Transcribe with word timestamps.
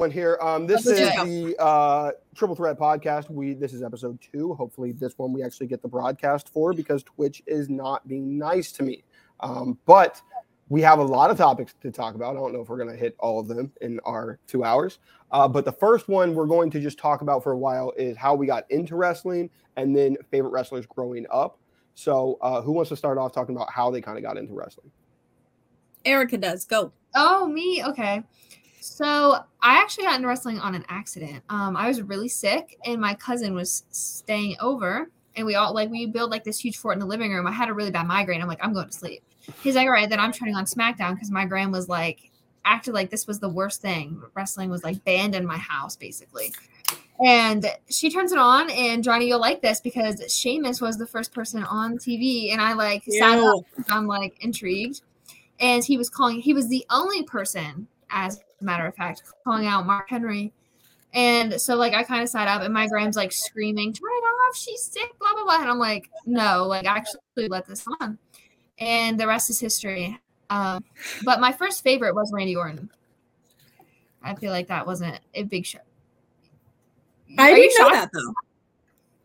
one 0.00 0.10
here. 0.10 0.38
Um, 0.40 0.66
this 0.66 0.86
Let's 0.86 0.98
is 0.98 1.10
do 1.10 1.54
the 1.54 1.62
uh, 1.62 2.12
Triple 2.34 2.56
Threat 2.56 2.78
podcast. 2.78 3.30
We 3.30 3.52
this 3.52 3.74
is 3.74 3.82
episode 3.82 4.18
two. 4.20 4.54
Hopefully, 4.54 4.92
this 4.92 5.12
one 5.18 5.32
we 5.32 5.42
actually 5.42 5.66
get 5.66 5.82
the 5.82 5.88
broadcast 5.88 6.48
for 6.48 6.72
because 6.72 7.02
Twitch 7.02 7.42
is 7.46 7.68
not 7.68 8.08
being 8.08 8.38
nice 8.38 8.72
to 8.72 8.82
me. 8.82 9.04
Um, 9.40 9.78
but 9.84 10.20
we 10.70 10.80
have 10.80 11.00
a 11.00 11.04
lot 11.04 11.30
of 11.30 11.36
topics 11.36 11.74
to 11.82 11.90
talk 11.90 12.14
about. 12.14 12.30
I 12.30 12.40
don't 12.40 12.52
know 12.52 12.62
if 12.62 12.68
we're 12.70 12.78
going 12.78 12.90
to 12.90 12.96
hit 12.96 13.14
all 13.18 13.40
of 13.40 13.46
them 13.46 13.72
in 13.82 14.00
our 14.04 14.38
two 14.46 14.64
hours. 14.64 15.00
Uh, 15.30 15.46
but 15.46 15.64
the 15.64 15.72
first 15.72 16.08
one 16.08 16.34
we're 16.34 16.46
going 16.46 16.70
to 16.70 16.80
just 16.80 16.98
talk 16.98 17.20
about 17.20 17.42
for 17.42 17.52
a 17.52 17.58
while 17.58 17.92
is 17.96 18.16
how 18.16 18.34
we 18.34 18.46
got 18.46 18.68
into 18.70 18.96
wrestling 18.96 19.50
and 19.76 19.94
then 19.94 20.16
favorite 20.30 20.50
wrestlers 20.50 20.86
growing 20.86 21.26
up. 21.30 21.58
So, 21.94 22.38
uh, 22.40 22.62
who 22.62 22.72
wants 22.72 22.88
to 22.88 22.96
start 22.96 23.18
off 23.18 23.32
talking 23.32 23.54
about 23.54 23.70
how 23.70 23.90
they 23.90 24.00
kind 24.00 24.16
of 24.16 24.24
got 24.24 24.38
into 24.38 24.54
wrestling? 24.54 24.90
Erika 26.06 26.38
does. 26.38 26.64
Go. 26.64 26.92
Oh, 27.14 27.46
me? 27.46 27.84
Okay. 27.84 28.22
So 28.80 29.44
I 29.60 29.76
actually 29.80 30.04
got 30.04 30.16
into 30.16 30.28
wrestling 30.28 30.58
on 30.58 30.74
an 30.74 30.84
accident. 30.88 31.44
Um, 31.48 31.76
I 31.76 31.86
was 31.86 32.02
really 32.02 32.28
sick, 32.28 32.78
and 32.84 33.00
my 33.00 33.14
cousin 33.14 33.54
was 33.54 33.84
staying 33.90 34.56
over, 34.60 35.10
and 35.36 35.46
we 35.46 35.54
all 35.54 35.74
like 35.74 35.90
we 35.90 36.06
built 36.06 36.30
like 36.30 36.44
this 36.44 36.58
huge 36.58 36.78
fort 36.78 36.94
in 36.94 37.00
the 37.00 37.06
living 37.06 37.32
room. 37.32 37.46
I 37.46 37.52
had 37.52 37.68
a 37.68 37.74
really 37.74 37.90
bad 37.90 38.06
migraine. 38.06 38.40
I'm 38.40 38.48
like, 38.48 38.62
I'm 38.62 38.72
going 38.72 38.86
to 38.86 38.92
sleep. 38.92 39.22
He's 39.62 39.74
like, 39.74 39.86
all 39.86 39.92
right, 39.92 40.08
then 40.08 40.20
I'm 40.20 40.32
turning 40.32 40.54
on 40.54 40.64
SmackDown 40.64 41.14
because 41.14 41.30
my 41.30 41.44
grand 41.44 41.72
was 41.72 41.88
like 41.88 42.30
acted 42.64 42.94
like 42.94 43.10
this 43.10 43.26
was 43.26 43.38
the 43.38 43.48
worst 43.48 43.82
thing. 43.82 44.22
Wrestling 44.34 44.70
was 44.70 44.84
like 44.84 45.04
banned 45.04 45.34
in 45.34 45.46
my 45.46 45.58
house, 45.58 45.96
basically. 45.96 46.52
And 47.24 47.66
she 47.90 48.10
turns 48.10 48.32
it 48.32 48.38
on, 48.38 48.70
and 48.70 49.04
Johnny, 49.04 49.28
you'll 49.28 49.40
like 49.40 49.60
this 49.60 49.80
because 49.80 50.22
Sheamus 50.34 50.80
was 50.80 50.96
the 50.96 51.06
first 51.06 51.34
person 51.34 51.62
on 51.64 51.98
TV, 51.98 52.50
and 52.52 52.62
I 52.62 52.72
like 52.72 53.04
sat 53.04 53.38
up. 53.38 53.64
I'm 53.90 54.06
like 54.06 54.42
intrigued, 54.42 55.02
and 55.58 55.84
he 55.84 55.98
was 55.98 56.08
calling. 56.08 56.40
He 56.40 56.54
was 56.54 56.68
the 56.68 56.86
only 56.88 57.24
person, 57.24 57.86
as 58.08 58.40
matter 58.62 58.86
of 58.86 58.94
fact, 58.94 59.22
calling 59.44 59.66
out 59.66 59.86
Mark 59.86 60.08
Henry. 60.10 60.52
And 61.12 61.60
so, 61.60 61.74
like, 61.74 61.92
I 61.94 62.04
kind 62.04 62.22
of 62.22 62.28
sat 62.28 62.46
up, 62.46 62.62
and 62.62 62.72
my 62.72 62.86
grand's 62.86 63.16
like 63.16 63.32
screaming, 63.32 63.92
"Turn 63.92 64.10
it 64.10 64.24
off! 64.24 64.56
She's 64.56 64.82
sick!" 64.82 65.18
Blah 65.18 65.34
blah 65.34 65.44
blah. 65.44 65.60
And 65.60 65.70
I'm 65.70 65.78
like, 65.78 66.08
"No, 66.26 66.66
like, 66.66 66.86
actually, 66.86 67.20
let 67.48 67.66
this 67.66 67.84
on." 68.00 68.16
And 68.78 69.18
the 69.18 69.26
rest 69.26 69.50
is 69.50 69.58
history. 69.60 70.18
Um, 70.50 70.84
but 71.24 71.40
my 71.40 71.52
first 71.52 71.82
favorite 71.82 72.14
was 72.14 72.32
Randy 72.32 72.56
Orton. 72.56 72.90
I 74.22 74.34
feel 74.34 74.52
like 74.52 74.68
that 74.68 74.86
wasn't 74.86 75.18
a 75.34 75.42
big 75.44 75.66
show. 75.66 75.78
I 77.38 77.52
Are 77.52 77.54
didn't 77.54 77.78
know 77.78 77.90
that 77.92 78.10
though. 78.12 78.34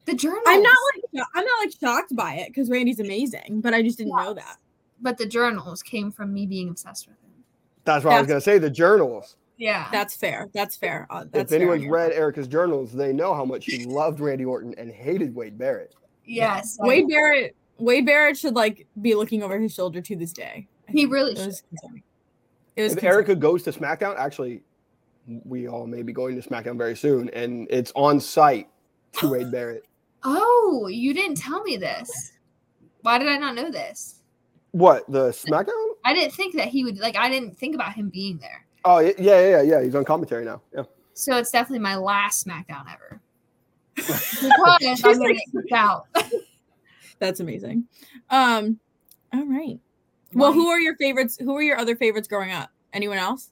The 0.05 0.13
journals. 0.15 0.43
I'm 0.47 0.61
not 0.61 0.77
like 0.95 1.25
I'm 1.35 1.45
not 1.45 1.59
like 1.65 1.73
shocked 1.79 2.15
by 2.15 2.35
it 2.35 2.47
because 2.49 2.69
Randy's 2.69 2.99
amazing, 2.99 3.61
but 3.61 3.73
I 3.73 3.81
just 3.81 3.97
didn't 3.97 4.15
know 4.15 4.33
that. 4.33 4.57
but 5.01 5.17
the 5.17 5.25
journals 5.25 5.81
came 5.83 6.11
from 6.11 6.33
me 6.33 6.45
being 6.45 6.69
obsessed 6.69 7.07
with 7.07 7.17
him. 7.23 7.24
That's 7.85 8.03
what 8.03 8.13
I 8.13 8.19
was 8.19 8.27
going 8.27 8.39
to 8.39 8.43
say. 8.43 8.57
The 8.57 8.69
journals. 8.69 9.35
Yeah. 9.57 9.87
That's 9.91 10.15
fair. 10.17 10.49
That's 10.53 10.75
fair. 10.75 11.07
Uh, 11.09 11.25
that's 11.31 11.51
if 11.53 11.59
fair. 11.59 11.71
anyone's 11.71 11.89
read 11.89 12.11
Erika's 12.11 12.47
journals, 12.47 12.91
they 12.91 13.13
know 13.13 13.33
how 13.33 13.45
much 13.45 13.63
she 13.63 13.85
loved 13.85 14.19
Randy 14.19 14.43
Orton 14.45 14.73
and 14.77 14.91
hated 14.91 15.33
Wade 15.33 15.57
Barrett. 15.57 15.95
yes. 16.25 16.77
Wade 16.81 17.07
Barrett, 17.07 17.55
Wade 17.77 18.05
Barrett 18.05 18.37
should 18.37 18.55
like 18.55 18.85
be 19.01 19.15
looking 19.15 19.43
over 19.43 19.57
his 19.59 19.73
shoulder 19.73 20.01
to 20.01 20.15
this 20.15 20.33
day. 20.33 20.67
I 20.89 20.91
He 20.91 21.05
really 21.05 21.31
It 21.31 21.37
should. 21.37 21.45
was 21.47 21.63
concerning. 21.69 22.03
It 22.75 22.81
was 22.83 22.91
If 22.93 22.97
concerning. 22.99 23.13
Erika 23.15 23.35
goes 23.35 23.63
to 23.63 23.71
SmackDown, 23.71 24.17
actually, 24.17 24.61
we 25.45 25.67
all 25.67 25.87
may 25.87 26.01
be 26.03 26.11
going 26.13 26.39
to 26.41 26.47
SmackDown 26.47 26.77
very 26.77 26.95
soon, 26.95 27.29
and 27.29 27.67
it's 27.69 27.91
on 27.95 28.19
site 28.19 28.67
to 29.19 29.29
Wade 29.29 29.51
Barrett. 29.51 29.83
Oh, 30.27 30.87
you 30.91 31.13
didn't 31.13 31.37
tell 31.37 31.61
me 31.61 31.77
this. 31.77 32.31
Why 33.01 33.19
did 33.19 33.27
I 33.27 33.37
not 33.37 33.53
know 33.53 33.69
this? 33.69 34.14
What 34.75 35.09
the 35.09 35.29
SmackDown? 35.29 35.93
I 36.03 36.13
didn't 36.13 36.33
think 36.33 36.53
that 36.55 36.67
he 36.67 36.83
would 36.83 36.99
like. 36.99 37.15
I 37.15 37.29
didn't 37.29 37.57
think 37.57 37.75
about 37.75 37.93
him 37.93 38.09
being 38.09 38.39
there. 38.39 38.65
Oh 38.83 38.99
yeah, 38.99 39.13
yeah, 39.17 39.39
yeah, 39.39 39.61
yeah. 39.61 39.81
He's 39.81 39.95
on 39.95 40.03
commentary 40.03 40.43
now. 40.43 40.61
Yeah. 40.75 40.83
So 41.13 41.37
it's 41.37 41.49
definitely 41.49 41.79
my 41.79 41.95
last 41.95 42.45
SmackDown 42.45 42.83
ever. 42.93 43.21
Because 43.95 45.01
I'm 45.05 45.17
gonna 45.17 45.33
get 45.33 45.71
out. 45.71 46.07
That's 47.19 47.39
amazing. 47.39 47.85
Um, 48.29 48.77
all 49.33 49.45
right. 49.45 49.79
Well, 50.33 50.51
who 50.51 50.67
are 50.67 50.79
your 50.81 50.97
favorites? 50.97 51.37
Who 51.39 51.55
are 51.55 51.63
your 51.63 51.77
other 51.77 51.95
favorites 51.95 52.27
growing 52.27 52.51
up? 52.51 52.69
Anyone 52.91 53.17
else? 53.17 53.51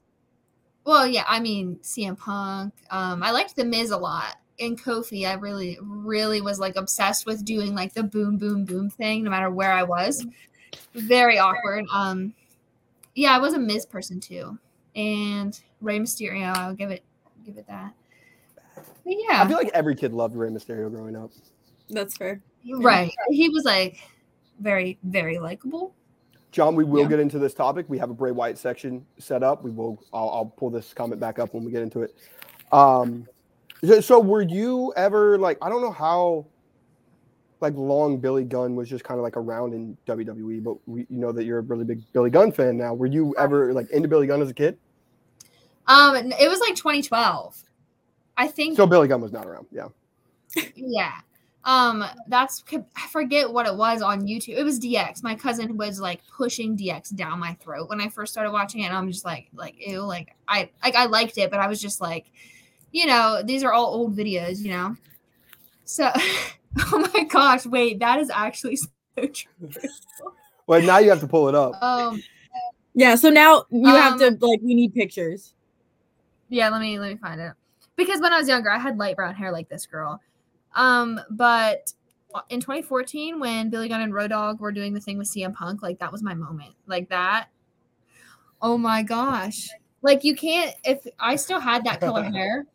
Well, 0.84 1.08
yeah, 1.08 1.24
I 1.26 1.40
mean 1.40 1.80
CM 1.84 2.18
Punk. 2.18 2.74
Um, 2.92 3.24
I 3.24 3.32
liked 3.32 3.56
the 3.56 3.64
Miz 3.64 3.92
a 3.92 3.98
lot. 3.98 4.36
And 4.60 4.78
Kofi, 4.80 5.26
I 5.26 5.36
really, 5.36 5.80
really 5.82 6.42
was 6.42 6.60
like 6.60 6.76
obsessed 6.76 7.26
with 7.26 7.46
doing 7.46 7.74
like 7.74 7.94
the 7.94 8.04
boom, 8.04 8.38
boom, 8.38 8.66
boom 8.66 8.90
thing, 8.90 9.24
no 9.24 9.30
matter 9.30 9.50
where 9.50 9.72
I 9.72 9.84
was. 9.84 10.26
Very 10.94 11.38
awkward. 11.40 11.86
Um, 11.94 12.34
yeah, 13.16 13.36
I 13.36 13.40
was 13.40 13.54
a 13.54 13.60
Miz 13.60 13.86
person 13.86 14.20
too, 14.20 14.58
and 14.96 15.60
Rey 15.82 16.00
Mysterio. 16.00 16.56
I'll 16.58 16.74
give 16.74 16.92
it, 16.92 17.04
give 17.46 17.58
it 17.58 17.68
that. 17.68 17.94
But 19.06 19.16
I 19.32 19.48
feel 19.48 19.58
like 19.58 19.72
every 19.74 19.96
kid 19.96 20.14
loved 20.14 20.36
Rey 20.36 20.50
Mysterio 20.50 20.90
growing 20.90 21.16
up. 21.16 21.32
That's 21.90 22.18
fair. 22.18 22.42
right. 22.78 23.12
He 23.30 23.50
was 23.50 23.66
like 23.66 23.98
very, 24.60 24.98
very 25.04 25.38
likable. 25.40 25.94
John, 26.52 26.76
we 26.76 26.84
will 26.84 27.04
Yeah. 27.04 27.10
get 27.10 27.20
into 27.20 27.40
this 27.40 27.54
topic. 27.54 27.88
We 27.90 27.98
have 27.98 28.10
a 28.10 28.14
Bray 28.14 28.32
Wyatt 28.32 28.58
section 28.58 29.06
set 29.18 29.44
up. 29.44 29.64
We 29.64 29.72
will. 29.72 30.02
I'll, 30.14 30.30
I'll 30.30 30.46
pull 30.46 30.70
this 30.70 30.94
comment 30.94 31.20
back 31.20 31.40
up 31.40 31.54
when 31.54 31.66
we 31.66 31.72
get 31.72 31.82
into 31.82 32.02
it. 32.04 32.16
Um, 32.72 33.28
so, 33.84 34.00
so 34.00 34.20
were 34.20 34.44
you 34.44 34.94
ever 34.96 35.38
like? 35.38 35.58
I 35.62 35.70
don't 35.70 35.82
know 35.82 35.92
how, 35.92 36.46
like 37.64 37.74
long 37.76 38.18
Billy 38.18 38.44
Gunn 38.44 38.76
was 38.76 38.88
just 38.88 39.04
kind 39.04 39.20
of 39.20 39.24
like 39.24 39.38
around 39.38 39.74
in 39.74 39.98
WWE, 40.06 40.64
but 40.64 40.78
we, 40.88 41.08
you 41.10 41.18
know 41.18 41.32
that 41.32 41.46
you're 41.46 41.60
a 41.60 41.62
really 41.62 41.86
big 41.86 42.02
Billy 42.14 42.30
Gunn 42.30 42.52
fan 42.52 42.78
now. 42.78 42.94
Were 42.94 43.08
you 43.08 43.34
ever 43.40 43.74
like 43.74 43.90
into 43.90 44.08
Billy 44.08 44.28
Gunn 44.28 44.42
as 44.42 44.50
a 44.50 44.54
kid? 44.54 44.78
Um, 45.88 46.16
it 46.16 46.50
was 46.50 46.60
like 46.60 46.76
2012. 46.76 47.64
I 48.38 48.48
think 48.48 48.78
So 48.78 48.86
Billy 48.86 49.08
Gunn 49.08 49.22
was 49.22 49.32
not 49.32 49.46
around. 49.46 49.66
Yeah. 49.72 49.88
Yeah. 50.76 51.14
Um, 51.66 52.04
that's 52.28 52.62
I 52.72 53.08
forget 53.08 53.52
what 53.52 53.66
it 53.66 53.76
was 53.76 54.02
on 54.02 54.28
YouTube. 54.28 54.58
It 54.58 54.64
was 54.64 54.80
DX. 54.80 55.24
My 55.24 55.34
cousin 55.34 55.78
was 55.78 56.00
like 56.00 56.22
pushing 56.28 56.78
DX 56.78 57.16
down 57.16 57.40
my 57.40 57.54
throat 57.54 57.88
when 57.88 58.02
I 58.02 58.10
first 58.10 58.34
started 58.34 58.52
watching 58.52 58.82
it, 58.82 58.88
and 58.88 58.98
I'm 58.98 59.10
just 59.10 59.24
like, 59.24 59.48
like 59.54 59.76
ew, 59.78 60.02
like 60.02 60.36
I 60.48 60.70
like 60.84 60.96
I 60.96 61.06
liked 61.06 61.38
it, 61.38 61.50
but 61.50 61.62
I 61.62 61.68
was 61.68 61.82
just 61.82 62.02
like, 62.02 62.32
you 62.92 63.06
know, 63.06 63.42
these 63.44 63.64
are 63.64 63.72
all 63.72 63.94
old 63.94 64.16
videos, 64.16 64.60
you 64.60 64.72
know. 64.72 64.98
So, 65.86 66.12
oh 66.80 67.10
my 67.14 67.24
gosh, 67.26 67.66
wait, 67.66 68.00
that 68.00 68.20
is 68.20 68.30
actually 68.30 68.76
so 68.78 68.88
true. 69.18 69.70
Well, 70.68 70.82
now 70.82 71.00
you 71.00 71.10
have 71.10 71.20
to 71.20 71.28
pull 71.28 71.50
it 71.50 71.56
up. 71.56 71.82
Um, 71.82 72.24
Yeah. 72.94 73.16
So 73.16 73.30
now 73.30 73.66
you 73.72 73.88
have 73.88 74.18
to 74.20 74.28
Um, 74.28 74.38
like 74.42 74.60
we 74.62 74.76
need 74.76 74.94
pictures. 74.94 75.54
Yeah, 76.50 76.70
let 76.70 76.82
me 76.82 77.00
let 77.00 77.12
me 77.12 77.18
find 77.18 77.42
it. 77.42 77.54
Because 77.96 78.22
when 78.22 78.34
I 78.34 78.40
was 78.40 78.48
younger, 78.48 78.72
I 78.72 78.80
had 78.80 78.98
light 78.98 79.16
brown 79.16 79.36
hair 79.36 79.52
like 79.52 79.70
this 79.70 79.86
girl. 79.86 80.22
Um, 80.76 81.20
but 81.30 81.94
in 82.50 82.60
2014, 82.60 83.40
when 83.40 83.70
Billy 83.70 83.88
Gunn 83.88 84.02
and 84.02 84.14
Road 84.14 84.30
Dogg 84.30 84.60
were 84.60 84.72
doing 84.72 84.94
the 84.94 85.00
thing 85.00 85.18
with 85.18 85.28
CM 85.28 85.54
Punk, 85.54 85.84
like 85.84 86.00
that 86.00 86.12
was 86.12 86.24
my 86.24 86.34
moment. 86.34 86.74
Like 86.88 87.10
that. 87.10 87.48
Oh 88.62 88.78
my 88.78 89.04
gosh. 89.04 89.70
Like 90.02 90.24
you 90.24 90.36
can't 90.36 90.76
if 90.84 91.06
I 91.20 91.36
still 91.36 91.60
had 91.60 91.86
that 91.86 92.00
color 92.00 92.24
hair, 92.32 92.66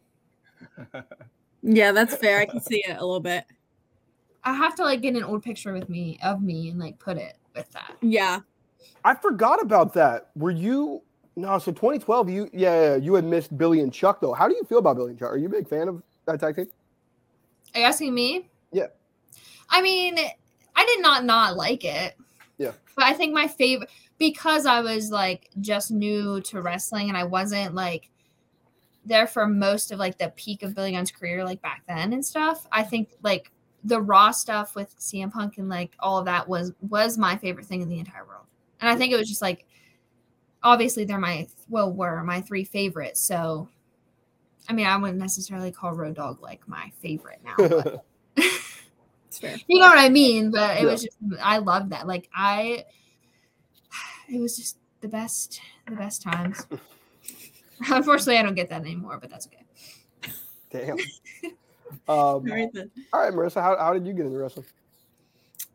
Yeah, 1.62 1.92
that's 1.92 2.16
fair. 2.16 2.40
I 2.40 2.46
can 2.46 2.60
see 2.60 2.82
it 2.86 2.96
a 2.96 3.04
little 3.04 3.20
bit. 3.20 3.44
I 4.48 4.54
have 4.54 4.74
to 4.76 4.84
like 4.84 5.02
get 5.02 5.14
an 5.14 5.24
old 5.24 5.42
picture 5.42 5.74
with 5.74 5.88
me 5.88 6.18
of 6.22 6.42
me 6.42 6.70
and 6.70 6.78
like 6.78 6.98
put 6.98 7.18
it 7.18 7.36
with 7.54 7.70
that. 7.72 7.96
Yeah. 8.00 8.40
I 9.04 9.14
forgot 9.14 9.60
about 9.60 9.92
that. 9.94 10.30
Were 10.34 10.50
you? 10.50 11.02
No. 11.36 11.58
So 11.58 11.70
2012. 11.70 12.30
You 12.30 12.50
yeah, 12.52 12.80
yeah, 12.80 12.96
you 12.96 13.14
had 13.14 13.24
missed 13.24 13.56
Billy 13.58 13.80
and 13.80 13.92
Chuck 13.92 14.20
though. 14.20 14.32
How 14.32 14.48
do 14.48 14.54
you 14.54 14.64
feel 14.64 14.78
about 14.78 14.96
Billy 14.96 15.10
and 15.10 15.18
Chuck? 15.18 15.30
Are 15.30 15.36
you 15.36 15.46
a 15.46 15.50
big 15.50 15.68
fan 15.68 15.88
of 15.88 16.02
that 16.26 16.40
tag 16.40 16.56
team? 16.56 16.66
Are 17.74 17.80
you 17.80 17.86
asking 17.86 18.14
me? 18.14 18.48
Yeah. 18.72 18.86
I 19.68 19.82
mean, 19.82 20.18
I 20.74 20.86
did 20.86 21.02
not 21.02 21.24
not 21.24 21.56
like 21.56 21.84
it. 21.84 22.16
Yeah. 22.56 22.72
But 22.96 23.04
I 23.04 23.12
think 23.12 23.34
my 23.34 23.48
favorite 23.48 23.90
because 24.16 24.64
I 24.64 24.80
was 24.80 25.10
like 25.10 25.50
just 25.60 25.90
new 25.90 26.40
to 26.42 26.62
wrestling 26.62 27.08
and 27.08 27.18
I 27.18 27.24
wasn't 27.24 27.74
like 27.74 28.08
there 29.04 29.26
for 29.26 29.46
most 29.46 29.92
of 29.92 29.98
like 29.98 30.18
the 30.18 30.32
peak 30.36 30.62
of 30.62 30.74
Billy 30.74 30.92
Gunn's 30.92 31.10
career 31.10 31.44
like 31.44 31.60
back 31.60 31.82
then 31.86 32.14
and 32.14 32.24
stuff. 32.24 32.66
I 32.72 32.82
think 32.82 33.10
like 33.22 33.52
the 33.84 34.00
raw 34.00 34.30
stuff 34.32 34.74
with 34.74 34.98
CM 34.98 35.32
Punk 35.32 35.58
and 35.58 35.68
like 35.68 35.94
all 36.00 36.18
of 36.18 36.24
that 36.26 36.48
was 36.48 36.72
was 36.80 37.16
my 37.16 37.36
favorite 37.36 37.66
thing 37.66 37.80
in 37.80 37.88
the 37.88 37.98
entire 37.98 38.24
world. 38.24 38.44
And 38.80 38.90
I 38.90 38.96
think 38.96 39.12
it 39.12 39.16
was 39.16 39.28
just 39.28 39.42
like 39.42 39.66
obviously 40.62 41.04
they're 41.04 41.18
my 41.18 41.46
well 41.68 41.92
were 41.92 42.22
my 42.24 42.40
three 42.40 42.64
favorites. 42.64 43.20
So 43.20 43.68
I 44.68 44.72
mean 44.72 44.86
I 44.86 44.96
wouldn't 44.96 45.18
necessarily 45.18 45.70
call 45.70 45.92
Road 45.92 46.16
Dogg 46.16 46.42
like 46.42 46.66
my 46.68 46.90
favorite 47.00 47.40
now. 47.44 47.54
But 47.56 48.04
fair. 49.30 49.56
you 49.68 49.78
know 49.80 49.86
what 49.86 49.98
I 49.98 50.08
mean? 50.08 50.50
But 50.50 50.78
it 50.78 50.82
Yeah. 50.82 50.90
was 50.90 51.02
just 51.04 51.16
I 51.40 51.58
loved 51.58 51.90
that. 51.90 52.06
Like 52.06 52.28
I 52.34 52.84
it 54.28 54.40
was 54.40 54.56
just 54.56 54.76
the 55.00 55.08
best 55.08 55.60
the 55.88 55.94
best 55.94 56.22
times. 56.22 56.66
Unfortunately 57.90 58.38
I 58.38 58.42
don't 58.42 58.54
get 58.56 58.70
that 58.70 58.80
anymore, 58.82 59.18
but 59.20 59.30
that's 59.30 59.46
okay. 59.46 59.64
Damn. 60.70 60.96
Um, 61.90 62.16
All 62.16 62.40
right 62.40 62.72
then. 62.72 62.90
all 63.12 63.20
right, 63.20 63.32
Marisa, 63.32 63.62
how, 63.62 63.76
how 63.76 63.92
did 63.92 64.06
you 64.06 64.12
get 64.12 64.26
into 64.26 64.38
wrestling? 64.38 64.66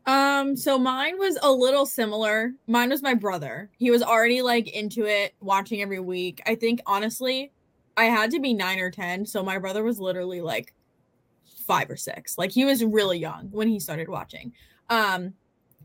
Um, 0.06 0.58
so 0.58 0.78
mine 0.78 1.18
was 1.18 1.38
a 1.42 1.52
little 1.52 1.86
similar. 1.86 2.54
Mine 2.68 2.90
was 2.90 3.02
my 3.02 3.14
brother. 3.14 3.70
He 3.78 3.90
was 3.90 4.04
already 4.04 4.42
like 4.42 4.68
into 4.68 5.06
it, 5.06 5.34
watching 5.40 5.82
every 5.82 6.00
week. 6.00 6.42
I 6.46 6.56
think 6.56 6.82
honestly, 6.86 7.52
I 7.96 8.06
had 8.06 8.32
to 8.32 8.40
be 8.40 8.54
nine 8.54 8.80
or 8.80 8.92
10. 8.92 9.26
So 9.26 9.44
my 9.44 9.58
brother 9.58 9.84
was 9.84 10.00
literally 10.00 10.42
like 10.42 10.74
five 11.66 11.90
or 11.90 11.96
six. 11.96 12.38
Like 12.38 12.52
he 12.52 12.66
was 12.66 12.84
really 12.84 13.18
young 13.20 13.50
when 13.52 13.68
he 13.68 13.80
started 13.80 14.10
watching. 14.10 14.54
Um, 14.90 15.34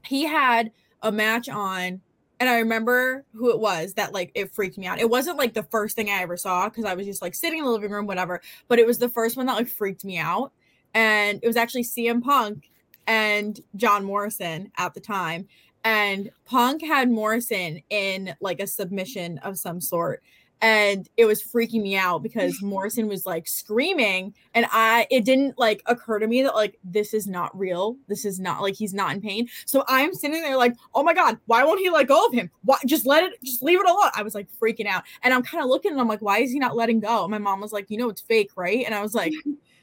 he 0.04 0.25
had 0.25 0.72
a 1.02 1.12
match 1.12 1.48
on, 1.48 2.00
and 2.40 2.49
I 2.49 2.58
remember 2.58 3.25
who 3.35 3.50
it 3.50 3.58
was 3.58 3.94
that 3.94 4.12
like 4.12 4.31
it 4.35 4.55
freaked 4.55 4.79
me 4.79 4.87
out. 4.87 5.00
It 5.00 5.11
wasn't 5.11 5.38
like 5.38 5.55
the 5.55 5.64
first 5.64 5.96
thing 5.96 6.08
I 6.08 6.23
ever 6.23 6.37
saw 6.37 6.69
because 6.69 6.85
I 6.85 6.94
was 6.94 7.06
just 7.06 7.23
like 7.23 7.35
sitting 7.35 7.58
in 7.58 7.64
the 7.64 7.70
living 7.70 7.90
room, 7.90 8.06
whatever, 8.06 8.40
but 8.69 8.79
it 8.79 8.87
was 8.87 8.99
the 8.99 9.08
first 9.08 9.37
one 9.37 9.46
that 9.46 9.55
like 9.55 9.69
freaked 9.69 10.05
me 10.05 10.19
out. 10.19 10.52
And 10.94 11.40
it 11.43 11.46
was 11.46 11.56
actually 11.56 11.85
CM 11.85 12.23
Punk 12.23 12.70
and 13.06 13.61
John 13.76 14.05
Morrison 14.05 14.70
at 14.76 14.94
the 14.94 15.00
time. 15.00 15.49
And 15.85 16.31
Punk 16.44 16.82
had 16.82 17.11
Morrison 17.11 17.82
in 17.90 18.35
like 18.40 18.61
a 18.61 18.67
submission 18.67 19.38
of 19.38 19.58
some 19.58 19.81
sort 19.81 20.23
and 20.60 21.08
it 21.16 21.25
was 21.25 21.43
freaking 21.43 21.82
me 21.82 21.96
out 21.96 22.22
because 22.22 22.60
Morrison 22.62 23.08
was 23.08 23.26
like 23.26 23.46
screaming 23.46 24.34
and 24.55 24.66
I 24.70 25.06
it 25.10 25.25
didn't 25.25 25.58
like 25.58 25.82
occur 25.87 26.19
to 26.19 26.26
me 26.26 26.43
that 26.43 26.55
like 26.55 26.78
this 26.82 27.14
is 27.14 27.26
not 27.26 27.56
real. 27.56 27.96
This 28.08 28.25
is 28.25 28.40
not 28.40 28.62
like 28.62 28.75
he's 28.75 28.94
not 28.94 29.12
in 29.12 29.20
pain. 29.20 29.49
So 29.66 29.84
I'm 29.87 30.12
sitting 30.14 30.43
there 30.43 30.56
like 30.56 30.75
oh 30.94 31.02
my 31.02 31.14
god 31.14 31.38
why 31.46 31.64
won't 31.64 31.81
he 31.81 31.90
let 31.90 32.08
go 32.08 32.26
of 32.26 32.32
him? 32.32 32.50
Why 32.62 32.78
just 32.87 33.06
let 33.06 33.25
it 33.25 33.43
just 33.43 33.62
leave 33.62 33.81
it 33.81 33.88
alone. 33.88 34.10
I 34.14 34.22
was 34.22 34.34
like 34.34 34.49
freaking 34.60 34.87
out 34.87 35.05
and 35.22 35.32
I'm 35.32 35.43
kind 35.43 35.62
of 35.62 35.70
looking 35.70 35.93
and 35.93 36.00
I'm 36.00 36.08
like 36.08 36.22
why 36.22 36.38
is 36.38 36.50
he 36.50 36.58
not 36.58 36.76
letting 36.76 37.00
go? 37.00 37.25
And 37.25 37.31
my 37.31 37.38
mom 37.38 37.61
was 37.61 37.72
like 37.72 37.90
you 37.90 37.99
know 37.99 38.08
it's 38.08 38.20
fake 38.20 38.50
right? 38.56 38.84
And 38.84 38.94
I 38.94 39.02
was 39.02 39.14
like 39.14 39.32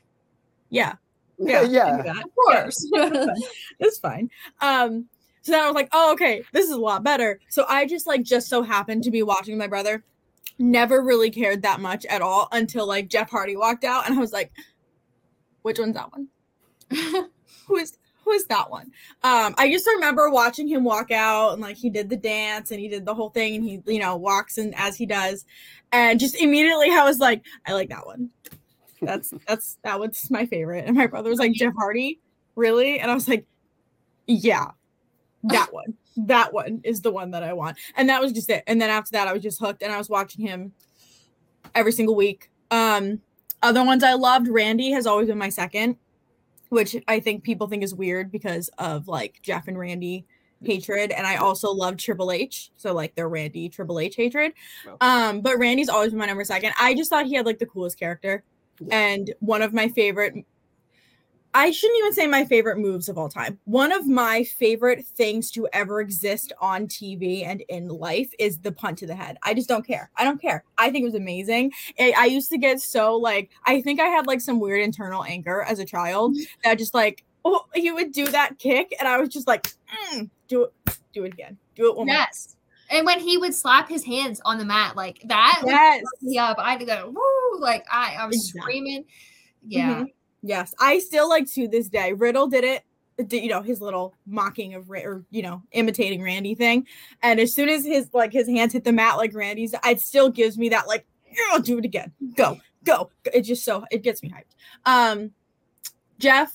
yeah 0.69 0.95
yeah 1.37 1.63
yeah 1.63 2.01
of 2.11 2.35
course. 2.35 2.87
yeah, 2.91 3.25
it's 3.79 3.97
fine. 3.97 4.29
Um 4.61 5.05
so 5.41 5.51
then 5.51 5.61
I 5.61 5.67
was 5.67 5.75
like 5.75 5.89
oh 5.93 6.11
okay 6.13 6.43
this 6.51 6.65
is 6.65 6.71
a 6.71 6.79
lot 6.79 7.03
better. 7.03 7.39
So 7.49 7.65
I 7.69 7.85
just 7.85 8.07
like 8.07 8.23
just 8.23 8.49
so 8.49 8.61
happened 8.61 9.03
to 9.05 9.11
be 9.11 9.23
watching 9.23 9.57
my 9.57 9.67
brother 9.67 10.03
never 10.57 11.01
really 11.01 11.29
cared 11.29 11.61
that 11.63 11.79
much 11.79 12.05
at 12.05 12.21
all 12.21 12.47
until 12.51 12.87
like 12.87 13.09
Jeff 13.09 13.29
Hardy 13.29 13.55
walked 13.55 13.83
out 13.83 14.05
and 14.07 14.15
I 14.15 14.19
was 14.19 14.33
like, 14.33 14.51
which 15.61 15.79
one's 15.79 15.95
that 15.95 16.11
one? 16.11 16.27
who 17.67 17.75
is 17.77 17.97
who 18.23 18.31
is 18.31 18.45
that 18.47 18.71
one? 18.71 18.91
Um, 19.23 19.53
I 19.57 19.71
just 19.71 19.85
remember 19.85 20.29
watching 20.29 20.67
him 20.67 20.83
walk 20.83 21.11
out 21.11 21.53
and 21.53 21.61
like 21.61 21.75
he 21.77 21.89
did 21.89 22.09
the 22.09 22.17
dance 22.17 22.71
and 22.71 22.79
he 22.79 22.87
did 22.87 23.05
the 23.05 23.13
whole 23.13 23.29
thing 23.29 23.55
and 23.55 23.63
he, 23.63 23.81
you 23.85 23.99
know, 23.99 24.15
walks 24.15 24.57
and 24.57 24.73
as 24.75 24.95
he 24.95 25.05
does. 25.05 25.45
And 25.91 26.19
just 26.19 26.35
immediately 26.35 26.89
I 26.91 27.03
was 27.03 27.19
like, 27.19 27.43
I 27.67 27.73
like 27.73 27.89
that 27.89 28.05
one. 28.05 28.29
That's 29.01 29.33
that's 29.47 29.77
that 29.83 29.99
one's 29.99 30.31
my 30.31 30.45
favorite. 30.45 30.85
And 30.87 30.97
my 30.97 31.07
brother 31.07 31.29
was 31.29 31.39
like, 31.39 31.53
Jeff 31.53 31.73
Hardy, 31.77 32.19
really? 32.55 32.99
And 32.99 33.11
I 33.11 33.13
was 33.13 33.27
like, 33.27 33.45
Yeah, 34.25 34.71
that 35.43 35.71
one 35.71 35.95
that 36.17 36.53
one 36.53 36.81
is 36.83 37.01
the 37.01 37.11
one 37.11 37.31
that 37.31 37.43
I 37.43 37.53
want. 37.53 37.77
And 37.95 38.09
that 38.09 38.21
was 38.21 38.31
just 38.31 38.49
it. 38.49 38.63
And 38.67 38.81
then 38.81 38.89
after 38.89 39.11
that, 39.11 39.27
I 39.27 39.33
was 39.33 39.43
just 39.43 39.59
hooked 39.59 39.81
and 39.81 39.91
I 39.91 39.97
was 39.97 40.09
watching 40.09 40.45
him 40.45 40.73
every 41.73 41.91
single 41.91 42.15
week. 42.15 42.49
Um, 42.71 43.21
other 43.61 43.83
ones 43.83 44.03
I 44.03 44.13
loved, 44.13 44.47
Randy 44.47 44.91
has 44.91 45.05
always 45.07 45.27
been 45.27 45.37
my 45.37 45.49
second, 45.49 45.97
which 46.69 46.95
I 47.07 47.19
think 47.19 47.43
people 47.43 47.67
think 47.67 47.83
is 47.83 47.93
weird 47.93 48.31
because 48.31 48.69
of 48.77 49.07
like 49.07 49.41
Jeff 49.41 49.67
and 49.67 49.77
Randy 49.77 50.25
hatred. 50.61 51.11
And 51.11 51.27
I 51.27 51.35
also 51.37 51.71
love 51.71 51.97
Triple 51.97 52.31
H. 52.31 52.71
So 52.77 52.93
like 52.93 53.15
their 53.15 53.29
Randy 53.29 53.69
Triple 53.69 53.99
H 53.99 54.15
hatred. 54.15 54.53
Um, 55.01 55.41
but 55.41 55.57
Randy's 55.57 55.89
always 55.89 56.11
been 56.11 56.19
my 56.19 56.25
number 56.25 56.43
second. 56.43 56.73
I 56.79 56.93
just 56.93 57.09
thought 57.09 57.25
he 57.25 57.35
had 57.35 57.45
like 57.45 57.59
the 57.59 57.65
coolest 57.65 57.99
character. 57.99 58.43
And 58.91 59.33
one 59.39 59.61
of 59.61 59.73
my 59.73 59.87
favorite 59.89 60.45
I 61.55 61.71
shouldn't 61.71 61.99
even 61.99 62.11
say 62.11 62.27
my 62.27 62.43
favorite 62.43 62.77
moves 62.79 63.07
of 63.07 63.17
all 63.17 63.29
time. 63.29 63.57
One 63.63 63.93
of 63.93 64.09
my 64.09 64.43
favorite 64.43 65.05
things 65.05 65.49
to 65.51 65.69
ever 65.71 66.01
exist 66.01 66.51
on 66.59 66.85
TV 66.87 67.45
and 67.47 67.61
in 67.69 67.87
life 67.87 68.29
is 68.37 68.57
the 68.57 68.73
punt 68.73 68.97
to 68.97 69.07
the 69.07 69.15
head. 69.15 69.37
I 69.41 69.53
just 69.53 69.69
don't 69.69 69.87
care. 69.87 70.11
I 70.17 70.25
don't 70.25 70.41
care. 70.41 70.65
I 70.77 70.91
think 70.91 71.03
it 71.03 71.05
was 71.05 71.15
amazing. 71.15 71.71
I, 71.97 72.13
I 72.17 72.25
used 72.25 72.49
to 72.51 72.57
get 72.57 72.81
so 72.81 73.15
like, 73.15 73.51
I 73.65 73.81
think 73.81 74.01
I 74.01 74.07
had 74.07 74.27
like 74.27 74.41
some 74.41 74.59
weird 74.59 74.81
internal 74.81 75.23
anger 75.23 75.61
as 75.61 75.79
a 75.79 75.85
child 75.85 76.35
that 76.65 76.77
just 76.77 76.93
like, 76.93 77.23
oh, 77.45 77.65
he 77.73 77.89
would 77.89 78.11
do 78.11 78.27
that 78.27 78.59
kick. 78.59 78.93
And 78.99 79.07
I 79.07 79.17
was 79.17 79.29
just 79.29 79.47
like, 79.47 79.67
mm, 80.11 80.29
do 80.49 80.63
it, 80.63 80.97
do 81.13 81.23
it 81.23 81.31
again. 81.31 81.57
Do 81.75 81.89
it 81.89 81.95
one 81.95 82.07
yes. 82.07 82.57
more. 82.89 82.97
And 82.97 83.05
when 83.05 83.21
he 83.21 83.37
would 83.37 83.55
slap 83.55 83.87
his 83.87 84.03
hands 84.03 84.41
on 84.43 84.57
the 84.57 84.65
mat 84.65 84.97
like 84.97 85.21
that, 85.29 85.63
yes. 85.65 86.03
yeah, 86.19 86.53
I 86.57 86.71
had 86.71 86.81
to 86.81 86.85
go, 86.85 87.13
woo, 87.15 87.61
like 87.61 87.85
I, 87.89 88.15
I 88.19 88.25
was 88.27 88.35
exactly. 88.35 88.59
screaming. 88.59 89.05
Yeah. 89.65 89.93
Mm-hmm. 89.93 90.03
Yes, 90.45 90.75
I 90.79 90.99
still 90.99 91.27
like 91.27 91.51
to 91.53 91.67
this 91.67 91.89
day. 91.89 92.13
Riddle 92.13 92.45
did 92.45 92.63
it, 92.63 92.83
did, 93.27 93.41
you 93.41 93.49
know, 93.49 93.63
his 93.63 93.81
little 93.81 94.13
mocking 94.27 94.75
of 94.75 94.91
or 94.91 95.25
you 95.31 95.41
know, 95.41 95.63
imitating 95.71 96.21
Randy 96.21 96.53
thing. 96.53 96.85
And 97.23 97.39
as 97.39 97.51
soon 97.51 97.67
as 97.67 97.83
his 97.83 98.13
like 98.13 98.31
his 98.31 98.47
hands 98.47 98.71
hit 98.71 98.83
the 98.83 98.91
mat 98.91 99.17
like 99.17 99.33
Randy's, 99.33 99.73
it 99.83 99.99
still 99.99 100.29
gives 100.29 100.55
me 100.55 100.69
that 100.69 100.87
like, 100.87 101.07
I'll 101.51 101.61
do 101.61 101.79
it 101.79 101.85
again. 101.85 102.11
Go, 102.35 102.59
go. 102.83 103.09
It 103.33 103.41
just 103.41 103.65
so 103.65 103.85
it 103.89 104.03
gets 104.03 104.21
me 104.21 104.29
hyped. 104.29 104.53
Um, 104.85 105.31
Jeff, 106.19 106.53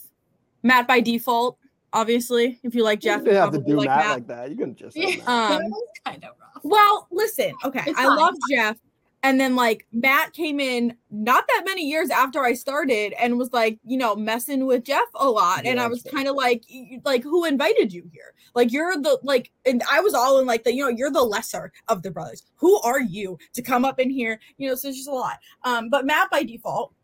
Matt 0.63 0.87
by 0.87 1.01
default. 1.01 1.59
Obviously, 1.93 2.61
if 2.63 2.77
you 2.77 2.85
like 2.85 3.01
Jeff, 3.01 3.25
you 3.25 3.33
have 3.33 3.51
to 3.51 3.59
do 3.59 3.77
like 3.77 3.89
Matt, 3.89 3.99
Matt, 3.99 4.15
like 4.15 4.27
that. 4.29 4.51
You 4.51 4.57
can 4.57 4.77
just 4.77 4.97
um, 5.27 5.63
kind 6.07 6.23
of 6.23 6.31
rough. 6.41 6.63
Well, 6.63 7.09
listen, 7.11 7.53
okay, 7.65 7.83
it's 7.89 7.99
I 7.99 8.05
fine. 8.05 8.17
love 8.17 8.35
Jeff, 8.49 8.77
and 9.23 9.39
then 9.39 9.55
like 9.55 9.87
Matt 9.93 10.33
came 10.33 10.61
in 10.61 10.95
not 11.11 11.45
that 11.49 11.63
many 11.67 11.87
years 11.87 12.11
after 12.11 12.41
I 12.41 12.55
started 12.55 13.13
and 13.21 13.39
was 13.39 13.53
like, 13.53 13.79
you 13.85 13.99
know, 13.99 14.17
messing 14.17 14.67
with 14.67 14.85
Jeff 14.85 15.09
a 15.15 15.29
lot. 15.29 15.65
Yeah, 15.65 15.73
and 15.73 15.81
I 15.81 15.89
was 15.89 16.03
kind 16.03 16.27
of 16.27 16.37
like, 16.37 16.65
like, 17.05 17.23
who 17.23 17.45
invited 17.45 17.93
you 17.93 18.09
here? 18.13 18.33
Like, 18.55 18.73
you're 18.73 18.97
the 18.97 19.19
like, 19.23 19.51
and 19.67 19.83
I 19.91 20.01
was 20.01 20.15
all 20.15 20.39
in 20.39 20.47
like 20.47 20.65
the, 20.65 20.75
you 20.75 20.83
know, 20.83 20.89
you're 20.89 21.11
the 21.11 21.23
lesser 21.23 21.71
of 21.89 22.03
the 22.03 22.11
brothers. 22.11 22.45
Who 22.57 22.81
are 22.81 23.01
you 23.01 23.39
to 23.55 23.63
come 23.63 23.85
up 23.85 24.01
in 24.01 24.11
here? 24.11 24.41
You 24.57 24.71
know, 24.71 24.75
so 24.75 24.89
it's 24.89 24.97
just 24.97 25.09
a 25.09 25.13
lot. 25.13 25.39
Um, 25.65 25.91
but 25.91 26.07
Matt 26.07 26.31
by 26.31 26.43
default, 26.43 26.95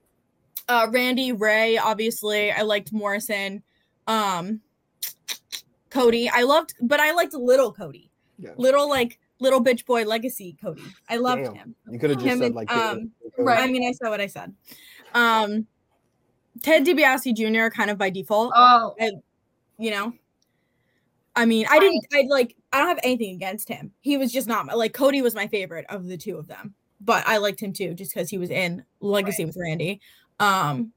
uh, 0.68 0.88
Randy, 0.90 1.32
Rey, 1.32 1.76
obviously, 1.76 2.50
I 2.50 2.62
liked 2.62 2.92
Morrison, 2.92 3.62
um, 4.06 4.60
Cody. 5.90 6.30
I 6.30 6.42
loved, 6.42 6.74
but 6.80 6.98
I 6.98 7.12
liked 7.12 7.34
little 7.34 7.72
Cody. 7.72 8.10
Yeah. 8.38 8.50
Little 8.56 8.88
like 8.88 9.18
little 9.38 9.62
bitch 9.62 9.84
boy 9.84 10.04
legacy 10.04 10.56
Cody. 10.60 10.82
I 11.08 11.16
loved 11.16 11.44
Damn. 11.44 11.54
him. 11.54 11.74
You 11.90 11.98
could 11.98 12.10
have 12.10 12.18
just 12.18 12.28
him 12.28 12.38
said 12.38 12.54
like 12.54 12.70
um, 12.70 13.10
right. 13.38 13.60
I 13.60 13.66
mean, 13.66 13.86
I 13.86 13.92
said 13.92 14.08
what 14.08 14.20
I 14.20 14.26
said. 14.26 14.54
Um, 15.14 15.66
Ted 16.62 16.84
DiBiase 16.86 17.34
Jr. 17.34 17.74
kind 17.74 17.90
of 17.90 17.98
by 17.98 18.10
default. 18.10 18.52
Oh, 18.54 18.94
I, 19.00 19.12
you 19.78 19.90
know. 19.90 20.12
I 21.34 21.44
mean, 21.44 21.66
I 21.68 21.78
didn't. 21.78 22.06
I 22.14 22.24
like. 22.28 22.56
I 22.72 22.78
don't 22.78 22.88
have 22.88 23.00
anything 23.02 23.34
against 23.34 23.68
him. 23.68 23.92
He 24.00 24.16
was 24.16 24.32
just 24.32 24.48
not 24.48 24.66
like 24.76 24.94
Cody 24.94 25.20
was 25.20 25.34
my 25.34 25.46
favorite 25.46 25.84
of 25.90 26.06
the 26.06 26.16
two 26.16 26.38
of 26.38 26.46
them, 26.46 26.74
but 27.00 27.26
I 27.26 27.36
liked 27.36 27.60
him 27.60 27.72
too 27.72 27.94
just 27.94 28.14
because 28.14 28.30
he 28.30 28.38
was 28.38 28.50
in 28.50 28.84
Legacy 29.00 29.44
right. 29.44 29.48
with 29.48 29.56
Randy. 29.60 30.00
Um, 30.40 30.92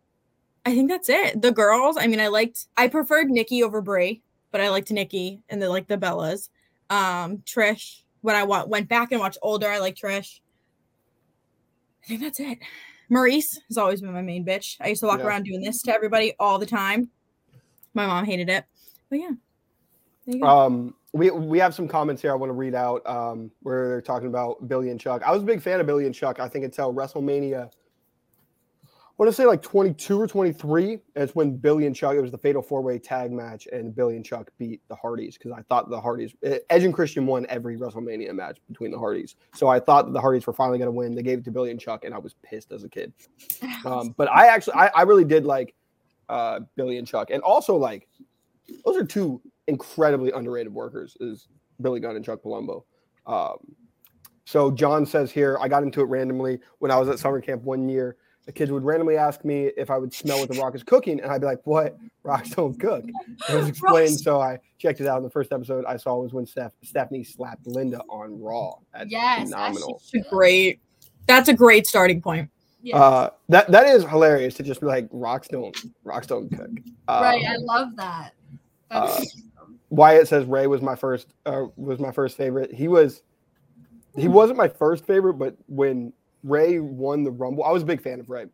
I 0.66 0.74
think 0.74 0.90
that's 0.90 1.10
it. 1.10 1.42
The 1.42 1.52
girls. 1.52 1.98
I 1.98 2.08
mean, 2.08 2.22
I 2.22 2.28
liked. 2.28 2.68
I 2.78 2.88
preferred 2.88 3.30
Nikki 3.30 3.64
over 3.64 3.82
Brie, 3.82 4.22
but 4.52 4.62
I 4.62 4.70
liked 4.70 4.92
Nikki 4.92 5.42
and 5.50 5.62
the 5.62 5.70
like 5.70 5.88
the 5.88 5.98
Bellas. 5.98 6.50
Um, 6.90 7.40
Trish 7.40 8.04
when 8.22 8.36
I 8.36 8.44
went 8.44 8.90
back 8.90 9.12
and 9.12 9.20
watched 9.20 9.38
older, 9.42 9.68
I 9.68 9.80
like 9.80 9.96
Trish. 9.96 10.40
I 12.04 12.08
think 12.08 12.22
that's 12.22 12.40
it. 12.40 12.60
Maurice 13.10 13.60
has 13.68 13.78
always 13.78 14.02
been 14.02 14.14
my 14.14 14.22
main 14.22 14.46
bitch. 14.46 14.78
I 14.80 14.90
used 14.90 15.02
to 15.02 15.08
walk 15.08 15.20
yeah. 15.20 15.26
around 15.26 15.44
doing 15.44 15.62
this 15.62 15.82
to 15.84 15.94
everybody 15.94 16.36
all 16.40 16.60
the 16.60 16.66
time. 16.66 17.10
My 17.94 18.06
mom 18.06 18.26
hated 18.26 18.50
it, 18.50 18.66
but 19.10 19.20
yeah. 19.20 19.32
Um, 20.44 20.94
we 21.12 21.32
we 21.32 21.58
have 21.58 21.74
some 21.74 21.88
comments 21.88 22.22
here 22.22 22.32
I 22.32 22.36
want 22.36 22.52
to 22.52 22.54
read 22.54 22.76
out. 22.76 23.06
Um, 23.08 23.52
where 23.62 23.90
they're 23.90 24.02
talking 24.02 24.28
about 24.28 24.68
Billy 24.68 24.92
and 24.92 25.00
Chuck. 25.00 25.24
I 25.26 25.32
was 25.32 25.42
a 25.42 25.46
big 25.46 25.62
fan 25.62 25.80
of 25.80 25.88
Billy 25.88 26.06
and 26.06 26.14
Chuck. 26.14 26.40
I 26.40 26.48
think 26.48 26.66
until 26.66 26.94
WrestleMania 26.94 27.72
want 29.20 29.30
to 29.30 29.34
say 29.34 29.46
like 29.46 29.62
22 29.62 30.20
or 30.20 30.28
23. 30.28 30.98
It's 31.18 31.36
when 31.36 31.58
Billy 31.58 31.86
and 31.86 31.94
Chuck, 31.94 32.16
it 32.16 32.22
was 32.22 32.32
the 32.32 32.38
fatal 32.38 32.62
four 32.62 32.82
way 32.82 32.98
tag 32.98 33.34
match, 33.34 33.68
and 33.68 33.94
Billy 33.94 34.16
and 34.16 34.26
Chuck 34.26 34.50
beat 34.58 34.82
the 34.88 34.96
Hardys 34.96 35.38
because 35.38 35.52
I 35.52 35.62
thought 35.64 35.90
the 35.90 36.00
Hardys, 36.00 36.34
eh, 36.42 36.60
Edge 36.70 36.86
and 36.86 36.94
Christian 36.94 37.26
won 37.26 37.46
every 37.50 37.78
WrestleMania 37.78 38.34
match 38.34 38.60
between 38.70 38.92
the 38.92 38.98
Hardys. 38.98 39.36
So 39.54 39.68
I 39.68 39.82
thought 39.82 40.06
that 40.06 40.14
the 40.14 40.22
Hardys 40.22 40.48
were 40.48 40.54
finally 40.54 40.78
going 40.78 40.88
to 40.88 40.94
win. 40.94 41.16
They 41.16 41.22
gave 41.22 41.40
it 41.40 41.46
to 41.46 41.52
Billy 41.52 41.70
and 41.70 41.80
Chuck, 41.80 42.06
and 42.06 42.16
I 42.16 42.18
was 42.18 42.36
pissed 42.44 42.72
as 42.72 42.84
a 42.84 42.90
kid. 42.90 43.14
Um, 43.86 44.14
but 44.18 44.30
I 44.30 44.48
actually, 44.48 44.74
I, 44.74 44.88
I 44.88 45.02
really 45.04 45.24
did 45.24 45.46
like 45.46 45.74
uh, 46.28 46.60
Billy 46.76 46.98
and 46.98 47.08
Chuck. 47.08 47.30
And 47.32 47.42
also, 47.42 47.78
like, 47.78 48.10
those 48.84 48.98
are 48.98 49.06
two 49.06 49.42
incredibly 49.68 50.32
underrated 50.32 50.74
workers, 50.74 51.16
is 51.22 51.48
Billy 51.82 52.02
Gunn 52.02 52.18
and 52.18 52.26
Chuck 52.26 52.42
Palumbo. 52.44 52.84
Um, 53.26 53.58
so 54.44 54.70
John 54.70 55.06
says 55.06 55.32
here, 55.32 55.58
I 55.62 55.70
got 55.70 55.84
into 55.84 56.02
it 56.02 56.06
randomly 56.06 56.60
when 56.80 56.92
I 56.92 56.98
was 56.98 57.08
at 57.08 57.20
summer 57.20 57.40
camp 57.40 57.64
one 57.64 57.88
year 57.88 58.18
the 58.50 58.54
kids 58.54 58.72
would 58.72 58.84
randomly 58.84 59.16
ask 59.16 59.46
me 59.46 59.70
if 59.78 59.92
I 59.92 60.00
would 60.00 60.12
smell 60.12 60.40
what 60.40 60.50
the 60.50 60.60
Rock 60.60 60.74
is 60.74 60.82
cooking, 60.82 61.22
and 61.22 61.32
I'd 61.32 61.42
be 61.42 61.46
like, 61.46 61.60
"What? 61.66 61.96
Rocks 62.24 62.50
don't 62.50 62.80
cook." 62.80 63.06
It 63.48 63.54
was 63.54 63.68
explained, 63.70 64.20
so 64.20 64.42
I 64.42 64.58
checked 64.80 65.00
it 65.02 65.06
out. 65.06 65.18
In 65.18 65.24
the 65.24 65.30
first 65.30 65.54
episode 65.54 65.86
I 65.86 65.98
saw 65.98 66.16
was 66.16 66.34
when 66.34 66.48
Steph- 66.48 66.74
Stephanie 66.84 67.24
slapped 67.24 67.68
Linda 67.68 68.02
on 68.10 68.42
Raw. 68.42 68.74
That's 68.92 69.12
yes, 69.12 69.52
phenomenal. 69.52 70.02
great. 70.32 70.80
That's 71.28 71.48
a 71.48 71.54
great 71.54 71.86
starting 71.86 72.24
point. 72.24 72.50
Yeah. 72.82 72.98
Uh, 72.98 73.30
that 73.50 73.70
that 73.70 73.86
is 73.86 74.04
hilarious 74.04 74.56
to 74.56 74.64
just 74.64 74.80
be 74.80 74.88
like 74.88 75.08
rocks 75.12 75.48
don't 75.48 75.78
rocks 76.04 76.26
don't 76.26 76.50
cook. 76.50 76.72
Um, 77.08 77.22
right, 77.22 77.46
I 77.48 77.58
love 77.58 77.96
that. 77.98 78.32
Uh, 78.90 79.22
Wyatt 79.92 80.28
says 80.28 80.46
Rey 80.46 80.66
was 80.66 80.82
my 80.82 80.96
first 80.96 81.36
uh, 81.46 81.66
was 81.76 82.00
my 82.00 82.12
first 82.12 82.36
favorite. 82.36 82.74
He 82.74 82.88
was 82.88 83.22
he 84.18 84.28
wasn't 84.28 84.58
my 84.58 84.70
first 84.70 85.06
favorite, 85.06 85.36
but 85.36 85.56
when 85.68 86.14
Rey 86.44 86.80
won 86.80 87.24
the 87.24 87.32
Rumble, 87.32 87.64
I 87.64 87.72
was 87.72 87.84
a 87.84 87.86
big 87.86 88.02
fan 88.02 88.20
of 88.20 88.30
Rey 88.30 88.46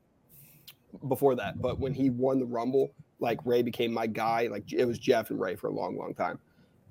before 1.08 1.36
that, 1.36 1.62
but 1.62 1.80
when 1.80 1.94
he 1.94 2.10
won 2.10 2.40
the 2.40 2.46
Rumble, 2.46 2.92
like 3.20 3.40
Rey 3.46 3.62
became 3.62 3.94
my 3.94 4.08
guy. 4.08 4.48
Like 4.48 4.72
it 4.72 4.86
was 4.86 5.00
Jeff 5.00 5.30
and 5.30 5.40
Rey 5.40 5.56
for 5.56 5.68
a 5.68 5.72
long, 5.72 5.98
long 5.98 6.14
time. 6.14 6.40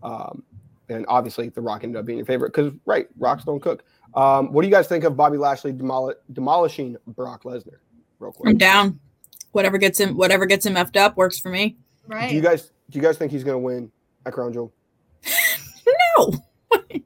Um, 0.02 0.42
and 0.88 1.04
obviously, 1.08 1.48
The 1.48 1.60
Rock 1.60 1.82
ended 1.84 1.98
up 1.98 2.04
being 2.04 2.18
your 2.18 2.26
favorite 2.26 2.52
because, 2.52 2.72
right, 2.84 3.08
rocks 3.18 3.44
don't 3.44 3.60
cook. 3.60 3.84
Um, 4.14 4.52
what 4.52 4.62
do 4.62 4.68
you 4.68 4.74
guys 4.74 4.86
think 4.86 5.04
of 5.04 5.16
Bobby 5.16 5.38
Lashley 5.38 5.72
demol- 5.72 6.14
demolishing 6.32 6.96
Brock 7.06 7.44
Lesnar? 7.44 7.78
Real 8.18 8.32
quick. 8.32 8.50
I'm 8.50 8.58
down. 8.58 9.00
Whatever 9.52 9.78
gets 9.78 9.98
him, 9.98 10.16
whatever 10.16 10.46
gets 10.46 10.66
him 10.66 10.74
effed 10.74 10.96
up 10.96 11.16
works 11.16 11.38
for 11.38 11.48
me. 11.48 11.76
Right. 12.06 12.28
Do 12.28 12.36
you 12.36 12.42
guys 12.42 12.70
do 12.90 12.98
you 12.98 13.02
guys 13.02 13.16
think 13.16 13.32
he's 13.32 13.44
going 13.44 13.54
to 13.54 13.58
win 13.58 13.90
at 14.26 14.32
Crown 14.32 14.52
Jewel? 14.52 14.72
No, 16.16 16.32
they 16.88 17.00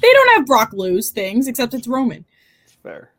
don't 0.00 0.36
have 0.36 0.46
Brock 0.46 0.72
lose 0.72 1.10
things 1.10 1.46
except 1.46 1.74
it's 1.74 1.86
Roman. 1.86 2.24
Fair. 2.86 3.10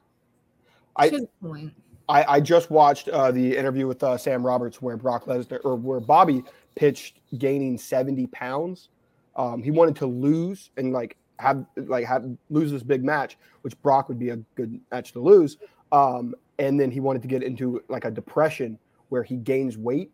I, 0.96 1.10
the 1.10 1.28
point. 1.42 1.74
I, 2.08 2.36
I 2.36 2.40
just 2.40 2.72
watched 2.72 3.10
uh, 3.10 3.32
the 3.32 3.58
interview 3.58 3.86
with 3.86 4.02
uh, 4.02 4.18
Sam 4.18 4.46
Roberts 4.46 4.82
where 4.82 4.96
Brock 4.96 5.26
Lesnar 5.26 5.60
or 5.66 5.76
where 5.76 6.00
Bobby 6.00 6.44
pitched 6.76 7.20
gaining 7.38 7.78
70 7.78 8.28
pounds. 8.28 8.88
Um, 9.36 9.62
he 9.62 9.72
wanted 9.72 9.98
to 9.98 10.06
lose 10.06 10.72
and 10.78 10.94
like 10.94 11.18
have 11.40 11.66
like 11.76 12.06
have 12.06 12.26
lose 12.50 12.72
this 12.72 12.82
big 12.82 13.04
match, 13.04 13.38
which 13.62 13.80
Brock 13.82 14.08
would 14.08 14.18
be 14.18 14.30
a 14.30 14.38
good 14.56 14.80
match 14.90 15.12
to 15.12 15.20
lose. 15.20 15.58
Um, 15.92 16.34
and 16.60 16.80
then 16.80 16.90
he 16.90 17.02
wanted 17.02 17.22
to 17.24 17.28
get 17.28 17.44
into 17.44 17.84
like 17.90 18.06
a 18.06 18.12
depression 18.12 18.80
where 19.10 19.24
he 19.24 19.36
gains 19.36 19.78
weight 19.78 20.12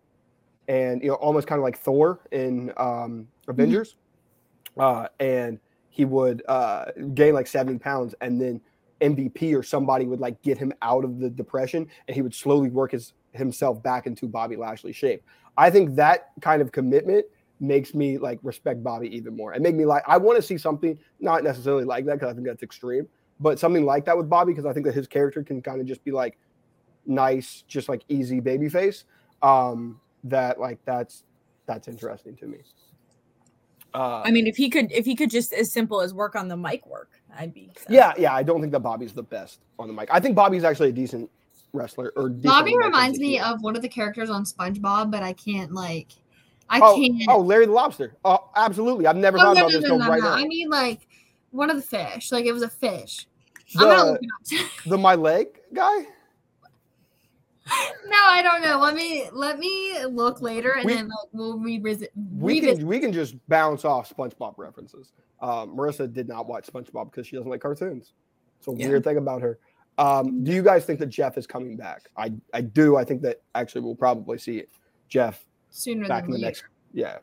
and 0.67 1.01
you 1.01 1.09
know 1.09 1.15
almost 1.15 1.45
kind 1.45 1.59
of 1.59 1.63
like 1.63 1.77
Thor 1.77 2.19
in 2.31 2.73
um, 2.77 3.27
Avengers. 3.47 3.95
Uh, 4.77 5.07
and 5.19 5.59
he 5.91 6.05
would 6.05 6.41
uh, 6.47 6.85
gain 7.13 7.35
like 7.35 7.45
70 7.45 7.77
pounds 7.77 8.15
and 8.19 8.41
then 8.41 8.59
MVP 9.03 9.57
or 9.57 9.61
somebody 9.61 10.05
would 10.05 10.19
like 10.19 10.41
get 10.41 10.57
him 10.57 10.73
out 10.81 11.03
of 11.03 11.19
the 11.19 11.29
depression 11.29 11.87
and 12.07 12.15
he 12.15 12.21
would 12.21 12.33
slowly 12.33 12.69
work 12.69 12.91
his 12.91 13.13
himself 13.33 13.81
back 13.83 14.07
into 14.07 14.27
Bobby 14.27 14.55
Lashley 14.55 14.93
shape. 14.93 15.23
I 15.57 15.69
think 15.69 15.95
that 15.95 16.31
kind 16.41 16.61
of 16.61 16.71
commitment 16.71 17.25
makes 17.59 17.93
me 17.93 18.17
like 18.17 18.39
respect 18.43 18.83
Bobby 18.83 19.15
even 19.15 19.35
more 19.35 19.53
and 19.53 19.61
make 19.61 19.75
me 19.75 19.85
like 19.85 20.03
I 20.07 20.17
want 20.17 20.37
to 20.37 20.41
see 20.41 20.57
something 20.57 20.97
not 21.19 21.43
necessarily 21.43 21.83
like 21.83 22.05
that 22.05 22.13
because 22.15 22.31
I 22.31 22.33
think 22.33 22.47
that's 22.47 22.63
extreme, 22.63 23.07
but 23.39 23.59
something 23.59 23.85
like 23.85 24.05
that 24.05 24.17
with 24.17 24.29
Bobby 24.29 24.53
because 24.53 24.65
I 24.65 24.73
think 24.73 24.85
that 24.85 24.95
his 24.95 25.07
character 25.07 25.43
can 25.43 25.61
kind 25.61 25.81
of 25.81 25.87
just 25.87 26.03
be 26.03 26.11
like 26.11 26.37
nice, 27.05 27.63
just 27.67 27.89
like 27.89 28.03
easy 28.09 28.39
baby 28.39 28.69
face. 28.69 29.05
Um, 29.41 29.99
that 30.25 30.59
like 30.59 30.79
that's 30.85 31.23
that's 31.65 31.87
interesting 31.87 32.35
to 32.37 32.47
me. 32.47 32.59
Uh, 33.93 34.21
I 34.25 34.31
mean, 34.31 34.47
if 34.47 34.57
he 34.57 34.69
could, 34.69 34.91
if 34.91 35.05
he 35.05 35.15
could 35.15 35.29
just 35.29 35.53
as 35.53 35.71
simple 35.71 36.01
as 36.01 36.13
work 36.13 36.35
on 36.35 36.47
the 36.47 36.57
mic 36.57 36.85
work, 36.87 37.11
I'd 37.37 37.53
be. 37.53 37.69
set. 37.75 37.91
Yeah, 37.91 38.13
yeah. 38.17 38.33
I 38.33 38.43
don't 38.43 38.61
think 38.61 38.71
that 38.73 38.81
Bobby's 38.81 39.13
the 39.13 39.23
best 39.23 39.59
on 39.79 39.87
the 39.87 39.93
mic. 39.93 40.09
I 40.11 40.19
think 40.19 40.35
Bobby's 40.35 40.63
actually 40.63 40.89
a 40.89 40.93
decent 40.93 41.29
wrestler. 41.73 42.13
Or 42.15 42.29
decent 42.29 42.43
Bobby 42.45 42.77
reminds 42.77 43.19
me 43.19 43.39
of 43.39 43.61
one 43.61 43.75
of 43.75 43.81
the 43.81 43.89
characters 43.89 44.29
on 44.29 44.43
SpongeBob, 44.45 45.11
but 45.11 45.23
I 45.23 45.33
can't 45.33 45.73
like. 45.73 46.07
I 46.69 46.79
oh, 46.81 46.95
can't. 46.95 47.21
oh, 47.29 47.39
Larry 47.39 47.65
the 47.65 47.71
Lobster. 47.71 48.15
Oh, 48.23 48.49
absolutely. 48.55 49.05
I've 49.07 49.17
never 49.17 49.37
Oh, 49.37 49.41
thought 49.41 49.55
no, 49.55 49.61
about 49.63 49.71
no, 49.73 49.79
this 49.79 49.89
no, 49.89 49.97
no, 49.97 50.07
right 50.07 50.21
no. 50.21 50.29
now. 50.29 50.35
I 50.35 50.45
mean, 50.47 50.69
like 50.69 51.07
one 51.51 51.69
of 51.69 51.75
the 51.75 51.81
fish. 51.83 52.31
Like 52.31 52.45
it 52.45 52.51
was 52.53 52.61
a 52.63 52.69
fish. 52.69 53.27
I'm 53.77 53.87
gonna 53.87 54.03
The, 54.03 54.11
look 54.11 54.21
it 54.51 54.61
up. 54.61 54.69
the 54.85 54.97
my 54.97 55.15
leg 55.15 55.47
guy. 55.73 56.05
No, 57.65 58.17
I 58.21 58.41
don't 58.41 58.61
know. 58.61 58.77
Let 58.79 58.93
me 58.95 59.29
let 59.31 59.57
me 59.57 60.05
look 60.05 60.41
later, 60.41 60.71
and 60.73 60.85
We- 60.85 60.93
then 60.95 61.07
like, 61.07 61.29
we'll 61.31 61.57
revisit. 61.59 62.11
We 62.37 62.55
revisit. 62.55 62.79
can 62.79 62.87
we 62.87 62.99
can 62.99 63.13
just 63.13 63.35
bounce 63.47 63.85
off 63.85 64.13
SpongeBob 64.13 64.55
references. 64.57 65.13
Um, 65.41 65.75
Marisa 65.75 66.11
did 66.11 66.27
not 66.27 66.47
watch 66.47 66.67
SpongeBob 66.67 67.11
because 67.11 67.27
she 67.27 67.35
doesn't 67.35 67.49
like 67.49 67.61
cartoons. 67.61 68.11
It's 68.59 68.67
a 68.67 68.71
Yeah. 68.73 68.89
weird 68.89 69.03
thing 69.03 69.17
about 69.17 69.41
her. 69.41 69.59
Um, 69.97 70.43
do 70.43 70.51
you 70.51 70.61
guys 70.63 70.85
think 70.85 70.99
that 70.99 71.07
Jeff 71.07 71.37
is 71.37 71.47
coming 71.47 71.77
back? 71.77 72.09
I 72.17 72.33
I 72.53 72.61
do. 72.61 72.97
I 72.97 73.03
think 73.05 73.21
that 73.21 73.41
actually 73.55 73.81
we'll 73.81 73.95
probably 73.95 74.37
see 74.37 74.63
Jeff 75.07 75.45
sooner 75.69 76.07
back 76.07 76.23
than 76.25 76.35
in 76.35 76.41
the 76.41 76.45
later. 76.47 76.47
next. 76.47 76.63
Yeah. 76.93 77.17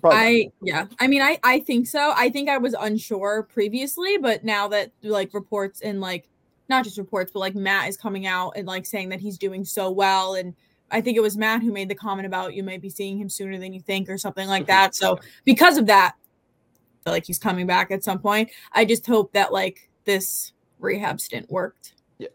probably 0.00 0.18
I 0.18 0.52
yeah. 0.62 0.86
I 1.00 1.06
mean, 1.06 1.22
I 1.22 1.38
I 1.42 1.60
think 1.60 1.86
so. 1.86 2.12
I 2.14 2.28
think 2.30 2.48
I 2.48 2.58
was 2.58 2.74
unsure 2.78 3.44
previously, 3.44 4.18
but 4.18 4.44
now 4.44 4.68
that 4.68 4.92
like 5.02 5.32
reports 5.34 5.80
and 5.80 6.00
like 6.00 6.28
not 6.68 6.84
just 6.84 6.98
reports, 6.98 7.30
but 7.32 7.40
like 7.40 7.54
Matt 7.54 7.88
is 7.88 7.96
coming 7.96 8.26
out 8.26 8.52
and 8.56 8.66
like 8.66 8.86
saying 8.86 9.08
that 9.10 9.20
he's 9.20 9.38
doing 9.38 9.64
so 9.64 9.90
well, 9.90 10.34
and 10.34 10.54
I 10.90 11.00
think 11.00 11.16
it 11.16 11.20
was 11.20 11.36
Matt 11.36 11.62
who 11.62 11.72
made 11.72 11.88
the 11.88 11.94
comment 11.94 12.26
about 12.26 12.54
you 12.54 12.62
might 12.62 12.80
be 12.80 12.90
seeing 12.90 13.18
him 13.18 13.28
sooner 13.28 13.58
than 13.58 13.72
you 13.72 13.80
think 13.80 14.08
or 14.08 14.18
something 14.18 14.48
like 14.48 14.66
that. 14.66 14.94
So 14.94 15.18
because 15.44 15.76
of 15.76 15.86
that, 15.86 16.14
I 16.14 17.04
feel 17.04 17.12
like 17.12 17.26
he's 17.26 17.38
coming 17.38 17.66
back 17.66 17.90
at 17.90 18.04
some 18.04 18.18
point. 18.18 18.50
I 18.72 18.84
just 18.84 19.06
hope 19.06 19.32
that 19.32 19.52
like 19.52 19.90
this 20.04 20.52
rehab 20.78 21.20
stint 21.20 21.50
worked. 21.50 21.94
Yeah. 22.18 22.28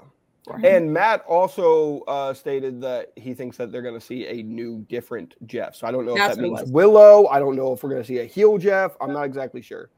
And 0.63 0.91
Matt 0.91 1.23
also 1.27 2.01
uh, 2.01 2.33
stated 2.33 2.81
that 2.81 3.13
he 3.15 3.33
thinks 3.33 3.57
that 3.57 3.71
they're 3.71 3.81
going 3.81 3.93
to 3.93 4.05
see 4.05 4.27
a 4.27 4.43
new, 4.43 4.85
different 4.89 5.35
Jeff. 5.47 5.75
So 5.75 5.87
I 5.87 5.91
don't 5.91 6.05
know 6.05 6.15
That's 6.15 6.31
if 6.31 6.37
that 6.37 6.41
means. 6.41 6.71
Willow. 6.71 7.27
I 7.27 7.39
don't 7.39 7.55
know 7.55 7.73
if 7.73 7.83
we're 7.83 7.91
going 7.91 8.01
to 8.01 8.07
see 8.07 8.19
a 8.19 8.25
heel 8.25 8.57
Jeff. 8.57 8.97
I'm 8.99 9.13
not 9.13 9.23
exactly 9.23 9.61
sure. 9.61 9.89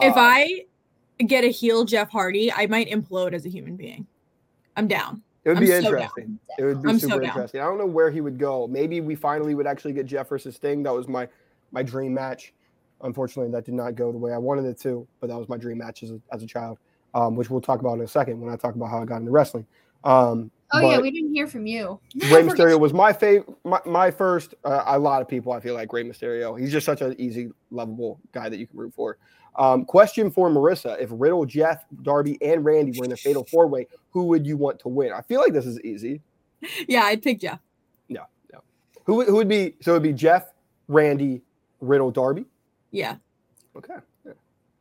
if 0.00 0.16
Uh, 0.16 0.20
I 0.20 0.64
get 1.22 1.44
a 1.44 1.48
heel 1.48 1.84
Jeff 1.84 2.10
Hardy, 2.10 2.52
I 2.52 2.66
might 2.66 2.88
implode 2.88 3.32
as 3.32 3.46
a 3.46 3.48
human 3.48 3.76
being. 3.76 4.06
I'm 4.76 4.88
down. 4.88 5.22
it 5.44 5.50
would 5.50 5.58
I'm 5.58 5.64
be 5.64 5.66
so 5.68 5.80
down. 5.80 5.84
interesting. 5.86 6.38
It 6.58 6.64
would 6.64 6.82
be 6.82 6.88
I'm 6.88 6.98
super 6.98 7.20
down. 7.20 7.24
interesting. 7.24 7.60
I 7.60 7.64
don't 7.64 7.78
know 7.78 7.86
where 7.86 8.10
he 8.10 8.20
would 8.20 8.38
go. 8.38 8.66
Maybe 8.66 9.00
we 9.00 9.14
finally 9.14 9.54
would 9.54 9.66
actually 9.66 9.92
get 9.92 10.06
Jeff 10.06 10.28
versus 10.28 10.56
Sting. 10.56 10.82
That 10.82 10.94
was 10.94 11.08
my 11.08 11.28
my 11.72 11.82
dream 11.82 12.14
match. 12.14 12.52
Unfortunately, 13.02 13.50
that 13.52 13.64
did 13.64 13.74
not 13.74 13.94
go 13.94 14.12
the 14.12 14.18
way 14.18 14.32
I 14.32 14.38
wanted 14.38 14.66
it 14.66 14.78
to, 14.80 15.06
but 15.20 15.28
that 15.28 15.38
was 15.38 15.48
my 15.48 15.56
dream 15.56 15.78
match 15.78 16.02
as 16.02 16.10
a, 16.10 16.20
as 16.32 16.42
a 16.42 16.46
child, 16.46 16.78
um, 17.14 17.34
which 17.34 17.48
we'll 17.48 17.60
talk 17.60 17.80
about 17.80 17.94
in 17.94 18.02
a 18.02 18.08
second 18.08 18.40
when 18.40 18.52
I 18.52 18.56
talk 18.56 18.74
about 18.74 18.90
how 18.90 19.00
I 19.00 19.06
got 19.06 19.16
into 19.16 19.30
wrestling. 19.30 19.66
Um, 20.04 20.50
Oh 20.72 20.80
yeah, 20.80 21.00
we 21.00 21.10
didn't 21.10 21.34
hear 21.34 21.46
from 21.46 21.66
you. 21.66 21.98
Rey 22.30 22.42
Mysterio 22.42 22.78
was 22.78 22.92
my 22.92 23.12
favorite, 23.12 23.56
my, 23.64 23.80
my 23.84 24.10
first. 24.10 24.54
Uh, 24.64 24.84
a 24.86 24.98
lot 24.98 25.20
of 25.20 25.26
people, 25.26 25.52
I 25.52 25.58
feel 25.58 25.74
like 25.74 25.92
Rey 25.92 26.04
Mysterio. 26.04 26.58
He's 26.58 26.70
just 26.70 26.86
such 26.86 27.00
an 27.00 27.16
easy, 27.18 27.50
lovable 27.70 28.20
guy 28.32 28.48
that 28.48 28.58
you 28.58 28.66
can 28.68 28.78
root 28.78 28.94
for. 28.94 29.18
Um, 29.56 29.84
question 29.84 30.30
for 30.30 30.48
Marisa: 30.48 31.00
If 31.00 31.10
Riddle, 31.12 31.44
Jeff, 31.44 31.84
Darby, 32.02 32.38
and 32.42 32.64
Randy 32.64 32.98
were 32.98 33.04
in 33.04 33.12
a 33.12 33.16
fatal 33.16 33.44
four 33.44 33.66
way, 33.66 33.86
who 34.10 34.24
would 34.26 34.46
you 34.46 34.56
want 34.56 34.78
to 34.80 34.88
win? 34.88 35.12
I 35.12 35.22
feel 35.22 35.40
like 35.40 35.52
this 35.52 35.66
is 35.66 35.80
easy. 35.82 36.20
Yeah, 36.88 37.02
I'd 37.04 37.22
pick 37.22 37.40
Jeff. 37.40 37.58
Who 39.06 39.16
would- 39.16 39.26
who 39.28 39.36
would 39.36 39.48
be? 39.48 39.74
So 39.80 39.92
it 39.92 39.94
would 39.94 40.02
be 40.02 40.12
Jeff, 40.12 40.52
Randy, 40.86 41.40
Riddle, 41.80 42.10
Darby. 42.10 42.44
Yeah. 42.92 43.16
Okay. 43.74 43.94
Yeah. 44.24 44.32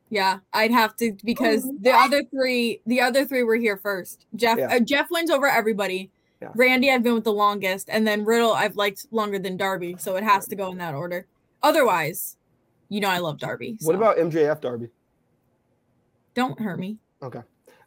Yeah, 0.09 0.39
I'd 0.53 0.71
have 0.71 0.95
to 0.97 1.15
because 1.23 1.65
Oh, 1.65 1.75
the 1.79 1.91
other 1.91 2.23
three, 2.25 2.81
the 2.85 2.99
other 3.01 3.25
three 3.25 3.43
were 3.43 3.55
here 3.55 3.77
first. 3.77 4.25
Jeff, 4.35 4.57
Yeah. 4.59 4.75
uh, 4.75 4.79
Jeff 4.81 5.09
wins 5.09 5.31
over 5.31 5.47
everybody. 5.47 6.11
Yeah. 6.41 6.49
Randy, 6.53 6.91
I've 6.91 7.01
been 7.01 7.15
with 7.15 7.23
the 7.23 7.33
longest, 7.33 7.89
and 7.89 8.05
then 8.05 8.23
Riddle, 8.25 8.51
I've 8.53 8.75
liked 8.75 9.07
longer 9.11 9.39
than 9.39 9.57
Darby, 9.57 9.95
so 9.97 10.15
it 10.15 10.23
has 10.23 10.47
to 10.49 10.55
go 10.55 10.69
in 10.71 10.77
that 10.79 10.93
order. 10.95 11.25
Otherwise, 11.63 12.37
you 12.89 12.99
know, 12.99 13.09
I 13.09 13.19
love 13.19 13.37
Darby. 13.37 13.77
What 13.81 13.95
about 13.95 14.17
MJF, 14.17 14.61
Darby? 14.61 14.89
Don't 16.33 16.59
hurt 16.59 16.79
me. 16.79 16.97
Okay. 17.21 17.41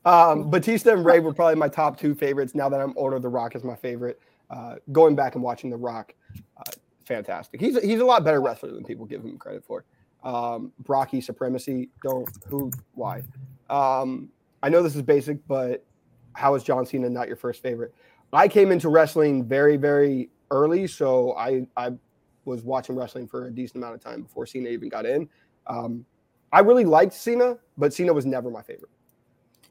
Um, 0.04 0.50
Batista 0.50 0.92
and 0.92 1.04
Rey 1.04 1.21
were 1.21 1.32
probably 1.32 1.54
my 1.56 1.68
top 1.68 1.99
two 1.99 2.14
favorites. 2.14 2.54
Now 2.54 2.68
that 2.68 2.80
I'm 2.80 2.92
older, 2.97 3.18
The 3.18 3.28
Rock 3.28 3.54
is 3.54 3.62
my 3.64 3.76
favorite. 3.76 4.21
Uh, 4.50 4.76
going 4.90 5.14
back 5.14 5.35
and 5.35 5.42
watching 5.42 5.71
The 5.71 5.76
Rock, 5.76 6.12
uh, 6.56 6.73
fantastic. 7.04 7.61
He's 7.61 7.80
he's 7.82 8.00
a 8.00 8.04
lot 8.04 8.25
better 8.25 8.40
wrestler 8.40 8.73
than 8.73 8.85
people 8.85 9.06
give 9.06 9.23
him 9.23 9.38
credit 9.38 9.64
for. 9.64 9.85
Um, 10.25 10.73
Brocky 10.80 11.21
supremacy. 11.21 11.88
Don't 12.02 12.28
who 12.47 12.71
why? 12.94 13.23
Um, 13.71 14.28
I 14.62 14.68
know 14.68 14.82
this 14.82 14.94
is 14.97 15.02
basic, 15.02 15.38
but 15.47 15.85
how 16.35 16.54
is 16.54 16.62
John 16.62 16.85
Cena 16.85 17.09
not 17.09 17.28
your 17.28 17.37
first 17.37 17.62
favorite? 17.62 17.94
I 18.32 18.49
came 18.49 18.73
into 18.73 18.88
wrestling 18.88 19.44
very 19.44 19.76
very 19.76 20.30
early, 20.50 20.87
so 20.87 21.35
I 21.37 21.66
I 21.76 21.92
was 22.44 22.62
watching 22.62 22.96
wrestling 22.96 23.26
for 23.26 23.46
a 23.46 23.50
decent 23.50 23.76
amount 23.76 23.94
of 23.94 24.00
time 24.00 24.22
before 24.22 24.46
Cena 24.46 24.68
even 24.68 24.88
got 24.88 25.06
in. 25.06 25.28
Um, 25.66 26.04
I 26.52 26.61
really 26.61 26.84
liked 26.84 27.12
Cena, 27.12 27.56
but 27.78 27.94
Cena 27.94 28.12
was 28.12 28.26
never 28.26 28.50
my 28.50 28.62
favorite. 28.62 28.90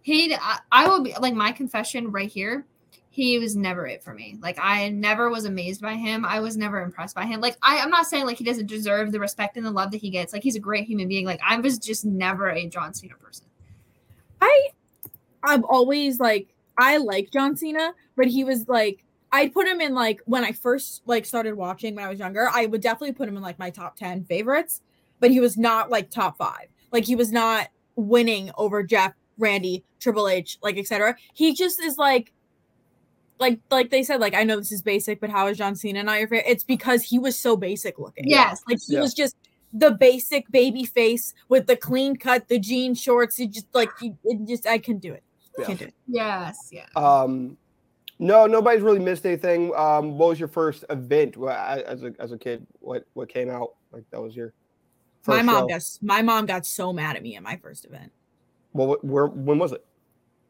He, 0.02 0.34
I, 0.34 0.60
I 0.72 0.88
will 0.88 1.04
be 1.04 1.14
like 1.20 1.36
my 1.36 1.52
confession 1.52 2.12
right 2.12 2.30
here. 2.30 2.66
He 3.10 3.38
was 3.40 3.56
never 3.56 3.86
it 3.86 4.02
for 4.02 4.14
me. 4.14 4.40
Like 4.42 4.58
I 4.60 4.90
never 4.90 5.30
was 5.30 5.46
amazed 5.46 5.82
by 5.82 5.96
him. 5.96 6.26
I 6.26 6.40
was 6.40 6.56
never 6.56 6.82
impressed 6.82 7.14
by 7.14 7.26
him. 7.26 7.42
Like 7.42 7.58
I, 7.62 7.80
I'm 7.80 7.90
not 7.90 8.08
saying 8.08 8.26
like 8.26 8.38
he 8.38 8.46
doesn't 8.46 8.68
deserve 8.68 9.12
the 9.12 9.20
respect 9.20 9.58
and 9.58 9.66
the 9.66 9.72
love 9.72 9.92
that 9.92 9.98
he 9.98 10.10
gets. 10.10 10.32
Like 10.32 10.44
he's 10.44 10.56
a 10.56 10.62
great 10.62 10.86
human 10.86 11.10
being. 11.10 11.26
Like 11.26 11.42
I 11.46 11.58
was 11.58 11.78
just 11.78 12.06
never 12.06 12.50
a 12.50 12.68
John 12.68 12.94
Cena 12.94 13.16
person. 13.16 13.48
I, 14.40 14.70
I've 15.44 15.66
always 15.66 16.20
like 16.20 16.48
I 16.78 16.98
like 16.98 17.32
John 17.32 17.56
Cena, 17.58 17.94
but 18.16 18.28
he 18.28 18.46
was 18.46 18.68
like 18.70 19.04
I'd 19.32 19.54
put 19.54 19.68
him 19.68 19.80
in 19.82 19.94
like 19.94 20.22
when 20.26 20.44
I 20.44 20.52
first 20.52 21.02
like 21.06 21.26
started 21.26 21.56
watching 21.56 21.96
when 21.96 22.04
I 22.06 22.10
was 22.10 22.20
younger. 22.20 22.50
I 22.54 22.66
would 22.66 22.82
definitely 22.82 23.14
put 23.14 23.30
him 23.30 23.38
in 23.38 23.44
like 23.44 23.58
my 23.60 23.70
top 23.70 23.96
ten 23.96 24.24
favorites, 24.26 24.82
but 25.20 25.32
he 25.32 25.40
was 25.40 25.58
not 25.58 25.90
like 25.90 26.10
top 26.10 26.38
five. 26.38 26.68
Like 26.92 27.06
he 27.06 27.16
was 27.16 27.32
not 27.32 27.70
winning 27.96 28.52
over 28.58 28.84
Jeff, 28.84 29.14
Randy, 29.38 29.84
Triple 30.00 30.28
H, 30.28 30.58
like 30.62 30.78
etc. 30.78 31.16
He 31.34 31.54
just 31.54 31.82
is 31.82 31.98
like. 31.98 32.34
Like, 33.40 33.60
like 33.72 33.90
they 33.90 34.04
said, 34.04 34.22
like 34.22 34.36
I 34.36 34.44
know 34.44 34.58
this 34.58 34.72
is 34.72 34.84
basic, 34.84 35.20
but 35.20 35.32
how 35.32 35.48
is 35.48 35.58
John 35.58 35.76
Cena 35.76 36.04
not 36.04 36.20
your 36.20 36.28
favorite? 36.28 36.48
It's 36.48 36.64
because 36.64 37.02
he 37.02 37.18
was 37.18 37.36
so 37.36 37.58
basic 37.58 37.98
looking. 37.98 38.26
Yes. 38.28 38.62
like 38.70 38.78
he 38.86 38.94
Yeah. 38.94 39.00
was 39.02 39.16
just 39.16 39.36
the 39.74 39.90
basic 39.90 40.48
baby 40.52 40.84
face 40.84 41.34
with 41.50 41.66
the 41.66 41.76
clean 41.76 42.16
cut, 42.18 42.48
the 42.50 42.60
jean 42.60 42.94
shorts. 42.94 43.36
He 43.38 43.48
just 43.48 43.66
like 43.74 43.90
he, 44.00 44.14
it 44.26 44.48
just 44.48 44.68
I 44.68 44.78
couldn't 44.78 45.00
do 45.00 45.14
it. 45.14 45.24
Yeah. 45.58 45.66
Can't 45.66 45.80
do 45.80 45.86
it. 45.86 45.94
Yes, 46.08 46.70
yeah. 46.72 46.86
Um, 46.96 47.58
no, 48.22 48.46
nobody's 48.46 48.82
really 48.84 49.00
missed 49.00 49.26
anything. 49.26 49.74
Um, 49.76 50.18
what 50.18 50.30
was 50.30 50.40
your 50.40 50.48
first 50.48 50.86
event 50.90 51.36
as 51.38 52.04
a 52.04 52.14
as 52.20 52.32
a 52.32 52.38
kid? 52.38 52.66
What 52.80 53.04
what 53.14 53.28
came 53.30 53.50
out 53.50 53.74
like 53.92 54.04
that 54.12 54.22
was 54.22 54.36
your 54.36 54.54
My 55.28 55.42
mom 55.42 55.64
show? 55.64 55.68
got 55.68 55.82
my 56.02 56.22
mom 56.22 56.46
got 56.46 56.66
so 56.66 56.94
mad 56.94 57.16
at 57.16 57.24
me 57.24 57.36
at 57.36 57.44
my 57.44 57.58
first 57.58 57.84
event. 57.86 58.12
Well, 58.74 58.98
where 59.02 59.26
when 59.28 59.58
was 59.60 59.72
it? 59.72 59.84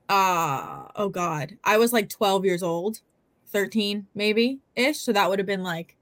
Uh 0.09 0.83
oh 0.97 1.09
god. 1.09 1.57
I 1.63 1.77
was 1.77 1.93
like 1.93 2.09
12 2.09 2.43
years 2.45 2.61
old, 2.61 2.99
13 3.47 4.05
maybe 4.15 4.59
ish. 4.75 4.99
So 4.99 5.13
that 5.13 5.29
would 5.29 5.39
have 5.39 5.45
been 5.45 5.63
like 5.63 5.95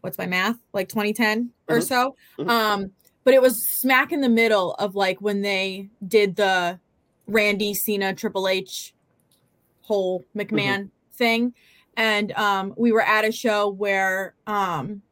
what's 0.00 0.16
my 0.18 0.26
math? 0.26 0.56
Like 0.72 0.88
2010 0.88 1.50
or 1.68 1.78
Mhm. 1.78 1.82
so. 1.86 2.16
Mhm. 2.38 2.48
Um 2.48 2.90
but 3.24 3.34
it 3.34 3.42
was 3.42 3.68
smack 3.68 4.10
in 4.12 4.20
the 4.22 4.28
middle 4.28 4.72
of 4.74 4.94
like 4.94 5.20
when 5.20 5.42
they 5.42 5.88
did 6.08 6.36
the 6.36 6.80
Randy 7.26 7.74
Cena 7.74 8.14
Triple 8.14 8.48
H 8.48 8.94
whole 9.82 10.24
McMahon 10.34 10.90
thing 11.14 11.54
and 11.96 12.32
um 12.32 12.74
we 12.76 12.92
were 12.92 13.02
at 13.02 13.24
a 13.24 13.32
show 13.32 13.68
where 13.68 14.34
um 14.46 15.02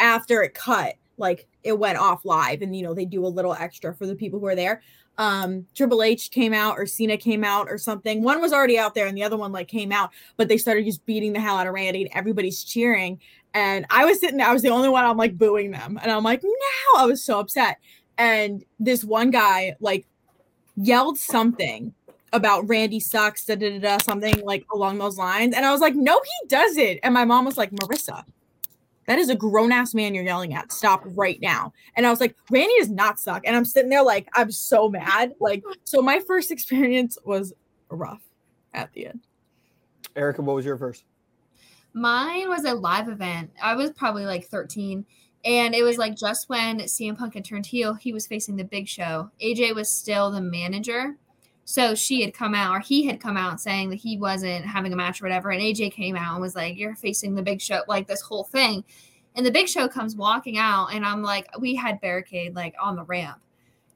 after 0.00 0.42
it 0.42 0.54
cut 0.54 0.94
like 1.18 1.46
it 1.62 1.78
went 1.78 1.98
off 1.98 2.24
live 2.24 2.62
and 2.62 2.76
you 2.76 2.82
know 2.82 2.94
they 2.94 3.04
do 3.04 3.24
a 3.24 3.28
little 3.28 3.54
extra 3.54 3.94
for 3.94 4.06
the 4.06 4.14
people 4.14 4.38
who 4.38 4.46
are 4.46 4.54
there 4.54 4.82
um 5.18 5.66
Triple 5.74 6.02
H 6.02 6.30
came 6.30 6.52
out 6.52 6.78
or 6.78 6.86
Cena 6.86 7.16
came 7.16 7.42
out 7.42 7.68
or 7.70 7.78
something. 7.78 8.22
One 8.22 8.40
was 8.40 8.52
already 8.52 8.78
out 8.78 8.94
there 8.94 9.06
and 9.06 9.16
the 9.16 9.22
other 9.22 9.36
one 9.36 9.50
like 9.50 9.68
came 9.68 9.90
out, 9.90 10.10
but 10.36 10.48
they 10.48 10.58
started 10.58 10.84
just 10.84 11.06
beating 11.06 11.32
the 11.32 11.40
hell 11.40 11.56
out 11.56 11.66
of 11.66 11.72
Randy 11.72 12.02
and 12.02 12.10
everybody's 12.14 12.62
cheering. 12.62 13.18
And 13.54 13.86
I 13.88 14.04
was 14.04 14.20
sitting 14.20 14.36
there, 14.36 14.46
I 14.46 14.52
was 14.52 14.60
the 14.60 14.68
only 14.68 14.90
one 14.90 15.04
I'm 15.06 15.16
like 15.16 15.38
booing 15.38 15.70
them. 15.70 15.98
And 16.02 16.12
I'm 16.12 16.22
like, 16.22 16.42
no, 16.42 17.00
I 17.00 17.06
was 17.06 17.24
so 17.24 17.40
upset. 17.40 17.78
And 18.18 18.62
this 18.78 19.04
one 19.04 19.30
guy 19.30 19.76
like 19.80 20.06
yelled 20.76 21.16
something 21.16 21.94
about 22.36 22.68
Randy 22.68 23.00
sucks, 23.00 23.44
da 23.44 23.56
da 23.56 23.70
da 23.70 23.78
da, 23.78 23.98
something 23.98 24.44
like 24.44 24.64
along 24.72 24.98
those 24.98 25.18
lines. 25.18 25.54
And 25.54 25.64
I 25.66 25.72
was 25.72 25.80
like, 25.80 25.94
no, 25.94 26.20
he 26.22 26.48
doesn't. 26.48 27.00
And 27.02 27.12
my 27.12 27.24
mom 27.24 27.44
was 27.44 27.56
like, 27.56 27.70
Marisa, 27.70 28.24
that 29.06 29.18
is 29.18 29.30
a 29.30 29.34
grown 29.34 29.72
ass 29.72 29.94
man 29.94 30.14
you're 30.14 30.24
yelling 30.24 30.54
at. 30.54 30.70
Stop 30.70 31.02
right 31.04 31.40
now. 31.40 31.72
And 31.96 32.06
I 32.06 32.10
was 32.10 32.20
like, 32.20 32.36
Randy 32.50 32.74
does 32.78 32.90
not 32.90 33.18
suck. 33.18 33.42
And 33.46 33.56
I'm 33.56 33.64
sitting 33.64 33.90
there 33.90 34.02
like, 34.02 34.28
I'm 34.34 34.50
so 34.50 34.88
mad. 34.88 35.34
Like, 35.40 35.64
so 35.84 36.02
my 36.02 36.20
first 36.20 36.50
experience 36.50 37.18
was 37.24 37.52
rough 37.88 38.22
at 38.74 38.92
the 38.92 39.06
end. 39.06 39.20
Erika, 40.14 40.42
what 40.42 40.56
was 40.56 40.64
your 40.64 40.76
first? 40.76 41.04
Mine 41.92 42.48
was 42.48 42.64
a 42.64 42.74
live 42.74 43.08
event. 43.08 43.50
I 43.62 43.74
was 43.74 43.90
probably 43.92 44.26
like 44.26 44.44
13. 44.46 45.06
And 45.44 45.74
it 45.74 45.82
was 45.82 45.96
like 45.96 46.16
just 46.16 46.48
when 46.48 46.80
CM 46.80 47.16
Punk 47.16 47.34
had 47.34 47.44
turned 47.44 47.66
heel, 47.66 47.94
he 47.94 48.12
was 48.12 48.26
facing 48.26 48.56
the 48.56 48.64
big 48.64 48.88
show. 48.88 49.30
AJ 49.40 49.74
was 49.74 49.88
still 49.88 50.30
the 50.30 50.40
manager. 50.40 51.16
So 51.68 51.96
she 51.96 52.22
had 52.22 52.32
come 52.32 52.54
out, 52.54 52.76
or 52.76 52.78
he 52.78 53.04
had 53.06 53.20
come 53.20 53.36
out 53.36 53.60
saying 53.60 53.90
that 53.90 53.96
he 53.96 54.16
wasn't 54.16 54.64
having 54.64 54.92
a 54.92 54.96
match 54.96 55.20
or 55.20 55.24
whatever. 55.24 55.50
And 55.50 55.60
AJ 55.60 55.92
came 55.92 56.14
out 56.14 56.34
and 56.34 56.40
was 56.40 56.54
like, 56.54 56.78
You're 56.78 56.94
facing 56.94 57.34
the 57.34 57.42
big 57.42 57.60
show, 57.60 57.82
like 57.88 58.06
this 58.06 58.20
whole 58.20 58.44
thing. 58.44 58.84
And 59.34 59.44
the 59.44 59.50
big 59.50 59.66
show 59.66 59.88
comes 59.88 60.14
walking 60.14 60.58
out, 60.58 60.94
and 60.94 61.04
I'm 61.04 61.22
like, 61.22 61.48
We 61.58 61.74
had 61.74 62.00
barricade 62.00 62.54
like 62.54 62.76
on 62.80 62.94
the 62.94 63.02
ramp. 63.02 63.40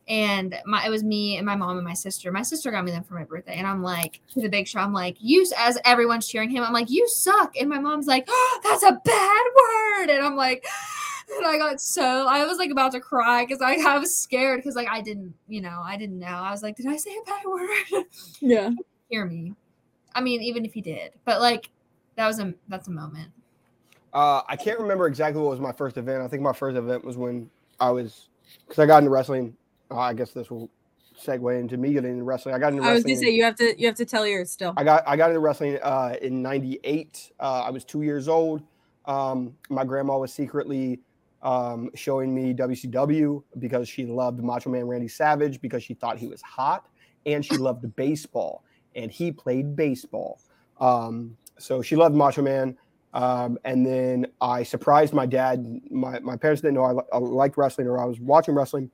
And 0.08 0.56
my 0.66 0.84
it 0.84 0.90
was 0.90 1.04
me 1.04 1.36
and 1.36 1.46
my 1.46 1.54
mom 1.54 1.76
and 1.76 1.86
my 1.86 1.94
sister. 1.94 2.32
My 2.32 2.42
sister 2.42 2.72
got 2.72 2.84
me 2.84 2.90
them 2.90 3.04
for 3.04 3.14
my 3.14 3.22
birthday, 3.22 3.54
and 3.54 3.68
I'm 3.68 3.84
like 3.84 4.20
to 4.34 4.40
the 4.40 4.48
big 4.48 4.66
show. 4.66 4.80
I'm 4.80 4.92
like, 4.92 5.16
you 5.20 5.46
as 5.56 5.78
everyone's 5.84 6.26
cheering 6.26 6.50
him. 6.50 6.64
I'm 6.64 6.72
like, 6.72 6.90
you 6.90 7.06
suck. 7.06 7.56
And 7.56 7.68
my 7.70 7.78
mom's 7.78 8.08
like, 8.08 8.24
oh, 8.28 8.60
that's 8.64 8.82
a 8.82 9.00
bad 9.04 9.44
word. 9.56 10.10
And 10.10 10.26
I'm 10.26 10.34
like, 10.34 10.66
and 11.36 11.46
I 11.46 11.58
got 11.58 11.80
so 11.80 12.26
I 12.28 12.44
was 12.44 12.58
like 12.58 12.70
about 12.70 12.92
to 12.92 13.00
cry 13.00 13.44
because 13.44 13.60
I, 13.62 13.76
I 13.86 13.98
was 13.98 14.14
scared 14.14 14.58
because 14.60 14.74
like 14.74 14.88
I 14.88 15.00
didn't, 15.00 15.34
you 15.48 15.60
know, 15.60 15.80
I 15.84 15.96
didn't 15.96 16.18
know. 16.18 16.26
I 16.26 16.50
was 16.50 16.62
like, 16.62 16.76
did 16.76 16.86
I 16.86 16.96
say 16.96 17.10
a 17.10 17.24
bad 17.26 17.44
word? 17.46 18.04
Yeah. 18.40 18.70
Hear 19.08 19.26
me. 19.26 19.54
I 20.14 20.20
mean, 20.20 20.42
even 20.42 20.64
if 20.64 20.72
he 20.72 20.80
did, 20.80 21.12
but 21.24 21.40
like 21.40 21.70
that 22.16 22.26
was 22.26 22.38
a 22.38 22.54
that's 22.68 22.88
a 22.88 22.90
moment. 22.90 23.30
Uh, 24.12 24.42
I 24.48 24.56
can't 24.56 24.78
remember 24.80 25.06
exactly 25.06 25.40
what 25.40 25.50
was 25.50 25.60
my 25.60 25.72
first 25.72 25.96
event. 25.96 26.22
I 26.22 26.28
think 26.28 26.42
my 26.42 26.52
first 26.52 26.76
event 26.76 27.04
was 27.04 27.16
when 27.16 27.48
I 27.78 27.90
was 27.90 28.28
because 28.66 28.78
I 28.80 28.86
got 28.86 28.98
into 28.98 29.10
wrestling. 29.10 29.56
Uh, 29.90 29.98
I 29.98 30.14
guess 30.14 30.32
this 30.32 30.50
will 30.50 30.68
segue 31.18 31.60
into 31.60 31.76
me 31.76 31.92
getting 31.92 32.12
into 32.12 32.24
wrestling. 32.24 32.54
I 32.54 32.58
got 32.58 32.72
into 32.72 32.82
I 32.82 32.92
was 32.92 33.04
wrestling. 33.04 33.14
gonna 33.14 33.26
say 33.26 33.34
you 33.34 33.44
have 33.44 33.56
to 33.56 33.80
you 33.80 33.86
have 33.86 33.96
to 33.96 34.04
tell 34.04 34.26
yours 34.26 34.50
still. 34.50 34.74
I 34.76 34.84
got 34.84 35.06
I 35.06 35.16
got 35.16 35.30
into 35.30 35.40
wrestling 35.40 35.78
uh, 35.82 36.16
in 36.20 36.42
'98. 36.42 37.32
Uh, 37.38 37.62
I 37.66 37.70
was 37.70 37.84
two 37.84 38.02
years 38.02 38.28
old. 38.28 38.62
Um, 39.06 39.56
my 39.68 39.84
grandma 39.84 40.18
was 40.18 40.32
secretly 40.32 41.00
um, 41.42 41.90
showing 41.94 42.34
me 42.34 42.54
WCW 42.54 43.42
because 43.58 43.88
she 43.88 44.06
loved 44.06 44.42
Macho 44.42 44.70
Man 44.70 44.86
Randy 44.86 45.08
Savage 45.08 45.60
because 45.60 45.82
she 45.82 45.94
thought 45.94 46.18
he 46.18 46.26
was 46.26 46.42
hot, 46.42 46.86
and 47.26 47.44
she 47.44 47.56
loved 47.56 47.94
baseball, 47.96 48.64
and 48.94 49.10
he 49.10 49.32
played 49.32 49.76
baseball. 49.76 50.40
Um, 50.80 51.36
so 51.58 51.82
she 51.82 51.96
loved 51.96 52.14
Macho 52.14 52.42
Man. 52.42 52.76
Um, 53.12 53.58
and 53.64 53.84
then 53.84 54.26
I 54.40 54.62
surprised 54.62 55.12
my 55.12 55.26
dad. 55.26 55.80
My, 55.90 56.20
my 56.20 56.36
parents 56.36 56.62
didn't 56.62 56.74
know 56.74 56.84
I, 57.12 57.16
I 57.16 57.18
liked 57.18 57.56
wrestling 57.56 57.88
or 57.88 57.98
I 57.98 58.04
was 58.04 58.20
watching 58.20 58.54
wrestling 58.54 58.90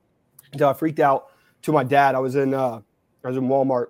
until 0.52 0.68
I 0.68 0.72
freaked 0.72 1.00
out 1.00 1.26
to 1.62 1.72
my 1.72 1.84
dad. 1.84 2.14
I 2.14 2.18
was 2.18 2.34
in 2.34 2.54
uh, 2.54 2.80
I 3.24 3.28
was 3.28 3.36
in 3.36 3.48
Walmart 3.48 3.88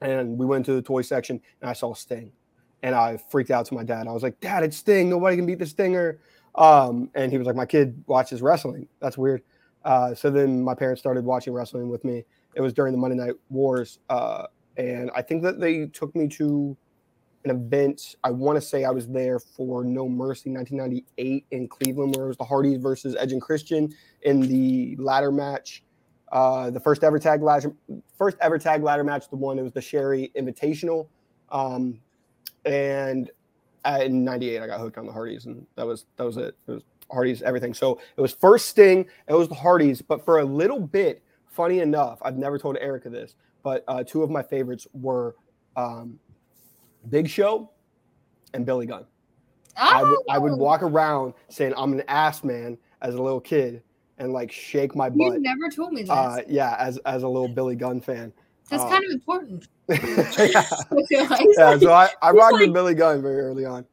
and 0.00 0.38
we 0.38 0.46
went 0.46 0.64
to 0.66 0.74
the 0.74 0.82
toy 0.82 1.02
section 1.02 1.40
and 1.60 1.68
I 1.68 1.72
saw 1.72 1.92
Sting, 1.94 2.30
and 2.82 2.94
I 2.94 3.16
freaked 3.16 3.50
out 3.50 3.66
to 3.66 3.74
my 3.74 3.82
dad. 3.82 4.06
I 4.06 4.12
was 4.12 4.22
like, 4.22 4.38
"Dad, 4.40 4.62
it's 4.62 4.76
Sting. 4.76 5.10
Nobody 5.10 5.36
can 5.36 5.46
beat 5.46 5.58
the 5.58 5.66
Stinger." 5.66 6.20
Um, 6.54 7.10
and 7.14 7.30
he 7.30 7.38
was 7.38 7.46
like, 7.46 7.56
"My 7.56 7.66
kid 7.66 8.02
watches 8.06 8.42
wrestling. 8.42 8.88
That's 9.00 9.18
weird." 9.18 9.42
Uh, 9.84 10.14
so 10.14 10.30
then 10.30 10.62
my 10.62 10.74
parents 10.74 11.00
started 11.00 11.24
watching 11.24 11.52
wrestling 11.52 11.88
with 11.88 12.04
me. 12.04 12.24
It 12.54 12.60
was 12.60 12.72
during 12.72 12.92
the 12.92 12.98
Monday 12.98 13.16
Night 13.16 13.34
Wars, 13.48 14.00
uh, 14.08 14.46
and 14.76 15.10
I 15.14 15.22
think 15.22 15.42
that 15.44 15.60
they 15.60 15.86
took 15.86 16.14
me 16.16 16.28
to 16.28 16.76
an 17.44 17.50
event. 17.50 18.16
I 18.24 18.30
want 18.30 18.56
to 18.56 18.60
say 18.60 18.84
I 18.84 18.90
was 18.90 19.06
there 19.06 19.38
for 19.38 19.84
No 19.84 20.08
Mercy 20.08 20.50
1998 20.50 21.46
in 21.50 21.68
Cleveland, 21.68 22.16
where 22.16 22.24
it 22.24 22.28
was 22.28 22.36
the 22.36 22.44
Hardys 22.44 22.78
versus 22.78 23.16
Edge 23.18 23.32
and 23.32 23.40
Christian 23.40 23.92
in 24.22 24.40
the 24.40 24.96
ladder 24.98 25.30
match. 25.30 25.82
Uh, 26.30 26.70
the 26.70 26.80
first 26.80 27.04
ever 27.04 27.18
tag 27.18 27.42
ladder, 27.42 27.72
first 28.16 28.36
ever 28.40 28.58
tag 28.58 28.82
ladder 28.82 29.04
match, 29.04 29.30
the 29.30 29.36
one 29.36 29.58
it 29.58 29.62
was 29.62 29.72
the 29.72 29.80
Terri 29.80 30.30
Invitational, 30.34 31.08
um, 31.50 32.00
and 32.64 33.30
uh, 33.84 34.00
in 34.02 34.24
'98 34.24 34.60
I 34.62 34.66
got 34.66 34.80
hooked 34.80 34.98
on 34.98 35.06
the 35.06 35.12
Hardys, 35.12 35.46
and 35.46 35.66
that 35.76 35.86
was 35.86 36.06
that 36.16 36.24
was 36.24 36.36
it. 36.36 36.56
It 36.66 36.70
was 36.72 36.82
Hardys 37.10 37.42
everything. 37.42 37.74
So 37.74 38.00
it 38.16 38.20
was 38.20 38.32
first 38.32 38.68
Sting, 38.68 39.06
it 39.28 39.32
was 39.34 39.48
the 39.48 39.54
Hardys, 39.54 40.02
but 40.02 40.24
for 40.24 40.38
a 40.40 40.44
little 40.44 40.80
bit, 40.80 41.22
funny 41.46 41.80
enough, 41.80 42.18
I've 42.22 42.36
never 42.36 42.58
told 42.58 42.76
Erika 42.78 43.08
this, 43.08 43.34
but 43.62 43.84
uh, 43.88 44.04
two 44.04 44.22
of 44.22 44.30
my 44.30 44.42
favorites 44.42 44.86
were 44.92 45.36
um, 45.76 46.18
Big 47.08 47.28
Show 47.28 47.70
and 48.54 48.66
Billy 48.66 48.86
Gunn. 48.86 49.06
I 49.76 50.02
would 50.02 50.18
I 50.28 50.38
would 50.38 50.52
Oh, 50.52 50.56
walk 50.56 50.82
around 50.82 51.34
saying 51.48 51.72
I'm 51.76 51.92
an 51.92 52.02
ass 52.08 52.42
man 52.42 52.76
as 53.00 53.14
a 53.14 53.22
little 53.22 53.40
kid 53.40 53.82
and 54.18 54.32
like 54.32 54.50
shake 54.50 54.96
my 54.96 55.08
butt. 55.08 55.34
You 55.34 55.40
never 55.40 55.70
told 55.70 55.92
me 55.92 56.02
this. 56.02 56.10
Uh, 56.10 56.42
yeah, 56.48 56.74
as 56.80 56.98
as 56.98 57.22
a 57.22 57.28
little 57.28 57.48
Billy 57.48 57.76
Gunn 57.76 58.00
fan. 58.00 58.32
That's 58.70 58.82
uh, 58.82 58.88
kind 58.88 59.04
of 59.04 59.10
important. 59.10 59.68
yeah. 59.88 59.96
I 59.98 60.84
like. 60.90 61.06
yeah, 61.10 61.78
so 61.78 61.92
I, 61.92 62.08
I 62.22 62.30
He's 62.30 62.38
rocked 62.38 62.52
like- 62.54 62.60
with 62.60 62.72
Billy 62.72 62.94
Gunn 62.94 63.22
very 63.22 63.40
early 63.40 63.64
on. 63.64 63.84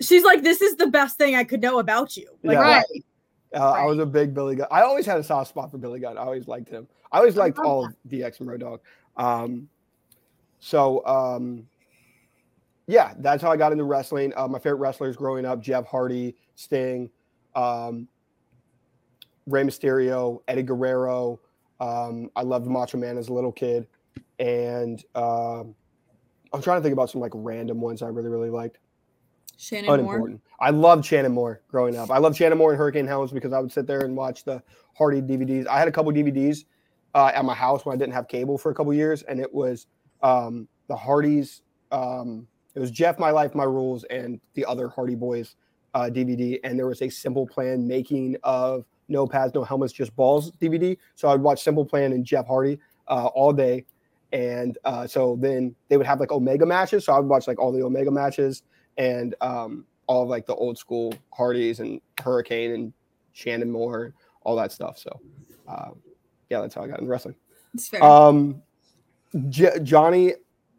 She's 0.00 0.22
like, 0.22 0.42
this 0.44 0.62
is 0.62 0.76
the 0.76 0.86
best 0.86 1.18
thing 1.18 1.34
I 1.34 1.42
could 1.42 1.60
know 1.60 1.80
about 1.80 2.16
you. 2.16 2.28
Like, 2.44 2.54
Yeah. 2.54 2.60
Right. 2.60 3.04
Uh, 3.54 3.72
I 3.72 3.84
was 3.84 3.98
a 3.98 4.06
big 4.06 4.34
Billy 4.34 4.56
Gunn. 4.56 4.68
I 4.70 4.82
always 4.82 5.06
had 5.06 5.18
a 5.18 5.24
soft 5.24 5.48
spot 5.48 5.70
for 5.70 5.78
Billy 5.78 5.98
Gunn. 6.00 6.18
I 6.18 6.20
always 6.20 6.46
liked 6.46 6.68
him. 6.68 6.86
I 7.10 7.18
always 7.18 7.34
liked 7.36 7.56
love 7.58 7.66
all 7.66 7.86
of 7.86 7.96
DX 8.06 8.40
and 8.40 8.48
Road 8.48 8.60
Dogg. 8.60 8.80
Um, 9.16 9.68
so 10.60 11.04
um, 11.06 11.66
yeah, 12.86 13.14
that's 13.18 13.42
how 13.42 13.50
I 13.50 13.56
got 13.56 13.72
into 13.72 13.84
wrestling. 13.84 14.32
Uh, 14.36 14.48
my 14.48 14.58
favorite 14.58 14.76
wrestlers 14.80 15.16
growing 15.16 15.44
up: 15.46 15.60
Jeff 15.60 15.86
Hardy, 15.86 16.36
Sting, 16.56 17.10
um, 17.54 18.06
Rey 19.46 19.62
Mysterio, 19.62 20.42
Eddie 20.46 20.62
Guerrero. 20.62 21.40
Um, 21.80 22.30
I 22.36 22.42
loved 22.42 22.66
Macho 22.66 22.98
Man 22.98 23.16
as 23.16 23.28
a 23.28 23.32
little 23.32 23.52
kid, 23.52 23.86
and 24.38 25.02
um, 25.14 25.74
I'm 26.52 26.62
trying 26.62 26.78
to 26.78 26.82
think 26.82 26.92
about 26.92 27.10
some 27.10 27.20
like 27.20 27.32
random 27.34 27.80
ones 27.80 28.02
I 28.02 28.08
really 28.08 28.28
really 28.28 28.50
liked 28.50 28.78
Shannon 29.58 29.86
Moore. 29.86 29.94
unimportant. 29.94 30.40
I 30.60 30.70
loved 30.70 31.04
Shannon 31.04 31.32
Moore 31.32 31.62
growing 31.68 31.96
up. 31.96 32.10
I 32.10 32.18
loved 32.18 32.36
Shannon 32.36 32.58
Moore 32.58 32.70
and 32.70 32.78
Hurricane 32.78 33.06
Helms 33.06 33.32
because 33.32 33.52
I 33.52 33.58
would 33.58 33.72
sit 33.72 33.86
there 33.86 34.00
and 34.00 34.16
watch 34.16 34.44
the 34.44 34.62
Hardy 34.96 35.20
DVDs. 35.20 35.66
I 35.66 35.78
had 35.78 35.88
a 35.88 35.92
couple 35.92 36.12
DVDs 36.12 36.64
uh, 37.14 37.32
at 37.34 37.44
my 37.44 37.54
house 37.54 37.84
when 37.84 37.94
I 37.94 37.98
didn't 37.98 38.14
have 38.14 38.28
cable 38.28 38.56
for 38.56 38.70
a 38.70 38.74
couple 38.74 38.94
years, 38.94 39.22
and 39.24 39.40
it 39.40 39.52
was 39.52 39.86
um, 40.22 40.68
the 40.86 40.96
Hardys. 40.96 41.62
Um, 41.90 42.46
it 42.74 42.80
was 42.80 42.90
Jeff, 42.92 43.18
My 43.18 43.30
Life, 43.30 43.54
My 43.54 43.64
Rules, 43.64 44.04
and 44.04 44.40
the 44.54 44.64
other 44.64 44.88
Hardy 44.88 45.16
Boys 45.16 45.56
uh, 45.94 46.08
DVD. 46.12 46.60
And 46.62 46.78
there 46.78 46.86
was 46.86 47.02
a 47.02 47.08
Simple 47.08 47.46
Plan 47.46 47.86
making 47.86 48.36
of 48.44 48.84
No 49.08 49.26
Pads, 49.26 49.54
No 49.54 49.64
Helmets, 49.64 49.92
Just 49.92 50.14
Balls 50.14 50.52
DVD. 50.52 50.96
So 51.16 51.28
I'd 51.28 51.40
watch 51.40 51.62
Simple 51.62 51.84
Plan 51.84 52.12
and 52.12 52.24
Jeff 52.24 52.46
Hardy 52.46 52.78
uh, 53.08 53.26
all 53.34 53.52
day. 53.52 53.84
And 54.32 54.76
uh, 54.84 55.06
so 55.06 55.36
then 55.40 55.74
they 55.88 55.96
would 55.96 56.06
have 56.06 56.20
like 56.20 56.32
Omega 56.32 56.66
matches. 56.66 57.04
So 57.04 57.12
I 57.12 57.18
would 57.18 57.28
watch 57.28 57.46
like 57.46 57.58
all 57.58 57.72
the 57.72 57.82
Omega 57.82 58.10
matches 58.10 58.62
and 58.96 59.34
um, 59.40 59.86
all 60.06 60.22
of 60.22 60.28
like 60.28 60.46
the 60.46 60.54
old 60.54 60.76
school 60.76 61.14
Hardys 61.32 61.80
and 61.80 62.00
Hurricane 62.22 62.72
and 62.72 62.92
Shannon 63.32 63.70
Moore, 63.70 64.04
and 64.06 64.14
all 64.42 64.56
that 64.56 64.72
stuff. 64.72 64.98
So, 64.98 65.20
um, 65.68 66.00
yeah, 66.50 66.60
that's 66.60 66.74
how 66.74 66.82
I 66.82 66.88
got 66.88 66.98
into 66.98 67.10
wrestling. 67.10 67.36
It's 67.74 67.88
fair. 67.88 68.02
Um, 68.02 68.62
J- 69.48 69.78
Johnny, 69.82 70.34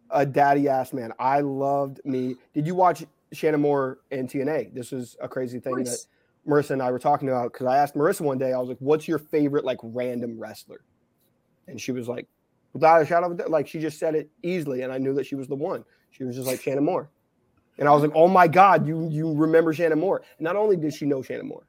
a 0.09 0.25
daddy 0.25 0.67
ass 0.67 0.93
man. 0.93 1.13
I 1.19 1.39
loved 1.39 2.01
me. 2.03 2.35
Did 2.53 2.67
you 2.67 2.75
watch 2.75 3.05
Shannon 3.31 3.61
Moore 3.61 3.99
in 4.11 4.27
TNA? 4.27 4.73
This 4.73 4.91
is 4.91 5.15
a 5.21 5.27
crazy 5.27 5.59
thing 5.59 5.83
that 5.83 6.05
Marisa 6.47 6.71
and 6.71 6.81
I 6.81 6.91
were 6.91 6.99
talking 6.99 7.29
about 7.29 7.53
because 7.53 7.67
I 7.67 7.77
asked 7.77 7.95
Marisa 7.95 8.21
one 8.21 8.37
day, 8.37 8.53
I 8.53 8.59
was 8.59 8.69
like, 8.69 8.79
"What's 8.79 9.07
your 9.07 9.19
favorite 9.19 9.63
like 9.63 9.79
random 9.83 10.39
wrestler?" 10.39 10.81
And 11.67 11.79
she 11.79 11.91
was 11.91 12.07
like, 12.07 12.27
without 12.73 13.01
a 13.01 13.05
shadow 13.05 13.31
of 13.31 13.39
a 13.39 13.49
like 13.49 13.67
she 13.67 13.79
just 13.79 13.99
said 13.99 14.15
it 14.15 14.29
easily, 14.43 14.81
and 14.81 14.91
I 14.91 14.97
knew 14.97 15.13
that 15.13 15.25
she 15.25 15.35
was 15.35 15.47
the 15.47 15.55
one. 15.55 15.83
She 16.11 16.23
was 16.23 16.35
just 16.35 16.47
like 16.47 16.61
Shannon 16.61 16.85
Moore, 16.85 17.09
and 17.77 17.87
I 17.87 17.91
was 17.91 18.03
like, 18.03 18.11
"Oh 18.15 18.27
my 18.27 18.47
god, 18.47 18.87
you 18.87 19.07
you 19.09 19.33
remember 19.33 19.73
Shannon 19.73 19.99
Moore?" 19.99 20.21
Not 20.39 20.55
only 20.55 20.75
did 20.75 20.93
she 20.93 21.05
know 21.05 21.21
Shannon 21.21 21.47
Moore, 21.47 21.67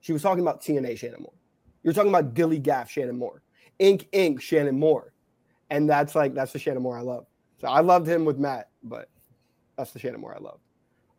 she 0.00 0.12
was 0.12 0.22
talking 0.22 0.42
about 0.42 0.60
TNA 0.60 0.98
Shannon 0.98 1.20
Moore. 1.20 1.32
You're 1.82 1.92
talking 1.92 2.10
about 2.10 2.34
Dilly 2.34 2.58
Gaff 2.58 2.90
Shannon 2.90 3.16
Moore, 3.16 3.42
Ink 3.78 4.08
Inc 4.12 4.40
Shannon 4.40 4.78
Moore, 4.78 5.12
and 5.70 5.88
that's 5.88 6.14
like 6.14 6.34
that's 6.34 6.52
the 6.52 6.58
Shannon 6.58 6.82
Moore 6.82 6.98
I 6.98 7.02
love. 7.02 7.26
So 7.60 7.68
I 7.68 7.80
loved 7.80 8.06
him 8.06 8.24
with 8.24 8.38
Matt, 8.38 8.70
but 8.82 9.08
that's 9.76 9.92
the 9.92 9.98
Shannon 9.98 10.20
Moore 10.20 10.36
I 10.36 10.40
love. 10.40 10.60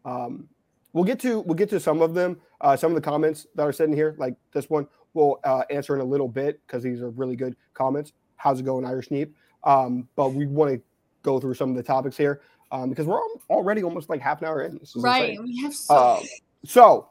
Um, 0.06 0.48
we'll 0.94 1.04
get 1.04 1.20
to 1.20 1.42
we'll 1.42 1.56
get 1.56 1.70
to 1.70 1.80
some 1.80 2.02
of 2.02 2.14
them. 2.14 2.40
Uh, 2.62 2.76
some 2.76 2.92
of 2.92 2.96
the 2.96 3.02
comments 3.02 3.46
that 3.56 3.64
are 3.64 3.74
sitting 3.74 3.96
here, 3.96 4.16
like 4.18 4.36
this 4.54 4.70
one, 4.70 4.88
we'll 5.14 5.40
uh, 5.44 5.64
answer 5.70 5.94
in 5.94 6.02
a 6.02 6.06
little 6.06 6.28
bit 6.28 6.62
because 6.66 6.82
these 6.82 7.02
are 7.02 7.10
really 7.12 7.36
good 7.36 7.56
comments. 7.74 8.14
How's 8.38 8.60
it 8.60 8.64
going, 8.64 8.86
Irish 8.86 9.10
Neep? 9.10 9.32
Um, 9.64 10.08
but 10.16 10.34
we 10.34 10.46
want 10.46 10.74
to 10.74 10.82
go 11.24 11.40
through 11.40 11.56
some 11.56 11.70
of 11.70 11.76
the 11.76 11.84
topics 11.84 12.16
here 12.16 12.42
um, 12.72 12.90
because 12.90 13.06
we're 13.06 13.20
already 13.50 13.84
almost 13.84 14.10
like 14.10 14.22
half 14.22 14.42
an 14.42 14.48
hour 14.48 14.64
in. 14.64 14.80
right, 14.98 15.32
insane. 15.32 15.44
we 15.44 15.62
have 15.62 15.74
so. 15.74 15.96
Uh, 15.96 16.20
so 16.66 17.10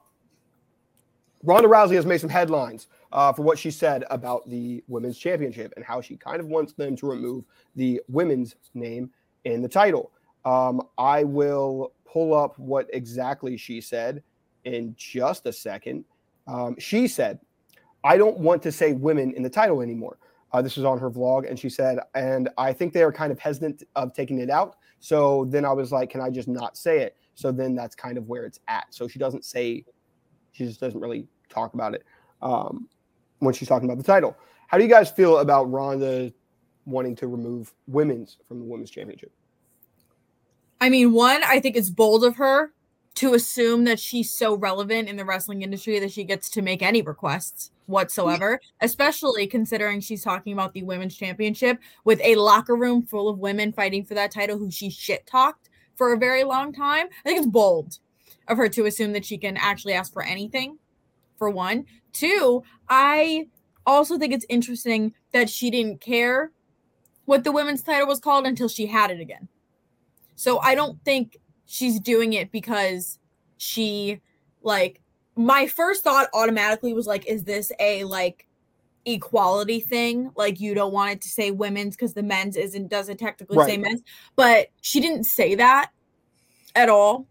Ronda 1.43 1.69
Rousey 1.69 1.95
has 1.95 2.07
made 2.07 2.21
some 2.21 2.31
headlines 2.31 2.87
uh, 3.13 3.33
for 3.33 3.43
what 3.43 3.59
she 3.59 3.71
said 3.71 4.05
about 4.11 4.49
the 4.49 4.83
women's 4.89 5.19
championship 5.19 5.73
and 5.77 5.85
how 5.85 6.01
she 6.01 6.17
kind 6.17 6.41
of 6.41 6.47
wants 6.47 6.73
them 6.73 6.97
to 6.97 7.07
remove 7.07 7.45
the 7.77 8.01
women's 8.09 8.57
name 8.75 9.11
in 9.45 9.63
the 9.63 9.69
title. 9.69 10.11
Um, 10.45 10.83
I 10.99 11.25
will 11.25 11.93
pull 12.11 12.35
up 12.35 12.59
what 12.59 12.89
exactly 12.93 13.57
she 13.57 13.81
said 13.81 14.23
in 14.65 14.95
just 14.97 15.47
a 15.47 15.53
second. 15.53 16.05
Um, 16.47 16.77
she 16.79 17.09
said, 17.09 17.41
I 18.03 18.17
don't 18.17 18.39
want 18.39 18.63
to 18.63 18.73
say 18.73 18.93
women 18.93 19.33
in 19.35 19.43
the 19.43 19.51
title 19.51 19.81
anymore. 19.81 20.19
Uh, 20.55 20.63
this 20.63 20.77
was 20.77 20.85
on 20.85 21.01
her 21.01 21.11
vlog, 21.11 21.51
and 21.51 21.59
she 21.59 21.69
said, 21.69 21.99
and 22.15 22.49
I 22.57 22.73
think 22.73 22.93
they 22.93 23.03
are 23.03 23.11
kind 23.11 23.33
of 23.33 23.41
hesitant 23.41 23.83
of 23.97 24.15
taking 24.15 24.39
it 24.39 24.49
out. 24.49 24.77
So 25.01 25.47
then 25.47 25.65
I 25.65 25.73
was 25.73 25.91
like, 25.91 26.11
can 26.11 26.21
I 26.21 26.31
just 26.31 26.47
not 26.47 26.77
say 26.77 27.01
it? 27.01 27.17
So 27.35 27.51
then 27.51 27.75
that's 27.75 27.97
kind 27.97 28.17
of 28.17 28.29
where 28.29 28.45
it's 28.45 28.61
at. 28.69 28.87
So 28.91 29.09
she 29.09 29.19
doesn't 29.19 29.45
say, 29.45 29.85
she 30.53 30.65
just 30.65 30.79
doesn't 30.79 31.01
really 31.01 31.27
talk 31.49 31.75
about 31.75 31.93
it 31.93 32.05
um, 32.41 32.89
when 33.41 33.53
she's 33.53 33.67
talking 33.67 33.91
about 33.91 33.99
the 33.99 34.05
title. 34.05 34.37
How 34.69 34.79
do 34.79 34.85
you 34.85 34.91
guys 34.91 35.11
feel 35.11 35.39
about 35.39 35.65
Ronda 35.73 36.33
wanting 36.87 37.17
to 37.17 37.27
remove 37.27 37.75
women's 37.89 38.39
from 38.47 38.61
the 38.61 38.65
women's 38.65 38.93
championship? 38.93 39.33
I 40.81 40.89
mean, 40.89 41.13
one, 41.13 41.43
I 41.43 41.59
think 41.59 41.75
it's 41.75 41.91
bold 41.91 42.23
of 42.23 42.37
her 42.37 42.73
to 43.17 43.35
assume 43.35 43.85
that 43.85 44.01
she's 44.01 44.31
so 44.31 44.57
relevant 44.57 45.09
in 45.09 45.17
the 45.17 45.25
wrestling 45.25 45.63
industry 45.63 45.99
that 46.01 46.11
she 46.11 46.25
gets 46.25 46.51
to 46.51 46.63
make 46.63 46.83
any 46.83 47.01
requests 47.01 47.71
whatsoever, 47.87 48.61
especially 48.81 49.47
considering 49.47 50.01
she's 50.01 50.23
talking 50.23 50.53
about 50.53 50.73
the 50.73 50.83
women's 50.83 51.17
championship 51.17 51.79
with 52.05 52.21
a 52.23 52.35
locker 52.35 52.77
room 52.77 53.03
full 53.03 53.29
of 53.29 53.39
women 53.39 53.73
fighting 53.73 54.05
for 54.05 54.15
that 54.15 54.31
title 54.31 54.59
who 54.59 54.71
she 54.71 54.91
shit 54.91 55.27
talked 55.27 55.69
for 55.95 56.13
a 56.13 56.19
very 56.19 56.45
long 56.45 56.73
time. 56.73 57.07
I 57.07 57.29
think 57.29 57.39
it's 57.39 57.47
bold 57.47 57.99
of 58.49 58.57
her 58.57 58.69
to 58.71 58.87
assume 58.87 59.13
that 59.13 59.25
she 59.25 59.39
can 59.39 59.57
actually 59.57 59.93
ask 59.93 60.13
for 60.13 60.23
anything, 60.23 60.79
for 61.39 61.51
one. 61.51 61.85
Two, 62.13 62.63
I 62.89 63.49
also 63.87 64.19
think 64.19 64.33
it's 64.33 64.47
interesting 64.49 65.15
that 65.33 65.49
she 65.49 65.71
didn't 65.71 66.01
care 66.01 66.51
what 67.27 67.45
the 67.45 67.53
women's 67.53 67.83
title 67.83 68.07
was 68.07 68.21
called 68.21 68.47
until 68.47 68.69
she 68.69 68.87
had 68.87 69.11
it 69.11 69.21
again. 69.21 69.49
So 70.37 70.59
I 70.59 70.75
don't 70.75 71.03
think 71.05 71.39
she's 71.67 72.01
doing 72.01 72.33
it 72.33 72.51
because 72.53 73.19
she 73.57 74.21
like 74.63 75.01
my 75.37 75.67
first 75.67 76.05
thought 76.05 76.29
automatically 76.33 76.93
was 76.93 77.07
like 77.07 77.27
is 77.27 77.45
this 77.45 77.73
a 77.81 78.05
like 78.05 78.47
equality 79.07 79.81
thing? 79.81 80.31
Like 80.37 80.61
you 80.61 80.75
don't 80.75 80.93
want 80.93 81.13
it 81.13 81.21
to 81.23 81.29
say 81.29 81.51
women's 81.51 81.97
because 81.97 82.15
the 82.15 82.23
men's 82.23 82.57
isn't 82.57 82.89
doesn't 82.89 83.19
technically 83.19 83.59
right. 83.59 83.69
say 83.69 83.77
men's. 83.77 84.03
But 84.37 84.69
she 84.81 85.01
didn't 85.01 85.25
say 85.25 85.55
that 85.57 85.91
at 86.75 86.89
all. 86.89 87.27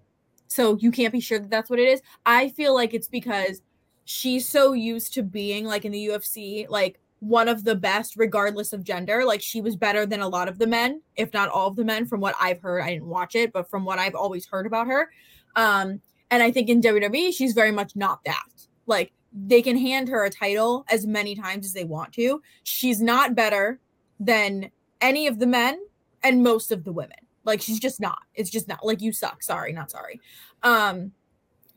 So 0.47 0.77
you 0.77 0.91
can't 0.91 1.11
be 1.11 1.19
sure 1.19 1.39
that 1.39 1.49
that's 1.49 1.69
what 1.69 1.79
it 1.79 1.87
is. 1.87 2.01
I 2.25 2.49
feel 2.49 2.75
like 2.75 2.93
it's 2.93 3.07
because 3.07 3.61
she's 4.05 4.47
so 4.47 4.73
used 4.73 5.13
to 5.13 5.23
being 5.23 5.65
like 5.65 5.85
in 5.85 5.91
the 5.91 6.07
ufc 6.07 6.67
like 6.69 6.99
one 7.23 7.47
of 7.47 7.63
the 7.63 7.75
best 7.75 8.15
regardless 8.17 8.73
of 8.73 8.83
gender. 8.83 9.23
Like 9.23 9.41
she 9.41 9.61
was 9.61 9.77
better 9.77 10.05
than 10.05 10.19
a 10.19 10.27
lot 10.27 10.49
of 10.49 10.59
the 10.59 10.67
men 10.67 11.01
if 11.15 11.33
not 11.33 11.49
all 11.49 11.69
of 11.69 11.75
the 11.77 11.85
men 11.85 12.05
from 12.05 12.19
what 12.19 12.35
i've 12.39 12.59
heard. 12.59 12.81
I 12.81 12.89
didn't 12.89 13.07
watch 13.07 13.35
it 13.35 13.53
but 13.53 13.69
from 13.69 13.85
what 13.85 13.97
i've 13.97 14.15
always 14.15 14.45
heard 14.45 14.65
about 14.65 14.87
her. 14.87 15.09
Um 15.55 16.01
and 16.31 16.43
i 16.43 16.51
think 16.51 16.69
in 16.69 16.81
wwe 16.81 17.33
she's 17.33 17.53
very 17.53 17.71
much 17.71 17.95
not 17.95 18.23
that. 18.25 18.43
Like 18.87 19.13
they 19.31 19.61
can 19.61 19.77
hand 19.77 20.09
her 20.09 20.25
a 20.25 20.29
title 20.29 20.85
as 20.89 21.07
many 21.07 21.33
times 21.33 21.65
as 21.65 21.73
they 21.73 21.85
want 21.85 22.11
to. 22.13 22.41
She's 22.63 23.01
not 23.01 23.35
better 23.35 23.79
than 24.19 24.69
any 24.99 25.27
of 25.27 25.39
the 25.39 25.47
men 25.47 25.79
and 26.23 26.43
most 26.43 26.71
of 26.71 26.83
the 26.83 26.91
women. 26.91 27.17
Like 27.45 27.61
she's 27.61 27.79
just 27.79 27.99
not. 27.99 28.19
It's 28.35 28.49
just 28.49 28.67
not. 28.67 28.85
Like 28.85 29.01
you 29.01 29.13
suck. 29.13 29.43
Sorry 29.43 29.71
not 29.71 29.91
sorry. 29.91 30.19
Um 30.61 31.13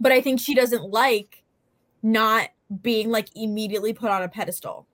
but 0.00 0.12
i 0.12 0.20
think 0.20 0.40
she 0.40 0.54
doesn't 0.54 0.90
like 0.90 1.44
not 2.02 2.48
being 2.82 3.10
like 3.10 3.28
immediately 3.36 3.92
put 3.92 4.10
on 4.10 4.22
a 4.22 4.28
pedestal 4.28 4.86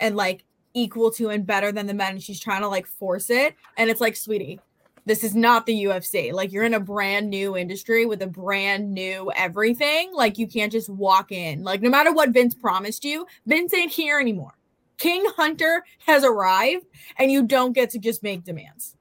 and 0.00 0.16
like 0.16 0.44
equal 0.74 1.10
to 1.12 1.30
and 1.30 1.46
better 1.46 1.70
than 1.70 1.86
the 1.86 1.94
men 1.94 2.12
and 2.12 2.22
she's 2.22 2.40
trying 2.40 2.62
to 2.62 2.68
like 2.68 2.86
force 2.86 3.30
it 3.30 3.54
and 3.76 3.88
it's 3.88 4.00
like 4.00 4.16
sweetie 4.16 4.60
this 5.06 5.22
is 5.22 5.34
not 5.34 5.66
the 5.66 5.84
UFC 5.84 6.32
like 6.32 6.52
you're 6.52 6.64
in 6.64 6.74
a 6.74 6.80
brand 6.80 7.28
new 7.28 7.56
industry 7.56 8.06
with 8.06 8.22
a 8.22 8.26
brand 8.26 8.92
new 8.92 9.30
everything. 9.36 10.12
Like 10.14 10.38
you 10.38 10.46
can't 10.46 10.72
just 10.72 10.88
walk 10.88 11.32
in. 11.32 11.62
Like 11.62 11.82
no 11.82 11.90
matter 11.90 12.12
what 12.12 12.30
Vince 12.30 12.54
promised 12.54 13.04
you 13.04 13.26
Vince 13.46 13.74
ain't 13.74 13.92
here 13.92 14.18
anymore. 14.18 14.54
King 14.96 15.24
Hunter 15.36 15.84
has 16.06 16.24
arrived 16.24 16.86
and 17.18 17.30
you 17.30 17.42
don't 17.42 17.72
get 17.72 17.90
to 17.90 17.98
just 17.98 18.22
make 18.22 18.44
demands. 18.44 18.96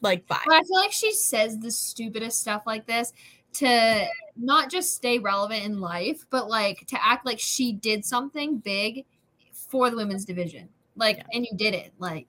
Like 0.00 0.26
bye. 0.26 0.40
I 0.50 0.62
feel 0.62 0.76
like 0.76 0.92
she 0.92 1.12
says 1.12 1.58
the 1.58 1.70
stupidest 1.70 2.40
stuff 2.40 2.62
like 2.66 2.86
this 2.86 3.12
to 3.52 4.06
not 4.36 4.70
just 4.70 4.94
stay 4.94 5.18
relevant 5.18 5.64
in 5.64 5.80
life 5.80 6.24
but 6.30 6.48
like 6.48 6.86
to 6.86 6.96
act 7.04 7.26
like 7.26 7.40
she 7.40 7.72
did 7.72 8.04
something 8.04 8.58
big 8.58 9.04
for 9.70 9.88
the 9.88 9.96
women's 9.96 10.24
division. 10.24 10.68
Like, 10.96 11.18
yeah. 11.18 11.24
and 11.32 11.46
you 11.50 11.56
did 11.56 11.74
it. 11.74 11.92
Like, 11.98 12.26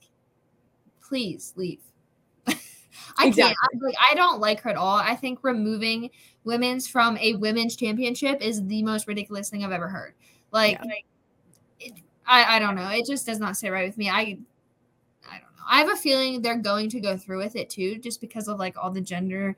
please 1.06 1.54
leave. 1.56 1.82
I 2.48 3.28
exactly. 3.28 3.44
can't. 3.44 3.58
I, 3.62 3.86
like, 3.86 3.96
I 4.12 4.16
don't 4.16 4.40
like 4.40 4.62
her 4.62 4.70
at 4.70 4.78
all. 4.78 4.98
I 4.98 5.16
think 5.16 5.40
removing 5.42 6.12
women's 6.44 6.88
from 6.88 7.18
a 7.18 7.36
women's 7.36 7.76
championship 7.76 8.42
is 8.42 8.66
the 8.68 8.84
most 8.84 9.08
ridiculous 9.08 9.50
thing 9.50 9.64
I've 9.64 9.72
ever 9.72 9.90
heard. 9.90 10.14
Like, 10.52 10.78
yeah. 10.78 10.86
like 10.86 11.06
it, 11.80 11.94
I, 12.26 12.58
I 12.58 12.60
don't 12.60 12.76
know. 12.76 12.90
It 12.90 13.06
just 13.06 13.26
does 13.26 13.40
not 13.40 13.58
sit 13.58 13.70
right 13.70 13.88
with 13.88 13.98
me. 13.98 14.10
I, 14.10 14.20
I 14.20 15.34
don't 15.34 15.42
know. 15.58 15.64
I 15.68 15.80
have 15.80 15.92
a 15.92 15.96
feeling 15.96 16.42
they're 16.42 16.58
going 16.58 16.90
to 16.92 17.00
go 17.00 17.18
through 17.18 17.40
with 17.40 17.56
it 17.56 17.70
too, 17.70 17.98
just 17.98 18.22
because 18.22 18.48
of 18.48 18.60
like 18.60 18.76
all 18.78 18.92
the 18.92 19.02
gender 19.02 19.56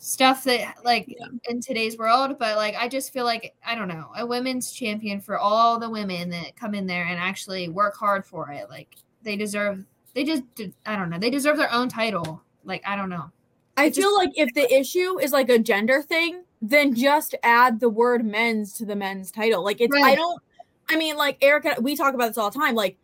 stuff 0.00 0.44
that 0.44 0.76
like 0.84 1.06
yeah. 1.08 1.26
in 1.48 1.60
today's 1.60 1.98
world 1.98 2.38
but 2.38 2.56
like 2.56 2.76
i 2.76 2.86
just 2.86 3.12
feel 3.12 3.24
like 3.24 3.54
i 3.66 3.74
don't 3.74 3.88
know 3.88 4.06
a 4.16 4.24
women's 4.24 4.70
champion 4.70 5.20
for 5.20 5.36
all 5.36 5.76
the 5.76 5.90
women 5.90 6.30
that 6.30 6.54
come 6.56 6.72
in 6.72 6.86
there 6.86 7.06
and 7.06 7.18
actually 7.18 7.68
work 7.68 7.96
hard 7.96 8.24
for 8.24 8.52
it 8.52 8.70
like 8.70 8.94
they 9.24 9.34
deserve 9.34 9.84
they 10.14 10.22
just 10.22 10.44
i 10.86 10.94
don't 10.94 11.10
know 11.10 11.18
they 11.18 11.30
deserve 11.30 11.56
their 11.56 11.72
own 11.72 11.88
title 11.88 12.40
like 12.62 12.80
i 12.86 12.94
don't 12.94 13.08
know 13.08 13.28
i 13.76 13.86
it 13.86 13.96
feel 13.96 14.10
just, 14.10 14.18
like 14.18 14.30
if 14.36 14.54
the 14.54 14.72
issue 14.72 15.18
is 15.18 15.32
like 15.32 15.48
a 15.48 15.58
gender 15.58 16.00
thing 16.00 16.44
then 16.62 16.94
just 16.94 17.34
add 17.42 17.80
the 17.80 17.88
word 17.88 18.24
men's 18.24 18.72
to 18.72 18.84
the 18.84 18.94
men's 18.94 19.32
title 19.32 19.64
like 19.64 19.80
it's 19.80 19.92
right. 19.92 20.04
i 20.04 20.14
don't 20.14 20.40
i 20.88 20.96
mean 20.96 21.16
like 21.16 21.36
erika 21.42 21.74
we 21.80 21.96
talk 21.96 22.14
about 22.14 22.28
this 22.28 22.38
all 22.38 22.50
the 22.50 22.58
time 22.58 22.76
like 22.76 22.96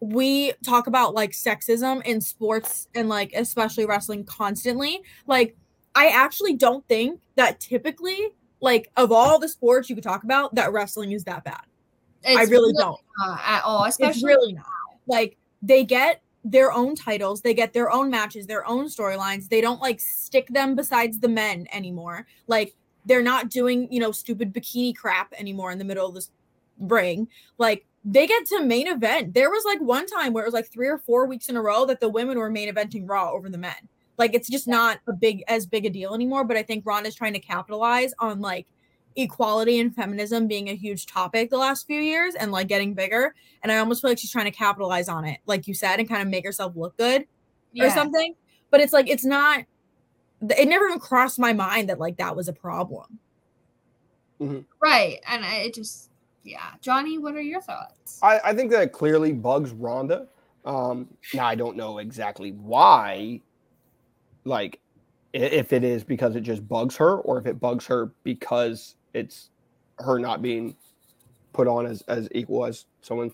we 0.00 0.52
talk 0.64 0.86
about 0.86 1.14
like 1.14 1.30
sexism 1.30 2.04
in 2.04 2.20
sports 2.20 2.88
and 2.94 3.08
like 3.08 3.32
especially 3.34 3.86
wrestling 3.86 4.24
constantly 4.24 5.00
like 5.26 5.56
I 5.94 6.08
actually 6.08 6.54
don't 6.54 6.86
think 6.88 7.20
that 7.36 7.60
typically, 7.60 8.28
like 8.60 8.90
of 8.96 9.12
all 9.12 9.38
the 9.38 9.48
sports 9.48 9.88
you 9.88 9.94
could 9.94 10.04
talk 10.04 10.24
about, 10.24 10.54
that 10.54 10.72
wrestling 10.72 11.12
is 11.12 11.24
that 11.24 11.44
bad. 11.44 11.62
It's 12.24 12.38
I 12.38 12.42
really, 12.44 12.72
really 12.72 12.74
don't 12.78 13.00
at 13.40 13.62
all. 13.64 13.84
Especially 13.84 14.10
it's 14.10 14.24
really 14.24 14.52
not. 14.52 14.66
Like 15.06 15.36
they 15.60 15.84
get 15.84 16.22
their 16.44 16.72
own 16.72 16.94
titles, 16.94 17.40
they 17.40 17.54
get 17.54 17.72
their 17.72 17.90
own 17.90 18.10
matches, 18.10 18.46
their 18.46 18.66
own 18.66 18.86
storylines. 18.86 19.48
They 19.48 19.60
don't 19.60 19.80
like 19.80 20.00
stick 20.00 20.48
them 20.48 20.74
besides 20.74 21.18
the 21.20 21.28
men 21.28 21.66
anymore. 21.72 22.26
Like 22.46 22.74
they're 23.04 23.22
not 23.22 23.50
doing 23.50 23.88
you 23.92 24.00
know 24.00 24.12
stupid 24.12 24.52
bikini 24.52 24.94
crap 24.96 25.32
anymore 25.34 25.72
in 25.72 25.78
the 25.78 25.84
middle 25.84 26.08
of 26.08 26.14
this 26.14 26.30
ring. 26.78 27.28
Like 27.58 27.86
they 28.04 28.26
get 28.26 28.46
to 28.46 28.64
main 28.64 28.88
event. 28.88 29.34
There 29.34 29.50
was 29.50 29.64
like 29.64 29.80
one 29.80 30.06
time 30.06 30.32
where 30.32 30.44
it 30.44 30.46
was 30.46 30.54
like 30.54 30.70
three 30.70 30.88
or 30.88 30.98
four 30.98 31.26
weeks 31.26 31.48
in 31.48 31.56
a 31.56 31.62
row 31.62 31.86
that 31.86 32.00
the 32.00 32.08
women 32.08 32.38
were 32.38 32.50
main 32.50 32.72
eventing 32.72 33.08
Raw 33.08 33.30
over 33.30 33.48
the 33.48 33.58
men. 33.58 33.88
Like 34.18 34.34
it's 34.34 34.48
just 34.48 34.68
not 34.68 34.98
a 35.08 35.12
big 35.12 35.42
as 35.48 35.66
big 35.66 35.86
a 35.86 35.90
deal 35.90 36.14
anymore. 36.14 36.44
But 36.44 36.56
I 36.56 36.62
think 36.62 36.84
Ron 36.86 37.06
is 37.06 37.14
trying 37.14 37.32
to 37.34 37.40
capitalize 37.40 38.12
on 38.18 38.40
like 38.40 38.66
equality 39.16 39.78
and 39.80 39.94
feminism 39.94 40.46
being 40.46 40.68
a 40.68 40.74
huge 40.74 41.06
topic 41.06 41.50
the 41.50 41.58
last 41.58 41.86
few 41.86 42.00
years 42.00 42.34
and 42.34 42.50
like 42.52 42.68
getting 42.68 42.94
bigger. 42.94 43.34
And 43.62 43.70
I 43.70 43.78
almost 43.78 44.00
feel 44.00 44.10
like 44.10 44.18
she's 44.18 44.30
trying 44.30 44.44
to 44.46 44.50
capitalize 44.50 45.08
on 45.08 45.24
it, 45.24 45.40
like 45.46 45.66
you 45.66 45.74
said, 45.74 45.98
and 46.00 46.08
kind 46.08 46.22
of 46.22 46.28
make 46.28 46.44
herself 46.44 46.74
look 46.76 46.96
good 46.96 47.26
or 47.78 47.90
something. 47.94 48.34
But 48.70 48.80
it's 48.80 48.92
like 48.92 49.08
it's 49.08 49.24
not. 49.24 49.64
It 50.58 50.66
never 50.66 50.86
even 50.88 50.98
crossed 50.98 51.38
my 51.38 51.52
mind 51.52 51.88
that 51.88 52.00
like 52.00 52.16
that 52.16 52.34
was 52.34 52.48
a 52.48 52.52
problem. 52.52 53.18
Right. 54.82 55.20
And 55.28 55.44
I- 55.44 55.58
it 55.58 55.74
just, 55.74 56.10
yeah. 56.42 56.72
Johnny, 56.80 57.18
what 57.18 57.34
are 57.36 57.40
your 57.40 57.60
thoughts? 57.60 58.18
I, 58.22 58.40
I 58.46 58.54
think 58.54 58.70
that 58.72 58.92
clearly 58.92 59.32
bugs 59.32 59.70
Ronda. 59.70 60.26
Um, 60.64 61.08
now 61.32 61.46
I 61.46 61.54
don't 61.54 61.76
know 61.76 61.98
exactly 61.98 62.50
why, 62.52 63.40
like, 64.44 64.80
if 65.32 65.72
it 65.72 65.84
is 65.84 66.04
because 66.04 66.36
it 66.36 66.42
just 66.42 66.66
bugs 66.68 66.96
her, 66.96 67.16
or 67.18 67.38
if 67.38 67.46
it 67.46 67.60
bugs 67.60 67.86
her 67.86 68.12
because 68.22 68.96
it's 69.14 69.50
her 69.98 70.18
not 70.18 70.42
being 70.42 70.76
put 71.52 71.68
on 71.68 71.86
as 71.86 72.02
as 72.02 72.28
equal 72.32 72.64
as 72.64 72.86
someone 73.00 73.30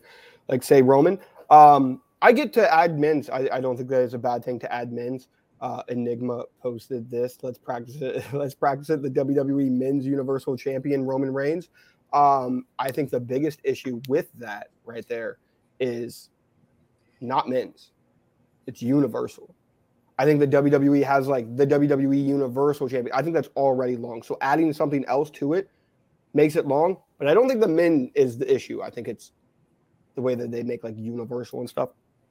like 0.48 0.62
say 0.62 0.82
Roman. 0.82 1.18
Um, 1.50 2.02
I 2.20 2.32
get 2.32 2.52
to 2.54 2.72
add 2.72 2.98
men's. 2.98 3.30
I, 3.30 3.48
I 3.52 3.60
don't 3.60 3.76
think 3.76 3.88
that 3.90 4.02
is 4.02 4.14
a 4.14 4.18
bad 4.18 4.44
thing 4.44 4.58
to 4.60 4.72
add 4.72 4.92
men's. 4.92 5.28
Uh, 5.60 5.82
Enigma 5.88 6.44
posted 6.62 7.10
this. 7.10 7.38
Let's 7.42 7.58
practice 7.58 7.96
it. 8.00 8.24
Let's 8.32 8.54
practice 8.54 8.90
it. 8.90 9.02
The 9.02 9.10
WWE 9.10 9.70
Men's 9.70 10.06
Universal 10.06 10.56
Champion 10.56 11.04
Roman 11.04 11.32
Reigns. 11.32 11.68
Um, 12.12 12.64
I 12.78 12.90
think 12.90 13.10
the 13.10 13.20
biggest 13.20 13.60
issue 13.64 14.00
with 14.08 14.30
that 14.34 14.70
right 14.84 15.06
there 15.08 15.38
is 15.80 16.30
not 17.20 17.48
men's. 17.48 17.90
It's 18.66 18.82
universal. 18.82 19.54
I 20.18 20.24
think 20.24 20.40
the 20.40 20.48
WWE 20.48 21.04
has 21.04 21.28
like 21.28 21.56
the 21.56 21.66
WWE 21.66 22.24
Universal 22.24 22.88
Champion. 22.88 23.14
I 23.14 23.22
think 23.22 23.34
that's 23.34 23.48
already 23.56 23.96
long. 23.96 24.22
So 24.22 24.36
adding 24.40 24.72
something 24.72 25.04
else 25.06 25.30
to 25.30 25.52
it 25.52 25.70
makes 26.34 26.56
it 26.56 26.66
long. 26.66 26.96
But 27.18 27.28
I 27.28 27.34
don't 27.34 27.48
think 27.48 27.60
the 27.60 27.68
men 27.68 28.10
is 28.14 28.36
the 28.36 28.52
issue. 28.52 28.82
I 28.82 28.90
think 28.90 29.06
it's 29.06 29.32
the 30.16 30.22
way 30.22 30.34
that 30.34 30.50
they 30.50 30.62
make 30.62 30.82
like 30.82 30.96
universal 30.98 31.60
and 31.60 31.68
stuff. 31.68 31.90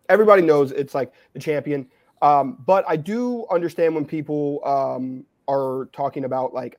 Everybody 0.10 0.42
knows 0.42 0.72
it's 0.72 0.94
like 0.94 1.14
the 1.34 1.40
champion. 1.40 1.88
Um, 2.22 2.58
but 2.66 2.84
I 2.88 2.98
do 2.98 3.46
understand 3.50 3.96
when 3.96 4.06
people 4.06 4.62
um, 4.66 5.26
are 5.48 5.90
talking 5.94 6.26
about 6.26 6.54
like 6.54 6.78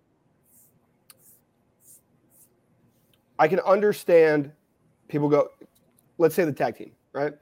I 3.39 3.49
can 3.49 3.61
understand 3.61 4.53
people 5.09 5.29
go, 5.29 5.49
let's 6.19 6.35
say 6.35 6.45
the 6.45 6.53
tag 6.53 6.77
team, 6.77 6.93
right? 7.13 7.33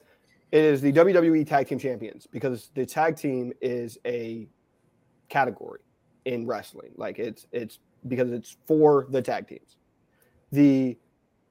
It 0.56 0.64
is 0.64 0.80
the 0.80 0.90
WWE 0.90 1.46
Tag 1.46 1.68
Team 1.68 1.78
Champions 1.78 2.26
because 2.26 2.70
the 2.74 2.86
tag 2.86 3.14
team 3.14 3.52
is 3.60 3.98
a 4.06 4.48
category 5.28 5.80
in 6.24 6.46
wrestling. 6.46 6.92
Like 6.96 7.18
it's 7.18 7.46
it's 7.52 7.78
because 8.08 8.32
it's 8.32 8.56
for 8.64 9.06
the 9.10 9.20
tag 9.20 9.48
teams. 9.48 9.76
The 10.52 10.96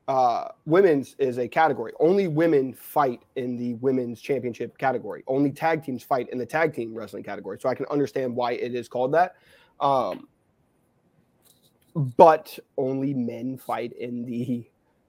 uh, 0.07 0.47
women's 0.65 1.15
is 1.19 1.37
a 1.37 1.47
category. 1.47 1.91
Only 1.99 2.27
women 2.27 2.73
fight 2.73 3.21
in 3.35 3.57
the 3.57 3.75
women's 3.75 4.21
championship 4.21 4.75
category. 4.79 5.23
Only 5.27 5.51
tag 5.51 5.83
teams 5.83 6.01
fight 6.01 6.27
in 6.31 6.39
the 6.39 6.45
tag 6.47 6.73
team 6.73 6.91
wrestling 6.95 7.21
category. 7.21 7.59
So 7.61 7.69
I 7.69 7.75
can 7.75 7.85
understand 7.91 8.35
why 8.35 8.53
it 8.53 8.73
is 8.73 8.87
called 8.87 9.13
that. 9.13 9.35
Um, 9.79 10.27
but 12.17 12.57
only 12.75 13.13
men 13.13 13.59
fight 13.59 13.93
in 13.99 14.25
the 14.25 14.67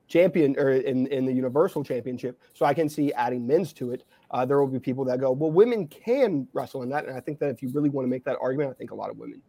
champion 0.09 0.57
or 0.59 0.73
in, 0.73 1.07
in 1.09 1.25
the 1.25 1.33
universal 1.33 1.83
championship. 1.83 2.41
So 2.55 2.65
I 2.65 2.75
can 2.75 2.89
see 2.89 3.13
adding 3.15 3.47
men's 3.47 3.73
to 3.75 3.93
it. 3.93 4.05
Uh, 4.31 4.45
there 4.45 4.59
will 4.59 4.67
be 4.67 4.79
people 4.79 5.05
that 5.05 5.21
go, 5.21 5.31
well, 5.31 5.51
women 5.51 5.87
can 5.89 6.47
wrestle 6.53 6.83
in 6.83 6.89
that. 6.91 7.07
And 7.07 7.17
I 7.17 7.21
think 7.21 7.39
that 7.41 7.51
if 7.51 7.63
you 7.63 7.71
really 7.71 7.91
want 7.91 8.05
to 8.05 8.11
make 8.11 8.25
that 8.25 8.37
argument, 8.41 8.71
I 8.71 8.75
think 8.75 8.91
a 8.91 8.95
lot 8.95 9.11
of 9.11 9.19
women 9.19 9.43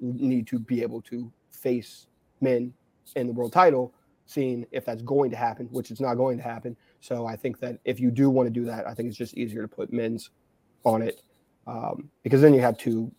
need 0.00 0.46
to 0.48 0.58
be 0.58 0.82
able 0.82 1.02
to 1.02 1.30
face 1.50 2.06
men 2.40 2.72
in 3.16 3.26
the 3.26 3.32
world 3.32 3.52
title, 3.52 3.94
seeing 4.26 4.66
if 4.70 4.84
that's 4.84 5.02
going 5.02 5.30
to 5.30 5.36
happen, 5.36 5.66
which 5.66 5.90
it's 5.90 6.00
not 6.00 6.14
going 6.14 6.36
to 6.38 6.42
happen. 6.42 6.76
So 7.00 7.26
I 7.26 7.36
think 7.36 7.58
that 7.60 7.78
if 7.84 8.00
you 8.00 8.10
do 8.10 8.30
want 8.30 8.46
to 8.46 8.50
do 8.50 8.64
that, 8.66 8.86
I 8.86 8.94
think 8.94 9.08
it's 9.08 9.18
just 9.18 9.36
easier 9.36 9.62
to 9.62 9.68
put 9.68 9.92
men's 9.92 10.30
on 10.84 11.02
it 11.02 11.22
um, 11.66 12.10
because 12.22 12.40
then 12.40 12.54
you 12.54 12.60
have 12.60 12.78
two 12.78 13.12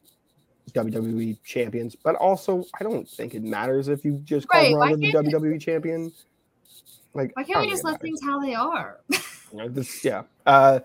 WWE 0.72 1.38
champions. 1.44 1.96
But 1.96 2.16
also, 2.16 2.64
I 2.80 2.84
don't 2.84 3.08
think 3.08 3.36
it 3.36 3.44
matters 3.44 3.88
if 3.88 4.06
you 4.06 4.20
just 4.24 4.48
call 4.48 4.62
Right, 4.62 4.76
why 4.76 4.90
Ronda 4.92 5.12
the 5.12 5.14
WWE 5.14 5.60
champion. 5.60 6.12
Like, 7.14 7.36
Why 7.36 7.44
can't 7.44 7.62
we 7.62 7.70
just 7.70 7.84
think 7.84 7.90
it 7.90 7.92
let 7.94 8.02
things 8.02 8.22
how 8.24 8.40
they 8.40 8.54
are? 8.54 9.00
matters. 9.10 9.26
You 9.52 9.58
know, 9.58 9.68
this- 9.70 10.04
yeah. 10.06 10.24
Uh, 10.46 10.80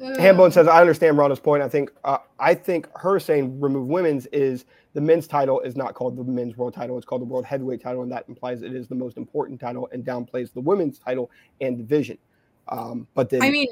Hambone 0.00 0.52
says, 0.52 0.68
I 0.68 0.80
understand 0.80 1.18
Ronda's 1.18 1.40
point. 1.40 1.62
I 1.62 1.68
think 1.68 1.90
uh, 2.04 2.18
I 2.38 2.54
think 2.54 2.88
her 2.96 3.18
saying 3.18 3.60
remove 3.60 3.88
women's 3.88 4.26
is 4.26 4.64
the 4.94 5.00
men's 5.00 5.26
title 5.26 5.60
is 5.60 5.76
not 5.76 5.94
called 5.94 6.16
the 6.16 6.22
men's 6.22 6.56
world 6.56 6.74
title. 6.74 6.96
It's 6.96 7.04
called 7.06 7.20
the 7.20 7.26
world 7.26 7.44
heavyweight 7.44 7.82
title, 7.82 8.02
and 8.02 8.12
that 8.12 8.24
implies 8.28 8.62
it 8.62 8.74
is 8.74 8.86
the 8.86 8.94
most 8.94 9.16
important 9.16 9.60
title 9.60 9.88
and 9.92 10.04
downplays 10.04 10.52
the 10.52 10.60
women's 10.60 10.98
title 10.98 11.30
and 11.60 11.76
division. 11.76 12.16
Um, 12.68 13.08
but 13.14 13.28
then 13.28 13.42
I 13.42 13.50
mean, 13.50 13.68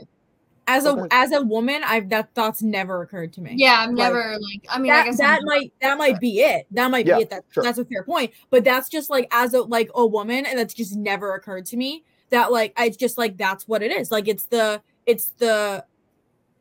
as 0.69 0.85
a 0.85 0.91
Okay. 0.91 1.09
as 1.11 1.33
a 1.33 1.43
woman, 1.43 1.83
I've 1.85 2.09
that 2.11 2.35
thought's 2.35 2.63
never 2.63 3.03
occurred 3.03 3.33
to 3.35 3.41
me. 3.41 3.55
Yeah, 3.57 3.77
I'm 3.81 3.95
Like, 3.95 4.13
never 4.13 4.39
like. 4.39 4.67
I 4.69 4.79
mean, 4.79 4.91
I 4.91 4.97
that, 4.97 5.05
guess 5.07 5.19
that 5.19 5.31
I'm- 5.35 5.45
might 5.45 5.73
that 5.81 5.97
might 5.99 6.19
be 6.21 6.41
it. 6.41 6.67
That 6.73 6.91
might 6.91 7.07
Yeah, 7.07 7.17
be 7.19 7.23
it. 7.23 7.31
That 7.31 7.45
sure. 7.51 7.63
that's 7.63 7.79
a 7.79 7.85
fair 7.85 8.03
point. 8.05 8.33
But 8.51 8.65
that's 8.65 8.89
just 8.89 9.09
like 9.11 9.29
as 9.31 9.55
a 9.55 9.63
like 9.63 9.91
a 9.95 10.05
woman, 10.07 10.45
and 10.47 10.59
that's 10.59 10.75
just 10.75 10.97
never 10.97 11.35
occurred 11.35 11.67
to 11.67 11.77
me. 11.77 12.05
That 12.31 12.51
like 12.51 12.73
I 12.77 12.89
just 12.91 13.17
like 13.19 13.37
that's 13.37 13.69
what 13.69 13.83
it 13.83 13.93
is. 13.93 14.11
Like 14.11 14.27
it's 14.29 14.47
the 14.47 14.83
it's 15.07 15.29
the 15.39 15.85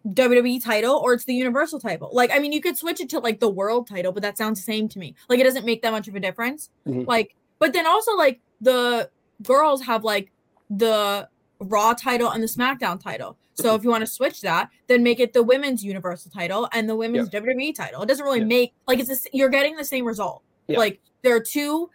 WWE 0.07 0.63
title 0.63 0.97
or 0.97 1.13
it's 1.13 1.23
the 1.25 1.33
Universal 1.33 1.79
title. 1.79 2.09
Like 2.13 2.29
I 2.31 2.37
mean, 2.39 2.51
you 2.51 2.61
could 2.61 2.77
switch 2.77 2.99
it 3.01 3.09
to 3.09 3.19
like 3.19 3.39
the 3.39 3.49
World 3.49 3.87
title, 3.87 4.11
but 4.11 4.21
that 4.21 4.37
sounds 4.37 4.59
the 4.59 4.63
same 4.71 4.87
to 4.89 4.99
me. 4.99 5.15
Like 5.29 5.39
it 5.39 5.43
doesn't 5.43 5.65
make 5.65 5.81
that 5.81 5.91
much 5.91 6.07
of 6.07 6.13
a 6.15 6.19
difference. 6.19 6.69
Mhm. 6.87 7.07
Like, 7.07 7.35
but 7.57 7.73
then 7.73 7.87
also 7.87 8.15
like 8.15 8.39
the 8.61 9.09
girls 9.41 9.81
have 9.85 10.03
like 10.03 10.31
the 10.69 11.27
Raw 11.59 11.93
title 11.93 12.29
and 12.29 12.43
the 12.43 12.47
SmackDown 12.47 13.01
title. 13.01 13.37
So 13.55 13.73
if 13.75 13.83
you 13.83 13.89
want 13.89 14.01
to 14.01 14.07
switch 14.07 14.41
that, 14.41 14.69
then 14.87 15.01
make 15.01 15.19
it 15.19 15.31
the 15.33 15.41
women's 15.43 15.83
Universal 15.83 16.31
title 16.31 16.67
and 16.73 16.89
the 16.89 16.95
women's 16.95 17.29
WWE 17.29 17.73
title. 17.73 18.01
It 18.01 18.07
doesn't 18.07 18.25
really 18.25 18.39
Yeah. 18.39 18.45
make 18.45 18.73
like 18.87 18.99
it's 18.99 19.09
a, 19.09 19.13
s- 19.13 19.27
you're 19.33 19.49
getting 19.49 19.75
the 19.77 19.85
same 19.85 20.05
result. 20.05 20.43
Yeah. 20.67 20.77
Like 20.77 20.99
there 21.23 21.35
are 21.35 21.39
two, 21.39 21.89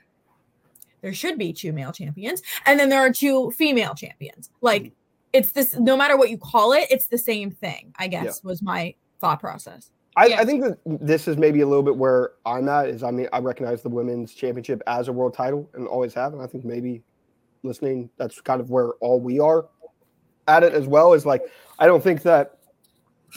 there 1.02 1.12
should 1.14 1.38
be 1.38 1.52
two 1.52 1.72
male 1.72 1.92
champions, 1.92 2.42
and 2.66 2.78
then 2.78 2.88
there 2.88 3.00
are 3.00 3.12
two 3.12 3.50
female 3.52 3.94
champions. 3.94 4.50
Like 4.60 4.82
Mm-hmm. 4.84 4.94
it's 5.34 5.52
this. 5.52 5.76
No 5.78 5.96
matter 5.96 6.16
what 6.16 6.30
you 6.30 6.38
call 6.38 6.72
it, 6.72 6.86
it's 6.90 7.06
the 7.08 7.18
same 7.18 7.50
thing. 7.50 7.92
I 7.98 8.08
guess 8.08 8.42
was 8.42 8.62
my 8.62 8.94
thought 9.20 9.40
process. 9.40 9.90
I, 10.16 10.26
Yeah. 10.26 10.40
I 10.40 10.44
think 10.44 10.62
that 10.64 10.78
this 10.86 11.28
is 11.28 11.36
maybe 11.36 11.60
a 11.60 11.66
little 11.66 11.84
bit 11.84 11.96
where 11.96 12.32
I'm 12.46 12.68
at. 12.68 12.88
Is 12.88 13.02
I 13.02 13.10
mean 13.10 13.28
I 13.32 13.38
recognize 13.38 13.82
the 13.82 13.88
women's 13.90 14.34
championship 14.34 14.82
as 14.86 15.08
a 15.08 15.12
world 15.12 15.34
title 15.34 15.68
and 15.74 15.86
always 15.86 16.14
have, 16.14 16.32
and 16.32 16.42
I 16.42 16.46
think 16.46 16.64
maybe 16.64 17.02
listening 17.62 18.08
that's 18.16 18.40
kind 18.40 18.60
of 18.60 18.70
where 18.70 18.92
all 19.00 19.20
we 19.20 19.38
are 19.38 19.66
at 20.50 20.62
it 20.64 20.72
as 20.74 20.86
well. 20.86 21.12
Is 21.14 21.24
like 21.24 21.42
I 21.78 21.86
don't 21.86 22.02
think 22.02 22.22
that 22.22 22.58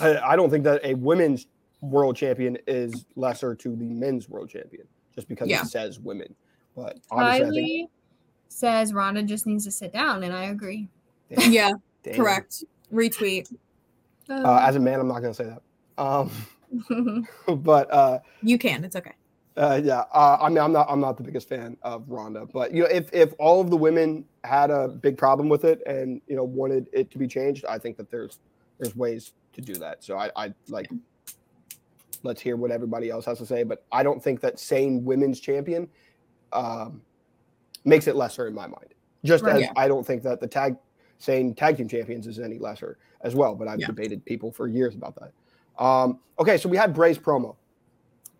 I, 0.01 0.17
I 0.17 0.35
don't 0.35 0.49
think 0.49 0.63
that 0.65 0.83
a 0.83 0.95
women's 0.95 1.47
world 1.81 2.15
champion 2.15 2.57
is 2.67 3.05
lesser 3.15 3.53
to 3.55 3.75
the 3.75 3.85
men's 3.85 4.27
world 4.29 4.49
champion 4.49 4.85
just 5.15 5.27
because 5.27 5.47
Yeah. 5.47 5.61
it 5.61 5.67
says 5.67 5.99
women. 5.99 6.33
But 6.75 6.97
obviously, 7.11 7.45
I 7.45 7.49
think 7.51 7.89
Kylie 7.89 7.89
says 8.49 8.93
Ronda 8.93 9.23
just 9.23 9.45
needs 9.45 9.63
to 9.65 9.71
sit 9.71 9.93
down, 9.93 10.23
and 10.23 10.33
I 10.33 10.45
agree. 10.45 10.87
damn, 11.29 11.51
Yeah, 11.51 11.71
damn. 12.03 12.15
correct. 12.15 12.63
Retweet. 12.91 13.53
Uh, 14.29 14.59
as 14.63 14.75
a 14.75 14.79
man, 14.79 14.99
I'm 14.99 15.07
not 15.07 15.21
going 15.21 15.33
to 15.33 15.43
say 15.43 15.45
that. 15.45 15.61
Um, 16.01 17.27
but 17.57 17.91
uh, 17.93 18.19
You 18.41 18.57
can. 18.57 18.83
It's 18.83 18.95
okay. 18.95 19.13
Uh, 19.55 19.79
yeah, 19.83 20.03
uh, 20.13 20.37
I 20.41 20.49
mean, 20.49 20.57
I'm 20.57 20.71
not, 20.71 20.87
I'm 20.89 20.99
not 20.99 21.15
the 21.17 21.23
biggest 21.23 21.47
fan 21.47 21.77
of 21.83 22.09
Ronda, 22.09 22.47
but 22.51 22.73
you 22.73 22.81
know, 22.81 22.89
if 22.89 23.13
if 23.13 23.33
all 23.37 23.61
of 23.61 23.69
the 23.69 23.77
women 23.77 24.25
had 24.43 24.71
a 24.71 24.87
big 24.87 25.17
problem 25.17 25.47
with 25.47 25.63
it 25.63 25.81
and 25.85 26.21
you 26.27 26.35
know 26.35 26.43
wanted 26.43 26.87
it 26.91 27.11
to 27.11 27.19
be 27.19 27.27
changed, 27.27 27.63
I 27.65 27.77
think 27.77 27.97
that 27.97 28.09
there's 28.09 28.39
there's 28.79 28.95
ways 28.95 29.33
to 29.53 29.61
do 29.61 29.75
that. 29.75 30.03
So 30.03 30.17
I, 30.17 30.31
I 30.35 30.53
like 30.69 30.89
let's 32.23 32.41
hear 32.41 32.55
what 32.55 32.71
everybody 32.71 33.09
else 33.09 33.25
has 33.25 33.37
to 33.39 33.45
say, 33.45 33.63
but 33.63 33.85
I 33.91 34.01
don't 34.01 34.23
think 34.23 34.41
that 34.41 34.59
saying 34.59 35.03
women's 35.05 35.39
champion 35.39 35.87
um, 36.51 37.01
makes 37.85 38.07
it 38.07 38.15
lesser 38.15 38.47
in 38.47 38.53
my 38.53 38.65
mind. 38.65 38.93
Just 39.23 39.43
Right. 39.43 39.57
as 39.57 39.61
Yeah. 39.61 39.73
I 39.75 39.87
don't 39.87 40.05
think 40.05 40.23
that 40.23 40.39
the 40.39 40.47
tag 40.47 40.77
saying 41.19 41.55
tag 41.55 41.77
team 41.77 41.87
champions 41.87 42.27
is 42.27 42.39
any 42.39 42.57
lesser 42.57 42.97
as 43.21 43.35
well. 43.35 43.55
But 43.55 43.67
I've 43.67 43.79
Yeah. 43.79 43.87
debated 43.87 44.25
people 44.25 44.51
for 44.51 44.67
years 44.67 44.95
about 44.95 45.15
that. 45.19 45.31
Um, 45.83 46.19
okay, 46.39 46.57
so 46.57 46.69
we 46.69 46.77
had 46.77 46.93
Bray's 46.93 47.17
promo. 47.17 47.55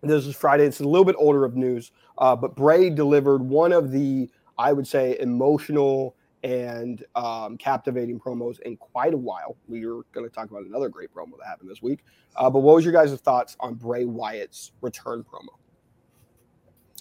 This 0.04 0.26
is 0.26 0.36
Friday. 0.36 0.66
It's 0.66 0.80
a 0.80 0.84
little 0.84 1.04
bit 1.04 1.16
older 1.18 1.44
of 1.44 1.56
news, 1.56 1.90
uh, 2.18 2.36
but 2.36 2.54
Bray 2.54 2.90
delivered 2.90 3.40
one 3.42 3.72
of 3.72 3.90
the, 3.90 4.28
I 4.58 4.72
would 4.72 4.86
say, 4.86 5.16
emotional 5.18 6.14
and 6.42 7.02
um, 7.14 7.56
captivating 7.56 8.20
promos 8.20 8.60
in 8.60 8.76
quite 8.76 9.14
a 9.14 9.16
while. 9.16 9.56
We 9.66 9.86
are 9.86 10.02
going 10.12 10.28
to 10.28 10.30
talk 10.30 10.50
about 10.50 10.64
another 10.64 10.90
great 10.90 11.14
promo 11.14 11.38
that 11.38 11.46
happened 11.46 11.70
this 11.70 11.80
week. 11.80 12.00
Uh, 12.36 12.50
but 12.50 12.60
what 12.60 12.74
was 12.74 12.84
your 12.84 12.92
guys' 12.92 13.14
thoughts 13.14 13.56
on 13.60 13.74
Bray 13.74 14.04
Wyatt's 14.04 14.72
return 14.82 15.24
promo? 15.24 15.56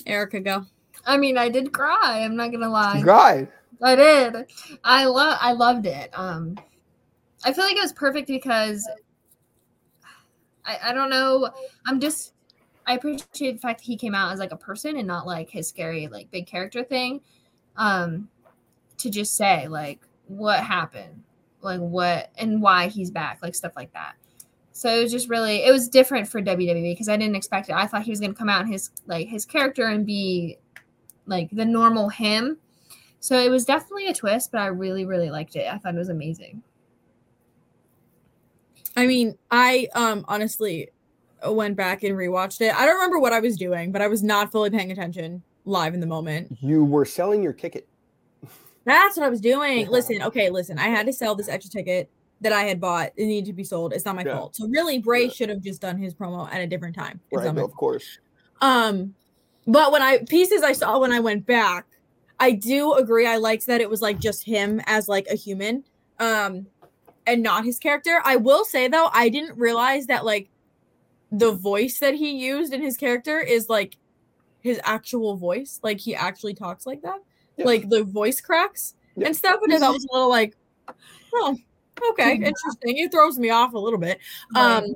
Erika, 0.06 0.40
go. 0.40 0.66
I 1.06 1.18
mean, 1.18 1.38
I 1.38 1.50
did 1.50 1.74
cry. 1.74 2.22
I'm 2.24 2.38
not 2.38 2.52
gonna 2.52 2.70
lie. 2.70 3.02
Guy, 3.04 3.50
I 3.82 3.96
did. 3.96 4.46
I 4.86 5.06
love. 5.06 5.38
I 5.42 5.52
loved 5.52 5.88
it. 5.88 6.10
Um, 6.14 6.58
I 7.44 7.52
feel 7.52 7.66
like 7.66 7.76
it 7.76 7.82
was 7.82 7.92
perfect 7.92 8.28
because 8.28 8.88
I, 10.66 10.78
I 10.86 10.94
don't 10.94 11.10
know. 11.10 11.50
I'm 11.86 12.00
just 12.00 12.33
I 12.86 12.96
appreciate 12.96 13.54
the 13.54 13.60
fact 13.60 13.80
that 13.80 13.86
he 13.86 13.96
came 13.96 14.16
out 14.16 14.32
as 14.32 14.40
like 14.40 14.52
a 14.52 14.58
person 14.58 14.98
and 14.98 15.08
not 15.08 15.26
like 15.26 15.50
his 15.50 15.68
scary 15.68 16.08
like 16.08 16.32
big 16.32 16.48
character 16.48 16.84
thing. 16.84 17.22
Um, 17.76 18.30
to 18.98 19.10
just 19.10 19.36
say 19.36 19.68
like 19.68 20.00
what 20.28 20.60
happened, 20.60 21.24
like 21.62 21.80
what 21.80 22.30
and 22.38 22.62
why 22.62 22.88
he's 22.88 23.12
back, 23.12 23.40
like 23.42 23.56
stuff 23.56 23.74
like 23.76 23.94
that. 23.94 24.14
So 24.72 24.90
it 24.90 25.04
was 25.04 25.12
just 25.12 25.30
really 25.30 25.64
it 25.64 25.72
was 25.72 25.88
different 25.88 26.28
for 26.28 26.42
WWE 26.42 26.94
because 26.94 27.10
I 27.10 27.18
didn't 27.18 27.36
expect 27.36 27.70
it. 27.70 27.76
I 27.76 27.86
thought 27.86 28.04
he 28.04 28.12
was 28.12 28.20
gonna 28.20 28.34
come 28.34 28.50
out 28.50 28.68
his 28.68 28.92
like 29.06 29.28
his 29.28 29.46
character 29.46 29.88
and 29.88 30.06
be 30.06 30.58
like 31.26 31.50
the 31.52 31.66
normal 31.66 32.10
him. 32.10 32.58
So 33.20 33.38
it 33.40 33.50
was 33.50 33.66
definitely 33.66 34.08
a 34.08 34.14
twist, 34.14 34.52
but 34.52 34.60
I 34.62 34.68
really, 34.68 35.06
really 35.06 35.30
liked 35.30 35.56
it. 35.56 35.72
I 35.72 35.78
thought 35.78 35.96
it 35.96 36.00
was 36.00 36.10
amazing. 36.10 36.64
I 38.96 39.06
mean, 39.08 39.38
I 39.52 39.88
um 39.96 40.26
honestly 40.28 40.90
went 41.52 41.76
back 41.76 42.04
and 42.04 42.16
rewatched 42.16 42.62
it. 42.62 42.74
I 42.76 42.86
don't 42.86 42.96
remember 42.96 43.20
what 43.20 43.34
I 43.34 43.40
was 43.40 43.58
doing, 43.58 43.92
but 43.92 44.02
I 44.02 44.08
was 44.08 44.24
not 44.24 44.52
fully 44.52 44.70
paying 44.70 44.92
attention 44.92 45.44
live 45.66 45.94
in 45.94 46.00
the 46.00 46.08
moment. 46.08 46.58
You 46.62 46.84
were 46.84 47.06
selling 47.06 47.42
your 47.42 47.54
ticket. 47.54 47.88
That's 48.86 49.16
what 49.16 49.26
I 49.26 49.30
was 49.30 49.40
doing. 49.40 49.88
Listen, 49.90 50.22
okay, 50.24 50.50
listen. 50.50 50.78
I 50.78 50.88
had 50.88 51.06
to 51.06 51.14
sell 51.14 51.36
this 51.36 51.48
extra 51.48 51.72
ticket 51.72 52.10
that 52.42 52.52
I 52.52 52.64
had 52.64 52.82
bought. 52.82 53.12
It 53.16 53.26
needed 53.26 53.48
to 53.48 53.54
be 53.54 53.64
sold. 53.64 53.94
It's 53.94 54.04
not 54.04 54.16
my 54.16 54.24
Yeah. 54.26 54.38
fault. 54.38 54.56
So 54.56 54.68
really, 54.68 55.00
Bray 55.00 55.26
Yeah. 55.26 55.32
should 55.32 55.50
have 55.50 55.62
just 55.62 55.82
done 55.82 55.98
his 55.98 56.14
promo 56.14 56.52
at 56.52 56.60
a 56.62 56.68
different 56.68 56.96
time. 56.96 57.22
It's 57.32 57.44
Right, 57.44 57.56
no, 57.56 57.64
of 57.64 57.74
course. 57.76 58.20
Um, 58.62 59.16
but 59.66 59.92
when 59.94 60.02
I 60.02 60.20
pieces 60.30 60.62
I 60.64 60.74
saw 60.74 61.00
when 61.00 61.14
I 61.14 61.22
went 61.22 61.46
back, 61.46 61.86
I 62.40 62.52
do 62.52 62.94
agree. 62.94 63.26
I 63.26 63.38
liked 63.38 63.68
that 63.68 63.80
it 63.80 63.90
was 63.90 64.02
like 64.02 64.20
just 64.20 64.44
him 64.44 64.82
as 64.86 65.08
like 65.08 65.28
a 65.32 65.36
human, 65.36 65.86
um, 66.20 66.68
and 67.26 67.42
not 67.42 67.64
his 67.64 67.80
character. 67.80 68.22
I 68.26 68.36
will 68.36 68.66
say 68.66 68.90
though, 68.90 69.10
I 69.14 69.30
didn't 69.30 69.58
realize 69.58 70.08
that 70.08 70.26
like 70.26 70.50
the 71.34 71.52
voice 71.52 71.98
that 72.00 72.14
he 72.14 72.38
used 72.38 72.74
in 72.74 72.82
his 72.82 72.96
character 72.96 73.40
is 73.40 73.68
like 73.68 73.98
his 74.62 74.80
actual 74.84 75.36
voice. 75.36 75.80
Like 75.82 76.00
he 76.00 76.14
actually 76.16 76.54
talks 76.54 76.86
like 76.86 77.02
that. 77.02 77.20
Yeah. 77.58 77.66
Like 77.66 77.90
the 77.90 78.04
voice 78.04 78.40
cracks 78.40 78.94
Yeah. 79.16 79.28
and 79.28 79.36
stuff. 79.36 79.60
And 79.64 79.84
I 79.84 79.90
was 79.90 80.06
a 80.06 80.14
little 80.14 80.30
like, 80.30 80.56
oh, 81.34 81.58
okay, 82.12 82.34
interesting. 82.36 82.98
It 82.98 83.12
throws 83.12 83.40
me 83.40 83.50
off 83.50 83.74
a 83.74 83.80
little 83.80 84.00
bit. 84.00 84.20
Um, 84.56 84.96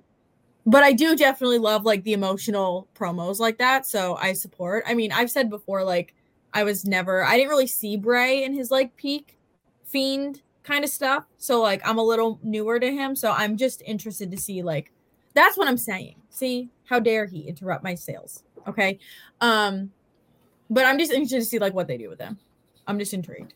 but 0.68 0.84
I 0.84 0.94
do 0.94 1.16
definitely 1.16 1.58
love 1.58 1.86
like 1.86 2.04
the 2.04 2.14
emotional 2.14 2.88
promos 2.96 3.40
like 3.40 3.58
that. 3.58 3.88
So 3.88 4.16
I 4.18 4.34
support. 4.34 4.84
I 4.86 4.94
mean, 4.94 5.12
I've 5.12 5.32
said 5.32 5.50
before, 5.50 5.84
like 5.84 6.14
I 6.54 6.64
was 6.64 6.86
never, 6.86 7.24
I 7.24 7.36
didn't 7.36 7.50
really 7.50 7.68
see 7.68 7.98
Bray 7.98 8.44
in 8.44 8.54
his 8.54 8.70
like 8.70 8.96
peak 8.96 9.38
fiend 9.86 10.44
kind 10.64 10.84
of 10.84 10.92
stuff. 10.92 11.24
So 11.40 11.62
like 11.62 11.82
I'm 11.84 11.98
a 11.98 12.04
little 12.04 12.40
newer 12.44 12.80
to 12.80 12.92
him. 12.92 13.16
So 13.16 13.32
I'm 13.32 13.58
just 13.58 13.82
interested 13.86 14.30
to 14.32 14.38
see 14.38 14.62
like 14.62 14.92
that's 15.38 15.58
what 15.58 15.68
I'm 15.68 15.78
saying. 15.78 16.16
See, 16.30 16.70
how 16.86 17.00
dare 17.00 17.26
he 17.26 17.42
interrupt 17.42 17.84
my 17.84 17.96
sales? 17.96 18.44
Okay. 18.68 19.00
Um, 19.42 19.92
but 20.70 20.86
I'm 20.86 20.98
just 20.98 21.12
interested 21.12 21.40
to 21.40 21.46
see 21.46 21.60
like 21.60 21.74
what 21.74 21.88
they 21.88 21.98
do 21.98 22.10
with 22.10 22.20
them. 22.20 22.38
I'm 22.88 23.00
just 23.00 23.14
intrigued. 23.14 23.54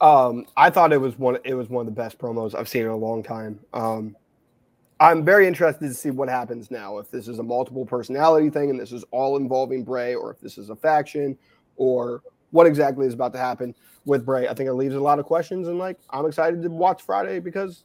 Um, 0.00 0.46
I 0.56 0.70
thought 0.70 0.92
it 0.92 1.00
was 1.00 1.18
one. 1.18 1.38
It 1.44 1.54
was 1.54 1.68
one 1.68 1.86
of 1.86 1.94
the 1.94 2.00
best 2.00 2.18
promos 2.18 2.54
I've 2.54 2.68
seen 2.68 2.82
in 2.82 2.88
a 2.88 2.96
long 2.96 3.22
time. 3.22 3.58
Um, 3.72 4.16
I'm 4.98 5.24
very 5.24 5.46
interested 5.46 5.86
to 5.86 5.94
see 5.94 6.10
what 6.10 6.28
happens 6.28 6.70
now. 6.70 6.98
If 6.98 7.10
this 7.10 7.28
is 7.28 7.38
a 7.38 7.42
multiple 7.42 7.84
personality 7.84 8.50
thing 8.50 8.70
and 8.70 8.80
this 8.80 8.92
is 8.92 9.04
all 9.10 9.36
involving 9.36 9.84
Bray, 9.84 10.14
or 10.14 10.30
if 10.30 10.40
this 10.40 10.58
is 10.58 10.70
a 10.70 10.76
faction, 10.76 11.36
or 11.76 12.22
what 12.50 12.66
exactly 12.66 13.06
is 13.06 13.14
about 13.14 13.32
to 13.34 13.38
happen 13.38 13.74
with 14.04 14.24
Bray. 14.24 14.48
I 14.48 14.54
think 14.54 14.68
it 14.68 14.74
leaves 14.74 14.94
a 14.94 15.00
lot 15.00 15.18
of 15.18 15.26
questions, 15.26 15.68
and 15.68 15.78
like 15.78 15.98
I'm 16.10 16.26
excited 16.26 16.62
to 16.62 16.68
watch 16.68 17.02
Friday 17.02 17.38
because 17.40 17.84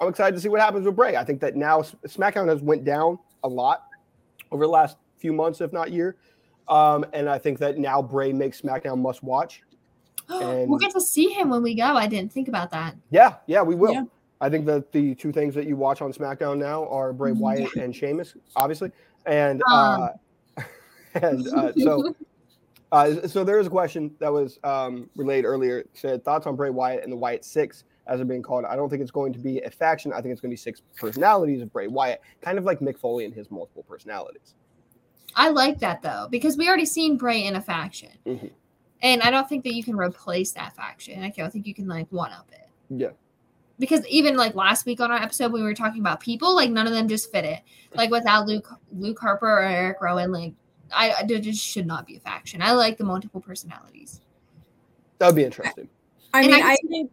I'm 0.00 0.08
excited 0.08 0.34
to 0.34 0.40
see 0.40 0.48
what 0.48 0.60
happens 0.60 0.84
with 0.86 0.96
Bray. 0.96 1.16
I 1.16 1.24
think 1.24 1.40
that 1.40 1.56
now 1.56 1.80
SmackDown 2.06 2.48
has 2.48 2.60
went 2.60 2.84
down 2.84 3.18
a 3.44 3.48
lot 3.48 3.84
over 4.50 4.64
the 4.64 4.70
last 4.70 4.96
few 5.18 5.32
months, 5.32 5.60
if 5.60 5.72
not 5.72 5.90
year, 5.92 6.16
um, 6.68 7.04
and 7.12 7.28
I 7.28 7.38
think 7.38 7.58
that 7.60 7.78
now 7.78 8.02
Bray 8.02 8.32
makes 8.32 8.60
SmackDown 8.60 8.98
must 8.98 9.22
watch. 9.22 9.62
and- 10.28 10.68
we'll 10.68 10.78
get 10.78 10.92
to 10.92 11.00
see 11.00 11.28
him 11.30 11.50
when 11.50 11.62
we 11.62 11.74
go. 11.74 11.84
I 11.84 12.06
didn't 12.06 12.32
think 12.32 12.48
about 12.48 12.70
that. 12.72 12.96
Yeah, 13.10 13.36
yeah, 13.46 13.62
we 13.62 13.74
will. 13.74 13.92
Yeah. 13.92 14.04
I 14.40 14.50
think 14.50 14.66
that 14.66 14.92
the 14.92 15.14
two 15.14 15.32
things 15.32 15.54
that 15.54 15.66
you 15.66 15.76
watch 15.76 16.02
on 16.02 16.12
SmackDown 16.12 16.58
now 16.58 16.86
are 16.88 17.12
Bray 17.14 17.30
Mhm. 17.32 17.38
Wyatt 17.38 17.74
and 17.76 17.96
Sheamus, 17.96 18.34
obviously, 18.54 18.92
and 19.24 19.62
Um. 19.72 20.10
uh, 20.58 20.62
and 21.14 21.48
uh, 21.48 21.72
so 21.78 22.14
uh, 22.92 23.26
so 23.26 23.42
there 23.44 23.56
was 23.56 23.66
a 23.66 23.70
question 23.70 24.14
that 24.18 24.30
was 24.30 24.58
um, 24.62 25.08
relayed 25.16 25.46
earlier. 25.46 25.84
Said 25.94 26.22
thoughts 26.24 26.46
on 26.46 26.54
Bray 26.54 26.68
Wyatt 26.70 27.02
and 27.02 27.10
the 27.10 27.16
Wyatt 27.16 27.44
Six 27.46 27.84
as 28.06 28.18
they're 28.18 28.24
being 28.26 28.42
called. 28.42 28.64
I 28.64 28.76
don't 28.76 28.88
think 28.88 29.02
it's 29.02 29.10
going 29.10 29.32
to 29.32 29.38
be 29.38 29.60
a 29.62 29.70
faction. 29.70 30.12
I 30.12 30.20
think 30.20 30.32
it's 30.32 30.40
going 30.40 30.50
to 30.50 30.52
be 30.52 30.56
six 30.56 30.82
personalities 30.96 31.60
of 31.62 31.72
Bray 31.72 31.88
Wyatt, 31.88 32.20
kind 32.40 32.58
of 32.58 32.64
like 32.64 32.80
Mick 32.80 32.98
Foley 32.98 33.24
and 33.24 33.34
his 33.34 33.50
multiple 33.50 33.82
personalities. 33.82 34.54
I 35.34 35.50
like 35.50 35.78
that 35.80 36.00
though 36.02 36.28
because 36.30 36.56
we 36.56 36.66
already 36.68 36.86
seen 36.86 37.16
Bray 37.18 37.44
in 37.44 37.56
a 37.56 37.60
faction, 37.60 38.10
Mhm. 38.24 38.50
and 39.02 39.20
I 39.22 39.30
don't 39.30 39.46
think 39.48 39.64
that 39.64 39.74
you 39.74 39.84
can 39.84 39.96
replace 39.96 40.52
that 40.52 40.74
faction. 40.74 41.22
I 41.22 41.28
don't 41.30 41.52
think 41.52 41.66
you 41.66 41.74
can 41.74 41.86
like 41.88 42.06
one 42.10 42.32
up 42.32 42.48
it 42.52 42.68
Yeah, 42.88 43.10
because 43.78 44.06
even 44.06 44.36
like 44.38 44.54
last 44.54 44.86
week 44.86 45.00
on 45.00 45.10
our 45.10 45.18
episode 45.20 45.52
we 45.52 45.60
were 45.62 45.74
talking 45.74 46.00
about 46.00 46.20
people, 46.20 46.54
like 46.54 46.70
none 46.70 46.86
of 46.86 46.94
them 46.94 47.06
just 47.06 47.30
fit 47.30 47.44
it. 47.44 47.60
Like 47.94 48.10
without 48.10 48.46
Luke 48.46 48.68
Luke 48.92 49.18
Harper 49.18 49.46
or 49.58 49.62
Erick 49.62 50.00
Rowan, 50.00 50.32
like 50.32 50.54
I, 50.94 51.12
I 51.18 51.22
just 51.24 51.60
should 51.62 51.86
not 51.86 52.06
be 52.06 52.16
a 52.16 52.20
faction. 52.20 52.62
I 52.62 52.72
like 52.72 52.96
the 52.96 53.04
multiple 53.04 53.40
personalities. 53.40 54.20
that 55.18 55.26
would 55.26 55.36
be 55.36 55.44
interesting. 55.44 55.88
I 56.32 56.42
And 56.42 56.52
mean, 56.52 56.62
I 56.62 56.72
I 56.72 56.76
think 56.88 57.12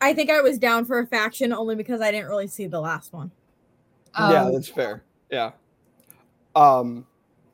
I 0.00 0.14
think 0.14 0.30
I 0.30 0.40
was 0.40 0.58
down 0.58 0.84
for 0.84 0.98
a 0.98 1.06
faction 1.06 1.52
only 1.52 1.74
because 1.74 2.00
I 2.00 2.10
didn't 2.10 2.28
really 2.28 2.46
see 2.46 2.66
the 2.66 2.80
last 2.80 3.12
one. 3.12 3.30
yeah, 4.18 4.44
Um, 4.44 4.52
that's 4.52 4.68
fair. 4.68 5.04
Yeah. 5.30 5.52
Um 6.54 7.06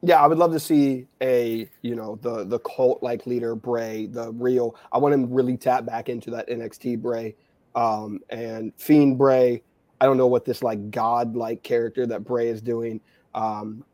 yeah, 0.02 0.22
I 0.22 0.26
would 0.26 0.36
love 0.36 0.52
to 0.52 0.60
see 0.60 1.06
a, 1.22 1.68
you 1.80 1.94
know, 1.94 2.18
the 2.20 2.44
the 2.44 2.58
cult 2.60 3.02
like 3.02 3.26
leader 3.26 3.54
Bray, 3.54 4.06
the 4.06 4.32
real. 4.32 4.76
I 4.92 4.98
want 4.98 5.14
him 5.14 5.32
really 5.32 5.56
tap 5.56 5.86
back 5.86 6.08
into 6.08 6.30
that 6.30 6.48
NXT 6.48 7.00
Bray. 7.00 7.34
Um 7.74 8.20
and 8.30 8.72
Fiend 8.76 9.18
Bray. 9.18 9.62
I 10.00 10.06
don't 10.06 10.18
know 10.18 10.26
what 10.26 10.44
this 10.44 10.62
like 10.62 10.90
god 10.90 11.34
like 11.34 11.62
character 11.62 12.06
that 12.06 12.24
Bray 12.24 12.48
is 12.48 12.60
doing. 12.60 13.00
Um 13.34 13.84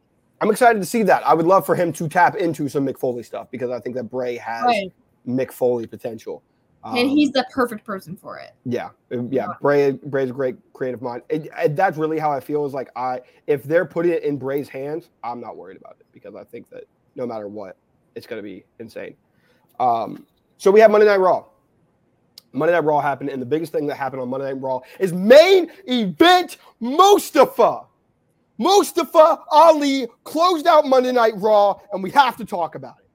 I'm 0.41 0.51
excited 0.51 0.81
to 0.81 0.87
see 0.87 1.03
that. 1.05 1.25
I 1.27 1.35
would 1.35 1.47
love 1.47 1.67
for 1.67 1.75
him 1.75 1.93
to 1.93 2.09
tap 2.09 2.35
into 2.35 2.69
some 2.69 2.87
Mick 2.87 2.99
Foley 2.99 3.23
stuff 3.23 3.51
because 3.51 3.71
I 3.71 3.79
think 3.79 3.95
that 3.97 4.05
Bray 4.05 4.37
has 4.39 4.65
right. 4.65 4.93
Mick 5.29 5.53
Foley 5.53 5.87
potential. 5.87 6.43
And 6.83 6.99
Um, 6.99 7.09
he's 7.09 7.31
the 7.33 7.47
perfect 7.53 7.85
person 7.85 8.17
for 8.17 8.39
it. 8.39 8.53
yeah, 8.65 8.91
uh, 9.13 9.23
yeah. 9.31 9.49
Bray, 9.61 9.93
Bray's 9.93 10.31
a 10.31 10.33
great 10.33 10.57
creative 10.73 11.03
mind. 11.03 11.23
It, 11.29 11.49
it- 11.59 11.77
that's 11.77 11.99
really 11.99 12.19
how 12.19 12.31
I 12.33 12.41
feel. 12.41 12.65
Is 12.65 12.73
like 12.73 12.91
I, 12.97 13.21
if 13.47 13.65
they're 13.65 13.85
putting 13.85 14.13
it 14.13 14.23
in 14.23 14.39
Bray's 14.39 14.69
hands, 14.69 15.11
I'm 15.23 15.41
not 15.41 15.57
worried 15.57 15.77
about 15.77 15.97
it 16.01 16.07
because 16.13 16.35
I 16.35 16.45
think 16.45 16.71
that 16.71 16.85
no 17.17 17.27
matter 17.27 17.49
what, 17.49 17.77
it's 18.15 18.27
going 18.27 18.39
to 18.39 18.43
be 18.43 18.65
insane. 18.79 19.15
Um, 19.79 20.27
so 20.59 20.71
we 20.71 20.81
have 20.81 20.91
Monday 20.91 21.07
Night 21.07 21.21
Raw. 21.21 21.45
Monday 22.53 22.73
Night 22.73 22.85
Raw 22.85 23.01
happened, 23.01 23.31
and 23.31 23.41
the 23.41 23.47
biggest 23.47 23.73
thing 23.73 23.87
that 23.87 23.97
happened 23.97 24.23
on 24.23 24.29
Monday 24.29 24.47
Night 24.53 24.61
Raw 24.61 24.81
is 24.99 25.13
main 25.13 25.71
event 25.87 26.57
Mustafa. 26.81 27.83
Mustafa 28.59 29.39
Ali 29.51 30.07
closed 30.25 30.67
out 30.67 30.87
Monday 30.87 31.13
Night 31.13 31.35
Raw, 31.37 31.79
and 31.93 32.03
we 32.03 32.11
have 32.11 32.37
to 32.39 32.45
talk 32.45 32.75
about 32.75 32.97
it. 32.99 33.07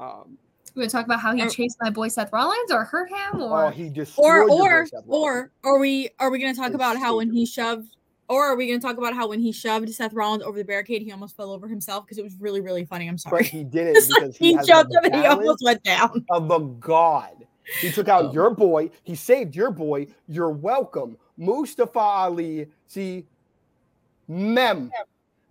Um, 0.00 0.38
We're 0.74 0.82
gonna 0.82 0.90
talk 0.90 1.04
about 1.06 1.20
how 1.20 1.34
he 1.34 1.42
Or- 1.42 1.48
chased 1.48 1.76
my 1.80 1.90
boy 1.90 2.08
Seth 2.08 2.32
Rollins 2.32 2.70
or 2.72 2.84
hurt 2.84 3.08
him 3.08 3.34
oh, 3.34 3.48
or 3.50 3.70
he 3.70 3.88
destroyed 3.88 4.48
Or 4.50 4.86
or 4.88 4.88
or 5.06 5.50
are 5.62 5.78
we 5.78 6.10
are 6.18 6.30
we 6.30 6.38
gonna 6.38 6.54
talk 6.54 6.66
It's 6.66 6.74
about 6.74 6.96
how 6.96 7.16
when 7.18 7.30
he 7.32 7.46
shoved 7.46 7.96
or 8.28 8.44
are 8.44 8.56
we 8.56 8.66
gonna 8.66 8.80
talk 8.80 8.96
about 8.98 9.14
how 9.14 9.28
when 9.28 9.38
he 9.40 9.52
shoved 9.52 9.88
Seth 9.90 10.12
Rollins 10.14 10.42
over 10.42 10.58
the 10.58 10.64
barricade 10.64 11.02
he 11.02 11.12
almost 11.12 11.36
fell 11.36 11.52
over 11.52 11.68
himself 11.68 12.04
because 12.06 12.18
it 12.18 12.24
was 12.24 12.34
really 12.40 12.60
really 12.60 12.84
funny. 12.84 13.06
I'm 13.06 13.18
sorry. 13.18 13.42
But 13.42 13.50
sorry. 13.50 13.58
he 13.58 13.64
did 13.64 13.86
it 13.96 14.08
because 14.08 14.36
he, 14.36 14.48
he 14.48 14.52
has 14.54 14.66
shoved 14.66 14.92
him 14.92 15.04
and 15.04 15.14
he 15.14 15.26
almost 15.26 15.62
went 15.64 15.82
down. 15.84 16.24
of 16.30 16.50
a 16.50 16.60
god. 16.60 17.46
He 17.80 17.90
took 17.92 18.08
out 18.08 18.24
Oh. 18.26 18.32
your 18.32 18.50
boy. 18.50 18.90
He 19.04 19.14
saved 19.14 19.54
your 19.56 19.70
boy. 19.70 20.08
You're 20.28 20.50
welcome, 20.50 21.16
Mustafa 21.38 21.98
Ali. 21.98 22.66
See, 22.86 23.24
mem, 24.28 24.90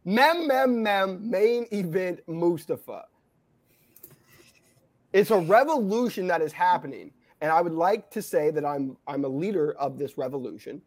mem, 0.06 0.48
mem, 0.48 0.84
mem. 0.84 1.30
Main 1.30 1.66
event 1.72 2.20
Mustafa. 2.28 3.06
It's 5.14 5.32
a 5.32 5.40
revolution 5.40 6.28
that 6.28 6.42
is 6.42 6.52
happening, 6.52 7.12
and 7.42 7.52
I 7.52 7.62
would 7.62 7.74
like 7.74 8.10
to 8.12 8.22
say 8.22 8.50
that 8.52 8.66
I'm 8.66 8.98
I'm 9.08 9.24
a 9.26 9.28
leader 9.28 9.74
of 9.74 9.98
this 9.98 10.18
revolution. 10.18 10.82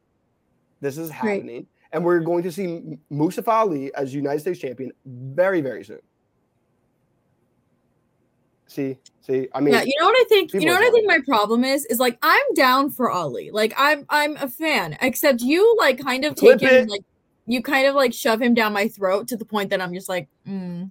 This 0.81 0.99
is 0.99 1.11
Great. 1.11 1.37
happening, 1.37 1.66
and 1.93 2.05
we're 2.05 2.20
going 2.20 2.43
to 2.43 2.53
see 2.53 2.99
Mustafa 3.09 3.51
Ali 3.51 3.95
as 3.95 4.12
United 4.12 4.41
States 4.41 4.59
champion 4.59 4.93
very, 5.05 5.61
very 5.61 5.85
soon. 5.85 6.01
See, 8.66 8.99
see, 9.20 9.49
I 9.55 9.61
mean, 9.61 9.74
yeah, 9.74 9.83
you 9.85 9.95
know 10.01 10.07
what 10.07 10.16
I 10.18 10.24
think. 10.29 10.53
You 10.53 10.66
know 10.66 10.74
what 10.74 10.83
I 10.83 10.91
think 10.91 11.07
my 11.07 11.20
problem 11.27 11.62
is 11.62 11.87
is 11.87 12.01
like 12.01 12.18
I'm 12.20 12.55
down 12.55 12.91
for 12.91 13.11
Ali. 13.11 13.51
Like 13.53 13.72
I'm 13.77 14.05
I'm 14.09 14.37
a 14.37 14.49
fan. 14.49 14.99
Except 15.01 15.41
you 15.41 15.77
like 15.79 16.01
kind 16.01 16.24
of 16.24 16.35
Clip 16.35 16.59
take 16.59 16.68
him 16.68 16.89
like 16.89 17.03
you 17.47 17.62
kind 17.62 17.87
of 17.87 17.95
like 17.95 18.12
shove 18.12 18.43
him 18.43 18.55
down 18.55 18.72
my 18.72 18.89
throat 18.89 19.29
to 19.29 19.37
the 19.37 19.45
point 19.45 19.70
that 19.70 19.81
I'm 19.81 19.95
just 19.95 20.09
like, 20.09 20.29
mm. 20.47 20.91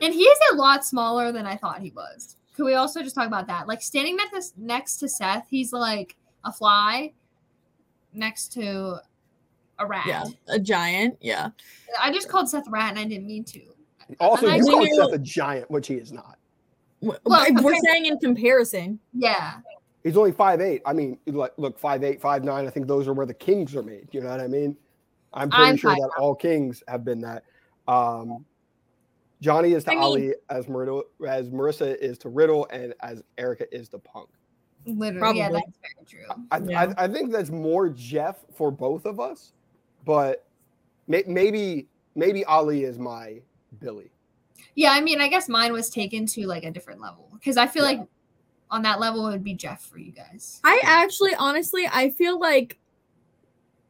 and 0.00 0.14
he 0.14 0.22
is 0.22 0.38
a 0.52 0.54
lot 0.54 0.84
smaller 0.84 1.32
than 1.32 1.46
I 1.46 1.56
thought 1.56 1.80
he 1.80 1.90
was. 1.90 2.36
Could 2.60 2.66
we 2.66 2.74
also 2.74 3.02
just 3.02 3.14
talk 3.14 3.26
about 3.26 3.46
that? 3.46 3.66
Like 3.66 3.80
standing 3.80 4.16
next 4.16 4.50
to, 4.50 4.62
next 4.62 4.96
to 4.98 5.08
Seth, 5.08 5.46
he's 5.48 5.72
like 5.72 6.14
a 6.44 6.52
fly 6.52 7.10
next 8.12 8.52
to 8.52 8.96
a 9.78 9.86
rat. 9.86 10.04
Yeah, 10.06 10.24
a 10.48 10.58
giant. 10.58 11.16
Yeah. 11.22 11.48
I 11.98 12.12
just 12.12 12.28
called 12.28 12.50
Seth 12.50 12.66
a 12.66 12.70
rat 12.70 12.90
and 12.90 12.98
I 12.98 13.04
didn't 13.04 13.26
mean 13.26 13.44
to. 13.44 13.62
Also, 14.20 14.44
And 14.44 14.52
I 14.52 14.56
you 14.58 14.64
call 14.66 14.80
knew- 14.84 14.94
Seth 14.94 15.14
a 15.14 15.18
giant, 15.18 15.70
which 15.70 15.86
he 15.86 15.94
is 15.94 16.12
not. 16.12 16.36
Well, 17.00 17.18
we're 17.24 17.46
compared- 17.46 17.76
saying 17.86 18.04
in 18.04 18.18
comparison. 18.18 18.98
Yeah. 19.14 19.60
He's 20.04 20.18
only 20.18 20.32
five 20.32 20.60
eight. 20.60 20.82
I 20.84 20.92
mean, 20.92 21.16
like, 21.24 21.52
look, 21.56 21.78
five 21.78 22.04
eight, 22.04 22.20
five 22.20 22.44
nine. 22.44 22.66
I 22.66 22.70
think 22.70 22.88
those 22.88 23.08
are 23.08 23.14
where 23.14 23.24
the 23.24 23.32
kings 23.32 23.74
are 23.74 23.82
made. 23.82 24.08
You 24.12 24.20
know 24.20 24.28
what 24.28 24.40
I 24.40 24.48
mean? 24.48 24.76
I'm 25.32 25.48
pretty 25.48 25.64
I'm 25.64 25.76
sure 25.78 25.92
5'9". 25.92 25.96
that 25.96 26.10
all 26.18 26.34
kings 26.34 26.82
have 26.88 27.06
been 27.06 27.22
that. 27.22 27.42
Um, 27.88 28.44
Johnny 29.40 29.72
is 29.72 29.84
to 29.84 29.90
I 29.90 29.94
mean- 29.94 30.02
Ali 30.02 30.34
as 30.50 30.66
Marisa, 30.66 31.02
as 31.26 31.48
Marisa 31.50 31.96
is 31.96 32.18
to 32.18 32.28
Riddle, 32.28 32.66
and 32.70 32.94
as 33.00 33.22
Erika 33.38 33.72
is 33.74 33.88
to 33.90 33.98
Punk. 33.98 34.28
Literally. 34.86 35.38
Yeah, 35.38 35.50
that's 35.50 35.78
very 35.82 36.06
true. 36.26 36.44
I, 36.50 36.58
Yeah. 36.58 36.94
I, 36.96 37.04
I 37.04 37.08
think 37.08 37.32
that's 37.32 37.50
more 37.50 37.88
Jeff 37.90 38.44
for 38.54 38.70
both 38.70 39.04
of 39.06 39.20
us, 39.20 39.52
but 40.04 40.46
may, 41.06 41.22
maybe 41.26 41.86
maybe 42.14 42.44
Ali 42.46 42.84
is 42.84 42.98
my 42.98 43.40
Billy. 43.78 44.10
Yeah, 44.74 44.92
I 44.92 45.00
mean, 45.00 45.20
I 45.20 45.28
guess 45.28 45.48
mine 45.48 45.72
was 45.72 45.90
taken 45.90 46.26
to 46.26 46.46
like 46.46 46.64
a 46.64 46.70
different 46.70 47.00
level 47.00 47.28
because 47.34 47.56
I 47.56 47.66
feel 47.66 47.84
Yeah. 47.90 47.98
like 47.98 48.08
on 48.70 48.82
that 48.82 49.00
level 49.00 49.26
it 49.26 49.32
would 49.32 49.44
be 49.44 49.54
Jeff 49.54 49.82
for 49.82 49.98
you 49.98 50.12
guys. 50.12 50.60
I 50.64 50.80
actually, 50.84 51.34
honestly, 51.34 51.88
I 51.90 52.10
feel 52.10 52.38
like 52.38 52.78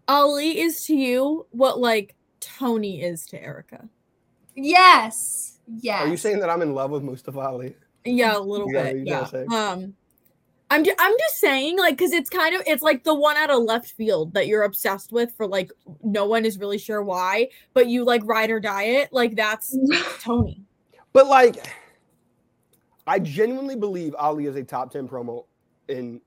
Ali 0.09 0.59
is 0.61 0.85
to 0.87 0.95
you 0.97 1.47
what 1.51 1.79
like 1.79 2.15
Tony 2.41 3.03
is 3.03 3.27
to 3.27 3.41
Erika. 3.43 3.89
Yes. 4.55 5.59
Yes. 5.67 6.07
Are 6.07 6.09
you 6.09 6.17
saying 6.17 6.41
that 6.41 6.51
I'm 6.51 6.63
in 6.63 6.75
love 6.75 6.91
with 6.91 7.03
Mustafa 7.03 7.39
Ali? 7.39 7.75
Yeah, 8.05 8.37
a 8.37 8.41
little 8.41 8.73
Yeah, 8.73 8.93
bit. 8.93 9.07
Yeah. 9.07 9.27
Um, 9.51 9.95
I'm 10.71 10.85
ju- 10.85 10.95
I'm 10.99 11.15
just 11.19 11.39
saying, 11.39 11.79
like, 11.79 11.97
because 11.97 12.13
it's 12.13 12.31
kind 12.31 12.55
of 12.55 12.63
it's 12.67 12.83
like 12.83 13.03
the 13.03 13.15
one 13.15 13.37
out 13.37 13.51
of 13.51 13.63
left 13.65 13.93
field 13.93 14.35
that 14.35 14.47
you're 14.47 14.63
obsessed 14.63 15.11
with 15.13 15.33
for 15.37 15.47
like 15.47 15.73
no 16.03 16.27
one 16.27 16.45
is 16.45 16.59
really 16.59 16.79
sure 16.79 17.03
why, 17.03 17.49
but 17.75 17.89
you 17.89 18.05
like 18.05 18.23
ride 18.25 18.51
or 18.51 18.61
die 18.61 18.85
it. 18.85 19.13
Like 19.13 19.35
that's 19.35 19.77
Tony. 20.21 20.63
But 21.13 21.27
like, 21.27 21.57
I 23.07 23.19
genuinely 23.19 23.75
believe 23.75 24.15
Ali 24.17 24.47
is 24.47 24.55
a 24.55 24.63
top 24.63 24.93
ten 24.93 25.09
promo 25.09 25.47
in 25.89 26.21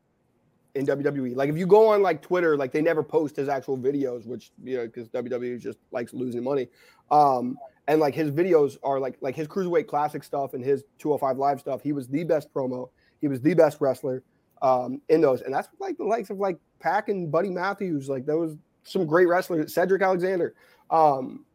in 0.75 0.85
WWE. 0.85 1.35
Like, 1.35 1.49
if 1.49 1.57
you 1.57 1.65
go 1.65 1.87
on 1.87 2.01
like 2.01 2.21
Twitter, 2.21 2.57
like 2.57 2.73
they 2.73 2.81
never 2.81 3.01
post 3.01 3.37
his 3.37 3.47
actual 3.47 3.77
videos, 3.77 4.25
which 4.25 4.51
you 4.61 4.77
know 4.77 4.85
because 4.87 5.07
WWE 5.09 5.57
just 5.59 5.77
likes 5.91 6.13
losing 6.13 6.43
money. 6.43 6.67
Um, 7.11 7.57
and 7.87 7.99
like 7.99 8.13
his 8.13 8.31
videos 8.31 8.77
are 8.83 8.99
like 8.99 9.17
like 9.21 9.35
his 9.35 9.47
cruiserweight 9.47 9.87
classic 9.87 10.23
stuff 10.23 10.53
and 10.53 10.63
his 10.63 10.83
205 10.99 11.37
live 11.37 11.59
stuff. 11.59 11.81
He 11.81 11.91
was 11.91 12.07
the 12.07 12.23
best 12.23 12.53
promo. 12.53 12.89
He 13.21 13.27
was 13.27 13.41
the 13.41 13.53
best 13.53 13.79
wrestler 13.81 14.23
um, 14.61 15.01
in 15.09 15.21
those, 15.21 15.41
and 15.41 15.53
that's 15.53 15.67
like 15.79 15.97
the 15.97 16.03
likes 16.03 16.29
of 16.29 16.37
like 16.37 16.57
PAC 16.79 17.09
and 17.09 17.31
Buddy 17.31 17.49
Matthews. 17.49 18.09
Like 18.09 18.25
those 18.25 18.55
some 18.83 19.05
great 19.05 19.27
wrestlers. 19.27 19.73
Cedric 19.73 20.01
Alexander. 20.01 20.55
Um, 20.89 21.45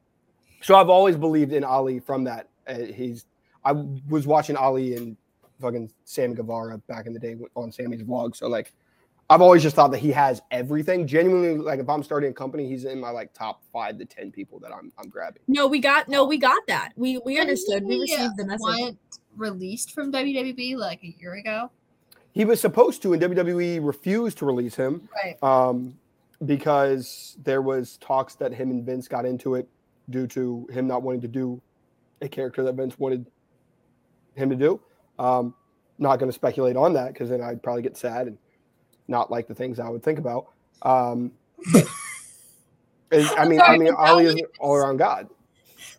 so 0.62 0.74
I've 0.74 0.88
always 0.88 1.16
believed 1.16 1.52
in 1.52 1.64
Ali 1.64 2.00
from 2.00 2.24
that. 2.24 2.48
Uh, 2.66 2.78
he's 2.78 3.26
I 3.64 3.72
was 3.72 4.26
watching 4.26 4.56
Ali 4.56 4.96
and 4.96 5.16
fucking 5.60 5.90
Sammy 6.04 6.34
Guevara 6.34 6.78
back 6.88 7.06
in 7.06 7.12
the 7.12 7.18
day 7.18 7.36
on 7.54 7.72
Sammy's 7.72 8.02
vlog. 8.02 8.36
So 8.36 8.48
like 8.48 8.72
I've 9.30 9.42
always 9.42 9.62
just 9.62 9.76
thought 9.76 9.90
that 9.90 9.98
he 9.98 10.10
has 10.12 10.40
everything. 10.50 11.06
Genuinely, 11.06 11.58
like 11.58 11.80
if 11.80 11.88
I'm 11.88 12.02
starting 12.02 12.30
a 12.30 12.34
company, 12.34 12.66
he's 12.66 12.84
in 12.86 12.98
my 12.98 13.10
like 13.10 13.34
top 13.34 13.62
five 13.72 13.98
to 13.98 14.04
ten 14.06 14.30
people 14.32 14.58
that 14.60 14.72
I'm 14.72 14.90
I'm 14.98 15.08
grabbing. 15.10 15.42
No, 15.48 15.66
we 15.66 15.80
got 15.80 16.08
no, 16.08 16.24
we 16.24 16.38
got 16.38 16.66
that. 16.68 16.92
We 16.96 17.18
we 17.18 17.38
understood. 17.38 17.84
We 17.84 18.00
received 18.00 18.36
the 18.38 18.46
message. 18.46 18.60
Want 18.60 18.98
released 19.36 19.92
from 19.92 20.10
WWE 20.12 20.76
like 20.76 21.02
a 21.04 21.14
year 21.20 21.34
ago. 21.34 21.70
He 22.32 22.44
was 22.44 22.60
supposed 22.60 23.02
to, 23.02 23.12
and 23.12 23.22
WWE 23.22 23.84
refused 23.84 24.38
to 24.38 24.46
release 24.46 24.74
him 24.74 25.08
Right. 25.24 25.36
um, 25.42 25.98
because 26.46 27.36
there 27.42 27.62
was 27.62 27.96
talks 27.98 28.34
that 28.36 28.52
him 28.52 28.70
and 28.70 28.84
Vince 28.84 29.08
got 29.08 29.24
into 29.26 29.54
it 29.56 29.68
due 30.10 30.26
to 30.28 30.66
him 30.72 30.86
not 30.86 31.02
wanting 31.02 31.20
to 31.20 31.28
do 31.28 31.60
a 32.22 32.28
character 32.28 32.62
that 32.64 32.74
Vince 32.74 32.98
wanted 32.98 33.26
him 34.34 34.48
to 34.50 34.56
do. 34.56 34.80
Um, 35.18 35.54
not 35.98 36.18
going 36.18 36.28
to 36.30 36.34
speculate 36.34 36.76
on 36.76 36.92
that 36.94 37.12
because 37.12 37.28
then 37.28 37.40
I'd 37.42 37.62
probably 37.62 37.82
get 37.82 37.96
sad 37.96 38.28
and 38.28 38.38
not 39.08 39.30
like 39.30 39.48
the 39.48 39.54
things 39.54 39.80
I 39.80 39.88
would 39.88 40.02
think 40.02 40.18
about. 40.18 40.46
Um, 40.82 41.32
I 41.74 41.84
mean, 43.48 43.60
I 43.60 43.76
mean, 43.76 43.92
Ali 43.94 44.26
is 44.26 44.42
all 44.60 44.76
around 44.76 44.98
God. 44.98 45.28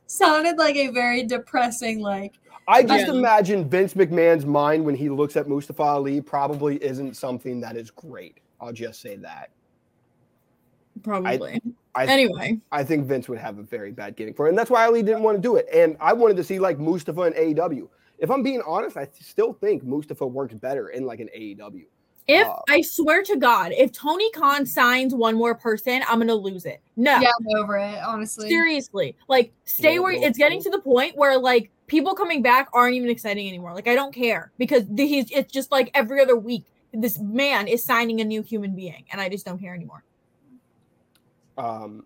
Sounded 0.07 0.57
like 0.57 0.75
a 0.75 0.87
very 0.87 1.23
depressing 1.23 1.99
like 1.99 2.33
I 2.69 2.83
just 2.83 3.07
Yeah. 3.07 3.13
imagine 3.13 3.67
Vince 3.67 3.95
McMahon's 3.95 4.45
mind 4.45 4.85
when 4.85 4.93
he 4.93 5.09
looks 5.09 5.35
at 5.35 5.47
Mustafa 5.47 5.81
Ali 5.81 6.21
probably 6.21 6.81
isn't 6.83 7.17
something 7.17 7.59
that 7.61 7.75
is 7.75 7.89
great. 7.89 8.37
I'll 8.61 8.71
just 8.71 9.01
say 9.01 9.15
that. 9.17 9.49
Probably. 11.01 11.59
I 11.95 12.05
anyway, 12.05 12.59
I 12.71 12.83
think 12.83 13.05
Vince 13.05 13.27
would 13.27 13.39
have 13.39 13.57
a 13.57 13.63
very 13.63 13.91
bad 13.91 14.15
giving 14.15 14.35
for 14.35 14.45
it. 14.45 14.49
And 14.49 14.57
that's 14.57 14.69
why 14.69 14.85
Ali 14.85 15.01
didn't 15.01 15.23
want 15.23 15.37
to 15.37 15.41
do 15.41 15.55
it. 15.55 15.67
And 15.73 15.97
I 15.99 16.13
wanted 16.13 16.37
to 16.37 16.43
see 16.43 16.59
like 16.59 16.77
Mustafa 16.77 17.21
in 17.23 17.33
AEW. 17.33 17.89
If 18.19 18.29
I'm 18.29 18.43
being 18.43 18.61
honest, 18.67 18.97
I 18.97 19.07
still 19.19 19.53
think 19.53 19.83
Mustafa 19.83 20.27
works 20.27 20.53
better 20.53 20.89
in 20.89 21.05
like 21.05 21.19
an 21.19 21.29
AEW. 21.35 21.85
If 22.29 22.47
Uh, 22.47 22.59
I 22.69 22.81
swear 22.81 23.23
to 23.23 23.37
God, 23.37 23.71
if 23.71 23.91
Tony 23.91 24.29
Khan 24.31 24.65
signs 24.65 25.15
one 25.15 25.35
more 25.35 25.55
person, 25.55 26.01
I'm 26.07 26.19
gonna 26.19 26.35
lose 26.35 26.65
it. 26.65 26.79
No, 26.95 27.19
yeah, 27.19 27.31
I'm 27.39 27.57
over 27.57 27.77
it, 27.77 27.97
honestly. 28.03 28.49
seriously, 28.49 29.15
like 29.27 29.51
stay 29.65 29.95
Yeah, 29.95 29.99
where 30.01 30.11
it's 30.11 30.37
getting 30.37 30.61
to 30.61 30.69
the 30.69 30.79
point 30.79 31.17
where 31.17 31.39
like 31.39 31.71
people 31.87 32.13
coming 32.13 32.43
back 32.43 32.69
aren't 32.71 32.95
even 32.95 33.09
exciting 33.09 33.47
anymore. 33.47 33.73
Like 33.73 33.87
I 33.87 33.95
don't 33.95 34.13
care 34.13 34.51
because 34.59 34.83
the, 34.87 35.07
he's 35.07 35.31
it's 35.31 35.51
just 35.51 35.71
like 35.71 35.89
every 35.95 36.21
other 36.21 36.35
week 36.35 36.65
this 36.93 37.19
man 37.19 37.67
is 37.67 37.83
signing 37.83 38.21
a 38.21 38.23
new 38.23 38.43
human 38.43 38.75
being, 38.75 39.05
and 39.11 39.19
I 39.19 39.27
just 39.29 39.45
don't 39.45 39.59
care 39.59 39.73
anymore. 39.73 40.03
Um, 41.57 42.05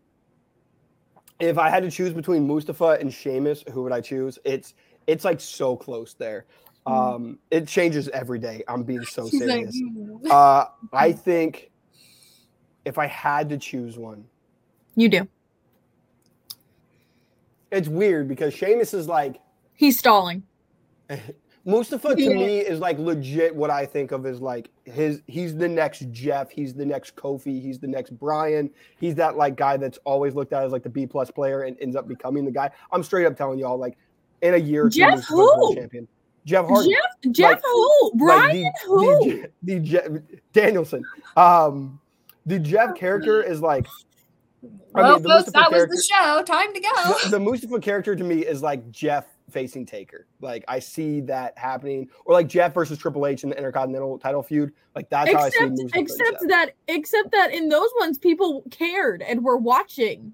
if 1.40 1.58
I 1.58 1.70
had 1.70 1.84
to 1.84 1.92
choose 1.92 2.14
between 2.14 2.48
Mustafa 2.48 2.98
and 3.00 3.14
Sheamus, 3.14 3.66
who 3.72 3.84
would 3.84 3.92
I 3.92 4.00
choose? 4.00 4.40
It's 4.46 4.74
it's 5.06 5.26
like 5.26 5.42
so 5.42 5.76
close 5.76 6.14
there. 6.14 6.46
Um, 6.86 7.40
it 7.50 7.68
changes 7.68 8.10
every 8.10 8.40
day. 8.40 8.64
I'm 8.68 8.84
being 8.84 9.06
so 9.06 9.28
serious. 9.28 9.80
"Mm." 9.82 10.30
Uh, 10.30 10.66
I 10.92 11.12
think 11.14 11.72
if 12.86 12.98
I 12.98 13.08
had 13.08 13.48
to 13.50 13.58
choose 13.58 13.98
one, 13.98 14.26
You 14.96 15.08
do. 15.10 15.28
it's 17.72 17.88
weird 17.88 18.28
because 18.28 18.54
Sheamus 18.54 18.94
is 18.94 19.08
like 19.08 19.40
He's 19.76 19.98
stalling. 19.98 20.44
Mustafa 21.66 22.14
to 22.16 22.34
me 22.34 22.58
is 22.60 22.80
like 22.82 23.00
legit 23.00 23.56
what 23.56 23.70
I 23.70 23.86
think 23.86 24.12
of 24.12 24.26
as 24.26 24.42
like 24.42 24.70
his 24.84 25.22
he's 25.28 25.56
the 25.56 25.68
next 25.70 26.12
Jeff, 26.12 26.52
he's 26.52 26.74
the 26.74 26.86
next 26.86 27.16
Kofi, 27.16 27.62
he's 27.62 27.80
the 27.80 27.88
next 27.88 28.12
Brian. 28.20 28.70
He's 29.00 29.16
that 29.16 29.38
like 29.38 29.56
guy 29.56 29.78
that's 29.78 29.98
always 30.04 30.36
looked 30.36 30.52
at 30.52 30.64
as 30.64 30.74
like 30.74 30.84
the 30.84 30.90
B 30.90 31.08
plus 31.08 31.32
player 31.32 31.62
and 31.62 31.78
ends 31.80 31.96
up 31.96 32.08
becoming 32.08 32.44
the 32.44 32.52
guy. 32.52 32.70
I'm 32.92 33.02
straight 33.02 33.26
up 33.26 33.38
telling 33.38 33.60
y'all, 33.60 33.78
like 33.78 33.98
in 34.42 34.56
a 34.56 34.58
year 34.58 34.88
or 34.88 34.90
two, 34.90 34.98
Jeff 35.00 35.24
who? 35.26 35.74
champion. 35.76 36.06
Jeff 36.46 36.66
Hardy. 36.68 36.90
Jeff, 36.92 37.32
Jeff, 37.34 37.52
Like- 37.52 37.62
who? 37.64 38.12
Brian, 38.16 38.64
like 38.64 38.74
who? 38.86 39.26
The, 39.26 39.50
the, 39.64 39.80
Je- 39.80 40.40
Danielson. 40.54 41.04
Um 41.38 42.00
the 42.46 42.60
Jeff 42.60 42.96
character 42.96 43.42
is 43.42 43.62
like 43.62 43.88
I 44.96 45.02
well, 45.02 45.16
mean, 45.16 45.24
folks, 45.24 45.46
Mustafa 45.48 45.52
that 45.72 45.72
was 45.72 45.88
the 45.90 46.14
show. 46.14 46.44
Time 46.44 46.74
to 46.74 46.80
go. 46.80 47.14
the, 47.24 47.30
the 47.32 47.40
Mustafa 47.40 47.80
character 47.80 48.16
to 48.16 48.24
me 48.24 48.46
is 48.46 48.62
like 48.62 48.90
Jeff 48.92 49.26
facing 49.50 49.86
Taker. 49.86 50.26
Like 50.42 50.64
I 50.68 50.80
see 50.80 51.20
that 51.22 51.58
happening, 51.58 52.10
or 52.26 52.34
like 52.34 52.48
Jeff 52.48 52.74
versus 52.74 52.98
Triple 52.98 53.26
H 53.28 53.44
in 53.44 53.50
the 53.50 53.58
Intercontinental 53.58 54.18
title 54.20 54.42
feud. 54.44 54.72
Like 54.96 55.10
that's 55.10 55.32
how 55.34 55.40
I 55.40 55.50
see 55.50 55.56
except 55.56 55.72
Mustafa. 55.72 55.98
and 55.98 56.04
except 56.10 56.32
Jeff. 56.42 56.50
that 56.50 56.70
except 56.88 57.32
that 57.32 57.54
in 57.54 57.70
those 57.70 57.90
ones 58.00 58.18
people 58.18 58.64
cared 58.72 59.22
and 59.22 59.44
were 59.44 59.58
watching. 59.58 60.34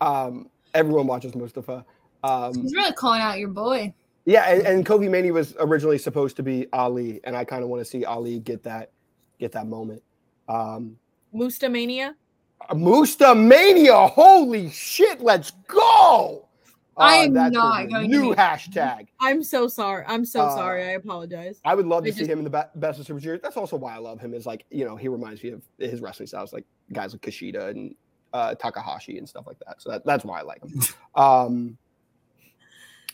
um, 0.00 0.48
everyone 0.74 1.06
watches 1.06 1.34
Mustafa. 1.34 1.84
Um, 2.24 2.54
He's 2.62 2.74
really 2.74 2.92
calling 2.92 3.20
out 3.20 3.38
your 3.38 3.48
boy. 3.48 3.92
Yeah, 4.30 4.48
and, 4.48 4.64
and 4.64 4.86
KofiMania 4.86 5.32
was 5.32 5.56
originally 5.58 5.98
supposed 5.98 6.36
to 6.36 6.44
be 6.44 6.68
Ali, 6.72 7.20
and 7.24 7.36
I 7.36 7.44
kind 7.44 7.64
of 7.64 7.68
want 7.68 7.80
to 7.80 7.84
see 7.84 8.04
Ali 8.04 8.38
get 8.38 8.62
that 8.62 8.92
get 9.40 9.50
that 9.52 9.66
moment. 9.66 10.02
Um, 10.48 10.96
Mustamania. 11.34 12.14
Musta 12.74 13.34
Mania, 13.34 14.06
holy 14.06 14.70
shit, 14.70 15.20
let's 15.20 15.50
go! 15.66 16.46
I 16.96 17.20
Uh, 17.20 17.24
am 17.24 17.32
that's 17.32 17.54
not 17.54 17.88
going 17.88 18.08
to 18.08 18.16
new 18.18 18.30
be- 18.30 18.36
hashtag. 18.36 19.08
I'm 19.18 19.42
so 19.42 19.66
sorry. 19.66 20.04
I'm 20.06 20.24
so 20.24 20.42
Uh, 20.42 20.54
sorry. 20.54 20.84
I 20.84 20.90
apologize. 20.90 21.60
I 21.64 21.74
would 21.74 21.86
love 21.86 22.04
to 22.04 22.10
I 22.10 22.12
see 22.12 22.18
just- 22.20 22.30
him 22.30 22.38
in 22.38 22.44
the 22.44 22.50
be- 22.50 22.78
best 22.78 23.00
of 23.00 23.06
Super 23.06 23.18
Junior. 23.18 23.38
That's 23.42 23.56
also 23.56 23.76
why 23.76 23.94
I 23.94 23.98
love 23.98 24.20
him. 24.20 24.32
Is 24.32 24.46
like 24.46 24.64
you 24.70 24.84
know 24.84 24.94
he 24.94 25.08
reminds 25.08 25.42
me 25.42 25.50
of 25.50 25.62
his 25.78 26.00
wrestling 26.00 26.28
styles, 26.28 26.52
like 26.52 26.66
guys 26.92 27.12
like 27.14 27.22
Kushida 27.22 27.70
and 27.70 27.96
uh, 28.32 28.54
Takahashi 28.54 29.18
and 29.18 29.28
stuff 29.28 29.44
like 29.48 29.58
that. 29.66 29.82
So 29.82 29.90
that, 29.90 30.04
that's 30.06 30.24
why 30.24 30.38
I 30.38 30.42
like 30.42 30.62
him. 30.62 30.80
Um, 31.16 31.76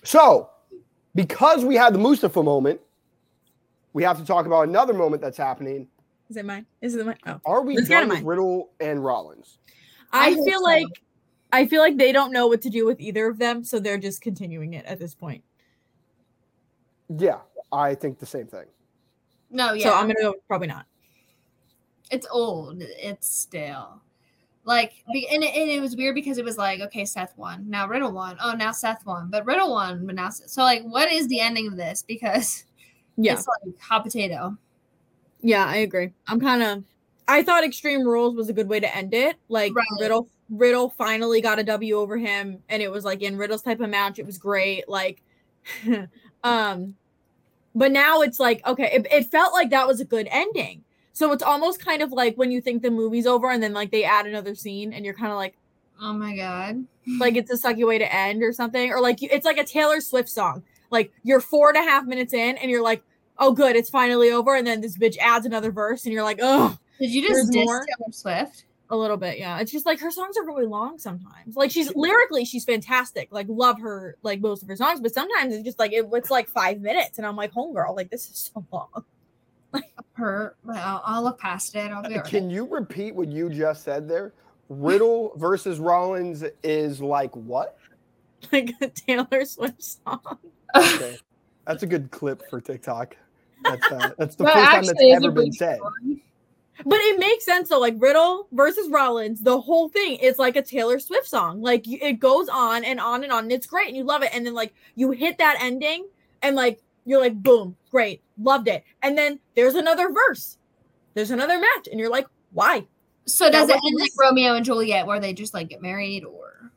so 0.04 0.50
because 1.16 1.64
we 1.64 1.74
had 1.74 1.92
the 1.94 1.98
Mustafa 1.98 2.42
moment, 2.42 2.80
we 3.92 4.04
have 4.04 4.18
to 4.18 4.24
talk 4.24 4.46
about 4.46 4.68
another 4.68 4.92
moment 4.92 5.22
that's 5.22 5.38
happening. 5.38 5.88
Is 6.28 6.36
it 6.36 6.44
mine? 6.44 6.66
Is 6.80 6.94
it 6.94 7.04
mine? 7.06 7.16
Oh. 7.26 7.40
Are 7.44 7.62
we 7.62 7.76
Let's 7.76 7.88
done 7.88 8.08
with. 8.08 8.22
Riddle 8.22 8.70
and 8.78 9.04
Rollins? 9.04 9.58
I 10.12 10.26
I 10.26 10.32
hope 10.34 10.44
feel 10.46 10.58
so. 10.58 10.64
like 10.64 10.86
I 11.52 11.66
feel 11.66 11.80
like 11.80 11.96
they 11.96 12.12
don't 12.12 12.32
know 12.32 12.46
what 12.46 12.60
to 12.62 12.70
do 12.70 12.84
with 12.84 13.00
either 13.00 13.28
of 13.28 13.38
them, 13.38 13.64
so 13.64 13.78
they're 13.78 13.98
just 13.98 14.20
continuing 14.20 14.74
it 14.74 14.84
at 14.84 14.98
this 14.98 15.14
point. 15.14 15.42
Yeah, 17.08 17.38
I 17.72 17.94
think 17.94 18.18
the 18.18 18.26
same 18.26 18.46
thing. 18.46 18.66
No, 19.50 19.72
yeah. 19.72 19.84
So 19.84 19.94
I'm 19.94 20.06
gonna 20.08 20.14
go 20.20 20.34
probably 20.48 20.66
not. 20.68 20.86
it's 22.10 22.26
old. 22.30 22.82
It's 22.82 23.28
stale. 23.28 24.02
Like, 24.66 24.94
and 25.06 25.44
it, 25.44 25.54
and 25.54 25.70
it 25.70 25.80
was 25.80 25.94
weird 25.94 26.16
because 26.16 26.38
it 26.38 26.44
was 26.44 26.58
like, 26.58 26.80
okay, 26.80 27.04
Seth 27.04 27.32
won. 27.38 27.70
Now 27.70 27.86
Riddle 27.86 28.10
won. 28.10 28.36
Oh, 28.42 28.52
now 28.52 28.72
Seth 28.72 29.06
won. 29.06 29.30
But 29.30 29.46
Riddle 29.46 29.70
won. 29.70 30.04
But 30.04 30.16
now, 30.16 30.28
so 30.30 30.62
like, 30.62 30.82
what 30.82 31.10
is 31.10 31.28
the 31.28 31.38
ending 31.40 31.68
of 31.68 31.76
this? 31.76 32.02
Because 32.02 32.64
Yeah. 33.16 33.34
it's 33.34 33.46
like 33.64 33.80
hot 33.80 34.02
potato. 34.02 34.58
Yeah, 35.40 35.64
I 35.64 35.76
agree. 35.76 36.10
I'm 36.26 36.40
kind 36.40 36.62
of. 36.64 36.84
I 37.28 37.44
thought 37.44 37.62
Extreme 37.62 38.02
Rules 38.02 38.34
was 38.34 38.48
a 38.48 38.52
good 38.52 38.68
way 38.68 38.80
to 38.80 38.96
end 38.96 39.14
it. 39.14 39.36
Like 39.48 39.72
Right. 39.74 39.86
Riddle, 40.00 40.28
Riddle 40.50 40.90
finally 40.90 41.40
got 41.40 41.60
a 41.60 41.64
W 41.64 41.96
over 41.96 42.16
him, 42.16 42.60
and 42.68 42.82
it 42.82 42.90
was 42.90 43.04
like 43.04 43.22
in 43.22 43.36
Riddle's 43.36 43.62
type 43.62 43.78
of 43.80 43.88
match. 43.88 44.18
It 44.18 44.26
was 44.26 44.36
great. 44.36 44.88
Like, 44.88 45.22
um, 46.44 46.96
but 47.74 47.92
now 47.92 48.22
it's 48.22 48.40
like 48.40 48.66
okay, 48.66 48.90
it, 48.92 49.06
it 49.12 49.26
felt 49.30 49.52
like 49.52 49.70
that 49.70 49.86
was 49.86 50.00
a 50.00 50.04
good 50.04 50.26
ending. 50.28 50.82
So 51.16 51.32
it's 51.32 51.42
almost 51.42 51.82
kind 51.82 52.02
of 52.02 52.12
like 52.12 52.36
when 52.36 52.50
you 52.50 52.60
think 52.60 52.82
the 52.82 52.90
movie's 52.90 53.26
over, 53.26 53.50
and 53.50 53.62
then 53.62 53.72
like 53.72 53.90
they 53.90 54.04
add 54.04 54.26
another 54.26 54.54
scene, 54.54 54.92
and 54.92 55.02
you're 55.02 55.14
kind 55.14 55.32
of 55.32 55.38
like, 55.38 55.56
Oh 55.98 56.12
my 56.12 56.36
god. 56.36 56.84
like 57.18 57.36
it's 57.36 57.50
a 57.50 57.54
sucky 57.54 57.86
way 57.86 57.96
to 57.96 58.14
end 58.14 58.42
or 58.42 58.52
something, 58.52 58.92
or 58.92 59.00
like 59.00 59.22
you, 59.22 59.30
it's 59.32 59.46
like 59.46 59.56
a 59.56 59.64
Taylor 59.64 60.02
Swift 60.02 60.28
song. 60.28 60.62
Like 60.90 61.10
you're 61.22 61.40
four 61.40 61.70
and 61.70 61.78
a 61.78 61.80
half 61.80 62.04
minutes 62.04 62.34
in, 62.34 62.58
and 62.58 62.70
you're 62.70 62.82
like, 62.82 63.02
oh, 63.38 63.52
good, 63.52 63.76
it's 63.76 63.88
finally 63.88 64.30
over, 64.30 64.54
and 64.54 64.66
then 64.66 64.82
this 64.82 64.98
bitch 64.98 65.16
adds 65.18 65.46
another 65.46 65.72
verse, 65.72 66.04
and 66.04 66.12
you're 66.12 66.22
like, 66.22 66.38
oh. 66.42 66.76
Did 67.00 67.10
you 67.10 67.26
just 67.26 67.50
diss 67.50 67.64
more? 67.64 67.86
Taylor 67.86 68.12
Swift? 68.12 68.64
A 68.90 68.96
little 68.96 69.16
bit, 69.16 69.38
yeah. 69.38 69.58
It's 69.58 69.72
just 69.72 69.86
like 69.86 70.00
her 70.00 70.10
songs 70.10 70.36
are 70.36 70.44
really 70.44 70.66
long 70.66 70.98
sometimes. 70.98 71.56
Like 71.56 71.70
she's 71.70 71.94
lyrically, 71.96 72.44
she's 72.44 72.64
fantastic. 72.64 73.28
Like 73.30 73.46
love 73.48 73.80
her, 73.80 74.16
like 74.22 74.40
most 74.42 74.62
of 74.62 74.68
her 74.68 74.76
songs, 74.76 75.00
but 75.00 75.14
sometimes 75.14 75.54
it's 75.54 75.64
just 75.64 75.78
like 75.78 75.92
it, 75.92 76.06
it's 76.12 76.30
like 76.30 76.48
five 76.48 76.82
minutes, 76.82 77.16
and 77.16 77.26
I'm 77.26 77.36
like, 77.36 77.52
homegirl, 77.54 77.96
like 77.96 78.10
this 78.10 78.30
is 78.30 78.50
so 78.54 78.64
long. 78.70 79.04
Her. 80.14 80.56
Well, 80.64 80.76
I'll, 80.82 81.02
I'll 81.04 81.22
look 81.22 81.38
past 81.38 81.74
it. 81.74 81.90
I'll 81.90 82.02
be 82.02 82.08
alright. 82.14 82.24
Can 82.24 82.48
you 82.48 82.66
repeat 82.66 83.14
what 83.14 83.28
you 83.28 83.50
just 83.50 83.84
said 83.84 84.08
there? 84.08 84.32
Riddle 84.68 85.32
versus 85.36 85.78
Rollins 85.78 86.42
is 86.62 87.00
like 87.00 87.34
what? 87.36 87.78
Like 88.52 88.72
a 88.80 88.88
Taylor 88.88 89.44
Swift 89.44 89.82
song. 89.82 90.20
Okay. 90.74 91.18
That's 91.66 91.82
a 91.82 91.86
good 91.86 92.10
clip 92.10 92.48
for 92.48 92.60
TikTok. 92.60 93.16
That's 93.64 93.92
uh, 93.92 94.10
that's 94.18 94.36
the 94.36 94.44
Well, 94.44 94.54
first 94.54 94.64
time 94.70 94.74
that's 94.84 94.90
actually, 94.90 95.10
it's 95.10 95.22
a 95.22 95.26
ever 95.26 95.32
been 95.34 95.44
big 95.46 95.54
said. 95.54 95.80
one. 95.80 96.20
But 96.84 96.98
it 97.00 97.18
makes 97.18 97.44
sense 97.44 97.68
though. 97.70 97.80
Like 97.80 97.94
Riddle 97.98 98.46
versus 98.52 98.88
Rollins, 98.90 99.42
the 99.42 99.60
whole 99.60 99.88
thing 99.88 100.16
is 100.16 100.38
like 100.38 100.56
a 100.56 100.62
Taylor 100.62 100.98
Swift 100.98 101.26
song. 101.26 101.60
Like 101.60 101.86
you- 101.86 101.98
it 102.00 102.20
goes 102.20 102.48
on 102.48 102.84
and 102.84 103.00
on 103.00 103.24
and 103.24 103.32
on, 103.32 103.44
and 103.44 103.52
it's 103.52 103.66
great, 103.66 103.88
and 103.88 103.96
you 103.96 104.04
love 104.04 104.22
it. 104.22 104.30
And 104.32 104.46
then 104.46 104.54
like 104.54 104.74
you 104.94 105.10
hit 105.10 105.38
that 105.38 105.56
ending, 105.60 106.06
and 106.42 106.54
like 106.54 106.80
you're 107.04 107.20
like, 107.20 107.34
boom, 107.42 107.76
great, 107.96 108.20
loved 108.38 108.68
it. 108.68 108.84
And 109.02 109.16
then 109.16 109.40
there's 109.54 109.74
another 109.74 110.12
verse, 110.12 110.58
there's 111.14 111.30
another 111.30 111.58
match, 111.58 111.88
and 111.90 111.98
you're 111.98 112.10
like, 112.10 112.26
why? 112.52 112.84
So 113.24 113.50
does 113.50 113.68
That 113.68 113.76
it 113.78 113.82
end 113.86 113.96
like 113.98 114.10
this- 114.10 114.18
Romeo 114.20 114.54
and 114.54 114.64
Juliet, 114.66 115.06
where 115.06 115.18
they 115.18 115.32
just 115.32 115.54
like 115.54 115.70
get 115.70 115.80
married, 115.80 116.24
or 116.24 116.70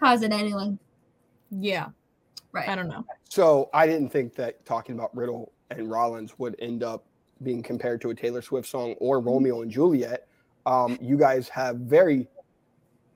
how's 0.00 0.22
it 0.22 0.32
ending? 0.32 0.54
Like, 0.54 0.72
Yeah, 1.52 1.90
right? 2.50 2.68
I 2.68 2.74
don't 2.74 2.88
know. 2.88 3.04
So 3.28 3.70
I 3.72 3.86
didn't 3.86 4.08
think 4.10 4.34
that 4.34 4.64
talking 4.66 4.96
about 4.96 5.16
Riddle 5.16 5.52
and 5.70 5.88
Rollins 5.88 6.36
would 6.40 6.56
end 6.58 6.82
up 6.82 7.04
being 7.44 7.62
compared 7.62 8.00
to 8.00 8.10
a 8.10 8.14
Taylor 8.14 8.42
Swift 8.42 8.68
song 8.68 8.94
or 8.98 9.18
Mm-hmm. 9.18 9.28
Romeo 9.28 9.62
and 9.62 9.70
Juliet. 9.70 10.26
Um, 10.66 10.98
you 11.00 11.16
guys 11.16 11.48
have 11.50 11.76
very, 11.76 12.26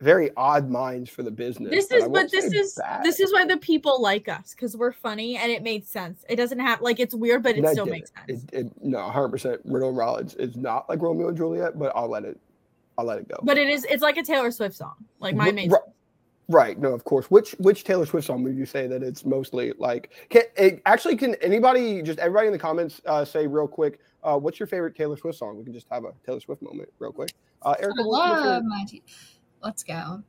very 0.05 0.31
odd 0.37 0.69
minds 0.71 1.09
for 1.11 1.23
the 1.23 1.31
business. 1.31 1.71
This 1.71 1.91
is, 1.91 2.07
but 2.09 2.31
this 2.31 2.53
is 2.53 2.75
bad. 2.75 3.03
this 3.03 3.19
is 3.19 3.33
why 3.33 3.47
the 3.47 3.57
people 3.57 4.01
like 4.03 4.29
us 4.29 4.55
because 4.55 4.77
we're 4.77 4.93
funny 4.93 5.37
and 5.37 5.51
it 5.51 5.63
made 5.63 5.87
sense. 5.87 6.25
It 6.29 6.37
doesn't 6.37 6.61
have 6.61 6.81
like 6.83 7.01
it's 7.01 7.15
weird, 7.15 7.43
but 7.43 7.57
it 7.57 7.63
That 7.63 7.73
still 7.73 7.87
makes 7.87 8.11
it. 8.29 8.29
sense. 8.31 8.45
It, 8.53 8.67
it, 8.67 8.73
no, 8.85 8.99
100. 8.99 9.29
percent 9.31 9.61
Riddle 9.65 9.93
Rollins 9.93 10.35
is 10.35 10.57
not 10.57 10.89
like 10.89 11.01
Romeo 11.03 11.29
and 11.29 11.37
Juliet, 11.37 11.79
but 11.79 11.91
I'll 11.97 12.09
let 12.09 12.25
it. 12.25 12.39
I'll 12.99 13.07
let 13.07 13.19
it 13.19 13.29
go. 13.29 13.37
But 13.43 13.59
it 13.59 13.69
is. 13.69 13.85
It's 13.87 14.03
like 14.03 14.17
a 14.19 14.23
Taylor 14.23 14.51
Swift 14.53 14.77
song. 14.77 14.95
Like 15.19 15.35
my 15.35 15.47
Ri- 15.47 15.53
made 15.53 15.73
ri- 15.73 15.79
Right. 16.49 16.79
No, 16.79 16.93
of 16.93 17.05
course. 17.05 17.31
Which 17.31 17.53
which 17.53 17.85
Taylor 17.85 18.05
Swift 18.07 18.27
song 18.27 18.45
would 18.45 18.55
you 18.57 18.67
say 18.67 18.87
that 18.87 19.03
it's 19.03 19.25
mostly 19.25 19.73
like? 19.79 20.13
Can 20.29 20.43
it, 20.57 20.83
actually 20.85 21.17
can 21.17 21.35
anybody 21.37 22.03
just 22.03 22.19
everybody 22.19 22.49
in 22.49 22.53
the 22.53 22.59
comments 22.59 23.01
uh, 23.07 23.25
say 23.25 23.47
real 23.47 23.67
quick? 23.67 23.99
Uh, 24.23 24.39
what's 24.39 24.61
your 24.61 24.67
favorite 24.67 24.95
Taylor 24.95 25.17
Swift 25.17 25.39
song? 25.39 25.57
We 25.59 25.65
can 25.65 25.73
just 25.73 25.87
have 25.91 26.05
a 26.05 26.13
Taylor 26.27 26.41
Swift 26.41 26.61
moment 26.63 26.91
real 26.99 27.13
quick. 27.13 27.31
Uh, 27.63 27.75
Erika, 27.81 27.95
what's 28.05 28.29
your 28.29 28.37
love 28.37 28.45
favorite- 28.45 28.65
my. 28.69 28.85
T- 28.87 29.03
Let's 29.65 29.83
go. 29.83 30.23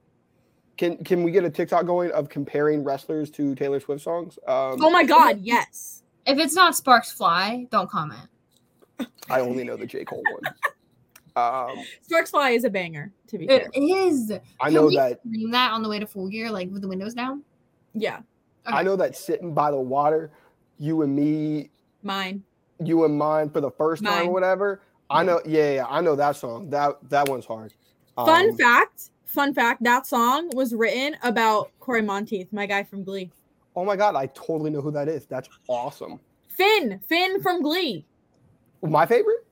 can 0.78 1.04
can 1.04 1.22
we 1.24 1.32
get 1.32 1.44
a 1.44 1.50
TikTok 1.50 1.86
going 1.86 2.12
of 2.12 2.30
comparing 2.30 2.84
wrestlers 2.84 3.30
to 3.32 3.54
Taylor 3.56 3.80
Swift 3.80 4.02
songs? 4.04 4.40
Um, 4.48 4.82
Oh 4.84 4.90
my 4.90 5.04
god, 5.04 5.42
yes. 5.42 6.04
If 6.26 6.40
it's 6.40 6.56
not 6.56 6.76
Sparks 6.76 7.12
Fly, 7.12 7.68
don't 7.70 7.90
comment. 7.90 8.28
I 9.30 9.42
only 9.42 9.64
know 9.66 9.76
the 9.76 9.86
J 9.86 10.06
Cole 10.06 10.24
one. 10.32 10.54
Um, 11.36 11.84
Sparks 12.02 12.30
Fly 12.32 12.52
is 12.52 12.64
a 12.64 12.70
banger. 12.70 13.12
To 13.28 13.38
be 13.38 13.46
fair, 13.46 13.68
It 13.74 13.80
is. 13.82 14.32
I 14.62 14.66
Can 14.68 14.74
know 14.74 14.86
we 14.88 14.96
that 14.96 15.20
Stream 15.20 15.52
that 15.52 15.72
on 15.74 15.84
the 15.84 15.90
way 15.90 16.00
to 16.00 16.08
Full 16.08 16.30
Gear, 16.30 16.50
like 16.50 16.72
with 16.72 16.82
the 16.82 16.88
windows 16.88 17.14
down. 17.14 17.44
yeah, 17.94 18.22
I 18.66 18.84
know 18.84 18.96
that 18.96 19.18
sitting 19.18 19.54
by 19.54 19.70
the 19.70 19.80
water, 19.80 20.32
you 20.80 21.02
and 21.02 21.14
me, 21.14 21.72
mine. 22.04 22.42
you 22.84 23.04
and 23.04 23.18
mine 23.18 23.50
for 23.50 23.60
the 23.60 23.72
first 23.72 24.04
time 24.04 24.30
or 24.30 24.32
whatever. 24.32 24.82
I 25.10 25.24
know, 25.24 25.42
yeah, 25.46 25.74
yeah, 25.74 25.86
I 25.88 26.00
know 26.02 26.16
that 26.16 26.38
song. 26.38 26.70
That 26.70 26.96
that 27.10 27.28
one's 27.28 27.46
hard. 27.46 27.74
Fun 28.16 28.50
Um, 28.52 28.58
fact. 28.58 29.10
Fun 29.26 29.54
fact. 29.54 29.84
That 29.84 30.08
song 30.08 30.50
was 30.54 30.74
written 30.74 31.18
about 31.24 31.72
Cory 31.80 32.02
Monteith, 32.02 32.52
my 32.54 32.66
guy 32.66 32.84
from 32.84 33.04
Glee. 33.04 33.32
Oh 33.76 33.84
my 33.84 33.96
god, 33.96 34.16
I 34.16 34.28
totally 34.28 34.70
know 34.70 34.82
who 34.82 34.92
that 34.92 35.08
is. 35.08 35.26
That's 35.26 35.50
awesome. 35.68 36.20
Finn. 36.48 37.00
Finn 37.08 37.42
from 37.42 37.62
Glee. 37.62 38.06
My 38.82 39.06
favorite? 39.06 39.46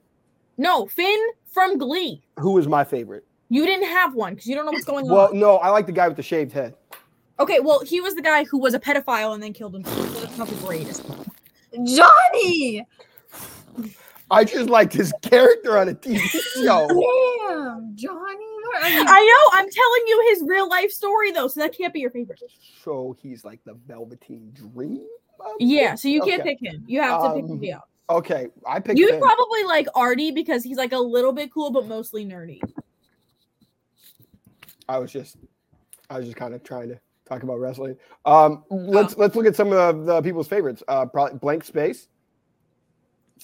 No, 0.57 0.85
Finn 0.85 1.19
from 1.45 1.77
Glee. 1.77 2.21
Who 2.39 2.57
is 2.57 2.67
my 2.67 2.83
favorite? 2.83 3.25
You 3.49 3.65
didn't 3.65 3.87
have 3.87 4.15
one 4.15 4.33
because 4.33 4.47
you 4.47 4.55
don't 4.55 4.65
know 4.65 4.71
what's 4.71 4.85
going 4.85 5.07
Well, 5.07 5.27
on. 5.27 5.31
Well, 5.31 5.39
no, 5.39 5.57
I 5.57 5.69
like 5.69 5.85
the 5.85 5.91
guy 5.91 6.07
with 6.07 6.17
the 6.17 6.23
shaved 6.23 6.51
head. 6.51 6.75
Okay, 7.39 7.59
well, 7.59 7.81
he 7.81 7.99
was 7.99 8.15
the 8.15 8.21
guy 8.21 8.43
who 8.45 8.59
was 8.59 8.73
a 8.73 8.79
pedophile 8.79 9.33
and 9.33 9.41
then 9.43 9.53
killed 9.53 9.73
himself. 9.73 9.97
So 10.15 10.21
that's 10.21 10.37
not 10.37 10.47
the 10.47 10.55
greatest. 10.65 11.03
Johnny. 11.83 12.85
I 14.31 14.43
just 14.43 14.69
liked 14.69 14.93
his 14.93 15.13
character 15.21 15.77
on 15.77 15.89
a 15.89 15.93
TV 15.93 16.19
show. 16.63 16.87
Damn, 16.87 17.95
Johnny. 17.95 18.42
Where 18.73 18.81
are 18.83 18.89
you? 18.89 19.05
I 19.07 19.19
know. 19.53 19.59
I'm 19.59 19.69
telling 19.69 20.01
you 20.07 20.27
his 20.31 20.43
real 20.47 20.67
life 20.67 20.91
story 20.91 21.31
though, 21.31 21.47
so 21.47 21.59
that 21.61 21.75
can't 21.77 21.93
be 21.93 21.99
your 21.99 22.11
favorite. 22.11 22.41
So 22.83 23.15
he's 23.21 23.45
like 23.45 23.59
the 23.65 23.75
Velveteen 23.87 24.51
Dream. 24.53 25.05
Yeah, 25.59 25.95
so 25.95 26.07
you 26.07 26.21
can't 26.21 26.41
Okay. 26.41 26.55
pick 26.55 26.73
him. 26.73 26.83
You 26.87 27.01
have 27.01 27.21
to 27.21 27.29
pick 27.33 27.43
Um, 27.43 27.47
somebody 27.49 27.71
else. 27.71 27.83
Okay, 28.09 28.47
I 28.67 28.79
picked 28.79 28.99
You'd 28.99 29.13
him. 29.15 29.21
probably 29.21 29.63
like 29.63 29.87
Artie 29.95 30.31
because 30.31 30.63
he's 30.63 30.77
like 30.77 30.91
a 30.91 30.99
little 30.99 31.31
bit 31.31 31.53
cool, 31.53 31.71
but 31.71 31.87
mostly 31.87 32.25
nerdy. 32.25 32.61
I 34.89 34.99
was 34.99 35.11
just, 35.11 35.37
I 36.09 36.17
was 36.17 36.25
just 36.25 36.37
kind 36.37 36.53
of 36.53 36.63
trying 36.63 36.89
to 36.89 36.99
talk 37.25 37.43
about 37.43 37.59
wrestling. 37.59 37.95
Um, 38.25 38.63
let's 38.69 39.17
let's 39.17 39.35
look 39.35 39.45
at 39.45 39.55
some 39.55 39.71
of 39.71 40.05
the 40.05 40.21
people's 40.21 40.47
favorites. 40.47 40.83
Uh, 40.87 41.05
probably 41.05 41.39
Blank 41.39 41.63
Space, 41.63 42.07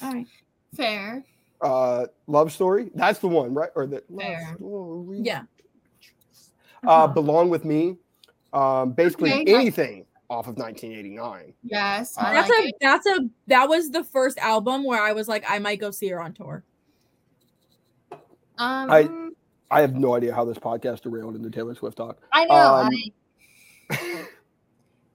All 0.03 0.13
right. 0.13 0.27
Fair. 0.75 1.23
Uh, 1.61 2.05
Love 2.27 2.51
Story. 2.51 2.89
That's 2.95 3.19
the 3.19 3.27
one, 3.27 3.53
right? 3.53 3.69
Or 3.75 3.85
the 3.87 4.03
Love 4.09 4.55
Story. 4.55 5.19
Yeah. 5.23 5.43
Uh, 6.87 7.07
Belong 7.07 7.49
with 7.49 7.65
Me. 7.65 7.97
Um, 8.53 8.91
basically 8.93 9.31
Okay, 9.33 9.53
anything 9.53 10.05
off 10.29 10.47
of 10.47 10.57
1989. 10.57 11.53
Yes. 11.63 12.15
Uh, 12.17 12.31
That's 12.31 12.49
like 12.49 12.59
a 12.59 12.67
it. 12.67 12.75
that's 12.81 13.05
a 13.07 13.29
that 13.47 13.67
was 13.69 13.91
the 13.91 14.03
first 14.03 14.37
album 14.39 14.83
where 14.83 15.01
I 15.01 15.11
was 15.11 15.27
like, 15.27 15.43
I 15.47 15.59
might 15.59 15.79
go 15.79 15.91
see 15.91 16.07
her 16.09 16.21
on 16.21 16.33
tour. 16.33 16.63
Um, 18.57 18.89
I- 18.91 19.09
I 19.71 19.81
have 19.81 19.93
no 19.95 20.15
idea 20.15 20.33
how 20.33 20.45
this 20.45 20.57
podcast 20.57 21.01
derailed 21.01 21.35
into 21.35 21.51
Taylor 21.51 21.75
Swift 21.75 21.95
talk. 21.97 22.17
I 22.33 22.45
know. 22.45 22.55
um, 22.55 22.89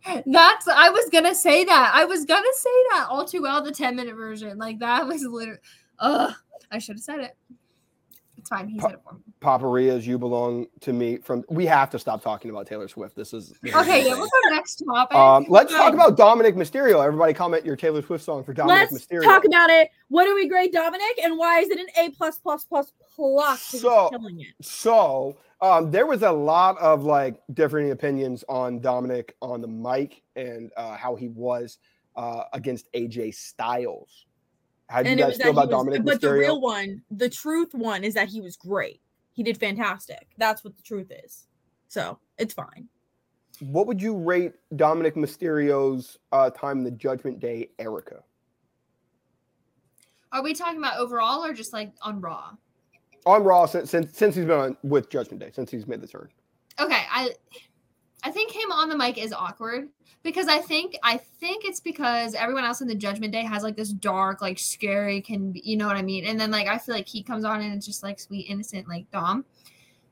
I, 0.07 0.23
that's. 0.27 0.69
I 0.69 0.91
was 0.91 1.11
gonna 1.11 1.35
say 1.35 1.65
that. 1.65 1.91
I 1.93 2.05
was 2.05 2.25
gonna 2.25 2.47
say 2.55 2.71
that 2.91 3.07
all 3.11 3.25
too 3.25 3.43
well. 3.43 3.63
The 3.65 3.73
ten 3.73 3.97
minute 3.97 4.15
version, 4.15 4.57
like 4.59 4.79
that, 4.79 5.09
was 5.09 5.23
literally. 5.25 5.59
Ugh. 6.05 6.33
I 6.71 6.79
should 6.79 6.97
have 6.97 7.03
said 7.03 7.21
it. 7.21 7.37
It's 8.37 8.49
fine. 8.51 8.69
He 8.69 8.79
said 8.79 8.93
it 8.93 9.01
for 9.07 9.15
me. 9.15 9.21
Paparia's 9.41 10.07
"You 10.07 10.19
Belong 10.19 10.67
to 10.81 10.93
Me." 10.93 11.17
From 11.19 11.45
we 11.49 11.65
have 11.67 11.89
to 11.91 11.99
stop 11.99 12.21
talking 12.23 12.51
about 12.51 12.67
Taylor 12.67 12.89
Swift. 12.89 13.17
This 13.17 13.33
is 13.33 13.55
this 13.63 13.73
is 13.73 13.81
Okay. 13.81 14.01
Yeah. 14.03 14.09
insane. 14.09 14.19
What's 14.21 14.33
our 14.45 14.51
next 14.51 14.83
topic? 14.87 15.17
Um, 15.17 15.47
let's 15.49 15.73
talk 15.73 15.95
about 15.95 16.17
Dominic 16.19 16.55
Mysterio. 16.57 17.03
Everybody, 17.03 17.33
comment 17.33 17.65
your 17.65 17.77
Taylor 17.77 18.03
Swift 18.03 18.23
song 18.25 18.45
for 18.45 18.53
Dominic 18.53 18.89
Mysterio. 18.89 18.93
Let's 18.93 19.07
Mysterio. 19.07 19.23
talk 19.25 19.45
about 19.47 19.71
it. 19.71 19.89
What 20.09 20.25
do 20.25 20.35
we 20.35 20.47
grade 20.49 20.73
Dominic 20.73 21.19
and 21.23 21.39
why 21.39 21.61
is 21.61 21.71
it 21.71 21.79
an 21.79 21.87
A 21.99 22.11
plus 22.11 22.39
plus 22.39 22.65
plus 22.65 22.93
plus? 23.17 23.71
'Cause 23.71 23.71
he's 23.73 23.81
So- 23.81 24.09
killing 24.11 24.41
it. 24.41 24.49
So 24.67 25.39
um, 25.63 25.91
there 25.91 26.05
was 26.07 26.23
a 26.23 26.33
lot 26.33 26.77
of 26.79 27.05
like 27.05 27.41
differing 27.55 27.93
opinions 27.93 28.45
on 28.49 28.81
Dominic 28.81 29.37
on 29.41 29.63
the 29.63 29.69
mic 29.69 30.23
and 30.37 30.71
uh, 30.77 30.97
how 30.97 31.15
he 31.15 31.29
was 31.29 31.79
uh, 32.17 32.45
against 32.53 32.93
AJ 32.93 33.33
Styles. 33.35 34.27
How 34.89 35.03
do 35.03 35.09
And 35.11 35.19
it 35.19 35.23
guys 35.23 35.29
was 35.29 35.37
feel 35.39 35.53
that 35.53 35.61
he 35.61 35.65
about 35.67 35.69
was, 35.69 35.85
Dominic 35.85 36.05
but 36.05 36.21
the 36.21 36.33
real 36.33 36.61
one, 36.61 37.03
the 37.11 37.29
truth 37.29 37.75
one, 37.75 38.05
is 38.05 38.15
that 38.15 38.29
he 38.29 38.41
was 38.41 38.57
great. 38.57 39.01
He 39.33 39.43
did 39.43 39.59
fantastic. 39.59 40.29
That's 40.39 40.63
what 40.63 40.77
the 40.77 40.83
truth 40.83 41.11
is. 41.25 41.47
So 41.89 42.19
it's 42.39 42.55
fine. 42.55 42.89
what 43.61 43.87
would 43.87 44.01
you 44.03 44.17
rate 44.17 44.53
Dominic 44.77 45.15
Mysterio's 45.17 46.19
uh, 46.33 46.51
time 46.51 46.79
in 46.79 46.85
the 46.85 46.91
Judgment 46.91 47.41
Day, 47.41 47.71
Erika? 47.79 48.23
Are 50.33 50.43
we 50.43 50.55
talking 50.55 50.79
about 50.79 50.99
overall 50.99 51.45
or 51.45 51.53
just 51.53 51.73
like 51.73 51.93
on 52.03 52.21
Raw? 52.21 52.53
on 53.27 53.43
Raw 53.45 53.67
since 53.67 53.91
since, 53.91 54.17
since 54.17 54.35
he's 54.35 54.45
been 54.45 54.59
on 54.59 54.77
with 54.83 55.09
Judgment 55.11 55.41
Day 55.41 55.51
since 55.53 55.71
he's 55.71 55.87
made 55.87 56.01
the 56.01 56.07
turn. 56.07 56.29
Okay, 56.81 57.03
I 57.11 57.31
I 58.25 58.31
think 58.31 58.51
him 58.51 58.73
on 58.73 58.89
the 58.89 58.97
mic 58.97 59.19
is 59.19 59.33
awkward 59.33 59.89
because 60.23 60.49
I 60.49 60.59
think 60.59 60.97
I 61.03 61.19
think 61.19 61.65
it's 61.65 61.79
because 61.79 62.35
everyone 62.35 62.65
else 62.65 62.81
in 62.81 62.89
the 62.89 62.95
Judgment 62.95 63.33
Day 63.33 63.43
has 63.43 63.63
like 63.63 63.77
this 63.77 63.93
dark, 63.93 64.41
like 64.41 64.59
scary, 64.59 65.21
can 65.21 65.53
be, 65.53 65.61
you 65.63 65.77
know 65.77 65.87
what 65.87 65.97
I 65.97 66.03
mean? 66.03 66.25
And 66.25 66.41
then 66.41 66.51
like 66.51 66.67
I 66.67 66.79
feel 66.79 66.95
like 66.95 67.07
he 67.07 67.23
comes 67.23 67.45
on 67.45 67.61
and 67.61 67.75
it's 67.75 67.87
just 67.87 68.03
like 68.03 68.19
sweet, 68.19 68.47
innocent, 68.49 68.89
like 68.89 69.11
Dom. 69.11 69.45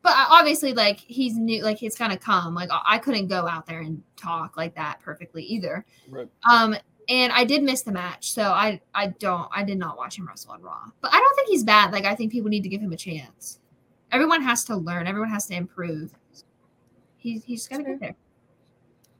But 0.03 0.13
obviously, 0.17 0.75
like 0.75 1.01
he's 1.01 1.37
new, 1.37 1.63
like 1.63 1.83
it's 1.83 1.97
gonna 1.97 2.19
come. 2.19 2.55
Like 2.55 2.71
I 2.71 2.81
I 2.85 2.99
couldn't 2.99 3.29
go 3.29 3.49
out 3.49 3.67
there 3.67 3.81
and 3.81 4.03
talk 4.17 4.57
like 4.59 4.75
that 4.75 5.01
perfectly 5.01 5.45
either. 5.45 5.87
Right. 6.09 6.29
Um, 6.49 6.77
and 7.09 7.33
I 7.33 7.45
did 7.45 7.63
miss 7.63 7.83
the 7.83 7.93
match, 7.93 8.33
so 8.33 8.43
I 8.43 8.81
I 8.95 9.09
don't 9.09 9.49
I 9.53 9.65
did 9.65 9.79
not 9.79 9.97
watch 9.97 10.19
him 10.19 10.29
wrestle 10.29 10.53
on 10.53 10.61
Raw. 10.61 10.85
But 11.01 11.15
I 11.15 11.19
don't 11.19 11.35
think 11.37 11.49
he's 11.49 11.65
bad. 11.65 11.93
Like 11.93 12.05
I 12.05 12.15
think 12.15 12.31
people 12.31 12.51
need 12.51 12.63
to 12.65 12.69
give 12.69 12.83
him 12.83 12.93
a 12.93 12.97
chance. 12.97 13.61
Everyone 14.11 14.43
has 14.43 14.65
to 14.65 14.77
learn. 14.77 15.07
Everyone 15.07 15.31
has 15.31 15.47
to 15.47 15.55
improve. 15.55 16.13
He's 17.23 17.45
he's 17.45 17.68
gonna 17.68 17.85
get 17.85 18.01
there. 18.01 18.16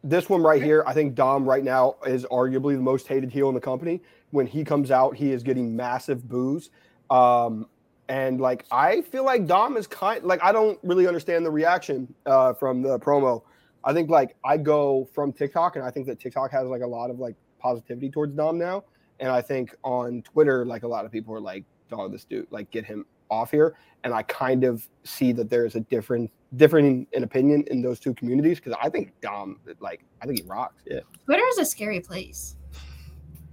This 0.03 0.29
one 0.29 0.43
right 0.43 0.61
here, 0.61 0.83
I 0.85 0.95
think 0.95 1.15
Dom 1.15 1.45
right 1.45 1.63
now 1.63 1.95
is 2.05 2.25
arguably 2.27 2.75
the 2.75 2.83
most 2.83 3.07
hated 3.07 3.31
heel 3.31 3.49
in 3.49 3.55
the 3.55 3.61
company. 3.61 4.03
When 4.33 4.47
he 4.47 4.65
comes 4.65 4.91
out, 4.91 5.15
he 5.17 5.31
is 5.31 5.45
getting 5.45 5.77
massive 5.77 6.29
boos. 6.29 6.71
Um, 7.09 7.69
and 8.09 8.41
like 8.41 8.65
I 8.73 9.03
feel 9.03 9.25
like 9.25 9.47
Dom 9.47 9.77
is 9.77 9.87
kind 9.87 10.25
like 10.25 10.43
I 10.43 10.51
don't 10.51 10.79
really 10.83 11.07
understand 11.07 11.47
the 11.47 11.51
reaction 11.53 12.13
uh, 12.27 12.53
from 12.55 12.83
the 12.83 12.99
promo. 12.99 13.43
I 13.85 13.93
think 13.93 14.11
like 14.11 14.35
I 14.45 14.57
go 14.57 15.09
from 15.15 15.33
TikTok 15.33 15.77
and 15.77 15.85
I 15.85 15.91
think 15.91 16.07
that 16.09 16.19
TikTok 16.19 16.51
has 16.51 16.67
like 16.67 16.83
a 16.83 16.87
lot 16.87 17.11
of 17.11 17.21
like 17.21 17.37
positivity 17.61 18.11
towards 18.11 18.35
Dom 18.35 18.59
now. 18.59 18.85
And 19.21 19.31
I 19.31 19.41
think 19.41 19.77
on 19.85 20.23
Twitter, 20.23 20.67
like 20.67 20.83
a 20.83 20.89
lot 20.89 21.05
of 21.05 21.13
people 21.13 21.33
are 21.33 21.41
like, 21.41 21.65
"Dog, 21.89 22.11
this 22.11 22.25
dude, 22.25 22.49
like 22.51 22.73
get 22.73 22.85
him 22.85 23.07
off 23.33 23.51
here." 23.51 23.75
And 24.05 24.13
I 24.13 24.23
kind 24.23 24.65
of 24.65 24.87
see 25.05 25.33
that 25.33 25.49
there's 25.49 25.75
a 25.77 25.81
different 25.81 26.31
different 26.57 27.09
in 27.13 27.23
opinion 27.25 27.65
in 27.69 27.81
those 27.81 27.99
two 27.99 28.13
communities 28.15 28.59
because 28.59 28.77
I 28.83 28.89
think 28.91 29.13
Dom, 29.23 29.59
like 29.81 30.05
I 30.21 30.27
think 30.27 30.41
he 30.41 30.47
rocks. 30.47 30.83
Yeah. 30.87 31.01
Twitter 31.25 31.43
is 31.51 31.59
a 31.59 31.65
scary 31.65 32.01
place. 32.01 32.57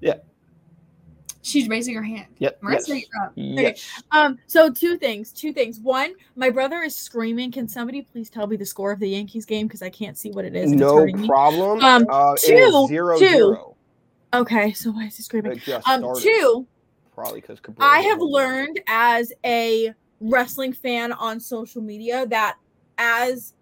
Yeah. 0.01 0.15
She's 1.41 1.67
raising 1.69 1.95
her 1.95 2.03
hand. 2.03 2.27
Yep. 2.39 2.61
Marisa, 2.61 2.87
yes. 2.89 2.89
you're 2.89 3.23
up. 3.25 3.31
Yes. 3.35 4.03
Um, 4.11 4.37
so 4.45 4.69
two 4.69 4.97
things, 4.97 5.31
two 5.31 5.53
things. 5.53 5.79
One, 5.79 6.13
my 6.35 6.49
brother 6.49 6.81
is 6.83 6.95
screaming. 6.95 7.51
Can 7.51 7.67
somebody 7.67 8.01
please 8.01 8.29
tell 8.29 8.45
me 8.45 8.57
the 8.57 8.65
score 8.65 8.91
of 8.91 8.99
the 8.99 9.07
Yankees 9.09 9.45
game? 9.45 9.65
Because 9.67 9.81
I 9.81 9.89
can't 9.89 10.17
see 10.17 10.31
what 10.31 10.43
it 10.45 10.55
is. 10.55 10.71
and 10.71 10.73
it's 10.73 10.81
No 10.81 10.97
hurting 10.97 11.21
me. 11.21 11.27
problem. 11.27 11.79
Um, 11.83 12.05
uh, 12.09 12.33
it 12.33 12.41
two- 12.45 12.53
is 12.53 12.87
zero 12.89 13.17
two. 13.17 13.27
zero. 13.29 13.75
Okay, 14.33 14.73
so 14.73 14.91
why 14.91 15.05
is 15.05 15.15
he 15.17 15.23
screaming? 15.23 15.53
It 15.53 15.59
just 15.59 15.87
Um, 15.87 16.03
two, 16.19 16.67
Probably 17.19 17.41
because 17.41 17.59
I 17.79 17.99
have 18.01 18.21
learned 18.21 18.79
as 18.87 19.33
a 19.45 19.93
wrestling 20.21 20.73
fan 20.73 21.11
on 21.11 21.39
social 21.39 21.81
media 21.81 22.25
that 22.27 22.57
as 22.97 23.53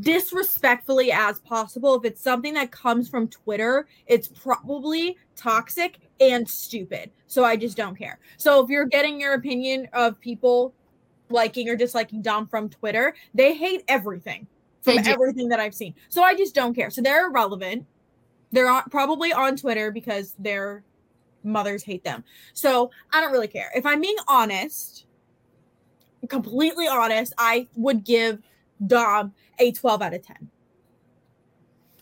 disrespectfully 0.00 1.12
as 1.12 1.38
possible, 1.40 1.94
if 1.94 2.04
it's 2.04 2.20
something 2.20 2.54
that 2.54 2.72
comes 2.72 3.08
from 3.08 3.28
Twitter, 3.28 3.86
it's 4.06 4.28
probably 4.28 5.16
toxic 5.36 5.98
and 6.20 6.48
stupid. 6.48 7.10
So 7.26 7.44
I 7.44 7.56
just 7.56 7.76
don't 7.76 7.96
care. 7.96 8.18
So 8.36 8.62
if 8.62 8.68
you're 8.68 8.84
getting 8.84 9.20
your 9.20 9.34
opinion 9.34 9.88
of 9.92 10.20
people 10.20 10.74
liking 11.30 11.68
or 11.68 11.76
disliking 11.76 12.20
Dom 12.20 12.48
from 12.48 12.68
Twitter, 12.68 13.14
they 13.32 13.54
hate 13.54 13.84
everything 13.88 14.46
from 14.82 14.98
everything 14.98 15.48
that 15.50 15.60
I've 15.60 15.74
seen. 15.74 15.94
So 16.08 16.22
I 16.22 16.34
just 16.34 16.54
don't 16.54 16.74
care. 16.74 16.90
So 16.90 17.00
they're 17.00 17.28
irrelevant. 17.28 17.86
They're 18.50 18.68
on, 18.68 18.84
probably 18.90 19.32
on 19.32 19.56
Twitter 19.56 19.90
because 19.90 20.34
their 20.38 20.82
mothers 21.44 21.82
hate 21.82 22.04
them. 22.04 22.24
So 22.52 22.90
I 23.12 23.20
don't 23.20 23.32
really 23.32 23.48
care. 23.48 23.70
If 23.74 23.86
I'm 23.86 24.00
being 24.00 24.16
honest, 24.28 25.06
completely 26.28 26.86
honest, 26.88 27.32
I 27.38 27.68
would 27.76 28.04
give 28.04 28.40
Dom 28.86 29.32
a 29.58 29.72
12 29.72 30.02
out 30.02 30.14
of 30.14 30.22
10. 30.22 30.48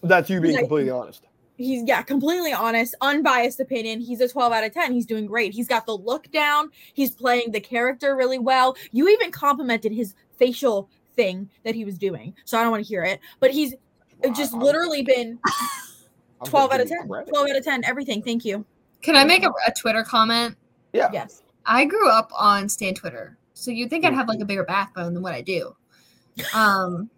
That's 0.03 0.29
you 0.31 0.41
being 0.41 0.55
Like- 0.55 0.63
completely 0.65 0.91
honest. 0.91 1.23
He's 1.59 1.85
yeah, 1.87 2.03
completely 2.03 2.53
honest, 2.53 2.95
unbiased 3.01 3.61
opinion. 3.61 4.01
He's 4.01 4.21
a 4.21 4.29
12 4.29 4.53
out 4.53 4.63
of 4.63 4.75
10. 4.75 4.93
He's 4.93 5.07
doing 5.07 5.25
great. 5.27 5.55
He's 5.55 5.67
got 5.67 5.87
the 5.87 5.97
look 5.97 6.31
down. 6.31 6.71
He's 6.93 7.11
playing 7.11 7.51
the 7.53 7.61
character 7.61 8.15
really 8.15 8.39
well. 8.39 8.77
You 8.93 9.09
even 9.09 9.31
complimented 9.31 9.91
his 9.93 10.15
facial 10.39 10.91
thing 11.15 11.49
that 11.65 11.75
he 11.75 11.87
was 11.87 11.97
doing. 11.97 12.35
So 12.45 12.59
I 12.59 12.63
don't 12.63 12.71
want 12.71 12.85
to 12.85 12.89
hear 12.89 13.05
it. 13.05 13.21
But 13.41 13.53
he's 13.53 13.75
just 14.35 14.53
Wow. 14.53 14.65
literally 14.65 15.03
been 15.03 15.39
12 16.45 16.73
out 16.73 16.81
of 16.81 16.89
10. 16.91 17.09
credit. 17.09 17.31
12 17.31 17.49
out 17.49 17.57
of 17.57 17.65
10. 17.65 17.85
Everything. 17.85 18.21
Thank 18.23 18.45
you. 18.45 18.67
Can 19.03 19.17
I 19.17 19.25
make 19.25 19.45
a, 19.45 19.53
a 19.67 19.73
Twitter 19.73 20.03
comment? 20.03 20.57
Yeah. 20.93 21.11
Yes. 21.13 21.43
I 21.65 21.85
grew 21.85 22.09
up 22.09 22.31
on 22.37 22.69
Stan 22.69 22.95
Twitter, 22.95 23.37
so 23.55 23.71
you'd 23.71 23.91
think 23.91 24.05
I'd 24.05 24.15
have 24.15 24.29
like 24.29 24.41
a 24.41 24.45
bigger 24.45 24.65
backbone 24.65 25.15
than 25.15 25.23
what 25.23 25.35
I 25.35 25.43
do. 25.43 25.75
Um, 26.55 27.09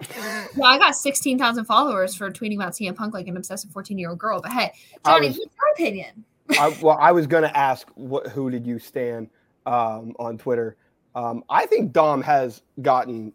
well, 0.56 0.72
I 0.72 0.78
got 0.78 0.96
sixteen 0.96 1.38
thousand 1.38 1.66
followers 1.66 2.16
for 2.16 2.30
tweeting 2.30 2.56
about 2.56 2.72
CM 2.72 2.96
Punk 2.96 3.14
like 3.14 3.28
an 3.28 3.36
obsessive 3.36 3.70
fourteen-year-old 3.70 4.18
girl. 4.18 4.40
But 4.40 4.52
hey, 4.52 4.72
I 5.04 5.10
Johnny, 5.10 5.28
was- 5.28 5.38
what's 5.38 5.54
your 5.54 5.72
opinion? 5.74 6.24
I, 6.58 6.76
well, 6.82 6.98
I 7.00 7.12
was 7.12 7.28
gonna 7.28 7.52
ask 7.54 7.88
what 7.94 8.26
who 8.28 8.50
did 8.50 8.66
you 8.66 8.78
stand 8.80 9.30
um, 9.66 10.16
on 10.18 10.36
Twitter? 10.36 10.76
Um, 11.14 11.44
I 11.48 11.66
think 11.66 11.92
Dom 11.92 12.22
has 12.22 12.62
gotten. 12.82 13.32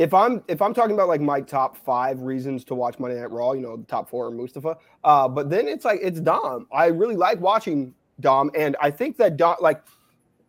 If 0.00 0.14
I'm 0.14 0.42
if 0.48 0.62
I'm 0.62 0.72
talking 0.72 0.94
about 0.94 1.08
like 1.08 1.20
my 1.20 1.42
top 1.42 1.76
five 1.76 2.22
reasons 2.22 2.64
to 2.64 2.74
watch 2.74 2.98
Monday 2.98 3.20
Night 3.20 3.30
Raw, 3.30 3.52
you 3.52 3.60
know, 3.60 3.76
the 3.76 3.84
top 3.84 4.08
four 4.08 4.28
are 4.28 4.30
Mustafa. 4.30 4.78
Uh, 5.04 5.28
but 5.28 5.50
then 5.50 5.68
it's 5.68 5.84
like 5.84 6.00
it's 6.02 6.20
Dom. 6.20 6.66
I 6.72 6.86
really 6.86 7.16
like 7.16 7.38
watching 7.38 7.92
Dom, 8.18 8.50
and 8.56 8.76
I 8.80 8.90
think 8.90 9.18
that 9.18 9.36
Dom 9.36 9.56
like 9.60 9.82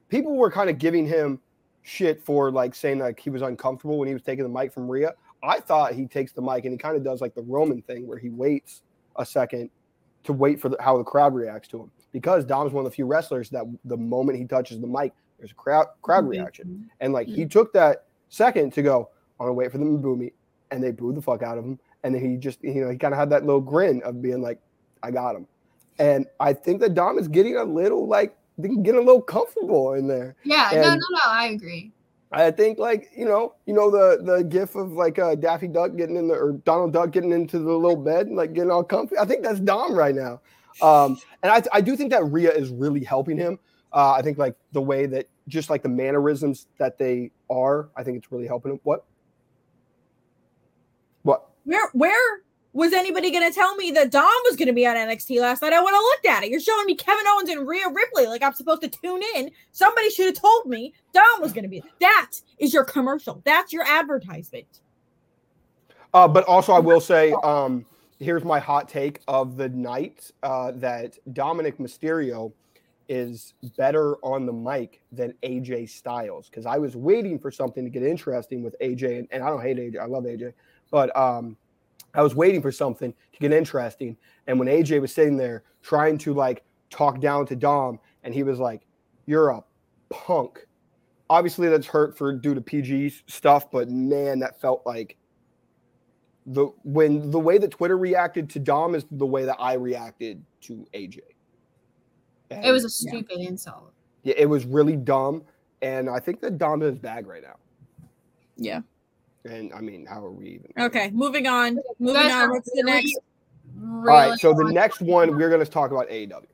people 0.07 0.37
were 0.37 0.49
kind 0.49 0.69
of 0.69 0.77
giving 0.77 1.05
him 1.05 1.37
shit 1.81 2.23
for 2.23 2.49
like 2.49 2.73
saying 2.73 2.99
like 2.99 3.19
he 3.19 3.29
was 3.29 3.41
uncomfortable 3.41 3.97
when 3.97 4.07
he 4.07 4.13
was 4.13 4.23
taking 4.23 4.43
the 4.43 4.49
mic 4.49 4.71
from 4.71 4.89
Rhea. 4.89 5.13
I 5.43 5.59
thought 5.59 5.95
he 5.95 6.05
takes 6.05 6.31
the 6.31 6.41
mic 6.41 6.63
and 6.63 6.71
he 6.71 6.77
kind 6.77 6.95
of 6.95 7.03
does 7.03 7.19
like 7.19 7.35
the 7.35 7.41
Roman 7.41 7.81
thing 7.81 8.07
where 8.07 8.17
he 8.17 8.29
waits 8.29 8.83
a 9.17 9.25
second 9.25 9.69
to 10.23 10.31
wait 10.31 10.61
for 10.61 10.69
the, 10.69 10.77
how 10.79 10.97
the 10.97 11.03
crowd 11.03 11.35
reacts 11.35 11.67
to 11.69 11.81
him 11.81 11.91
because 12.13 12.45
Dom's 12.45 12.71
one 12.71 12.85
of 12.85 12.91
the 12.91 12.95
few 12.95 13.05
wrestlers 13.05 13.49
that 13.49 13.65
the 13.83 13.97
moment 13.97 14.37
he 14.37 14.45
touches 14.45 14.79
the 14.79 14.87
mic, 14.87 15.11
there's 15.39 15.51
a 15.51 15.55
crowd 15.55 15.87
crowd 16.01 16.25
reaction, 16.25 16.89
and 17.01 17.11
like 17.11 17.27
he 17.27 17.45
took 17.45 17.73
that 17.73 18.05
second 18.29 18.71
to 18.71 18.81
go, 18.81 19.09
I'm 19.41 19.47
gonna 19.47 19.53
wait 19.53 19.71
for 19.71 19.79
them 19.79 19.97
to 19.97 19.97
boo 19.97 20.15
me, 20.15 20.31
and 20.69 20.83
they 20.83 20.91
booed 20.91 21.15
the 21.15 21.21
fuck 21.21 21.41
out 21.41 21.57
of 21.57 21.65
him, 21.65 21.79
and 22.03 22.13
then 22.13 22.21
he 22.23 22.37
just 22.37 22.63
you 22.63 22.75
know 22.75 22.91
he 22.91 22.97
kind 22.97 23.13
of 23.13 23.19
had 23.19 23.31
that 23.31 23.43
little 23.43 23.59
grin 23.59 24.01
of 24.03 24.21
being 24.21 24.41
like, 24.41 24.59
I 25.01 25.09
got 25.09 25.35
him, 25.35 25.47
and 25.97 26.27
I 26.39 26.53
think 26.53 26.79
that 26.81 26.93
Dom 26.93 27.17
is 27.17 27.27
getting 27.27 27.57
a 27.57 27.63
little 27.63 28.07
like 28.07 28.37
getting 28.61 28.95
a 28.95 29.01
little 29.01 29.21
comfortable 29.21 29.93
in 29.93 30.07
there. 30.07 30.35
Yeah, 30.43 30.69
no, 30.73 30.89
no, 30.89 30.95
no. 30.95 31.19
I 31.25 31.47
agree. 31.47 31.91
I 32.31 32.51
think 32.51 32.77
like 32.77 33.09
you 33.17 33.25
know, 33.25 33.55
you 33.65 33.73
know 33.73 33.89
the 33.89 34.21
the 34.23 34.43
gif 34.43 34.75
of 34.75 34.93
like 34.93 35.17
uh, 35.17 35.33
Daffy 35.33 35.67
Duck 35.67 35.95
getting 35.97 36.15
in 36.15 36.27
the 36.27 36.35
or 36.35 36.53
Donald 36.65 36.93
Duck 36.93 37.11
getting 37.11 37.31
into 37.31 37.57
the 37.57 37.73
little 37.73 37.97
bed 37.97 38.27
and 38.27 38.35
like 38.35 38.53
getting 38.53 38.69
all 38.69 38.83
comfy. 38.83 39.17
I 39.17 39.25
think 39.25 39.43
that's 39.43 39.59
Dom 39.59 39.95
right 39.95 40.13
now, 40.13 40.39
um, 40.81 41.19
and 41.41 41.51
I 41.51 41.63
I 41.73 41.81
do 41.81 41.97
think 41.97 42.11
that 42.11 42.23
Rhea 42.25 42.51
is 42.51 42.69
really 42.69 43.03
helping 43.03 43.37
him. 43.37 43.57
Uh, 43.91 44.11
I 44.11 44.21
think 44.21 44.37
like 44.37 44.55
the 44.71 44.81
way 44.81 45.07
that 45.07 45.27
just 45.47 45.69
like 45.69 45.83
the 45.83 45.89
mannerisms 45.89 46.67
that 46.77 46.97
they 46.97 47.31
are, 47.49 47.89
I 47.97 48.03
think 48.03 48.17
it's 48.17 48.31
really 48.31 48.47
helping 48.47 48.73
him. 48.73 48.79
What? 48.83 49.05
Where 51.65 51.89
where 51.93 52.41
was 52.73 52.93
anybody 52.93 53.31
gonna 53.31 53.51
tell 53.51 53.75
me 53.75 53.91
that 53.91 54.11
Dom 54.11 54.31
was 54.45 54.55
gonna 54.55 54.73
be 54.73 54.87
on 54.87 54.95
NXT 54.95 55.39
last 55.41 55.61
night? 55.61 55.73
I 55.73 55.81
would 55.81 55.93
have 55.93 56.01
looked 56.01 56.25
at 56.25 56.43
it. 56.43 56.49
You're 56.49 56.59
showing 56.59 56.85
me 56.85 56.95
Kevin 56.95 57.25
Owens 57.27 57.49
and 57.49 57.67
Rhea 57.67 57.87
Ripley 57.89 58.27
like 58.27 58.43
I'm 58.43 58.53
supposed 58.53 58.81
to 58.81 58.87
tune 58.87 59.21
in. 59.35 59.51
Somebody 59.71 60.09
should 60.09 60.27
have 60.27 60.35
told 60.35 60.67
me 60.67 60.93
Dom 61.13 61.41
was 61.41 61.53
gonna 61.53 61.67
be. 61.67 61.83
That 61.99 62.31
is 62.59 62.73
your 62.73 62.85
commercial. 62.85 63.41
That's 63.45 63.73
your 63.73 63.83
advertisement. 63.83 64.81
Uh, 66.13 66.27
but 66.27 66.43
also, 66.45 66.73
I 66.73 66.79
will 66.79 66.99
say, 66.99 67.33
um, 67.43 67.85
here's 68.19 68.43
my 68.43 68.59
hot 68.59 68.89
take 68.89 69.21
of 69.27 69.55
the 69.57 69.69
night 69.69 70.29
uh, 70.43 70.71
that 70.75 71.17
Dominic 71.33 71.77
Mysterio 71.77 72.51
is 73.07 73.53
better 73.77 74.15
on 74.17 74.45
the 74.45 74.53
mic 74.53 75.01
than 75.11 75.33
AJ 75.43 75.89
Styles 75.89 76.49
because 76.49 76.65
I 76.65 76.77
was 76.77 76.95
waiting 76.95 77.39
for 77.39 77.51
something 77.51 77.83
to 77.83 77.89
get 77.89 78.03
interesting 78.03 78.61
with 78.61 78.75
AJ, 78.81 79.19
and, 79.19 79.27
and 79.31 79.43
I 79.43 79.49
don't 79.49 79.61
hate 79.61 79.77
AJ, 79.77 79.99
I 79.99 80.05
love 80.05 80.23
AJ, 80.23 80.53
but 80.91 81.15
um, 81.17 81.57
I 82.13 82.21
was 82.21 82.35
waiting 82.35 82.61
for 82.61 82.71
something 82.71 83.13
to 83.33 83.39
get 83.39 83.51
interesting. 83.51 84.17
And 84.47 84.59
when 84.59 84.67
AJ 84.67 85.01
was 85.01 85.13
sitting 85.13 85.37
there 85.37 85.63
trying 85.81 86.17
to 86.19 86.33
like 86.33 86.63
talk 86.89 87.19
down 87.19 87.45
to 87.47 87.55
Dom, 87.55 87.99
and 88.23 88.33
he 88.33 88.43
was 88.43 88.59
like, 88.59 88.85
"You're 89.25 89.49
a 89.49 89.63
punk." 90.09 90.67
Obviously, 91.29 91.69
that's 91.69 91.87
hurt 91.87 92.17
for 92.17 92.33
due 92.33 92.53
to 92.53 92.61
PG 92.61 93.13
stuff, 93.27 93.71
but 93.71 93.89
man, 93.89 94.39
that 94.39 94.59
felt 94.59 94.85
like 94.85 95.17
the 96.45 96.65
when 96.83 97.31
the 97.31 97.39
way 97.39 97.57
that 97.57 97.71
Twitter 97.71 97.97
reacted 97.97 98.49
to 98.49 98.59
Dom 98.59 98.95
is 98.95 99.05
the 99.11 99.25
way 99.25 99.45
that 99.45 99.55
I 99.59 99.73
reacted 99.73 100.43
to 100.61 100.85
AJ. 100.93 101.19
And 102.49 102.65
It 102.65 102.71
was 102.71 102.83
a 102.83 102.87
Yeah. 103.05 103.11
stupid 103.11 103.39
insult. 103.39 103.93
yeah, 104.23 104.33
it 104.37 104.47
was 104.47 104.65
really 104.65 104.97
dumb, 104.97 105.43
and 105.81 106.09
I 106.09 106.19
think 106.19 106.41
that 106.41 106.57
Dom 106.57 106.81
is 106.81 106.99
bag 106.99 107.27
right 107.27 107.43
now. 107.43 107.55
Yeah. 108.57 108.81
And 109.45 109.73
I 109.73 109.81
mean, 109.81 110.05
how 110.05 110.23
are 110.23 110.31
we 110.31 110.49
even? 110.49 110.71
Okay, 110.77 111.09
moving 111.11 111.47
on. 111.47 111.79
Moving 111.99 112.21
guys 112.21 112.31
on. 112.31 112.41
are 112.41 112.51
What's 112.51 112.71
the 112.71 112.83
really- 112.83 112.91
next? 112.91 113.15
All 113.83 113.87
right, 114.01 114.25
Really 114.25 114.37
so 114.37 114.53
the 114.53 114.71
next 114.71 115.01
one 115.01 115.35
we're 115.37 115.49
going 115.49 115.63
to 115.63 115.71
talk 115.71 115.91
about 115.91 116.07
AEW. 116.09 116.33
Okay. 116.33 116.45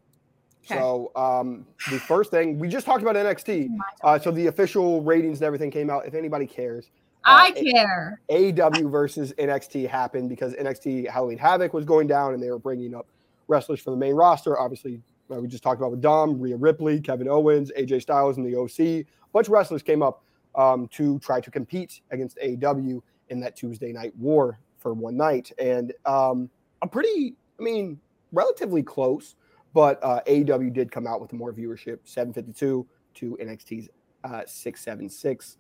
So 0.70 1.12
um, 1.16 1.66
the 1.90 2.00
first 2.00 2.30
thing 2.32 2.60
we 2.60 2.68
just 2.68 2.86
talked 2.86 3.02
about 3.02 3.16
NXT. 3.16 3.70
Uh, 4.04 4.20
so 4.20 4.32
the 4.32 4.48
official 4.48 5.02
ratings 5.02 5.40
and 5.40 5.46
everything 5.46 5.72
came 5.72 5.90
out. 5.90 6.06
If 6.06 6.14
anybody 6.14 6.46
cares, 6.46 6.90
I 7.26 7.50
uh, 7.50 7.62
care. 7.62 8.22
AEW 8.30 8.90
versus 8.92 9.34
NXT 9.38 9.90
happened 9.90 10.30
because 10.30 10.54
NXT 10.54 11.10
Halloween 11.10 11.38
Havoc 11.38 11.74
was 11.74 11.86
going 11.86 12.08
down 12.08 12.34
and 12.34 12.42
they 12.42 12.50
were 12.50 12.60
bringing 12.60 12.94
up 12.96 13.08
wrestlers 13.48 13.80
from 13.82 13.94
the 13.94 14.00
main 14.00 14.14
roster. 14.14 14.60
Obviously, 14.60 15.02
uh, 15.32 15.36
we 15.40 15.48
just 15.48 15.64
talked 15.64 15.80
about 15.82 15.92
with 15.92 16.02
Dom, 16.02 16.40
Rhea 16.40 16.56
Ripley, 16.58 17.02
Kevin 17.02 17.28
Owens, 17.28 17.72
AJ 17.78 18.02
Styles, 18.02 18.38
and 18.38 18.46
the 18.46 18.56
OC. 18.58 18.80
A 18.80 19.06
bunch 19.34 19.48
of 19.48 19.54
wrestlers 19.54 19.84
came 19.84 20.02
up 20.02 20.24
um, 20.58 20.88
to 20.90 21.20
try 21.20 21.40
to 21.40 21.50
compete 21.50 22.02
against 22.12 22.38
AEW 22.38 23.02
in 23.30 23.40
that 23.40 23.56
Tuesday 23.56 23.94
night 23.94 24.16
war 24.18 24.60
for 24.78 24.94
one 24.94 25.16
night. 25.16 25.52
And 25.58 25.94
um, 26.06 26.50
a 26.82 26.88
pretty, 26.88 27.36
I 27.60 27.64
mean, 27.64 28.00
relatively 28.32 28.84
close, 28.84 29.36
but 29.74 30.04
uh, 30.04 30.22
AEW 30.28 30.74
did 30.74 30.92
come 30.92 31.08
out 31.08 31.22
with 31.22 31.32
more 31.32 31.54
viewership 31.54 32.00
752 32.04 32.86
to 33.16 33.38
NXT's 33.42 33.90
uh, 34.24 34.42
676. 34.46 35.58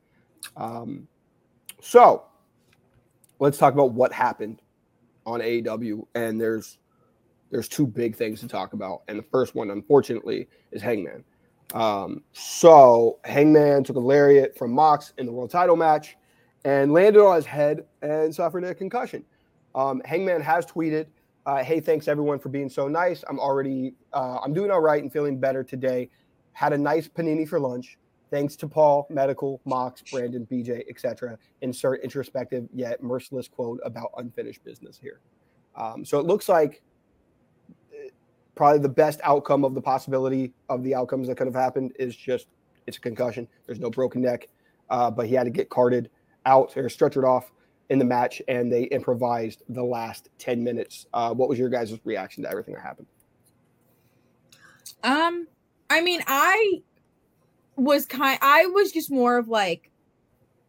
Um, 0.56 1.08
so 1.80 2.26
let's 3.40 3.58
talk 3.58 3.74
about 3.74 3.92
what 3.92 4.12
happened 4.12 4.62
on 5.26 5.42
AEW. 5.42 6.06
And 6.16 6.40
there's 6.42 6.80
there's 7.50 7.70
two 7.70 7.88
big 7.88 8.16
things 8.16 8.42
to 8.42 8.48
talk 8.48 8.74
about. 8.74 9.04
And 9.08 9.18
the 9.18 9.24
first 9.24 9.56
one, 9.56 9.72
unfortunately, 9.72 10.50
is 10.72 10.82
Hangman. 10.82 11.24
Um, 11.74 12.24
so 12.32 13.20
Hangman 13.26 13.84
took 13.84 13.98
a 13.98 14.00
lariat 14.00 14.58
from 14.58 14.72
Mox 14.72 15.14
in 15.18 15.26
the 15.26 15.32
world 15.32 15.50
title 15.50 15.76
match 15.76 16.16
and 16.66 16.94
landed 16.94 17.22
on 17.22 17.36
his 17.36 17.46
head 17.46 17.86
and 18.02 18.34
suffered 18.34 18.64
a 18.64 18.74
concussion. 18.74 19.24
Um, 19.76 20.02
Hangman 20.06 20.42
has 20.42 20.66
tweeted, 20.66 21.08
uh, 21.46 21.64
"Hey, 21.64 21.80
thanks 21.80 22.08
everyone 22.08 22.40
for 22.40 22.50
being 22.50 22.70
so 22.70 22.88
nice. 22.88 23.24
I'm 23.30 23.40
already, 23.40 23.94
uh, 24.14 24.40
I'm 24.44 24.54
doing 24.54 24.72
all 24.72 24.82
right 24.82 25.02
and 25.02 25.12
feeling 25.12 25.40
better 25.40 25.64
today. 25.64 26.10
Had 26.54 26.74
a 26.74 26.78
nice 26.78 27.08
panini 27.08 27.48
for 27.48 27.60
lunch. 27.60 27.98
Thanks 28.32 28.56
to 28.58 28.68
Paul, 28.68 29.08
Medical, 29.10 29.62
Mox, 29.66 30.02
Brandon, 30.12 30.46
BJ, 30.50 30.84
etc. 30.90 31.38
Insert 31.62 32.02
introspective 32.02 32.68
yet 32.74 33.02
merciless 33.02 33.48
quote 33.48 33.80
about 33.86 34.12
unfinished 34.18 34.64
business 34.64 34.98
here. 34.98 35.22
Um, 35.76 36.04
so 36.04 36.20
it 36.20 36.26
looks 36.26 36.50
like 36.50 36.82
probably 38.58 38.80
the 38.80 38.90
best 38.90 39.22
outcome 39.24 39.64
of 39.64 39.74
the 39.74 39.82
possibility 39.82 40.54
of 40.70 40.84
the 40.84 40.94
outcomes 40.94 41.28
that 41.28 41.38
could 41.38 41.48
have 41.48 41.56
happened 41.56 41.94
is 41.98 42.16
just 42.16 42.48
it's 42.88 42.98
a 42.98 43.02
concussion. 43.02 43.48
There's 43.66 43.80
no 43.80 43.90
broken 43.90 44.22
neck, 44.22 44.48
uh, 44.90 45.12
but 45.12 45.28
he 45.28 45.36
had 45.36 45.44
to 45.44 45.50
get 45.50 45.70
carted 45.70 46.10
out 46.46 46.76
or 46.76 46.84
stretchered 46.86 47.26
off 47.26 47.52
in 47.90 48.00
the 48.00 48.06
match, 48.06 48.42
and 48.48 48.72
they 48.72 48.84
improvised 48.84 49.64
the 49.70 49.84
last 49.84 50.30
ten 50.38 50.64
minutes. 50.64 51.06
Uh, 51.14 51.34
what 51.34 51.48
was 51.48 51.60
your 51.60 51.70
guys' 51.70 51.94
reaction 52.04 52.44
to 52.44 52.50
everything 52.50 52.74
that 52.74 52.84
happened? 52.84 53.08
Um, 55.04 55.48
I 55.90 56.02
mean, 56.02 56.22
I 56.28 56.82
was 57.76 58.06
kind. 58.06 58.40
I 58.42 58.66
was 58.68 58.92
just 58.92 59.12
more 59.12 59.38
of 59.38 59.48
like, 59.48 59.92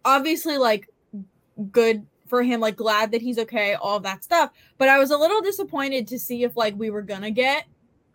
obviously, 0.05 0.59
like 0.59 0.89
good 1.73 2.07
for 2.27 2.43
him. 2.43 2.61
Like 2.61 2.77
glad 2.77 3.13
that 3.13 3.23
he's 3.23 3.39
okay, 3.39 3.75
all 3.75 4.01
that 4.01 4.23
stuff. 4.25 4.51
But 4.77 4.89
I 4.89 4.99
was 4.99 5.11
a 5.11 5.17
little 5.17 5.41
disappointed 5.41 6.07
to 6.09 6.19
see 6.19 6.45
if 6.45 6.57
like 6.57 6.77
we 6.77 6.91
were 6.91 7.03
gonna 7.03 7.31
get 7.31 7.65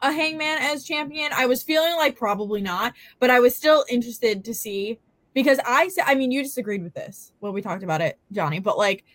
a 0.04 0.12
Hangman 0.12 0.60
as 0.62 0.84
champion. 0.84 1.32
I 1.34 1.48
was 1.48 1.64
feeling 1.64 1.96
like 1.96 2.16
probably 2.16 2.62
not, 2.62 2.94
but 3.20 3.30
I 3.30 3.40
was 3.40 3.56
still 3.56 3.86
interested 3.90 4.44
to 4.46 4.54
see 4.54 5.00
because 5.34 5.60
I 5.66 5.88
said, 5.88 6.04
I 6.06 6.14
mean, 6.14 6.32
you 6.32 6.44
disagreed 6.44 6.84
with 6.84 6.94
this 6.94 7.32
when 7.40 7.54
we 7.54 7.62
talked 7.62 7.84
about 7.84 8.02
it, 8.02 8.20
Johnny, 8.32 8.60
but 8.60 8.78
like 8.78 9.06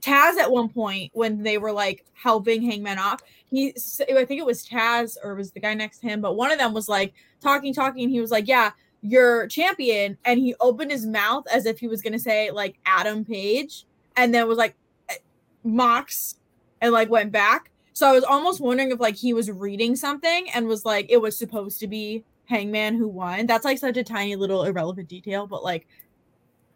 Taz 0.00 0.38
at 0.38 0.50
one 0.50 0.70
point 0.70 1.10
when 1.14 1.42
they 1.42 1.58
were 1.58 1.72
like 1.72 2.06
helping 2.14 2.62
Hangman 2.62 2.98
off, 2.98 3.20
he, 3.50 3.74
I 4.00 4.24
think 4.24 4.40
it 4.40 4.46
was 4.46 4.66
Taz 4.66 5.16
or 5.22 5.34
was 5.34 5.52
the 5.52 5.60
guy 5.60 5.74
next 5.74 5.98
to 5.98 6.08
him, 6.08 6.22
but 6.22 6.34
one 6.36 6.50
of 6.50 6.58
them 6.58 6.72
was 6.72 6.88
like 6.88 7.12
talking, 7.40 7.74
talking, 7.74 8.04
and 8.04 8.12
he 8.12 8.20
was 8.20 8.30
like, 8.30 8.48
Yeah, 8.48 8.70
you're 9.02 9.46
champion. 9.46 10.16
And 10.24 10.40
he 10.40 10.54
opened 10.60 10.90
his 10.90 11.06
mouth 11.06 11.44
as 11.52 11.66
if 11.66 11.78
he 11.78 11.86
was 11.86 12.02
going 12.02 12.12
to 12.14 12.18
say 12.18 12.50
like 12.50 12.78
Adam 12.86 13.24
Page 13.24 13.84
and 14.16 14.34
then 14.34 14.48
was 14.48 14.58
like 14.58 14.74
eh, 15.08 15.16
Mox 15.64 16.36
and 16.80 16.92
like 16.92 17.10
went 17.10 17.32
back. 17.32 17.70
So 17.92 18.08
I 18.08 18.12
was 18.12 18.24
almost 18.24 18.60
wondering 18.60 18.90
if 18.90 19.00
like 19.00 19.16
he 19.16 19.34
was 19.34 19.50
reading 19.50 19.96
something 19.96 20.48
and 20.54 20.66
was 20.66 20.84
like 20.84 21.06
it 21.10 21.20
was 21.20 21.36
supposed 21.36 21.80
to 21.80 21.86
be 21.86 22.24
Hangman 22.46 22.96
who 22.96 23.08
won. 23.08 23.46
That's 23.46 23.64
like 23.64 23.78
such 23.78 23.96
a 23.96 24.04
tiny 24.04 24.36
little 24.36 24.64
irrelevant 24.64 25.08
detail, 25.08 25.46
but 25.46 25.62
like 25.62 25.86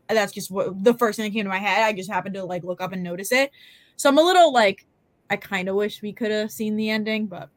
that's 0.08 0.32
just 0.32 0.50
what 0.50 0.84
the 0.84 0.94
first 0.94 1.16
thing 1.16 1.24
that 1.24 1.36
came 1.36 1.44
to 1.44 1.50
my 1.50 1.58
head. 1.58 1.82
I 1.82 1.92
just 1.92 2.10
happened 2.10 2.34
to 2.34 2.44
like 2.44 2.64
look 2.64 2.80
up 2.80 2.92
and 2.92 3.02
notice 3.02 3.32
it. 3.32 3.50
So 3.96 4.08
I'm 4.08 4.18
a 4.18 4.22
little 4.22 4.52
like 4.52 4.86
I 5.30 5.36
kind 5.36 5.68
of 5.68 5.76
wish 5.76 6.02
we 6.02 6.12
could 6.12 6.30
have 6.30 6.50
seen 6.50 6.76
the 6.76 6.90
ending, 6.90 7.26
but 7.26 7.48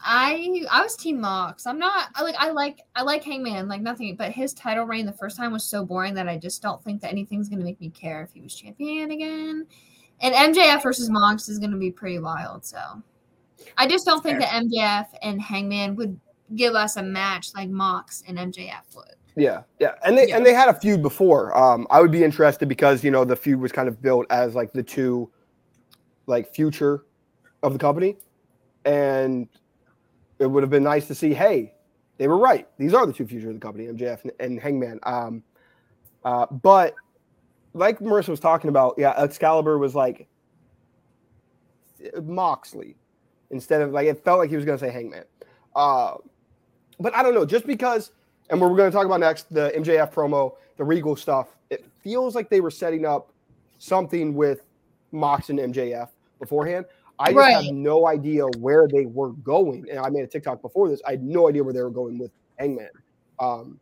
I 0.00 0.64
I 0.70 0.82
was 0.82 0.96
Team 0.96 1.20
Mox. 1.20 1.66
I'm 1.66 1.78
not. 1.78 2.08
I 2.14 2.22
like. 2.22 2.36
I 2.38 2.50
like. 2.50 2.80
I 2.94 3.02
like 3.02 3.24
Hangman. 3.24 3.68
Like 3.68 3.82
nothing. 3.82 4.14
But 4.16 4.32
his 4.32 4.54
title 4.54 4.84
reign 4.84 5.06
the 5.06 5.12
first 5.12 5.36
time 5.36 5.52
was 5.52 5.64
so 5.64 5.84
boring 5.84 6.14
that 6.14 6.28
I 6.28 6.38
just 6.38 6.62
don't 6.62 6.82
think 6.82 7.00
that 7.02 7.10
anything's 7.10 7.48
gonna 7.48 7.64
make 7.64 7.80
me 7.80 7.90
care 7.90 8.22
if 8.22 8.32
he 8.32 8.40
was 8.40 8.54
champion 8.54 9.10
again. 9.10 9.66
And 10.20 10.34
MJF 10.34 10.82
versus 10.82 11.10
Mox 11.10 11.48
is 11.48 11.58
gonna 11.58 11.76
be 11.76 11.90
pretty 11.90 12.18
wild. 12.18 12.64
So 12.64 12.78
I 13.76 13.86
just 13.86 14.06
don't 14.06 14.22
think 14.22 14.40
that 14.40 14.50
MJF 14.50 15.06
and 15.22 15.40
Hangman 15.40 15.94
would 15.96 16.18
give 16.56 16.74
us 16.74 16.96
a 16.96 17.02
match 17.02 17.54
like 17.54 17.68
Mox 17.68 18.22
and 18.26 18.38
MJF 18.38 18.96
would. 18.96 19.14
Yeah, 19.36 19.62
yeah, 19.78 19.94
and 20.04 20.18
they 20.18 20.28
Yeah. 20.28 20.36
and 20.36 20.44
they 20.44 20.52
had 20.52 20.68
a 20.68 20.74
feud 20.74 21.02
before. 21.02 21.56
Um, 21.56 21.86
I 21.90 22.00
would 22.00 22.10
be 22.10 22.24
interested 22.24 22.68
because 22.68 23.04
you 23.04 23.10
know 23.10 23.24
the 23.24 23.36
feud 23.36 23.60
was 23.60 23.70
kind 23.70 23.88
of 23.88 24.02
built 24.02 24.26
as 24.30 24.54
like 24.54 24.72
the 24.72 24.82
two, 24.82 25.30
like 26.26 26.52
future, 26.52 27.04
of 27.62 27.72
the 27.72 27.78
company, 27.78 28.16
and 28.84 29.48
it 30.38 30.46
would 30.46 30.62
have 30.62 30.70
been 30.70 30.82
nice 30.84 31.06
to 31.08 31.14
see. 31.14 31.34
Hey, 31.34 31.74
they 32.16 32.28
were 32.28 32.38
right. 32.38 32.68
These 32.78 32.94
are 32.94 33.06
the 33.06 33.12
two 33.12 33.26
future 33.26 33.48
of 33.48 33.54
the 33.54 33.60
company, 33.60 33.86
MJF 33.86 34.22
and, 34.22 34.32
and 34.40 34.60
Hangman. 34.60 35.00
Um, 35.04 35.42
uh, 36.24 36.46
but 36.46 36.94
like 37.74 37.98
Marisa 38.00 38.28
was 38.28 38.40
talking 38.40 38.68
about, 38.68 38.94
yeah, 38.98 39.14
Excalibur 39.16 39.78
was 39.78 39.94
like 39.94 40.28
Moxley 42.22 42.96
instead 43.50 43.80
of 43.80 43.92
like 43.92 44.06
it 44.06 44.22
felt 44.24 44.38
like 44.38 44.50
he 44.50 44.56
was 44.56 44.64
going 44.64 44.78
to 44.78 44.84
say 44.84 44.90
Hangman. 44.90 45.24
Uh, 45.74 46.14
but 47.00 47.14
I 47.14 47.22
don't 47.22 47.34
know, 47.34 47.44
just 47.44 47.66
because, 47.66 48.10
and 48.50 48.60
we're 48.60 48.68
going 48.76 48.90
to 48.90 48.96
talk 48.96 49.06
about 49.06 49.20
next 49.20 49.52
the 49.52 49.72
MJF 49.76 50.12
promo, 50.12 50.54
the 50.76 50.84
Regal 50.84 51.16
stuff. 51.16 51.48
It 51.70 51.84
feels 52.02 52.34
like 52.34 52.48
they 52.50 52.60
were 52.60 52.70
setting 52.70 53.04
up 53.04 53.32
something 53.78 54.34
with 54.34 54.62
Mox 55.12 55.50
and 55.50 55.58
MJF 55.58 56.08
beforehand. 56.40 56.86
I 57.18 57.26
just 57.26 57.36
Right. 57.36 57.64
have 57.64 57.74
no 57.74 58.06
idea 58.06 58.44
where 58.58 58.86
they 58.86 59.06
were 59.06 59.30
going. 59.30 59.86
And 59.90 59.98
I 59.98 60.08
made 60.08 60.22
a 60.22 60.26
TikTok 60.26 60.62
before 60.62 60.88
this. 60.88 61.00
I 61.06 61.12
had 61.12 61.22
no 61.22 61.48
idea 61.48 61.64
where 61.64 61.74
they 61.74 61.82
were 61.82 61.90
going 61.90 62.16
with 62.18 62.30
Hangman. 62.58 62.90
Um, 63.40 63.80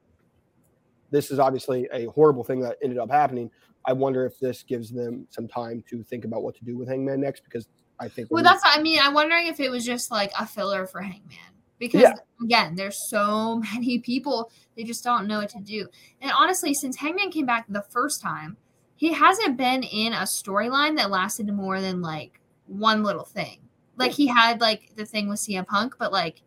this 1.11 1.31
is 1.31 1.39
obviously 1.39 1.89
a 1.93 2.07
horrible 2.07 2.45
thing 2.45 2.61
that 2.61 2.79
ended 2.83 2.99
up 2.99 3.11
happening. 3.11 3.51
I 3.87 3.93
wonder 3.93 4.27
if 4.27 4.39
this 4.41 4.63
gives 4.63 4.91
them 4.91 5.27
some 5.31 5.47
time 5.49 5.83
to 5.91 6.03
think 6.03 6.25
about 6.25 6.43
what 6.43 6.55
to 6.57 6.65
do 6.65 6.77
with 6.77 6.89
Hangman 6.89 7.21
next 7.21 7.45
because 7.45 7.69
I 8.01 8.09
think 8.09 8.31
Well, 8.31 8.43
we- 8.43 8.49
that's. 8.49 8.63
I 8.65 8.81
mean, 8.83 8.99
I'm 9.01 9.15
wondering 9.15 9.47
if 9.47 9.61
it 9.61 9.71
was 9.71 9.85
just 9.85 10.11
like 10.11 10.33
a 10.39 10.45
filler 10.47 10.87
for 10.87 11.01
Hangman 11.01 11.39
because 11.79 12.01
Yeah. 12.03 12.15
again, 12.43 12.75
there's 12.75 13.09
so 13.09 13.57
many 13.75 13.99
people 14.01 14.51
they 14.77 14.85
just 14.85 15.05
don't 15.05 15.27
know 15.27 15.39
what 15.39 15.51
to 15.51 15.61
do. 15.61 15.87
And 16.21 16.33
honestly, 16.37 16.75
since 16.75 16.97
Hangman 16.97 17.31
came 17.31 17.47
back 17.47 17.67
the 17.69 17.83
first 17.83 18.21
time, 18.21 18.57
he 18.97 19.13
hasn't 19.13 19.57
been 19.57 19.83
in 19.83 20.13
a 20.13 20.23
storyline 20.23 20.97
that 20.97 21.11
lasted 21.11 21.53
more 21.53 21.81
than 21.81 22.03
like 22.03 22.41
one 22.67 23.03
little 23.05 23.25
thing. 23.25 23.59
Like 23.97 24.11
he 24.13 24.27
had 24.27 24.61
like 24.61 24.95
the 24.97 25.07
thing 25.07 25.29
with 25.29 25.39
CM 25.39 25.67
Punk, 25.67 25.95
but 25.99 26.13
like 26.13 26.43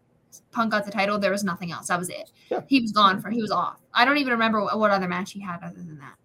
Punk 0.51 0.71
got 0.71 0.85
the 0.85 0.91
title, 0.91 1.17
there 1.17 1.31
was 1.31 1.43
nothing 1.43 1.71
else. 1.71 1.87
That 1.87 1.97
was 1.97 2.09
it. 2.09 2.31
Yeah. 2.51 2.61
He 2.67 2.81
was 2.81 2.91
gone 2.91 3.19
for. 3.21 3.29
He 3.31 3.41
was 3.41 3.49
off. 3.49 3.79
I 3.93 4.05
don't 4.05 4.17
even 4.17 4.33
remember 4.33 4.61
what, 4.61 4.77
what 4.77 4.91
other 4.91 5.07
match 5.07 5.31
he 5.31 5.39
had 5.41 5.63
other 5.63 5.77
than 5.77 5.97
that. 5.99 6.15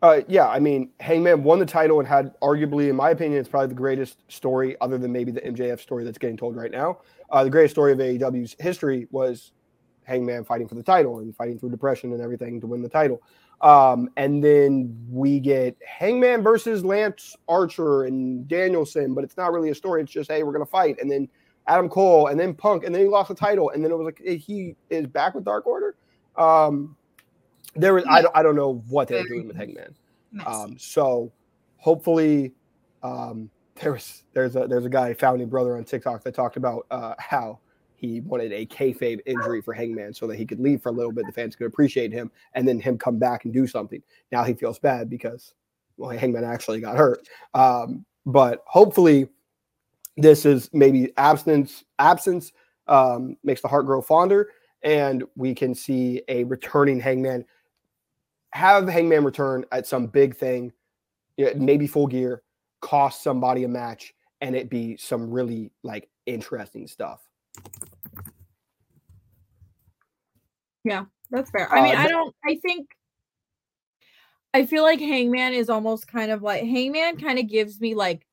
Uh, 0.00 0.20
yeah, 0.28 0.48
I 0.48 0.60
mean, 0.60 0.90
Hangman 1.00 1.42
won 1.42 1.58
the 1.58 1.66
title 1.66 1.98
and 1.98 2.06
had 2.06 2.38
arguably, 2.40 2.88
in 2.88 2.94
my 2.94 3.10
opinion, 3.10 3.40
it's 3.40 3.48
probably 3.48 3.68
the 3.68 3.74
greatest 3.74 4.22
story, 4.30 4.76
other 4.80 4.96
than 4.96 5.10
maybe 5.10 5.32
the 5.32 5.40
MJF 5.40 5.80
story 5.80 6.04
that's 6.04 6.18
getting 6.18 6.36
told 6.36 6.56
right 6.56 6.70
now. 6.70 6.98
Uh, 7.30 7.42
the 7.42 7.50
greatest 7.50 7.74
story 7.74 7.92
of 7.92 7.98
AEW's 7.98 8.54
history 8.60 9.08
was 9.10 9.52
Hangman 10.04 10.44
fighting 10.44 10.68
for 10.68 10.76
the 10.76 10.82
title 10.82 11.18
and 11.18 11.34
fighting 11.34 11.58
through 11.58 11.70
depression 11.70 12.12
and 12.12 12.22
everything 12.22 12.60
to 12.60 12.66
win 12.66 12.80
the 12.80 12.88
title. 12.88 13.20
Um, 13.60 14.08
and 14.16 14.42
then 14.42 14.96
we 15.10 15.40
get 15.40 15.76
Hangman 15.84 16.42
versus 16.42 16.84
Lance 16.84 17.36
Archer 17.48 18.04
and 18.04 18.46
Danielson, 18.46 19.14
but 19.14 19.24
it's 19.24 19.36
not 19.36 19.52
really 19.52 19.70
a 19.70 19.74
story. 19.74 20.00
It's 20.02 20.12
just, 20.12 20.30
hey, 20.30 20.44
we're 20.44 20.52
going 20.52 20.64
to 20.64 20.70
fight. 20.70 20.96
And 21.00 21.10
then 21.10 21.28
Adam 21.66 21.88
Cole 21.88 22.28
and 22.28 22.38
then 22.38 22.54
Punk, 22.54 22.84
and 22.84 22.94
then 22.94 23.02
he 23.02 23.08
lost 23.08 23.28
the 23.30 23.34
title. 23.34 23.70
And 23.70 23.84
then 23.84 23.90
it 23.90 23.98
was 23.98 24.04
like, 24.04 24.20
he 24.20 24.76
is 24.90 25.08
back 25.08 25.34
with 25.34 25.44
Dark 25.44 25.66
Order. 25.66 25.96
Um, 26.36 26.96
there 27.78 27.94
was, 27.94 28.04
I, 28.08 28.22
don't, 28.22 28.36
I 28.36 28.42
don't 28.42 28.56
know 28.56 28.82
what 28.88 29.08
they 29.08 29.20
were 29.20 29.28
doing 29.28 29.48
with 29.48 29.56
Hangman. 29.56 29.94
Um, 30.46 30.76
so 30.78 31.32
hopefully, 31.76 32.52
um, 33.02 33.50
there's 33.80 34.24
there's 34.32 34.56
a 34.56 34.66
there's 34.66 34.84
a 34.84 34.90
guy 34.90 35.14
founding 35.14 35.48
brother 35.48 35.76
on 35.76 35.84
TikTok 35.84 36.22
that 36.24 36.34
talked 36.34 36.56
about 36.56 36.86
uh, 36.90 37.14
how 37.18 37.60
he 37.94 38.20
wanted 38.20 38.52
a 38.52 38.64
kayfabe 38.66 39.20
injury 39.26 39.60
for 39.60 39.72
Hangman 39.72 40.14
so 40.14 40.26
that 40.28 40.36
he 40.36 40.46
could 40.46 40.60
leave 40.60 40.80
for 40.80 40.90
a 40.90 40.92
little 40.92 41.10
bit, 41.10 41.26
the 41.26 41.32
fans 41.32 41.56
could 41.56 41.66
appreciate 41.66 42.12
him, 42.12 42.30
and 42.54 42.66
then 42.66 42.78
him 42.78 42.96
come 42.96 43.18
back 43.18 43.44
and 43.44 43.52
do 43.52 43.66
something. 43.66 44.00
Now 44.30 44.44
he 44.44 44.54
feels 44.54 44.78
bad 44.78 45.10
because 45.10 45.54
well, 45.96 46.10
Hangman 46.10 46.44
actually 46.44 46.80
got 46.80 46.96
hurt. 46.96 47.28
Um, 47.54 48.04
but 48.24 48.62
hopefully, 48.66 49.28
this 50.16 50.46
is 50.46 50.70
maybe 50.72 51.12
absence 51.16 51.84
absence 51.98 52.52
um, 52.86 53.36
makes 53.42 53.60
the 53.60 53.68
heart 53.68 53.86
grow 53.86 54.00
fonder, 54.00 54.50
and 54.82 55.24
we 55.36 55.54
can 55.54 55.74
see 55.74 56.22
a 56.28 56.44
returning 56.44 57.00
Hangman. 57.00 57.44
Have 58.52 58.88
Hangman 58.88 59.24
return 59.24 59.64
at 59.72 59.86
some 59.86 60.06
big 60.06 60.34
thing, 60.36 60.72
maybe 61.56 61.86
full 61.86 62.06
gear, 62.06 62.42
cost 62.80 63.22
somebody 63.22 63.64
a 63.64 63.68
match, 63.68 64.14
and 64.40 64.56
it 64.56 64.70
be 64.70 64.96
some 64.96 65.30
really 65.30 65.70
like 65.82 66.08
interesting 66.26 66.86
stuff. 66.86 67.28
Yeah, 70.84 71.04
that's 71.30 71.50
fair. 71.50 71.70
I 71.72 71.82
mean, 71.82 71.94
Uh, 71.94 71.98
I 71.98 72.08
don't. 72.08 72.34
I 72.44 72.56
think. 72.56 72.88
I 74.54 74.64
feel 74.64 74.82
like 74.82 74.98
Hangman 75.00 75.52
is 75.52 75.68
almost 75.68 76.08
kind 76.08 76.30
of 76.30 76.42
like 76.42 76.62
Hangman 76.64 77.18
kind 77.18 77.38
of 77.38 77.48
gives 77.48 77.80
me 77.80 77.94
like 77.94 78.26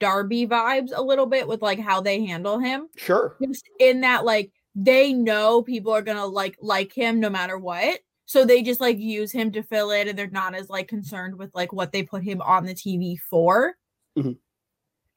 Darby 0.00 0.46
vibes 0.46 0.90
a 0.94 1.00
little 1.00 1.26
bit 1.26 1.46
with 1.46 1.62
like 1.62 1.78
how 1.78 2.00
they 2.00 2.24
handle 2.26 2.58
him. 2.58 2.88
Sure. 2.96 3.36
Just 3.40 3.64
in 3.78 4.00
that 4.00 4.24
like 4.24 4.50
they 4.74 5.12
know 5.12 5.62
people 5.62 5.92
are 5.92 6.02
gonna 6.02 6.26
like 6.26 6.56
like 6.60 6.92
him 6.92 7.20
no 7.20 7.30
matter 7.30 7.56
what. 7.56 8.00
So 8.26 8.44
they 8.44 8.62
just 8.62 8.80
like 8.80 8.98
use 8.98 9.30
him 9.32 9.52
to 9.52 9.62
fill 9.62 9.90
it 9.92 10.08
and 10.08 10.18
they're 10.18 10.26
not 10.28 10.54
as 10.54 10.68
like 10.68 10.88
concerned 10.88 11.38
with 11.38 11.54
like 11.54 11.72
what 11.72 11.92
they 11.92 12.02
put 12.02 12.22
him 12.24 12.42
on 12.42 12.66
the 12.66 12.74
TV 12.74 13.16
for. 13.18 13.74
Mhm. 14.18 14.36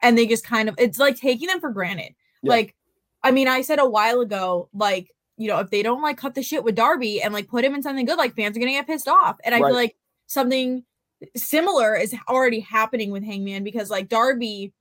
And 0.01 0.18
they 0.18 0.28
just 0.28 0.45
kind 0.45 0.70
of 0.70 0.76
it's 0.78 0.99
like 0.99 1.18
taking 1.18 1.47
them 1.47 1.60
for 1.60 1.72
granted. 1.72 2.14
Yeah. 2.43 2.49
Like, 2.51 2.76
I 3.24 3.32
mean, 3.32 3.47
I 3.47 3.62
said 3.62 3.80
a 3.80 3.89
while 3.89 4.22
ago, 4.22 4.70
like, 4.74 5.10
you 5.38 5.47
know, 5.47 5.60
if 5.60 5.70
they 5.72 5.82
don't 5.84 6.01
like 6.01 6.18
cut 6.18 6.36
the 6.36 6.43
shit 6.43 6.64
with 6.64 6.76
Darby 6.76 7.22
and 7.22 7.34
like 7.34 7.47
put 7.47 7.66
him 7.66 7.74
in 7.76 7.82
something 7.84 8.05
good, 8.05 8.18
like 8.18 8.36
fans 8.36 8.55
are 8.55 8.60
gonna 8.60 8.72
get 8.72 8.88
pissed 8.88 9.07
off. 9.07 9.38
And 9.43 9.55
I 9.55 9.60
Right. 9.60 9.70
feel 9.70 9.76
like 9.76 9.95
something 10.28 10.84
similar 11.36 11.95
is 11.95 12.16
already 12.30 12.60
happening 12.60 13.10
with 13.12 13.24
Hangman 13.24 13.64
because 13.64 13.89
like 13.89 14.07
Darby, 14.07 14.72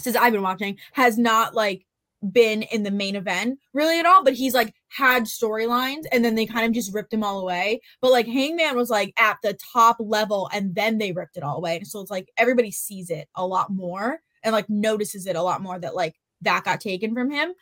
since 0.00 0.16
I've 0.16 0.32
been 0.32 0.42
watching, 0.42 0.78
has 0.92 1.16
not 1.16 1.54
like 1.54 1.86
been 2.30 2.62
in 2.62 2.82
the 2.82 2.90
main 2.90 3.16
event 3.16 3.58
really 3.72 3.98
at 3.98 4.06
all, 4.06 4.22
but 4.22 4.34
he's 4.34 4.54
like 4.54 4.74
had 4.88 5.24
storylines 5.24 6.04
and 6.12 6.24
then 6.24 6.34
they 6.34 6.46
kind 6.46 6.66
of 6.66 6.72
just 6.72 6.94
ripped 6.94 7.12
him 7.12 7.24
all 7.24 7.40
away. 7.40 7.80
But 8.00 8.12
like 8.12 8.26
Hangman 8.26 8.76
was 8.76 8.90
like 8.90 9.12
at 9.18 9.38
the 9.42 9.58
top 9.72 9.96
level 9.98 10.48
and 10.52 10.74
then 10.74 10.98
they 10.98 11.12
ripped 11.12 11.36
it 11.36 11.42
all 11.42 11.56
away. 11.56 11.82
So 11.84 12.00
it's 12.00 12.10
like 12.10 12.28
everybody 12.36 12.70
sees 12.70 13.10
it 13.10 13.28
a 13.34 13.46
lot 13.46 13.70
more 13.70 14.20
and 14.42 14.52
like 14.52 14.68
notices 14.68 15.26
it 15.26 15.36
a 15.36 15.42
lot 15.42 15.62
more 15.62 15.78
that 15.78 15.94
like 15.94 16.14
that 16.42 16.64
got 16.64 16.80
taken 16.80 17.14
from 17.14 17.30
him. 17.30 17.52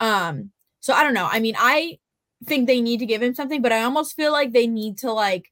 Um, 0.00 0.50
so 0.80 0.92
I 0.94 1.02
don't 1.02 1.14
know. 1.14 1.28
I 1.30 1.40
mean, 1.40 1.54
I 1.58 1.98
think 2.44 2.66
they 2.66 2.80
need 2.80 2.98
to 2.98 3.06
give 3.06 3.22
him 3.22 3.34
something, 3.34 3.62
but 3.62 3.72
I 3.72 3.82
almost 3.82 4.14
feel 4.14 4.32
like 4.32 4.52
they 4.52 4.66
need 4.66 4.98
to 4.98 5.12
like 5.12 5.50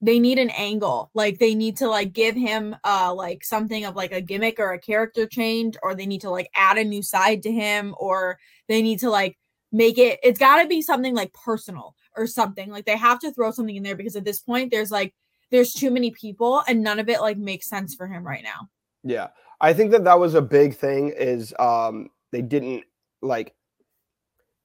they 0.00 0.18
need 0.18 0.38
an 0.38 0.50
angle. 0.50 1.10
Like 1.14 1.38
they 1.38 1.54
need 1.54 1.76
to 1.78 1.88
like 1.88 2.12
give 2.12 2.36
him 2.36 2.76
uh 2.84 3.12
like 3.14 3.44
something 3.44 3.84
of 3.84 3.96
like 3.96 4.12
a 4.12 4.20
gimmick 4.20 4.60
or 4.60 4.72
a 4.72 4.78
character 4.78 5.26
change 5.26 5.76
or 5.82 5.94
they 5.94 6.06
need 6.06 6.20
to 6.20 6.30
like 6.30 6.50
add 6.54 6.78
a 6.78 6.84
new 6.84 7.02
side 7.02 7.42
to 7.42 7.52
him 7.52 7.94
or 7.98 8.38
they 8.68 8.82
need 8.82 9.00
to 9.00 9.10
like 9.10 9.36
make 9.72 9.98
it 9.98 10.18
it's 10.22 10.38
got 10.38 10.62
to 10.62 10.68
be 10.68 10.80
something 10.80 11.14
like 11.14 11.32
personal 11.32 11.94
or 12.16 12.26
something. 12.26 12.70
Like 12.70 12.84
they 12.84 12.96
have 12.96 13.18
to 13.20 13.32
throw 13.32 13.50
something 13.50 13.76
in 13.76 13.82
there 13.82 13.96
because 13.96 14.16
at 14.16 14.24
this 14.24 14.40
point 14.40 14.70
there's 14.70 14.90
like 14.90 15.14
there's 15.50 15.72
too 15.72 15.90
many 15.90 16.10
people 16.10 16.62
and 16.68 16.82
none 16.82 16.98
of 16.98 17.08
it 17.08 17.20
like 17.20 17.38
makes 17.38 17.68
sense 17.68 17.94
for 17.94 18.06
him 18.06 18.26
right 18.26 18.44
now. 18.44 18.68
Yeah. 19.02 19.28
I 19.60 19.72
think 19.72 19.90
that 19.90 20.04
that 20.04 20.20
was 20.20 20.34
a 20.34 20.42
big 20.42 20.76
thing 20.76 21.08
is 21.08 21.52
um 21.58 22.10
they 22.30 22.42
didn't 22.42 22.84
like 23.20 23.54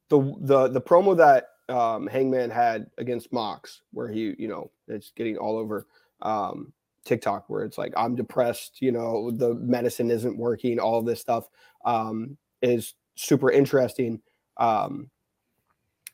the 0.10 0.36
the 0.42 0.68
the 0.68 0.82
promo 0.82 1.18
that 1.18 1.53
um 1.70 2.07
Hangman 2.07 2.49
had 2.49 2.88
against 2.97 3.32
Mox 3.32 3.82
where 3.91 4.09
he, 4.09 4.36
you 4.38 4.47
know, 4.47 4.72
it's 4.88 5.11
getting 5.11 5.38
all 5.38 5.57
over 5.57 5.88
um 6.22 6.74
TikTok 7.05 7.49
where 7.49 7.64
it's 7.64 7.78
like 7.78 7.93
I'm 7.97 8.16
depressed, 8.16 8.82
you 8.82 8.91
know, 8.91 9.32
the 9.32 9.55
medicine 9.55 10.11
isn't 10.11 10.38
working, 10.38 10.80
all 10.80 11.01
this 11.01 11.22
stuff 11.22 11.47
um 11.86 12.38
is 12.61 12.95
super 13.16 13.51
interesting. 13.51 14.22
Um 14.57 15.09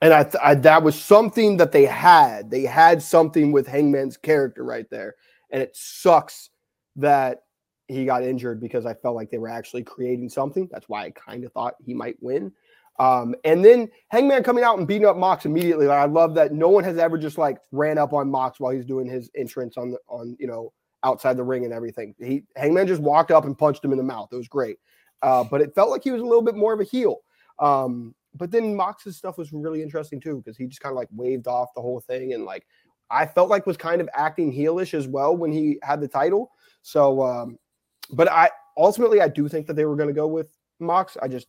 and 0.02 0.14
I, 0.14 0.24
th- 0.24 0.36
I 0.42 0.56
that 0.56 0.84
was 0.84 1.00
something 1.00 1.58
that 1.58 1.72
they 1.72 1.86
had. 1.86 2.50
They 2.50 2.64
had 2.64 3.02
something 3.04 3.52
with 3.52 3.68
Hangman's 3.68 4.18
character 4.18 4.64
right 4.64 4.90
there. 4.90 5.16
And 5.52 5.62
it 5.62 5.76
sucks 5.76 6.52
that 6.96 7.44
he 7.88 8.06
got 8.06 8.24
injured 8.24 8.62
because 8.62 8.86
I 8.86 8.94
felt 8.94 9.16
like 9.16 9.30
they 9.30 9.40
were 9.40 9.50
actually 9.50 9.84
creating 9.84 10.30
something. 10.30 10.70
That's 10.72 10.88
why 10.88 11.06
I 11.06 11.12
kind 11.12 11.44
of 11.44 11.52
thought 11.52 11.76
he 11.84 11.94
might 11.94 12.16
win. 12.22 12.52
Um, 13.00 13.34
and 13.46 13.64
then 13.64 13.90
Hangman 14.10 14.44
coming 14.44 14.64
out 14.64 14.78
and 14.78 14.88
beating 14.88 15.08
up 15.08 15.16
Mox 15.16 15.46
immediately. 15.46 15.88
Like, 15.88 16.00
I 16.00 16.06
love 16.06 16.36
that 16.36 16.52
no 16.52 16.68
one 16.68 16.84
has 16.84 16.98
ever 16.98 17.18
just 17.18 17.38
like 17.38 17.58
ran 17.72 17.98
up 17.98 18.12
on 18.12 18.30
Mox 18.30 18.60
while 18.60 18.74
he's 18.74 18.86
doing 18.86 19.08
his 19.08 19.32
entrance 19.36 19.78
on 19.78 19.92
the 19.92 20.00
on 20.08 20.36
you 20.40 20.48
know 20.48 20.74
outside 21.04 21.38
the 21.38 21.44
ring 21.44 21.64
and 21.64 21.74
everything. 21.74 22.14
He 22.20 22.44
Hangman 22.58 22.88
just 22.88 23.02
walked 23.02 23.32
up 23.32 23.46
and 23.46 23.58
punched 23.58 23.84
him 23.84 23.92
in 23.92 23.98
the 23.98 24.04
mouth. 24.04 24.30
It 24.32 24.36
was 24.36 24.50
great. 24.50 24.78
Uh, 25.22 25.44
but 25.44 25.62
it 25.62 25.74
felt 25.76 25.90
like 25.90 26.04
he 26.04 26.12
was 26.12 26.22
a 26.22 26.26
little 26.26 26.42
bit 26.42 26.56
more 26.56 26.74
of 26.74 26.80
a 26.80 26.86
heel. 26.86 27.18
Um, 27.60 28.16
but 28.36 28.52
then 28.52 28.76
Mox's 28.76 29.18
stuff 29.18 29.38
was 29.38 29.52
really 29.52 29.82
interesting 29.82 30.20
too 30.20 30.38
because 30.38 30.58
he 30.58 30.68
just 30.68 30.82
kind 30.82 30.92
of 30.92 30.98
like 30.98 31.10
waved 31.12 31.48
off 31.48 31.70
the 31.76 31.82
whole 31.82 32.00
thing 32.00 32.34
and 32.34 32.46
like 32.46 32.66
I 33.10 33.26
felt 33.26 33.50
like 33.50 33.66
was 33.66 33.78
kind 33.78 34.02
of 34.02 34.10
acting 34.14 34.54
heelish 34.54 34.94
as 34.94 35.08
well 35.08 35.36
when 35.36 35.52
he 35.52 35.80
had 35.82 36.00
the 36.00 36.08
title. 36.08 36.52
So, 36.82 37.24
um, 37.24 37.58
but 38.12 38.30
I 38.30 38.50
ultimately 38.78 39.22
I 39.22 39.28
do 39.28 39.48
think 39.48 39.68
that 39.68 39.76
they 39.76 39.86
were 39.86 39.96
going 39.96 40.10
to 40.10 40.14
go 40.14 40.28
with 40.28 40.56
Mox. 40.80 41.18
I 41.22 41.28
just 41.28 41.48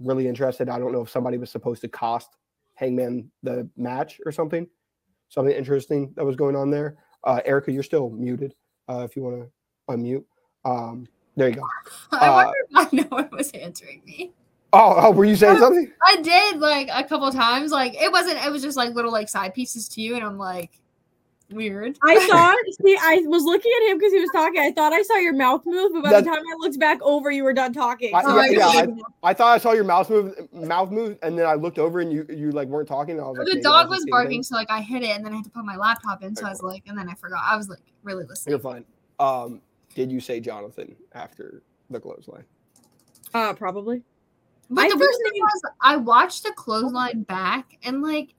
really 0.00 0.28
interested. 0.28 0.68
I 0.68 0.78
don't 0.78 0.92
know 0.92 1.02
if 1.02 1.10
somebody 1.10 1.38
was 1.38 1.50
supposed 1.50 1.80
to 1.82 1.88
cost 1.88 2.36
Hangman 2.74 3.30
the 3.42 3.68
match 3.76 4.20
or 4.24 4.32
something. 4.32 4.66
Something 5.28 5.54
interesting 5.54 6.12
that 6.16 6.24
was 6.24 6.36
going 6.36 6.54
on 6.56 6.70
there. 6.70 6.96
Uh, 7.24 7.40
Erika, 7.44 7.72
you're 7.72 7.82
still 7.82 8.10
muted. 8.10 8.54
Uh, 8.88 9.00
if 9.00 9.16
you 9.16 9.22
want 9.22 9.42
to 9.42 9.92
unmute, 9.92 10.24
um, 10.64 11.06
there 11.36 11.48
you 11.48 11.56
go. 11.56 11.62
I 12.12 12.28
Uh, 12.28 12.34
wonder 12.34 12.54
if 12.70 12.76
I 12.76 12.96
know 12.96 13.06
what 13.08 13.32
was 13.32 13.50
answering 13.52 14.02
me. 14.06 14.32
Oh, 14.72 14.94
oh, 14.98 15.10
were 15.10 15.24
you 15.24 15.36
saying 15.36 15.58
something? 15.60 15.90
I 16.06 16.20
did 16.22 16.58
like 16.60 16.88
a 16.92 17.02
couple 17.04 17.30
times. 17.32 17.72
Like 17.72 17.94
it 18.00 18.12
wasn't. 18.12 18.44
It 18.44 18.52
was 18.52 18.62
just 18.62 18.76
like 18.76 18.94
little 18.94 19.12
like 19.12 19.28
side 19.28 19.54
pieces 19.54 19.88
to 19.90 20.00
you, 20.00 20.14
and 20.14 20.24
I'm 20.24 20.38
like, 20.38 20.80
weird. 21.50 21.96
i 22.02 22.26
thought 22.30 22.56
see 22.84 22.96
i 23.00 23.22
was 23.26 23.44
looking 23.44 23.70
at 23.82 23.90
him 23.90 23.98
because 23.98 24.12
he 24.12 24.18
was 24.20 24.30
talking 24.32 24.60
i 24.60 24.72
thought 24.72 24.92
i 24.92 25.00
saw 25.02 25.14
your 25.16 25.32
mouth 25.32 25.62
move 25.64 25.92
but 25.92 26.02
by 26.02 26.10
That- 26.10 26.24
the 26.24 26.30
time 26.30 26.40
i 26.40 26.56
looked 26.58 26.78
back 26.80 26.98
over 27.02 27.30
you 27.30 27.44
were 27.44 27.52
done 27.52 27.72
talking 27.72 28.12
I- 28.14 28.22
So 28.22 28.34
yeah, 28.34 28.40
I 28.40 28.46
yeah, 28.74 28.80
didn't- 28.80 29.02
I 29.22 29.32
thought 29.34 29.54
I 29.54 29.58
saw 29.58 29.72
your 29.72 29.84
mouth 29.84 30.10
move, 30.10 30.34
mouth 30.52 30.90
move, 30.90 31.18
and 31.22 31.38
then 31.38 31.46
I 31.46 31.54
looked 31.54 31.78
over 31.78 32.00
and 32.00 32.12
you 32.12 32.26
you 32.28 32.50
like 32.52 32.68
weren't 32.68 32.88
talking. 32.88 33.12
And 33.18 33.20
I 33.24 33.28
was 33.28 33.38
like, 33.38 33.46
the 33.48 33.54
maybe 33.56 33.66
I 33.66 33.70
dog 33.82 33.90
was 33.90 34.04
barking, 34.08 34.30
things. 34.30 34.48
so 34.48 34.54
like 34.56 34.70
I 34.70 34.80
hit 34.80 35.02
it, 35.02 35.10
and 35.16 35.24
then 35.24 35.32
I 35.32 35.36
had 35.36 35.44
to 35.46 35.50
put 35.50 35.64
my 35.64 35.76
laptop 35.76 36.22
in. 36.22 36.34
So 36.36 36.46
I 36.46 36.50
was 36.50 36.62
like, 36.62 36.82
and 36.86 36.96
then 36.96 37.08
I 37.08 37.14
forgot. 37.14 37.40
I 37.44 37.56
was 37.56 37.68
like 37.68 37.80
really 38.04 38.24
listening. 38.24 38.52
You're 38.52 38.60
fine. 38.60 38.84
Um, 39.18 39.60
did 39.96 40.12
you 40.12 40.20
say 40.20 40.38
Jonathan 40.40 40.94
after 41.12 41.62
the 41.90 41.98
clothesline? 42.00 42.44
uh 43.34 43.52
probably 43.54 44.02
But 44.70 44.82
I 44.82 44.84
the 44.84 44.90
think 44.90 45.00
weird 45.00 45.32
thing 45.32 45.42
was, 45.42 45.62
I 45.80 45.96
watched 45.96 46.44
the 46.44 46.52
clothesline 46.52 47.22
back, 47.22 47.76
and 47.82 48.00
like, 48.02 48.34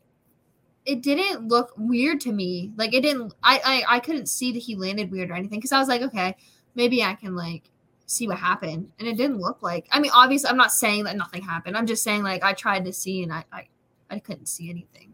it 0.88 1.02
didn't 1.04 1.48
look 1.48 1.74
weird 1.78 2.22
to 2.22 2.32
me. 2.32 2.72
Like, 2.78 2.94
it 2.94 3.02
didn't. 3.02 3.34
I 3.44 3.84
I, 3.88 3.98
I 3.98 4.00
couldn't 4.00 4.28
see 4.28 4.52
that 4.54 4.60
he 4.60 4.76
landed 4.76 5.12
weird 5.12 5.30
or 5.30 5.34
anything 5.34 5.60
because 5.60 5.72
I 5.72 5.80
was 5.80 5.88
like, 5.88 6.02
okay, 6.02 6.36
maybe 6.74 7.04
I 7.04 7.14
can 7.14 7.36
like 7.36 7.70
see 8.08 8.28
what 8.28 8.38
happened, 8.40 8.92
and 8.98 9.08
it 9.08 9.18
didn't 9.18 9.40
look 9.40 9.62
like. 9.62 9.88
I 9.92 10.00
mean, 10.00 10.12
obviously, 10.14 10.50
I'm 10.50 10.58
not 10.58 10.72
saying 10.72 11.04
that 11.04 11.18
nothing 11.18 11.44
happened. 11.44 11.78
I'm 11.78 11.86
just 11.86 12.04
saying 12.04 12.24
like 12.24 12.44
I 12.44 12.54
tried 12.54 12.86
to 12.86 12.94
see, 12.94 13.22
and 13.22 13.32
I 13.32 13.44
I, 13.52 13.68
I 14.10 14.20
couldn't 14.20 14.48
see 14.48 14.70
anything. 14.70 15.14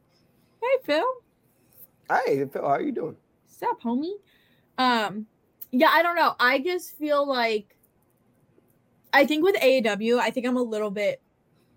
hey 0.61 0.77
phil 0.85 1.05
Hey, 2.09 2.45
Phil, 2.51 2.61
how 2.61 2.67
are 2.67 2.81
you 2.81 2.91
doing? 2.91 3.15
What's 3.45 3.63
up, 3.63 3.81
homie? 3.81 4.11
Um, 4.77 5.25
yeah, 5.71 5.89
I 5.91 6.03
don't 6.03 6.15
know. 6.15 6.35
I 6.39 6.59
just 6.59 6.97
feel 6.97 7.27
like 7.27 7.75
I 9.13 9.25
think 9.25 9.43
with 9.43 9.55
AEW, 9.55 10.19
I 10.19 10.29
think 10.29 10.45
I'm 10.45 10.57
a 10.57 10.61
little 10.61 10.91
bit 10.91 11.21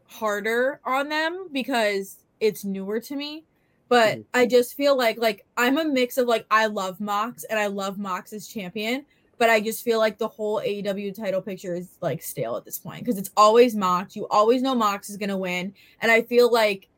harder 0.07 0.81
on 0.85 1.09
them 1.09 1.49
because 1.53 2.19
it's 2.41 2.65
newer 2.65 3.01
to 3.01 3.17
me. 3.17 3.45
But 3.89 4.19
Mhm. 4.19 4.25
I 4.35 4.47
just 4.47 4.75
feel 4.75 4.97
like 4.97 5.19
like 5.19 5.45
I'm 5.57 5.79
a 5.79 5.85
mix 5.85 6.19
of 6.19 6.27
like 6.27 6.47
I 6.51 6.67
love 6.67 7.01
Mox 7.01 7.45
and 7.45 7.59
I 7.59 7.67
love 7.67 7.99
Mox 7.99 8.33
as 8.33 8.49
champion, 8.49 9.07
but 9.39 9.51
I 9.51 9.61
just 9.61 9.85
feel 9.85 9.99
like 9.99 10.19
the 10.19 10.29
whole 10.29 10.61
AEW 10.61 11.13
title 11.13 11.41
picture 11.43 11.75
is 11.75 11.91
like 12.01 12.23
stale 12.23 12.57
at 12.57 12.65
this 12.65 12.79
point 12.79 13.05
because 13.05 13.19
it's 13.19 13.31
always 13.37 13.77
Mox. 13.77 14.17
You 14.17 14.27
always 14.29 14.63
know 14.63 14.75
Mox 14.75 15.09
is 15.11 15.17
gonna 15.17 15.39
win, 15.39 15.73
and 16.01 16.11
I 16.11 16.23
feel 16.23 16.51
like 16.53 16.89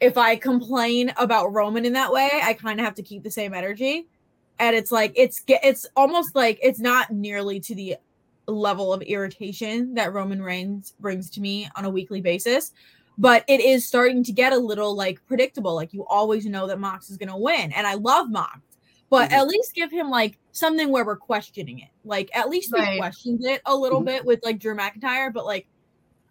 if 0.00 0.16
I 0.16 0.36
complain 0.36 1.12
about 1.16 1.52
Roman 1.52 1.84
in 1.84 1.92
that 1.94 2.12
way, 2.12 2.30
I 2.42 2.54
kind 2.54 2.80
of 2.80 2.86
have 2.86 2.94
to 2.96 3.02
keep 3.02 3.22
the 3.22 3.30
same 3.30 3.52
energy. 3.54 4.06
And 4.58 4.76
it's 4.76 4.92
like 4.92 5.12
it's 5.16 5.42
it's 5.48 5.86
almost 5.96 6.34
like 6.34 6.58
it's 6.62 6.80
not 6.80 7.10
nearly 7.10 7.60
to 7.60 7.74
the 7.74 7.96
level 8.46 8.92
of 8.92 9.02
irritation 9.02 9.94
that 9.94 10.12
Roman 10.12 10.42
Reigns 10.42 10.94
brings 11.00 11.30
to 11.30 11.40
me 11.40 11.68
on 11.76 11.84
a 11.84 11.90
weekly 11.90 12.20
basis, 12.20 12.72
but 13.20 13.44
it 13.48 13.60
is 13.60 13.86
starting 13.86 14.24
to 14.24 14.32
get 14.32 14.52
a 14.54 14.56
little 14.58 14.96
like 14.96 15.24
predictable. 15.26 15.74
Like 15.74 15.92
you 15.92 16.06
always 16.06 16.46
know 16.46 16.66
that 16.66 16.80
Mox 16.80 17.10
is 17.10 17.18
going 17.18 17.28
to 17.28 17.36
win, 17.36 17.70
and 17.72 17.86
I 17.86 17.94
love 17.94 18.30
Mox, 18.30 18.58
but 19.10 19.28
Mhm. 19.30 19.34
at 19.34 19.46
least 19.46 19.74
give 19.74 19.90
him 19.90 20.08
like 20.08 20.38
something 20.52 20.88
where 20.90 21.04
we're 21.04 21.16
questioning 21.16 21.80
it. 21.80 21.90
Like 22.04 22.30
at 22.34 22.48
least 22.48 22.72
we 22.72 22.96
questioned 22.98 23.44
it 23.44 23.60
a 23.66 23.76
little 23.76 24.00
Mhm. 24.00 24.06
bit 24.06 24.24
with 24.24 24.40
like 24.42 24.58
Drew 24.58 24.74
McIntyre, 24.74 25.32
but 25.32 25.44
like 25.44 25.68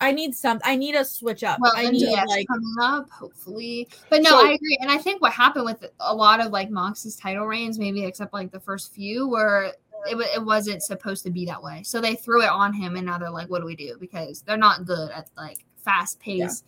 I 0.01 0.13
need 0.13 0.33
some. 0.33 0.59
I 0.63 0.77
need 0.77 0.95
a 0.95 1.03
switch 1.05 1.43
up. 1.43 1.59
Well, 1.59 1.73
I 1.75 1.89
need 1.91 2.07
like 2.07 2.47
coming 2.47 2.75
up, 2.81 3.09
hopefully. 3.09 3.87
But 4.09 4.23
no, 4.23 4.29
So- 4.31 4.47
I 4.47 4.51
agree, 4.53 4.77
and 4.81 4.89
I 4.89 4.97
think 4.97 5.21
what 5.21 5.33
happened 5.33 5.65
with 5.65 5.83
a 5.99 6.15
lot 6.15 6.39
of 6.39 6.51
like 6.51 6.71
Mox's 6.71 7.15
title 7.17 7.45
reigns, 7.45 7.77
maybe 7.77 8.03
except 8.05 8.33
like 8.33 8.51
the 8.51 8.59
first 8.61 8.93
few, 8.93 9.27
were 9.27 9.73
it, 10.07 10.15
it 10.35 10.43
wasn't 10.45 10.81
supposed 10.81 11.23
to 11.25 11.29
be 11.29 11.45
that 11.45 11.61
way. 11.61 11.83
So 11.83 11.99
they 11.99 12.15
threw 12.15 12.41
it 12.41 12.49
on 12.49 12.71
him, 12.73 12.95
and 12.95 13.05
now 13.05 13.17
they're 13.17 13.29
like, 13.29 13.49
"What 13.49 13.59
do 13.59 13.65
we 13.65 13.75
do?" 13.75 13.97
Because 13.99 14.41
they're 14.41 14.55
not 14.57 14.85
good 14.85 15.11
at 15.11 15.29
like 15.35 15.65
fast 15.83 16.17
paced 16.21 16.65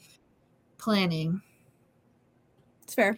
planning. 0.82 1.42
It's 2.84 2.94
fair. 2.94 3.18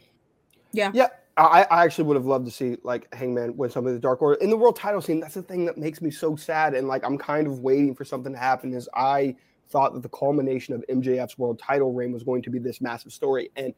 Yeah, 0.94 1.08
I, 1.38 1.66
I 1.70 1.84
actually 1.84 2.04
would 2.06 2.16
have 2.16 2.26
loved 2.26 2.46
to 2.46 2.52
see 2.52 2.78
like 2.84 3.14
Hangman 3.14 3.58
win 3.58 3.70
some 3.70 3.88
of 3.88 3.94
the 3.94 4.00
Dark 4.00 4.22
Order 4.22 4.40
in 4.42 4.50
the 4.50 4.58
world 4.58 4.76
title 4.76 5.02
scene. 5.02 5.20
That's 5.20 5.34
the 5.34 5.42
thing 5.42 5.66
that 5.66 5.78
makes 5.78 6.02
me 6.02 6.12
so 6.12 6.36
sad, 6.36 6.76
and 6.76 6.88
like 6.88 7.04
I'm 7.04 7.18
kind 7.18 7.48
of 7.48 7.60
waiting 7.60 7.96
for 7.96 8.06
something 8.06 8.34
to 8.34 8.38
happen. 8.38 8.74
Is 8.74 8.88
I 8.94 9.36
thought 9.70 9.94
that 9.94 10.04
the 10.04 10.10
culmination 10.10 10.76
of 10.76 10.84
MJF's 10.90 11.38
world 11.38 11.58
title 11.58 11.94
reign 11.94 12.12
was 12.12 12.24
going 12.24 12.44
to 12.44 12.50
be 12.50 12.60
this 12.60 12.82
massive 12.82 13.12
story, 13.12 13.50
and 13.56 13.74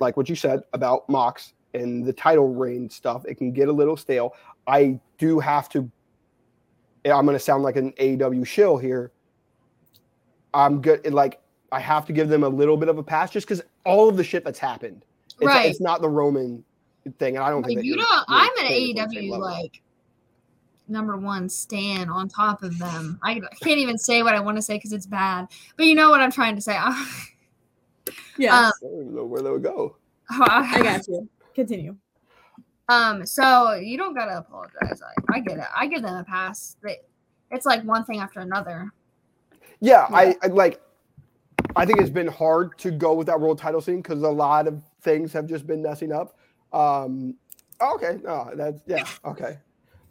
like 0.00 0.16
what 0.16 0.28
you 0.28 0.36
said 0.36 0.60
about 0.72 1.08
Mox 1.08 1.52
and 1.74 2.04
the 2.04 2.12
title 2.12 2.54
reign 2.54 2.88
stuff, 2.88 3.24
it 3.26 3.34
can 3.36 3.52
get 3.52 3.68
a 3.68 3.72
little 3.72 3.96
stale. 3.96 4.34
I 4.66 4.98
do 5.18 5.38
have 5.40 5.68
to. 5.70 5.90
I'm 7.04 7.24
going 7.24 7.36
to 7.36 7.38
sound 7.38 7.62
like 7.62 7.76
an 7.76 7.92
AEW 8.00 8.46
shill 8.46 8.78
here. 8.78 9.12
I'm 10.52 10.80
good. 10.80 11.12
Like 11.12 11.40
I 11.72 11.80
have 11.80 12.06
to 12.06 12.12
give 12.12 12.28
them 12.28 12.44
a 12.44 12.48
little 12.48 12.76
bit 12.76 12.88
of 12.88 12.98
a 12.98 13.02
pass 13.02 13.30
just 13.30 13.46
because 13.46 13.62
all 13.84 14.08
of 14.08 14.16
the 14.16 14.24
shit 14.24 14.44
that's 14.44 14.58
happened. 14.58 15.04
It's, 15.26 15.46
Right. 15.46 15.66
it's 15.70 15.80
not 15.80 16.00
the 16.00 16.08
Roman 16.08 16.64
thing, 17.18 17.36
and 17.36 17.44
I 17.44 17.50
don't 17.50 17.62
think 17.62 17.76
Like 17.76 17.82
that 17.82 17.84
you 17.86 17.96
you're 17.96 18.04
really 18.04 18.24
I'm 18.28 18.48
an 18.58 18.66
putting 18.66 18.96
it 18.96 19.00
on 19.00 19.08
the 19.08 19.14
same 19.14 19.30
AEW 19.30 19.38
like 19.38 19.82
number 20.88 21.16
one 21.16 21.48
stand 21.48 22.10
on 22.10 22.28
top 22.28 22.62
of 22.62 22.78
them. 22.78 23.18
I 23.22 23.40
can't 23.62 23.78
even 23.78 23.98
say 23.98 24.22
what 24.22 24.34
I 24.34 24.40
want 24.40 24.56
to 24.56 24.62
say 24.62 24.76
because 24.76 24.92
it's 24.92 25.06
bad. 25.06 25.48
But 25.76 25.86
you 25.86 25.94
know 25.94 26.10
what 26.10 26.20
I'm 26.20 26.32
trying 26.32 26.54
to 26.56 26.62
say. 26.62 26.78
Yeah, 28.38 28.54
Um, 28.54 28.64
I 28.66 28.70
don't 28.82 29.00
even 29.00 29.14
know 29.14 29.24
where 29.24 29.42
that 29.42 29.50
would 29.50 29.62
go. 29.62 29.96
I 30.30 30.80
got 30.82 31.08
you. 31.08 31.28
Continue. 31.54 31.96
Um, 32.88 33.26
so 33.26 33.74
you 33.74 33.96
don't 33.98 34.14
gotta 34.14 34.38
apologize. 34.38 35.00
I, 35.02 35.36
I 35.36 35.40
get 35.40 35.58
it. 35.58 35.64
I 35.74 35.86
give 35.86 36.02
them 36.02 36.16
a 36.16 36.22
pass. 36.22 36.76
They, 36.82 36.98
it's 37.50 37.66
like 37.66 37.82
one 37.82 38.04
thing 38.04 38.20
after 38.20 38.40
another. 38.40 38.92
Yeah, 39.80 40.06
I, 40.10 40.36
I 40.42 40.48
like. 40.48 40.80
I 41.76 41.84
think 41.84 42.00
it's 42.00 42.10
been 42.10 42.26
hard 42.26 42.78
to 42.78 42.90
go 42.90 43.12
with 43.12 43.26
that 43.26 43.38
world 43.38 43.58
title 43.58 43.82
scene 43.82 44.00
because 44.00 44.22
a 44.22 44.28
lot 44.28 44.66
of 44.66 44.82
things 45.02 45.32
have 45.34 45.46
just 45.46 45.66
been 45.66 45.82
messing 45.82 46.10
up. 46.10 46.38
Um, 46.72 47.34
okay, 47.80 48.18
no, 48.24 48.50
that's 48.54 48.80
yeah, 48.86 49.06
okay. 49.26 49.58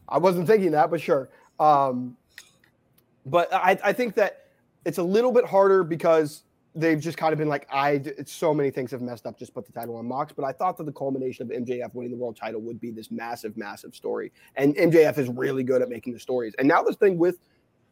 I 0.07 0.19
wasn't 0.19 0.47
thinking 0.47 0.71
that, 0.71 0.91
but 0.91 1.01
sure. 1.01 1.29
Um, 1.59 2.15
but 3.25 3.51
I, 3.51 3.77
I 3.83 3.93
think 3.93 4.13
that 4.15 4.49
it's 4.85 4.99
a 4.99 5.03
little 5.03 5.31
bit 5.31 5.45
harder 5.45 5.83
because 5.83 6.43
they've 6.75 6.99
just 6.99 7.17
kind 7.17 7.33
of 7.33 7.39
been 7.39 7.47
like, 7.47 7.67
I, 7.71 7.93
it's 8.05 8.31
so 8.31 8.53
many 8.53 8.69
things 8.69 8.91
have 8.91 9.01
messed 9.01 9.25
up. 9.25 9.39
Just 9.39 9.53
put 9.53 9.65
the 9.65 9.71
title 9.71 9.95
on 9.95 10.05
Mox. 10.07 10.33
But 10.33 10.45
I 10.45 10.51
thought 10.51 10.77
that 10.77 10.83
the 10.83 10.91
culmination 10.91 11.49
of 11.49 11.57
MJF 11.57 11.95
winning 11.95 12.11
the 12.11 12.17
world 12.17 12.35
title 12.35 12.61
would 12.61 12.79
be 12.79 12.91
this 12.91 13.09
massive, 13.09 13.57
massive 13.57 13.95
story. 13.95 14.31
And 14.55 14.75
MJF 14.75 15.17
is 15.17 15.29
really 15.29 15.63
good 15.63 15.81
at 15.81 15.89
making 15.89 16.13
the 16.13 16.19
stories. 16.19 16.53
And 16.59 16.67
now 16.67 16.83
this 16.83 16.97
thing 16.97 17.17
with 17.17 17.39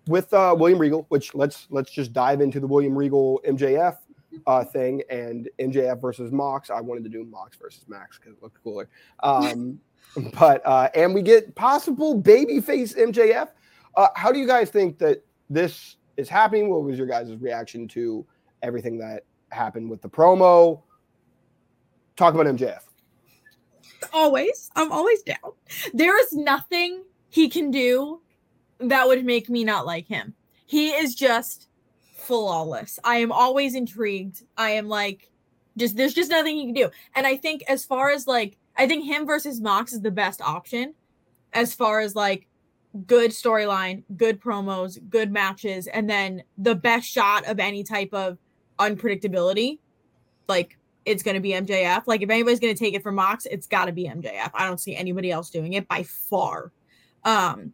with 0.07 0.33
uh, 0.33 0.55
William 0.57 0.79
Regal, 0.79 1.05
which 1.09 1.33
let's 1.35 1.67
let's 1.69 1.91
just 1.91 2.13
dive 2.13 2.41
into 2.41 2.59
the 2.59 2.67
William 2.67 2.95
Regal 2.95 3.41
MJF 3.47 3.97
uh, 4.47 4.63
thing 4.63 5.01
and 5.09 5.49
MJF 5.59 6.01
versus 6.01 6.31
Mox. 6.31 6.69
I 6.69 6.81
wanted 6.81 7.03
to 7.03 7.09
do 7.09 7.23
Mox 7.23 7.57
versus 7.57 7.85
Max 7.87 8.17
because 8.17 8.33
it 8.33 8.43
looked 8.43 8.61
cooler. 8.63 8.89
Um, 9.21 9.79
but 10.39 10.61
uh, 10.65 10.89
and 10.95 11.13
we 11.13 11.21
get 11.21 11.55
possible 11.55 12.21
babyface 12.21 12.97
MJF. 12.97 13.49
Uh, 13.95 14.07
how 14.15 14.31
do 14.31 14.39
you 14.39 14.47
guys 14.47 14.69
think 14.69 14.97
that 14.99 15.23
this 15.49 15.97
is 16.17 16.29
happening? 16.29 16.69
What 16.69 16.83
was 16.83 16.97
your 16.97 17.07
guys' 17.07 17.35
reaction 17.35 17.87
to 17.89 18.25
everything 18.61 18.97
that 18.99 19.23
happened 19.51 19.89
with 19.89 20.01
the 20.01 20.09
promo? 20.09 20.81
Talk 22.15 22.33
about 22.33 22.47
MJF. 22.47 22.81
Always. 24.11 24.69
I'm 24.75 24.91
always 24.91 25.21
down. 25.23 25.37
There 25.93 26.19
is 26.19 26.33
nothing 26.33 27.03
he 27.29 27.49
can 27.49 27.71
do 27.71 28.21
that 28.89 29.07
would 29.07 29.23
make 29.25 29.49
me 29.49 29.63
not 29.63 29.85
like 29.85 30.07
him. 30.07 30.33
He 30.65 30.89
is 30.89 31.15
just 31.15 31.67
flawless. 32.15 32.99
I 33.03 33.17
am 33.17 33.31
always 33.31 33.75
intrigued. 33.75 34.43
I 34.57 34.71
am 34.71 34.87
like, 34.87 35.29
just 35.77 35.95
there's 35.95 36.13
just 36.13 36.29
nothing 36.31 36.55
he 36.55 36.65
can 36.65 36.73
do. 36.73 36.89
And 37.15 37.27
I 37.27 37.37
think 37.37 37.63
as 37.67 37.85
far 37.85 38.11
as 38.11 38.27
like, 38.27 38.57
I 38.77 38.87
think 38.87 39.05
him 39.05 39.25
versus 39.25 39.61
Mox 39.61 39.93
is 39.93 40.01
the 40.01 40.11
best 40.11 40.41
option 40.41 40.93
as 41.53 41.73
far 41.73 41.99
as 41.99 42.15
like 42.15 42.47
good 43.05 43.31
storyline, 43.31 44.03
good 44.15 44.41
promos, 44.41 44.97
good 45.09 45.31
matches, 45.31 45.87
and 45.87 46.09
then 46.09 46.43
the 46.57 46.75
best 46.75 47.07
shot 47.07 47.45
of 47.47 47.59
any 47.59 47.83
type 47.83 48.13
of 48.13 48.37
unpredictability. 48.79 49.79
Like 50.47 50.77
it's 51.05 51.23
going 51.23 51.35
to 51.35 51.41
be 51.41 51.51
MJF. 51.51 52.03
Like 52.07 52.21
if 52.21 52.29
anybody's 52.29 52.59
going 52.59 52.73
to 52.73 52.79
take 52.79 52.93
it 52.93 53.03
from 53.03 53.15
Mox, 53.15 53.45
it's 53.45 53.67
got 53.67 53.85
to 53.85 53.91
be 53.91 54.05
MJF. 54.05 54.51
I 54.53 54.65
don't 54.65 54.79
see 54.79 54.95
anybody 54.95 55.31
else 55.31 55.49
doing 55.49 55.73
it 55.73 55.87
by 55.87 56.03
far. 56.03 56.71
Um 57.25 57.73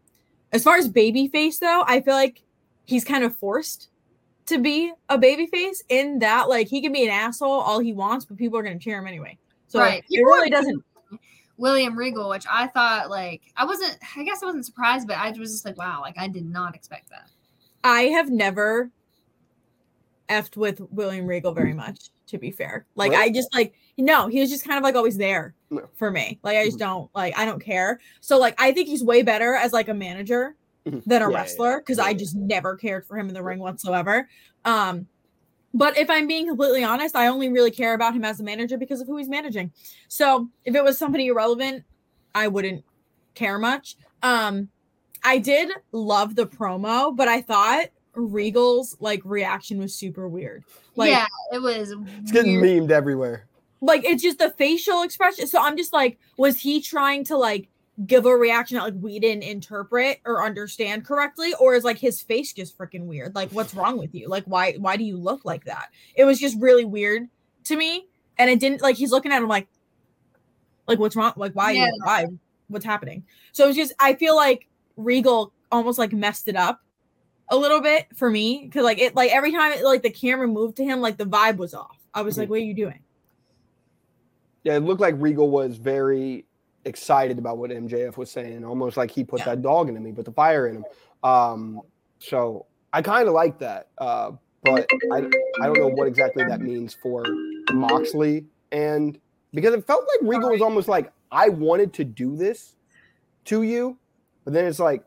as 0.52 0.64
far 0.64 0.78
as 0.78 0.90
babyface 0.90 1.60
though, 1.60 1.84
I 1.88 2.02
feel 2.02 2.14
like 2.14 2.42
he's 2.86 3.04
kind 3.04 3.24
of 3.24 3.36
forced 3.36 3.90
to 4.48 4.58
be 4.58 4.92
a 5.10 5.18
babyface 5.18 5.84
in 5.90 6.20
that 6.20 6.50
like 6.50 6.68
he 6.68 6.82
can 6.82 6.92
be 6.92 7.04
an 7.04 7.12
asshole 7.12 7.52
all 7.52 7.80
he 7.80 7.94
wants, 7.94 8.26
but 8.26 8.38
people 8.38 8.58
are 8.58 8.64
going 8.64 8.78
to 8.78 8.84
cheer 8.84 8.98
him 8.98 9.08
anyway. 9.08 9.38
So 9.68 9.80
Right. 9.80 10.04
it 10.10 10.22
really 10.22 10.50
doesn't 10.50 10.84
William 11.58 11.96
Regal, 11.98 12.30
which 12.30 12.46
I 12.50 12.68
thought 12.68 13.10
like 13.10 13.42
I 13.56 13.66
wasn't. 13.66 13.98
I 14.18 14.24
guess 14.24 14.42
I 14.42 14.48
wasn't 14.48 14.66
surprised, 14.66 15.08
but 15.08 15.18
I 15.18 15.30
was 15.38 15.52
just 15.52 15.66
like, 15.66 15.78
wow, 15.78 16.02
like 16.02 16.18
I 16.18 16.28
did 16.28 16.46
not 16.46 16.74
expect 16.74 17.10
that. 17.10 17.30
I 17.84 18.04
have 18.04 18.30
never 18.30 18.90
effed 20.30 20.58
with 20.58 20.80
William 20.92 21.28
Regal 21.28 21.54
very 21.54 21.74
much, 21.74 22.10
to 22.28 22.38
be 22.38 22.50
fair. 22.50 22.86
Like 22.96 23.12
Really? 23.12 23.24
I 23.24 23.30
just 23.30 23.54
like 23.54 23.74
no, 24.00 24.28
he 24.28 24.40
was 24.40 24.50
just 24.50 24.66
kind 24.66 24.78
of 24.78 24.84
like 24.84 24.96
always 24.96 25.18
there 25.18 25.54
No. 25.70 25.88
for 25.96 26.10
me. 26.10 26.40
Like 26.44 26.58
I 26.58 26.66
just 26.66 26.78
Mhm. 26.78 26.82
don't 26.82 27.10
like 27.16 27.38
I 27.38 27.46
don't 27.46 27.60
care. 27.60 28.00
So 28.22 28.38
like 28.40 28.56
I 28.58 28.72
think 28.72 28.88
he's 28.88 29.04
way 29.04 29.22
better 29.22 29.54
as 29.54 29.74
like 29.74 29.90
a 29.90 29.94
manager 29.94 30.56
Mhm. 30.86 31.04
than 31.06 31.22
a 31.22 31.26
Yeah, 31.26 31.30
yeah, 31.32 31.36
wrestler 31.38 31.78
because 31.80 31.98
yeah, 31.98 32.06
I 32.06 32.10
yeah. 32.12 32.18
just 32.18 32.36
never 32.36 32.76
cared 32.76 33.06
for 33.06 33.18
him 33.18 33.28
in 33.28 33.34
the 33.34 33.44
ring 33.44 33.60
whatsoever. 33.60 34.28
Um 34.66 35.08
but 35.74 35.98
if 36.00 36.10
I'm 36.10 36.26
being 36.28 36.48
completely 36.48 36.84
honest, 36.84 37.16
I 37.16 37.28
only 37.28 37.50
really 37.50 37.70
care 37.72 37.94
about 37.94 38.16
him 38.16 38.26
as 38.26 38.40
a 38.40 38.44
manager 38.44 38.76
because 38.78 39.02
of 39.02 39.08
who 39.08 39.18
he's 39.18 39.30
managing. 39.30 39.72
So 40.08 40.50
if 40.66 40.74
it 40.74 40.84
was 40.84 40.98
somebody 40.98 41.28
irrelevant, 41.28 41.84
I 42.34 42.48
wouldn't 42.48 42.84
care 43.36 43.60
much. 43.60 43.98
Um 44.24 44.70
I 45.24 45.38
did 45.40 45.70
love 45.92 46.36
the 46.36 46.48
promo, 46.48 47.14
but 47.16 47.28
I 47.28 47.42
thought 47.42 47.88
Regal's 48.16 48.96
like 49.00 49.22
reaction 49.26 49.78
was 49.80 49.94
super 49.94 50.28
weird. 50.28 50.64
Like 50.96 51.12
yeah, 51.12 51.28
it 51.52 51.62
was. 51.62 51.94
It's 52.22 52.32
getting 52.32 52.60
weird. 52.62 52.84
memed 52.84 52.92
everywhere. 52.92 53.46
Like 53.82 54.04
it's 54.06 54.24
just 54.24 54.40
the 54.40 54.52
facial 54.52 55.04
expression. 55.04 55.48
So 55.48 55.62
I'm 55.62 55.78
just 55.78 55.94
like, 55.94 56.20
was 56.38 56.60
he 56.60 56.82
trying 56.82 57.24
to 57.26 57.38
like 57.38 57.70
give 58.06 58.26
a 58.26 58.36
reaction 58.36 58.78
that 58.78 58.84
like 58.84 58.94
we 58.98 59.20
didn't 59.20 59.44
interpret 59.44 60.20
or 60.26 60.44
understand 60.44 61.06
correctly, 61.06 61.54
or 61.60 61.76
is 61.76 61.84
like 61.84 61.98
his 61.98 62.22
face 62.22 62.54
just 62.54 62.78
freaking 62.78 63.06
weird? 63.06 63.36
Like, 63.36 63.52
what's 63.52 63.74
wrong 63.74 63.98
with 63.98 64.14
you? 64.14 64.28
Like, 64.28 64.44
why 64.46 64.74
why 64.74 64.98
do 64.98 65.04
you 65.04 65.18
look 65.18 65.46
like 65.46 65.66
that? 65.66 65.90
It 66.16 66.26
was 66.26 66.40
just 66.40 66.60
really 66.60 66.86
weird 66.86 67.28
to 67.66 67.76
me, 67.76 68.08
and 68.38 68.50
it 68.50 68.60
didn't 68.60 68.82
like 68.82 68.96
he's 68.96 69.12
looking 69.12 69.32
at 69.32 69.42
him 69.42 69.48
like, 69.48 69.68
like 70.88 71.00
what's 71.00 71.16
wrong? 71.16 71.34
Like 71.36 71.54
why 71.54 71.72
Yeah. 71.72 71.90
why 72.04 72.28
what's 72.68 72.86
happening? 72.86 73.24
So 73.54 73.66
it 73.66 73.68
was 73.68 73.76
just 73.76 73.94
I 74.00 74.16
feel 74.16 74.36
like 74.36 74.68
Regal 74.98 75.54
almost 75.72 76.00
like 76.00 76.12
messed 76.12 76.48
it 76.48 76.56
up 76.56 76.82
a 77.50 77.58
little 77.58 77.82
bit 77.82 78.08
for 78.16 78.30
me 78.30 78.66
because 78.66 78.84
like 78.84 79.00
it 79.00 79.16
like 79.16 79.32
every 79.32 79.52
time 79.52 79.72
it, 79.74 79.84
like 79.84 80.04
the 80.04 80.10
camera 80.10 80.48
moved 80.48 80.78
to 80.78 80.84
him 80.84 81.02
like 81.02 81.18
the 81.18 81.26
vibe 81.26 81.58
was 81.58 81.74
off. 81.74 81.98
I 82.14 82.22
was 82.22 82.38
like, 82.38 82.46
mm-hmm. 82.46 82.52
what 82.52 82.58
are 82.58 82.64
you 82.64 82.74
doing? 82.74 83.00
Yeah, 84.64 84.76
it 84.76 84.82
looked 84.82 85.02
like 85.02 85.16
Regal 85.18 85.50
was 85.50 85.78
very 85.78 86.46
excited 86.86 87.38
about 87.38 87.58
what 87.58 87.72
MJF 87.72 88.18
was 88.18 88.32
saying, 88.32 88.64
almost 88.66 88.98
like 88.98 89.12
he 89.12 89.24
put 89.24 89.40
Yeah. 89.40 89.46
that 89.48 89.62
dog 89.62 89.90
in 89.90 89.96
him, 89.98 90.06
he 90.06 90.12
put 90.12 90.26
the 90.26 90.32
fire 90.32 90.68
in 90.68 90.78
him. 90.78 90.86
Um, 91.24 91.82
so 92.20 92.66
I 92.94 93.02
kind 93.02 93.28
of 93.28 93.34
like 93.34 93.60
that, 93.60 93.88
uh, 93.98 94.32
but 94.64 94.88
I, 95.12 95.18
I 95.62 95.66
don't 95.66 95.78
know 95.80 95.90
what 95.90 96.08
exactly 96.08 96.44
that 96.46 96.62
means 96.62 96.94
for 96.94 97.24
Moxley, 97.72 98.46
and 98.72 99.18
because 99.54 99.74
it 99.74 99.86
felt 99.86 100.06
like 100.20 100.30
Regal 100.30 100.50
was 100.52 100.62
almost 100.62 100.88
like 100.88 101.12
I 101.32 101.50
wanted 101.50 101.94
to 101.94 102.04
do 102.04 102.36
this 102.36 102.76
to 103.46 103.64
you, 103.64 103.98
but 104.44 104.54
then 104.54 104.66
it's 104.66 104.80
like, 104.80 105.04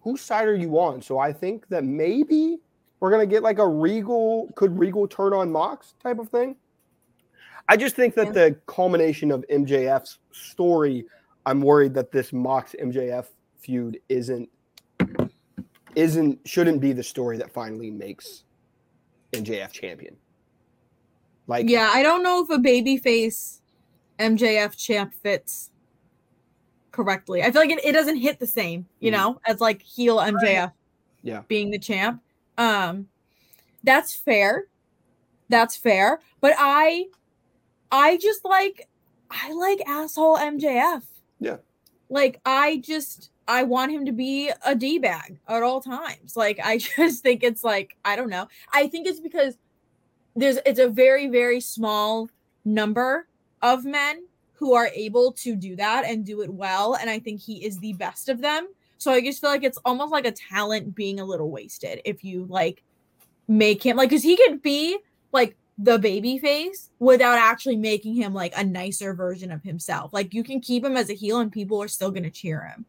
whose 0.00 0.20
side 0.20 0.46
are 0.48 0.54
you 0.54 0.78
on? 0.78 1.00
So 1.02 1.18
I 1.18 1.32
think 1.32 1.68
that 1.68 1.84
maybe 1.84 2.58
we're 3.00 3.10
gonna 3.10 3.26
get 3.26 3.42
like 3.42 3.58
a 3.58 3.66
Regal, 3.68 4.50
could 4.54 4.78
Regal 4.78 5.08
turn 5.08 5.32
on 5.32 5.50
Mox 5.50 5.94
type 6.02 6.18
of 6.18 6.28
thing. 6.28 6.56
I 7.68 7.76
just 7.76 7.96
think 7.96 8.14
that 8.14 8.34
the 8.34 8.56
culmination 8.66 9.30
of 9.30 9.44
MJF's 9.50 10.18
story, 10.32 11.06
I'm 11.46 11.60
worried 11.60 11.94
that 11.94 12.12
this 12.12 12.32
Mox 12.32 12.74
MJF 12.80 13.26
feud 13.58 13.98
isn't 14.08 14.48
isn't 15.96 16.38
shouldn't 16.46 16.80
be 16.80 16.92
the 16.92 17.02
story 17.02 17.38
that 17.38 17.50
finally 17.52 17.90
makes 17.90 18.44
MJF 19.32 19.70
champion. 19.72 20.16
Like 21.46 21.68
Yeah, 21.68 21.90
I 21.92 22.02
don't 22.02 22.22
know 22.22 22.42
if 22.42 22.50
a 22.50 22.58
babyface 22.58 23.60
MJF 24.18 24.76
champ 24.76 25.14
fits 25.14 25.70
correctly. 26.90 27.42
I 27.42 27.50
feel 27.50 27.60
like 27.62 27.70
it, 27.70 27.84
it 27.84 27.92
doesn't 27.92 28.16
hit 28.16 28.38
the 28.38 28.46
same, 28.46 28.86
you 29.00 29.10
Mhm. 29.10 29.14
know, 29.14 29.40
as 29.46 29.60
like 29.60 29.82
heel 29.82 30.18
MJF 30.18 30.72
Yeah. 31.22 31.42
being 31.48 31.70
the 31.70 31.78
champ. 31.78 32.22
Um 32.58 33.08
that's 33.82 34.14
fair. 34.14 34.66
That's 35.48 35.76
fair. 35.76 36.20
But 36.40 36.54
I 36.58 37.06
I 37.94 38.16
just 38.16 38.44
like 38.44 38.88
I 39.30 39.52
like 39.52 39.80
asshole 39.86 40.36
MJF. 40.36 41.02
Yeah. 41.38 41.58
like 42.08 42.40
I 42.44 42.78
just 42.78 43.30
I 43.46 43.62
want 43.62 43.92
him 43.92 44.06
to 44.06 44.12
be 44.12 44.50
a 44.64 44.74
D 44.74 44.98
bag 44.98 45.38
at 45.46 45.62
all 45.62 45.80
times. 45.80 46.36
Like 46.36 46.58
I 46.62 46.78
just 46.96 47.22
think 47.22 47.44
it's 47.44 47.62
like 47.62 47.96
I 48.04 48.16
don't 48.16 48.30
know. 48.30 48.48
I 48.72 48.88
think 48.88 49.06
it's 49.06 49.20
because 49.20 49.56
there's 50.34 50.58
it's 50.66 50.80
a 50.80 50.88
very 50.88 51.28
very 51.28 51.60
small 51.60 52.28
number 52.64 53.28
of 53.62 53.84
men 53.84 54.24
who 54.54 54.74
are 54.74 54.88
able 54.88 55.30
to 55.32 55.54
do 55.54 55.76
that 55.76 56.04
and 56.04 56.24
do 56.26 56.40
it 56.40 56.52
well 56.52 56.94
and 56.94 57.08
I 57.08 57.20
think 57.20 57.40
he 57.40 57.64
is 57.64 57.78
the 57.78 57.92
best 57.92 58.28
of 58.28 58.40
them. 58.40 58.66
So 58.98 59.12
I 59.12 59.20
just 59.20 59.40
feel 59.40 59.50
like 59.50 59.62
it's 59.62 59.78
almost 59.84 60.10
like 60.10 60.26
a 60.26 60.32
talent 60.32 60.96
being 60.96 61.20
a 61.20 61.24
little 61.24 61.50
wasted 61.50 62.00
if 62.04 62.24
you 62.24 62.46
like 62.48 62.82
make 63.46 63.84
him 63.86 63.96
like 63.96 64.10
cuz 64.10 64.24
he 64.24 64.36
could 64.36 64.62
be 64.62 64.98
like 65.30 65.56
the 65.78 65.98
baby 65.98 66.38
face 66.38 66.90
without 67.00 67.38
actually 67.38 67.76
making 67.76 68.14
him 68.14 68.32
like 68.32 68.52
a 68.56 68.64
nicer 68.64 69.12
version 69.14 69.50
of 69.50 69.62
himself. 69.62 70.12
Like 70.12 70.32
you 70.32 70.44
can 70.44 70.60
keep 70.60 70.84
him 70.84 70.96
as 70.96 71.10
a 71.10 71.14
heel 71.14 71.40
and 71.40 71.50
people 71.50 71.82
are 71.82 71.88
still 71.88 72.10
going 72.10 72.22
to 72.22 72.30
cheer 72.30 72.64
him. 72.64 72.84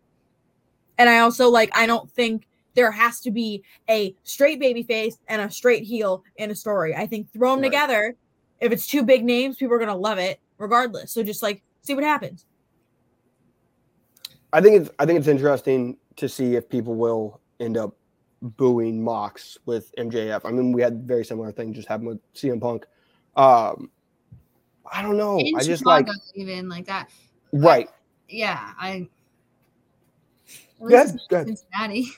And 0.97 1.09
I 1.09 1.19
also 1.19 1.49
like 1.49 1.75
I 1.75 1.85
don't 1.87 2.09
think 2.11 2.47
there 2.75 2.91
has 2.91 3.21
to 3.21 3.31
be 3.31 3.63
a 3.89 4.15
straight 4.23 4.59
baby 4.59 4.83
face 4.83 5.17
and 5.27 5.41
a 5.41 5.49
straight 5.49 5.83
heel 5.83 6.23
in 6.37 6.51
a 6.51 6.55
story. 6.55 6.93
I 6.95 7.07
think 7.07 7.31
throw 7.31 7.51
them 7.51 7.61
Right. 7.61 7.67
together. 7.67 8.15
If 8.59 8.71
it's 8.71 8.87
two 8.87 9.03
big 9.03 9.23
names, 9.25 9.57
people 9.57 9.75
are 9.75 9.79
going 9.79 9.89
to 9.89 9.95
love 9.95 10.17
it 10.17 10.39
regardless. 10.57 11.11
So 11.11 11.23
just 11.23 11.41
like 11.41 11.63
see 11.81 11.95
what 11.95 12.03
happens. 12.03 12.45
I 14.53 14.61
think 14.61 14.81
it's 14.81 14.89
I 14.99 15.05
think 15.05 15.19
it's 15.19 15.27
interesting 15.27 15.97
to 16.17 16.29
see 16.29 16.55
if 16.55 16.69
people 16.69 16.95
will 16.95 17.41
end 17.59 17.77
up 17.77 17.95
booing 18.41 19.03
Mox 19.03 19.57
with 19.65 19.93
MJF. 19.95 20.41
I 20.45 20.51
mean, 20.51 20.71
we 20.71 20.81
had 20.81 21.03
very 21.03 21.25
similar 21.25 21.51
thing 21.51 21.73
just 21.73 21.87
happen 21.87 22.05
with 22.05 22.19
CM 22.33 22.61
Punk. 22.61 22.85
Um, 23.35 23.89
I 24.91 25.01
don't 25.01 25.17
know. 25.17 25.39
In 25.39 25.55
I 25.55 25.61
just 25.63 25.85
like 25.85 26.07
even 26.35 26.69
like 26.69 26.85
that. 26.85 27.09
right. 27.51 27.89
Yeah, 28.29 28.73
I. 28.79 29.07
At 30.47 30.79
Go 30.79 30.85
least 30.85 30.93
ahead, 30.95 31.15
it's 31.15 31.27
go 31.27 31.35
ahead. 31.37 31.47
Cincinnati. 31.47 32.11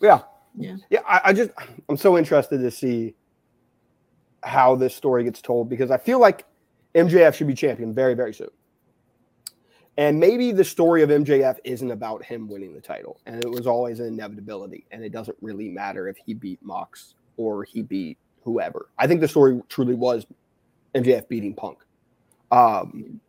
Yeah. 0.00 0.22
Yeah. 0.56 0.76
Yeah. 0.90 1.00
I, 1.06 1.20
I 1.26 1.32
just 1.32 1.50
I'm 1.88 1.96
so 1.96 2.16
interested 2.16 2.58
to 2.58 2.70
see 2.70 3.14
how 4.42 4.74
this 4.76 4.94
story 4.94 5.24
gets 5.24 5.42
told 5.42 5.68
because 5.68 5.90
I 5.90 5.98
feel 5.98 6.20
like 6.20 6.44
MJF 6.94 7.34
should 7.34 7.46
be 7.46 7.54
champion 7.54 7.92
very, 7.92 8.14
very 8.14 8.32
soon. 8.32 8.48
And 9.98 10.20
maybe 10.20 10.52
the 10.52 10.64
story 10.64 11.02
of 11.02 11.08
MJF 11.08 11.58
isn't 11.64 11.90
about 11.90 12.22
him 12.24 12.48
winning 12.48 12.74
the 12.74 12.80
title. 12.80 13.18
And 13.26 13.42
it 13.42 13.50
was 13.50 13.66
always 13.66 13.98
an 14.00 14.06
inevitability. 14.06 14.84
And 14.90 15.02
it 15.02 15.10
doesn't 15.10 15.36
really 15.40 15.68
matter 15.70 16.06
if 16.08 16.16
he 16.18 16.34
beat 16.34 16.62
Mox 16.62 17.14
or 17.38 17.64
he 17.64 17.82
beat 17.82 18.18
whoever. 18.42 18.88
I 18.98 19.06
think 19.06 19.20
the 19.22 19.28
story 19.28 19.60
truly 19.68 19.94
was 19.94 20.26
MJF 20.94 21.28
beating 21.28 21.54
Punk. 21.54 21.78
Um, 22.52 23.20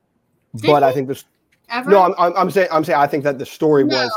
but 0.66 0.84
I 0.84 0.92
think 0.92 1.08
this 1.08 1.26
Ever? 1.70 1.90
no, 1.90 2.02
I'm, 2.04 2.14
I'm, 2.18 2.34
I'm 2.38 2.52
saying 2.52 2.70
I'm 2.72 2.84
saying 2.86 2.98
I 3.00 3.08
think 3.08 3.24
that 3.26 3.38
the 3.40 3.46
story 3.46 3.84
No, 3.84 3.96
was 4.04 4.12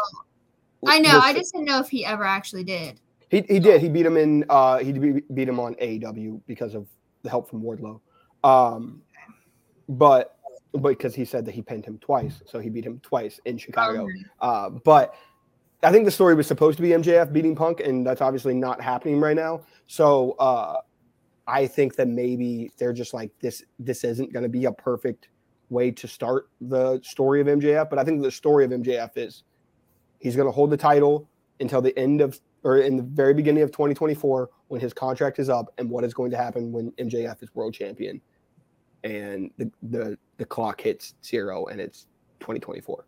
I 0.86 0.98
know. 1.01 1.14
was- 1.14 1.24
I 1.24 1.32
just 1.32 1.53
didn't 1.53 1.66
know 1.66 1.80
if 1.80 1.88
he 1.88 2.05
ever 2.05 2.24
actually 2.24 2.64
did. 2.64 3.01
He 3.28 3.42
he 3.48 3.59
did. 3.61 3.80
He 3.80 3.88
beat 3.88 4.05
him 4.07 4.16
in. 4.16 4.44
Uh, 4.48 4.78
he 4.78 4.92
beat 4.92 5.48
him 5.48 5.59
on 5.61 5.74
AEW 5.76 6.40
because 6.46 6.74
of 6.74 6.86
the 7.22 7.30
help 7.30 7.48
from 7.48 7.62
Wardlow. 7.62 8.01
Um, 8.44 9.03
but 9.88 10.36
because 10.82 11.14
he 11.14 11.24
said 11.24 11.44
that 11.46 11.52
he 11.52 11.62
pinned 11.62 11.84
him 11.84 11.98
twice, 11.98 12.42
so 12.46 12.58
he 12.58 12.68
beat 12.68 12.84
him 12.84 13.00
twice 13.00 13.40
in 13.44 13.58
Chicago. 13.58 14.06
Uh, 14.40 14.70
but 14.70 15.14
I 15.82 15.90
think 15.90 16.04
the 16.04 16.10
story 16.10 16.34
was 16.34 16.46
supposed 16.46 16.76
to 16.76 16.82
be 16.82 16.90
MJF 16.90 17.32
beating 17.32 17.56
Punk, 17.56 17.80
and 17.80 18.06
that's 18.06 18.20
obviously 18.20 18.54
not 18.54 18.80
happening 18.80 19.18
right 19.20 19.36
now. 19.36 19.62
So 19.86 20.32
uh, 20.32 20.76
I 21.46 21.66
think 21.66 21.96
that 21.96 22.08
maybe 22.08 22.70
they're 22.78 22.92
just 22.92 23.14
like 23.14 23.30
this. 23.40 23.64
This 23.78 24.04
isn't 24.04 24.32
going 24.32 24.42
to 24.42 24.48
be 24.48 24.66
a 24.66 24.72
perfect 24.72 25.28
way 25.70 25.90
to 25.90 26.08
start 26.08 26.48
the 26.60 27.00
story 27.02 27.40
of 27.40 27.46
MJF. 27.46 27.88
But 27.88 27.98
I 27.98 28.04
think 28.04 28.22
the 28.22 28.30
story 28.30 28.64
of 28.64 28.70
MJF 28.72 29.16
is 29.16 29.44
he's 30.18 30.36
going 30.36 30.48
to 30.48 30.52
hold 30.52 30.70
the 30.70 30.76
title 30.76 31.28
until 31.60 31.80
the 31.80 31.98
end 31.98 32.20
of 32.20 32.38
or 32.62 32.78
in 32.78 32.96
the 32.96 33.02
very 33.02 33.32
beginning 33.32 33.62
of 33.62 33.70
2024 33.70 34.50
when 34.68 34.80
his 34.80 34.92
contract 34.92 35.38
is 35.38 35.48
up, 35.48 35.72
and 35.78 35.88
what 35.88 36.04
is 36.04 36.12
going 36.12 36.30
to 36.30 36.36
happen 36.36 36.70
when 36.72 36.92
MJF 36.92 37.42
is 37.42 37.54
world 37.54 37.72
champion, 37.72 38.20
and 39.02 39.50
the 39.56 39.70
the, 39.82 40.18
the 40.41 40.47
clock 40.47 40.80
hits 40.80 41.14
zero 41.22 41.66
and 41.66 41.78
it's 41.80 42.07
2024. 42.41 43.05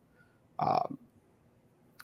Um, 0.58 0.98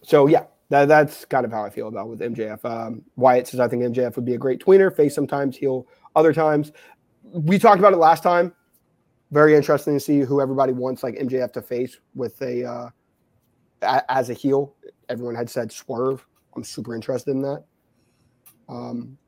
so 0.03 0.26
yeah, 0.26 0.45
that, 0.70 0.87
that's 0.89 1.26
kind 1.26 1.45
of 1.45 1.53
how 1.53 1.62
I 1.62 1.68
feel 1.68 1.89
about 1.89 2.09
with 2.09 2.20
MJF. 2.20 2.64
Um, 2.64 3.03
Wyatt 3.16 3.47
says 3.47 3.61
I 3.61 3.68
think 3.68 3.83
MJF 3.83 4.16
would 4.16 4.24
be 4.24 4.35
a 4.35 4.39
great 4.39 4.59
tweener, 4.59 4.95
face 4.95 5.14
sometimes, 5.14 5.55
heel 5.55 5.87
other 6.16 6.33
times. 6.33 6.72
We 7.22 7.59
talked 7.59 7.79
about 7.79 7.93
it 7.93 7.99
last 7.99 8.22
time. 8.22 8.55
Very 9.31 9.55
interesting 9.55 9.93
to 9.93 10.01
see 10.01 10.20
who 10.20 10.41
everybody 10.41 10.72
wants 10.72 11.03
like 11.03 11.14
MJF 11.16 11.53
to 11.53 11.62
face 11.62 11.99
with 12.14 12.41
a 12.41 12.64
uh, 12.64 12.89
a- 13.83 14.11
as 14.11 14.31
a 14.31 14.35
heel. 14.35 14.74
Everyone 15.11 15.35
had 15.35 15.51
said 15.51 15.70
Swerve. 15.70 16.26
I'm 16.57 16.64
super 16.64 16.95
interested 16.95 17.33
in 17.33 17.43
that. 17.43 17.64
Um, 18.66 19.18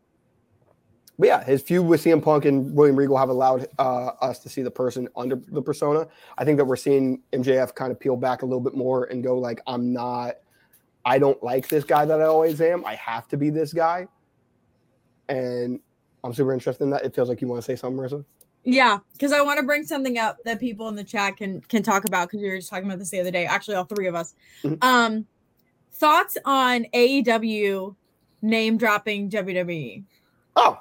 but 1.20 1.26
yeah, 1.26 1.44
his 1.44 1.60
feud 1.60 1.86
with 1.86 2.02
CM 2.02 2.22
Punk 2.22 2.46
and 2.46 2.74
William 2.74 2.96
Regal 2.96 3.18
have 3.18 3.28
allowed 3.28 3.68
uh, 3.78 4.12
us 4.22 4.38
to 4.38 4.48
see 4.48 4.62
the 4.62 4.70
person 4.70 5.06
under 5.14 5.36
the 5.36 5.60
persona. 5.60 6.08
I 6.38 6.46
think 6.46 6.56
that 6.56 6.64
we're 6.64 6.76
seeing 6.76 7.20
MJF 7.34 7.74
kind 7.74 7.92
of 7.92 8.00
peel 8.00 8.16
back 8.16 8.40
a 8.40 8.46
little 8.46 8.60
bit 8.60 8.74
more 8.74 9.04
and 9.04 9.22
go 9.22 9.36
like, 9.38 9.60
I'm 9.66 9.92
not, 9.92 10.36
I 11.04 11.18
don't 11.18 11.40
like 11.42 11.68
this 11.68 11.84
guy 11.84 12.06
that 12.06 12.22
I 12.22 12.24
always 12.24 12.58
am. 12.62 12.86
I 12.86 12.94
have 12.94 13.28
to 13.28 13.36
be 13.36 13.50
this 13.50 13.74
guy. 13.74 14.08
And 15.28 15.78
I'm 16.24 16.32
super 16.32 16.54
interested 16.54 16.84
in 16.84 16.90
that. 16.90 17.04
It 17.04 17.14
feels 17.14 17.28
like 17.28 17.42
you 17.42 17.48
want 17.48 17.62
to 17.62 17.66
say 17.66 17.76
something, 17.76 18.00
Marisa. 18.00 18.24
Yeah, 18.64 18.98
because 19.12 19.32
I 19.32 19.42
want 19.42 19.58
to 19.58 19.66
bring 19.66 19.84
something 19.84 20.16
up 20.16 20.38
that 20.46 20.58
people 20.58 20.88
in 20.88 20.94
the 20.94 21.04
chat 21.04 21.36
can 21.36 21.60
can 21.62 21.82
talk 21.82 22.06
about 22.06 22.28
because 22.28 22.42
we 22.42 22.48
were 22.48 22.56
just 22.56 22.68
talking 22.68 22.86
about 22.86 22.98
this 22.98 23.10
the 23.10 23.20
other 23.20 23.30
day. 23.30 23.46
Actually, 23.46 23.76
all 23.76 23.84
three 23.84 24.06
of 24.06 24.14
us. 24.14 24.34
Mhm. 24.62 24.82
Um, 24.82 25.26
thoughts 25.92 26.36
on 26.44 26.84
AEW 26.92 27.94
name 28.42 28.76
dropping 28.76 29.30
WWE? 29.30 30.04
Oh, 30.56 30.78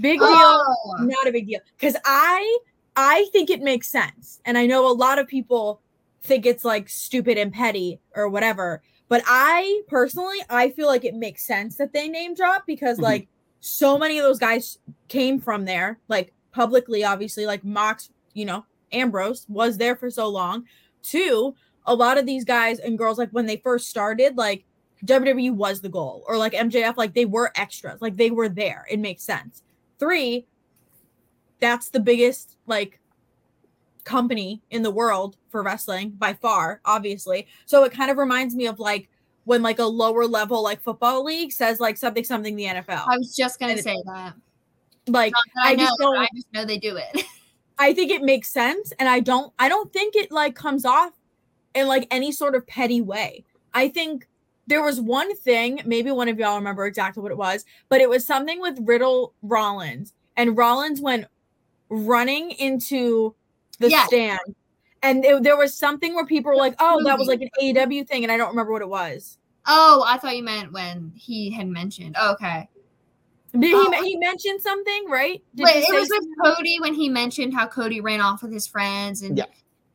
Big 0.00 0.18
deal, 0.18 0.28
Oh, 0.30 0.96
not 1.00 1.26
a 1.26 1.32
big 1.32 1.46
deal. 1.46 1.60
Because 1.76 1.96
I 2.04 2.58
I 2.96 3.28
think 3.32 3.48
it 3.50 3.60
makes 3.60 3.88
sense, 3.88 4.40
and 4.44 4.58
I 4.58 4.66
know 4.66 4.90
a 4.90 4.92
lot 4.92 5.18
of 5.18 5.28
people 5.28 5.80
think 6.22 6.46
it's 6.46 6.64
like 6.64 6.88
stupid 6.88 7.38
and 7.38 7.52
petty 7.52 8.00
or 8.16 8.28
whatever. 8.28 8.82
But 9.08 9.22
I 9.26 9.82
personally, 9.88 10.38
I 10.50 10.70
feel 10.70 10.86
like 10.88 11.04
it 11.04 11.14
makes 11.14 11.44
sense 11.44 11.76
that 11.76 11.92
they 11.92 12.08
name 12.08 12.34
drop 12.34 12.66
because 12.66 12.98
Mhm. 12.98 13.02
like 13.02 13.28
so 13.60 13.98
many 13.98 14.18
of 14.18 14.24
those 14.24 14.38
guys 14.38 14.78
came 15.08 15.38
from 15.40 15.64
there, 15.64 15.98
like 16.08 16.32
publicly, 16.52 17.04
obviously, 17.04 17.46
like 17.46 17.64
Mox, 17.64 18.10
you 18.34 18.44
know, 18.44 18.64
Ambrose 18.92 19.46
was 19.48 19.78
there 19.78 19.96
for 19.96 20.10
so 20.10 20.28
long. 20.28 20.64
Two, 21.02 21.54
a 21.86 21.94
lot 21.94 22.18
of 22.18 22.26
these 22.26 22.44
guys 22.44 22.78
and 22.80 22.98
girls, 22.98 23.16
like 23.18 23.30
when 23.30 23.46
they 23.46 23.56
first 23.56 23.88
started, 23.88 24.36
like 24.36 24.64
WWE 25.04 25.50
was 25.54 25.80
the 25.80 25.88
goal, 25.88 26.24
or 26.26 26.36
like 26.36 26.52
MJF, 26.52 26.96
like 26.96 27.14
they 27.14 27.24
were 27.24 27.52
extras, 27.54 28.00
like 28.02 28.16
they 28.16 28.30
were 28.30 28.48
there. 28.48 28.86
It 28.90 28.98
makes 28.98 29.22
sense. 29.22 29.62
Three, 29.98 30.46
that's 31.60 31.90
the 31.90 32.00
biggest 32.00 32.56
like 32.66 33.00
company 34.04 34.62
in 34.70 34.82
the 34.82 34.90
world 34.90 35.36
for 35.50 35.62
wrestling 35.62 36.10
by 36.10 36.32
far, 36.34 36.80
obviously. 36.84 37.46
So 37.66 37.84
it 37.84 37.92
kind 37.92 38.10
of 38.10 38.16
reminds 38.16 38.54
me 38.54 38.66
of 38.66 38.78
like 38.78 39.08
when 39.44 39.62
like 39.62 39.78
a 39.78 39.84
lower 39.84 40.26
level 40.26 40.62
like 40.62 40.80
football 40.82 41.24
league 41.24 41.52
says 41.52 41.80
like 41.80 41.96
something 41.96 42.24
something 42.24 42.54
the 42.56 42.64
NFL. 42.64 43.04
I 43.08 43.16
was 43.18 43.34
just 43.36 43.58
gonna 43.58 43.72
And 43.72 43.80
it- 43.80 43.84
say 43.84 43.96
that. 44.06 44.34
like 45.08 45.32
that 45.32 45.64
I, 45.64 45.72
I 45.72 45.74
know, 45.74 45.84
just 45.84 45.98
don't- 45.98 46.18
I 46.18 46.28
just 46.34 46.52
know 46.52 46.64
they 46.64 46.78
do 46.78 46.96
it. 46.96 47.24
I 47.78 47.92
think 47.94 48.10
it 48.10 48.22
makes 48.22 48.48
sense 48.48 48.92
and 48.98 49.08
I 49.08 49.20
don't 49.20 49.52
I 49.58 49.68
don't 49.68 49.92
think 49.92 50.16
it 50.16 50.32
like 50.32 50.54
comes 50.54 50.84
off 50.84 51.12
in 51.74 51.86
like 51.86 52.06
any 52.10 52.32
sort 52.32 52.54
of 52.54 52.66
petty 52.66 53.00
way. 53.00 53.44
I 53.74 53.88
think 53.88 54.26
there 54.68 54.82
was 54.82 55.00
one 55.00 55.34
thing, 55.36 55.80
maybe 55.84 56.10
one 56.10 56.28
of 56.28 56.38
y'all 56.38 56.56
remember 56.56 56.86
exactly 56.86 57.22
what 57.22 57.32
it 57.32 57.38
was, 57.38 57.64
but 57.88 58.00
it 58.00 58.08
was 58.08 58.26
something 58.26 58.60
with 58.60 58.78
Riddle 58.82 59.34
Rollins 59.42 60.12
and 60.36 60.56
Rollins 60.56 61.00
went 61.00 61.26
running 61.88 62.50
into 62.52 63.34
the 63.80 63.90
Yes. 63.90 64.06
stand 64.08 64.38
and 65.02 65.24
it- 65.24 65.42
there 65.42 65.56
was 65.56 65.74
something 65.76 66.14
where 66.14 66.26
people 66.26 66.50
were 66.50 66.56
like, 66.56 66.74
"Oh, 66.80 67.02
that 67.04 67.18
was 67.18 67.28
like 67.28 67.40
an 67.40 67.48
AEW 67.60 68.04
thing," 68.04 68.24
and 68.24 68.32
I 68.32 68.36
don't 68.36 68.50
remember 68.50 68.72
what 68.72 68.82
it 68.82 68.88
was. 68.88 69.38
oh, 69.70 70.02
I 70.06 70.16
thought 70.16 70.34
you 70.36 70.42
meant 70.42 70.72
when 70.72 71.12
he 71.14 71.50
had 71.50 71.68
mentioned. 71.68 72.16
Oh, 72.18 72.32
okay. 72.32 72.68
Did 73.52 73.74
Oh, 73.74 73.92
he 74.02 74.10
he 74.10 74.16
mentioned 74.16 74.62
something, 74.62 75.08
right? 75.08 75.42
Did 75.54 75.64
Wait, 75.64 75.76
it 75.76 75.84
say 75.84 75.98
was 75.98 76.08
with 76.08 76.26
Cody 76.42 76.78
when 76.80 76.94
he 76.94 77.08
mentioned 77.08 77.52
how 77.54 77.66
Cody 77.66 78.00
ran 78.00 78.20
off 78.20 78.42
with 78.42 78.52
his 78.52 78.66
friends 78.66 79.22
and 79.22 79.36
Yeah. 79.36 79.44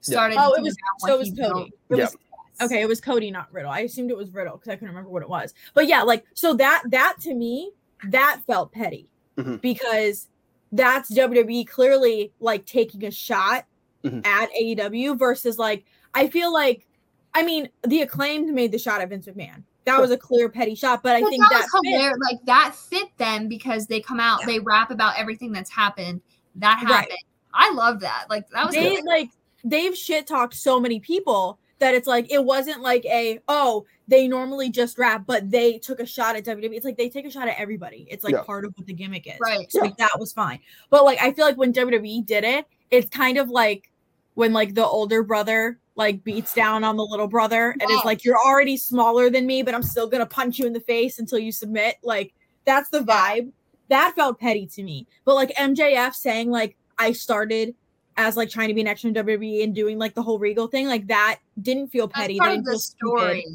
started. 0.01 0.37
Oh, 0.39 0.53
it 0.53 0.61
was 0.61 0.75
that 0.75 1.07
so 1.07 1.15
it 1.15 1.19
was 1.19 1.29
Cody. 1.29 1.39
built. 1.41 1.69
It 1.89 1.95
Yeah. 1.97 2.03
was 2.03 2.17
okay. 2.65 2.81
It 2.81 2.87
was 2.87 2.99
Cody, 3.01 3.31
not 3.31 3.51
Riddle. 3.53 3.71
I 3.71 3.81
assumed 3.81 4.11
it 4.11 4.17
was 4.17 4.31
Riddle 4.31 4.57
because 4.57 4.69
I 4.69 4.75
couldn't 4.75 4.89
remember 4.89 5.09
what 5.09 5.23
it 5.23 5.29
was. 5.29 5.53
But 5.73 5.87
yeah, 5.87 6.01
like 6.03 6.25
so 6.33 6.53
that 6.55 6.83
that 6.87 7.15
to 7.21 7.33
me 7.33 7.71
that 8.09 8.41
felt 8.47 8.71
petty 8.71 9.09
Mhm. 9.37 9.61
because 9.61 10.27
that's 10.71 11.09
WWE 11.11 11.65
clearly 11.65 12.33
like 12.39 12.65
taking 12.65 13.05
a 13.05 13.11
shot 13.11 13.65
Mhm. 14.03 14.25
at 14.25 14.49
AEW 14.59 15.17
versus 15.17 15.57
like 15.57 15.85
I 16.13 16.27
feel 16.27 16.51
like 16.51 16.87
I 17.33 17.43
mean 17.43 17.69
the 17.87 18.01
acclaimed 18.01 18.53
made 18.53 18.71
the 18.71 18.77
shot 18.79 19.01
at 19.01 19.09
Vince 19.09 19.27
McMahon. 19.27 19.63
That 19.85 19.99
was 19.99 20.11
a 20.11 20.17
clear 20.17 20.47
petty 20.49 20.75
shot, 20.75 21.03
but 21.03 21.15
I 21.15 21.21
But 21.21 21.29
think 21.29 21.43
that, 21.43 21.49
that, 21.51 21.67
was 21.73 21.81
fit. 21.83 22.19
Like 22.21 22.45
that 22.45 22.73
fit 22.75 23.09
them 23.17 23.49
because 23.49 23.85
they 23.87 23.99
come 23.99 24.19
out, 24.19 24.39
they 24.45 24.59
rap 24.59 24.91
about 24.91 25.17
everything 25.19 25.51
that's 25.51 25.69
happened. 25.69 26.21
That 26.55 26.81
Right. 26.83 26.87
happened. 26.91 27.17
I 27.53 27.71
love 27.73 27.99
that. 27.99 28.25
Like 28.29 28.49
that 28.51 28.65
was 28.65 28.75
they 28.75 29.01
like 29.01 29.29
they've 29.63 29.95
shit 29.95 30.27
talked 30.27 30.53
so 30.53 30.79
many 30.79 30.99
people 30.99 31.59
that 31.79 31.93
it's 31.95 32.07
like 32.07 32.31
it 32.31 32.43
wasn't 32.43 32.81
like 32.81 33.03
a 33.05 33.39
oh 33.47 33.85
they 34.07 34.27
normally 34.27 34.69
just 34.69 34.97
rap 34.97 35.23
but 35.25 35.49
they 35.49 35.77
took 35.79 35.99
a 35.99 36.05
shot 36.05 36.35
at 36.35 36.45
WWE. 36.45 36.73
It's 36.75 36.85
like 36.85 36.97
they 36.97 37.09
take 37.09 37.25
a 37.25 37.31
shot 37.31 37.47
at 37.47 37.57
everybody. 37.59 38.07
It's 38.09 38.23
like 38.23 38.33
Yeah. 38.33 38.43
part 38.43 38.65
of 38.65 38.73
what 38.77 38.85
the 38.87 38.93
gimmick 38.93 39.27
is. 39.27 39.39
Right. 39.41 39.71
So 39.71 39.79
like 39.79 39.97
that 39.97 40.11
was 40.19 40.31
fine. 40.33 40.59
But 40.89 41.03
like 41.05 41.21
I 41.21 41.31
feel 41.33 41.45
like 41.45 41.57
when 41.57 41.73
WWE 41.73 42.25
did 42.25 42.43
it, 42.43 42.65
it's 42.91 43.09
kind 43.09 43.37
of 43.37 43.49
like 43.49 43.89
when 44.35 44.53
like 44.53 44.75
the 44.75 44.85
older 44.85 45.23
brother 45.23 45.79
like 45.95 46.23
beats 46.23 46.53
down 46.53 46.83
on 46.83 46.95
the 46.97 47.05
little 47.05 47.27
brother 47.27 47.71
and 47.71 47.83
is 47.83 47.89
Yes. 47.91 48.05
like 48.05 48.23
you're 48.25 48.39
already 48.39 48.77
smaller 48.77 49.29
than 49.29 49.45
me, 49.45 49.61
but 49.63 49.73
I'm 49.75 49.83
still 49.83 50.07
gonna 50.07 50.25
punch 50.25 50.59
you 50.59 50.65
in 50.65 50.73
the 50.73 50.79
face 50.81 51.19
until 51.19 51.39
you 51.39 51.51
submit. 51.51 51.95
Like 52.03 52.33
that's 52.65 52.89
the 52.89 52.99
vibe. 53.01 53.51
That 53.89 54.15
felt 54.15 54.39
petty 54.39 54.65
to 54.67 54.83
me. 54.83 55.07
But 55.25 55.35
like 55.35 55.53
MJF 55.55 56.13
saying 56.13 56.49
like 56.49 56.75
I 56.97 57.11
started 57.11 57.75
as 58.17 58.37
like 58.37 58.49
trying 58.49 58.67
to 58.67 58.73
be 58.73 58.81
an 58.81 58.87
extra 58.87 59.07
in 59.09 59.13
WWE 59.15 59.63
and 59.63 59.73
doing 59.75 59.97
like 59.97 60.13
the 60.13 60.21
whole 60.21 60.39
Regal 60.39 60.67
thing, 60.67 60.87
like 60.87 61.07
that 61.07 61.39
didn't 61.61 61.87
feel 61.89 62.07
That's 62.07 62.19
petty. 62.21 62.37
part 62.37 62.51
That 62.51 62.59
of 62.59 62.65
the 62.65 62.71
feel 62.71 62.79
stupid. 62.79 63.17
story. 63.19 63.45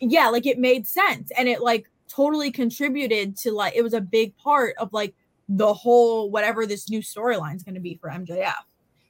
Yeah, 0.00 0.28
like 0.28 0.46
it 0.46 0.58
made 0.58 0.86
sense 0.86 1.30
and 1.36 1.48
it 1.48 1.60
like 1.60 1.88
totally 2.08 2.50
contributed 2.50 3.36
to 3.38 3.52
like 3.52 3.74
it 3.76 3.82
was 3.82 3.94
a 3.94 4.00
big 4.00 4.36
part 4.36 4.74
of 4.78 4.92
like 4.92 5.14
the 5.48 5.72
whole 5.72 6.30
whatever 6.30 6.66
this 6.66 6.88
new 6.88 7.00
storyline 7.00 7.56
is 7.56 7.62
going 7.62 7.74
to 7.74 7.80
be 7.80 7.96
for 8.00 8.08
MJF. 8.10 8.52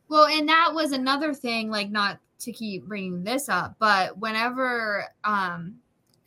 Well, 0.08 0.26
and 0.26 0.48
that 0.48 0.72
was 0.74 0.92
another 0.92 1.32
thing, 1.34 1.70
like 1.70 1.90
not 1.90 2.18
to 2.40 2.52
keep 2.52 2.86
bringing 2.86 3.22
this 3.22 3.48
up, 3.48 3.76
but 3.78 4.18
whenever 4.18 5.04
um 5.24 5.76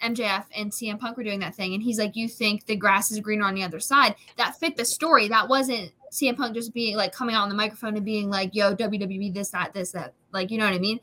MJF 0.03 0.45
and 0.55 0.71
CM 0.71 0.99
Punk 0.99 1.15
were 1.17 1.23
doing 1.23 1.39
that 1.39 1.55
thing, 1.55 1.73
and 1.73 1.81
he's 1.81 1.97
like, 1.97 2.15
"You 2.15 2.27
think 2.27 2.65
the 2.65 2.75
grass 2.75 3.11
is 3.11 3.19
greener 3.19 3.45
on 3.45 3.55
the 3.55 3.63
other 3.63 3.79
side?" 3.79 4.15
That 4.37 4.57
fit 4.59 4.75
the 4.77 4.85
story. 4.85 5.27
That 5.29 5.47
wasn't 5.47 5.91
CM 6.14 6.38
Punk 6.38 6.53
just 6.53 6.73
being 6.73 6.95
like 6.95 7.11
coming 7.11 7.35
out 7.35 7.44
on 7.44 7.49
the 7.49 7.56
microphone 7.56 7.95
and 7.95 8.06
being 8.06 8.30
like, 8.30 8.53
"Yo, 8.53 8.76
WWE, 8.76 9.34
this, 9.34 9.49
that, 9.49 9.73
this, 9.73 9.91
that." 9.91 10.14
Like, 10.31 10.52
you 10.52 10.57
know 10.57 10.65
what 10.65 10.73
I 10.73 10.80
mean? 10.80 10.99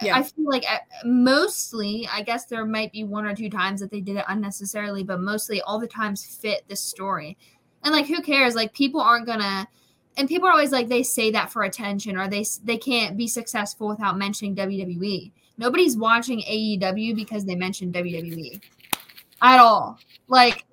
Yeah. 0.00 0.16
I 0.16 0.22
feel 0.22 0.48
like 0.48 0.64
uh, 0.70 0.78
mostly, 1.04 2.08
I 2.12 2.22
guess 2.22 2.46
there 2.46 2.64
might 2.64 2.92
be 2.92 3.04
one 3.04 3.26
or 3.26 3.34
two 3.34 3.50
times 3.50 3.80
that 3.80 3.90
they 3.90 4.00
did 4.00 4.16
it 4.16 4.24
unnecessarily, 4.28 5.02
but 5.02 5.20
mostly 5.20 5.60
all 5.62 5.78
the 5.78 5.86
times 5.86 6.24
fit 6.24 6.64
the 6.68 6.76
story. 6.76 7.36
And 7.82 7.92
like, 7.92 8.06
who 8.06 8.22
cares? 8.22 8.54
Like, 8.54 8.72
people 8.72 9.00
aren't 9.00 9.26
gonna 9.26 9.68
and 10.16 10.28
people 10.28 10.48
are 10.48 10.52
always 10.52 10.72
like 10.72 10.88
they 10.88 11.02
say 11.02 11.30
that 11.30 11.52
for 11.52 11.62
attention 11.62 12.16
or 12.16 12.28
they 12.28 12.44
they 12.64 12.76
can't 12.76 13.16
be 13.16 13.28
successful 13.28 13.88
without 13.88 14.16
mentioning 14.16 14.54
WWE. 14.54 15.32
Nobody's 15.58 15.96
watching 15.96 16.40
AEW 16.40 17.14
because 17.14 17.44
they 17.44 17.54
mentioned 17.54 17.94
WWE 17.94 18.60
at 19.42 19.58
all. 19.58 19.98
Like 20.28 20.64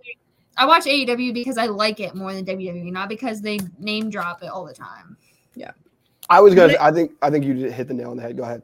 I 0.58 0.66
watch 0.66 0.84
AEW 0.86 1.34
because 1.34 1.58
I 1.58 1.66
like 1.66 2.00
it 2.00 2.14
more 2.16 2.34
than 2.34 2.46
WWE, 2.46 2.92
not 2.92 3.10
because 3.10 3.42
they 3.42 3.60
name 3.80 4.10
drop 4.10 4.44
it 4.44 4.48
all 4.48 4.66
the 4.66 4.74
time. 4.74 5.18
Yeah. 5.56 5.72
I 6.30 6.40
was 6.42 6.54
gonna. 6.56 6.74
But- 6.74 6.82
I 6.82 6.92
think. 6.92 7.12
I 7.22 7.30
think 7.30 7.46
you 7.46 7.56
hit 7.72 7.88
the 7.88 7.94
nail 7.94 8.12
on 8.12 8.18
the 8.18 8.24
head. 8.24 8.38
Go 8.38 8.44
ahead. 8.44 8.62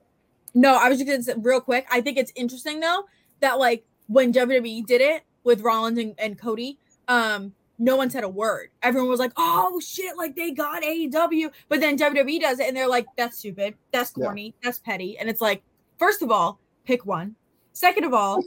No, 0.53 0.75
I 0.75 0.89
was 0.89 0.97
just 0.97 1.07
going 1.07 1.19
to 1.19 1.23
say 1.23 1.33
real 1.37 1.61
quick. 1.61 1.85
I 1.91 2.01
think 2.01 2.17
it's 2.17 2.31
interesting 2.35 2.79
though 2.79 3.03
that 3.39 3.59
like 3.59 3.85
when 4.07 4.33
WWE 4.33 4.85
did 4.85 5.01
it 5.01 5.23
with 5.43 5.61
Rollins 5.61 5.99
and, 5.99 6.15
and 6.17 6.39
Cody, 6.39 6.79
um, 7.07 7.53
no 7.77 7.95
one 7.95 8.09
said 8.09 8.23
a 8.23 8.29
word. 8.29 8.69
Everyone 8.81 9.09
was 9.09 9.19
like, 9.19 9.31
"Oh 9.37 9.79
shit!" 9.79 10.17
Like 10.17 10.35
they 10.35 10.51
got 10.51 10.81
AEW, 10.83 11.51
but 11.69 11.79
then 11.79 11.97
WWE 11.97 12.39
does 12.41 12.59
it, 12.59 12.67
and 12.67 12.75
they're 12.75 12.87
like, 12.89 13.05
"That's 13.17 13.37
stupid. 13.37 13.75
That's 13.91 14.11
Yeah. 14.17 14.25
corny. 14.25 14.55
That's 14.63 14.79
petty." 14.79 15.17
And 15.19 15.29
it's 15.29 15.41
like, 15.41 15.61
first 15.97 16.21
of 16.21 16.31
all, 16.31 16.59
pick 16.85 17.05
one. 17.05 17.35
Second 17.73 18.03
of 18.05 18.13
all, 18.13 18.43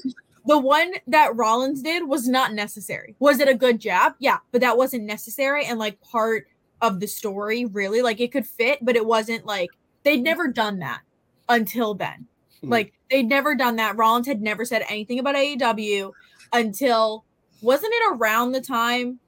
the 0.47 0.59
one 0.59 0.93
that 1.06 1.36
Rollins 1.36 1.82
did 1.82 2.06
was 2.09 2.27
not 2.28 2.52
necessary. 2.52 3.14
Was 3.19 3.39
it 3.40 3.48
a 3.48 3.55
good 3.55 3.78
jab? 3.81 4.14
Yeah, 4.19 4.39
but 4.51 4.60
that 4.60 4.77
wasn't 4.77 5.05
necessary 5.05 5.64
and 5.64 5.78
like 5.78 6.01
part 6.01 6.47
of 6.81 6.98
the 7.01 7.06
story. 7.06 7.64
Really, 7.64 8.02
like 8.02 8.20
it 8.20 8.32
could 8.32 8.47
fit, 8.47 8.78
but 8.82 8.97
it 8.97 9.06
wasn't 9.06 9.47
like 9.47 9.70
they'd 10.02 10.23
never 10.23 10.48
done 10.48 10.78
that 10.81 11.01
until 11.48 11.94
then. 11.94 12.27
Mhm. 12.62 12.70
Like 12.70 12.93
they'd 13.10 13.28
never 13.28 13.55
done 13.55 13.77
that. 13.77 13.97
Rollins 13.97 14.27
had 14.27 14.43
never 14.43 14.64
said 14.64 14.85
anything 14.89 15.19
about 15.19 15.36
AEW 15.36 16.12
until 16.52 17.24
wasn't 17.60 17.93
it 17.94 18.02
around 18.12 18.51
the 18.52 18.60
time 18.60 19.20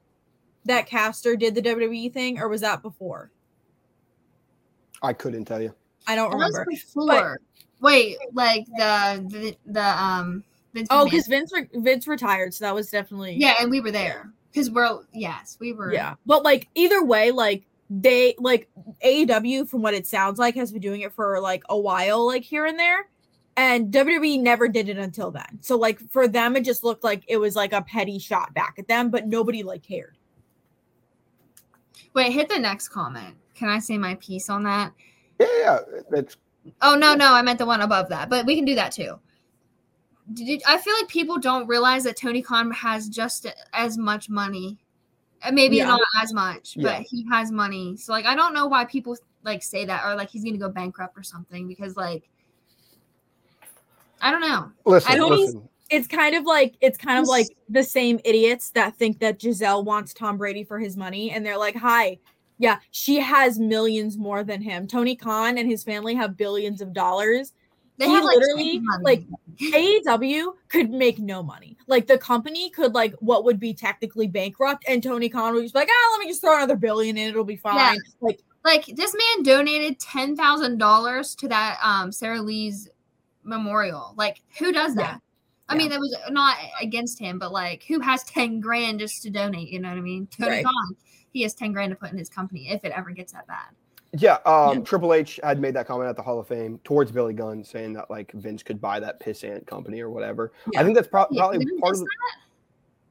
that 0.65 0.87
Caster 0.87 1.35
did 1.35 1.55
the 1.55 1.61
WWE 1.61 2.11
thing, 2.11 2.39
or 2.39 2.49
was 2.49 2.61
that 2.61 2.81
before? 2.81 3.31
I 5.01 5.13
couldn't 5.13 5.45
tell 5.45 5.61
you. 5.61 5.73
I 6.07 6.15
don't 6.15 6.31
That 6.31 6.37
was 6.37 6.51
remember. 6.53 6.71
before. 6.71 7.39
Wait, 7.81 8.17
like 8.33 8.65
the 8.77 9.25
the, 9.29 9.55
the 9.71 10.03
um 10.03 10.43
Vince 10.75 10.89
Oh, 10.91 11.05
because 11.05 11.25
Vince 11.25 11.53
re- 11.53 11.69
Vince 11.73 12.05
retired, 12.05 12.53
so 12.53 12.65
that 12.65 12.75
was 12.75 12.91
definitely 12.91 13.35
yeah, 13.35 13.55
and 13.61 13.71
we 13.71 13.79
were 13.79 13.91
there 13.91 14.31
because 14.51 14.69
we're 14.69 14.99
yes, 15.13 15.57
we 15.59 15.71
were 15.71 15.93
yeah. 15.93 16.15
But 16.25 16.43
like 16.43 16.67
either 16.75 17.03
way, 17.03 17.31
like 17.31 17.65
they 17.89 18.35
like 18.37 18.69
AEW 19.03 19.69
from 19.69 19.81
what 19.81 19.93
it 19.93 20.05
sounds 20.05 20.37
like 20.37 20.53
has 20.55 20.73
been 20.73 20.81
doing 20.81 21.01
it 21.01 21.13
for 21.13 21.39
like 21.39 21.63
a 21.69 21.79
while, 21.79 22.27
like 22.27 22.43
here 22.43 22.65
and 22.65 22.77
there. 22.77 23.07
And 23.57 23.89
WWE 23.89 24.41
never 24.41 24.67
did 24.67 24.89
it 24.89 24.97
until 24.97 25.31
then. 25.31 25.59
So 25.61 25.77
like 25.77 26.01
for 26.11 26.27
them, 26.27 26.57
it 26.57 26.65
just 26.65 26.83
looked 26.83 27.05
like 27.05 27.23
it 27.29 27.37
was 27.37 27.55
like 27.55 27.71
a 27.71 27.81
petty 27.81 28.19
shot 28.19 28.53
back 28.53 28.75
at 28.77 28.89
them, 28.89 29.09
but 29.09 29.27
nobody 29.27 29.63
like 29.63 29.81
cared. 29.81 30.17
Wait, 32.13 32.33
hit 32.33 32.49
the 32.49 32.59
next 32.59 32.89
comment. 32.89 33.35
Can 33.53 33.69
I 33.69 33.79
say 33.79 33.97
my 33.97 34.15
piece 34.15 34.49
on 34.49 34.63
that? 34.63 34.91
Yeah, 35.39 35.47
yeah. 35.57 35.79
That's 36.11 36.35
Oh 36.81 36.95
no, 36.95 37.13
no, 37.13 37.33
I 37.33 37.41
meant 37.43 37.59
the 37.59 37.65
one 37.65 37.79
above 37.79 38.09
that, 38.09 38.29
but 38.29 38.45
we 38.45 38.57
can 38.57 38.65
do 38.65 38.75
that 38.75 38.91
too. 38.91 39.19
Did 40.33 40.63
I 40.67 40.77
feel 40.79 40.93
like 40.99 41.07
people 41.07 41.37
don't 41.37 41.67
realize 41.67 42.03
that 42.05 42.17
Tony 42.17 42.41
Khan 42.41 42.71
has 42.71 43.09
just 43.09 43.45
as 43.73 43.97
much 43.97 44.29
money, 44.29 44.77
Uh, 45.43 45.51
maybe 45.51 45.75
Yeah. 45.77 45.85
not 45.85 46.01
as 46.23 46.33
much, 46.33 46.75
Yeah. 46.75 46.97
but 46.99 47.01
he 47.03 47.23
has 47.29 47.51
money. 47.51 47.95
So 47.97 48.11
like, 48.11 48.25
I 48.25 48.35
don't 48.35 48.53
know 48.53 48.65
why 48.65 48.85
people 48.85 49.15
like 49.43 49.61
say 49.61 49.85
that 49.85 50.03
or 50.05 50.15
like 50.15 50.29
he's 50.29 50.43
gonna 50.43 50.57
go 50.57 50.69
bankrupt 50.69 51.15
or 51.17 51.21
something 51.23 51.67
because 51.67 51.95
like, 51.95 52.27
I 54.21 54.31
don't 54.31 54.41
know. 54.41 54.71
listen. 54.85 55.11
I 55.11 55.15
don't- 55.15 55.31
listen. 55.31 55.69
It's 55.91 56.07
kind 56.07 56.35
of 56.35 56.45
like 56.45 56.75
it's 56.81 56.97
kind 56.97 57.19
of 57.19 57.27
like 57.27 57.45
the 57.69 57.83
same 57.83 58.19
idiots 58.25 58.71
that 58.71 58.95
think 58.95 59.19
that 59.19 59.37
Gisele 59.37 59.83
wants 59.83 60.15
Tom 60.15 60.35
Brady 60.37 60.63
for 60.63 60.79
his 60.79 60.97
money, 60.97 61.29
and 61.29 61.45
they're 61.45 61.59
like, 61.59 61.75
"Hi, 61.75 62.17
yeah, 62.57 62.79
she 62.89 63.19
has 63.19 63.59
millions 63.59 64.17
more 64.17 64.43
than 64.43 64.61
him. 64.63 64.87
Tony 64.87 65.15
Khan 65.15 65.59
and 65.59 65.69
his 65.69 65.83
family 65.83 66.15
have 66.15 66.35
billions 66.37 66.81
of 66.81 66.91
dollars. 66.91 67.53
They 67.97 68.05
He 68.07 68.11
have 68.11 68.23
literally, 68.23 68.79
money. 68.79 69.03
like, 69.03 69.23
AEW 69.57 70.53
could 70.67 70.89
make 70.89 71.19
no 71.19 71.41
money. 71.41 71.77
Like 71.87 72.07
the 72.07 72.17
company 72.17 72.69
could 72.69 72.93
like 72.93 73.13
what 73.19 73.45
would 73.45 73.59
be 73.59 73.73
technically 73.73 74.27
bankrupt, 74.27 74.83
and 74.87 75.01
Tony 75.01 75.29
Khan 75.29 75.53
would 75.53 75.61
just 75.63 75.73
be 75.73 75.79
like, 75.79 75.89
ah, 75.89 76.09
let 76.11 76.19
me 76.19 76.27
just 76.29 76.41
throw 76.41 76.55
another 76.57 76.75
billion 76.75 77.17
in, 77.17 77.29
it'll 77.29 77.43
be 77.45 77.55
fine. 77.55 77.97
Like, 78.19 78.41
like 78.65 78.85
this 78.87 79.13
man 79.13 79.43
donated 79.43 79.99
ten 79.99 80.35
thousand 80.35 80.77
dollars 80.77 81.35
to 81.35 81.47
that 81.47 81.77
um 81.81 82.11
Sarah 82.11 82.41
Lee's 82.41 82.89
memorial. 83.43 84.13
Like 84.17 84.41
who 84.59 84.73
does 84.73 84.95
that? 84.95 85.01
Yeah. 85.13 85.17
I 85.69 85.77
mean, 85.77 85.89
that 85.89 85.99
was 85.99 86.15
not 86.29 86.57
against 86.81 87.17
him, 87.17 87.39
but 87.39 87.51
like 87.53 87.83
who 87.87 87.99
has 88.01 88.23
ten 88.25 88.59
grand 88.59 88.99
just 88.99 89.23
to 89.23 89.29
donate? 89.29 89.69
You 89.69 89.79
know 89.79 89.89
what 89.89 89.97
I 89.97 90.01
mean? 90.01 90.27
Tony 90.27 90.49
Right. 90.49 90.65
Khan, 90.65 90.95
he 91.31 91.43
has 91.43 91.53
ten 91.53 91.71
grand 91.71 91.91
to 91.91 91.95
put 91.95 92.11
in 92.11 92.17
his 92.17 92.29
company 92.29 92.69
if 92.69 92.83
it 92.83 92.91
ever 92.91 93.11
gets 93.11 93.31
that 93.33 93.47
bad. 93.47 93.67
Yeah, 94.17 94.37
um, 94.45 94.77
Yeah. 94.79 94.83
Triple 94.83 95.13
H 95.13 95.39
had 95.43 95.59
made 95.59 95.73
that 95.75 95.87
comment 95.87 96.09
at 96.09 96.15
the 96.15 96.21
Hall 96.21 96.39
of 96.39 96.47
Fame 96.47 96.79
towards 96.83 97.11
Billy 97.11 97.33
Gunn, 97.33 97.63
saying 97.63 97.93
that 97.93 98.09
like 98.09 98.31
Vince 98.33 98.63
could 98.63 98.79
buy 98.79 98.99
that 98.99 99.19
pissant 99.19 99.65
company 99.65 100.01
or 100.01 100.09
whatever. 100.09 100.51
Yeah. 100.71 100.81
I 100.81 100.83
think 100.83 100.95
that's 100.95 101.07
Yeah, 101.07 101.25
probably 101.25 101.65
part 101.79 101.95
of. 101.95 101.99
The- 102.01 102.07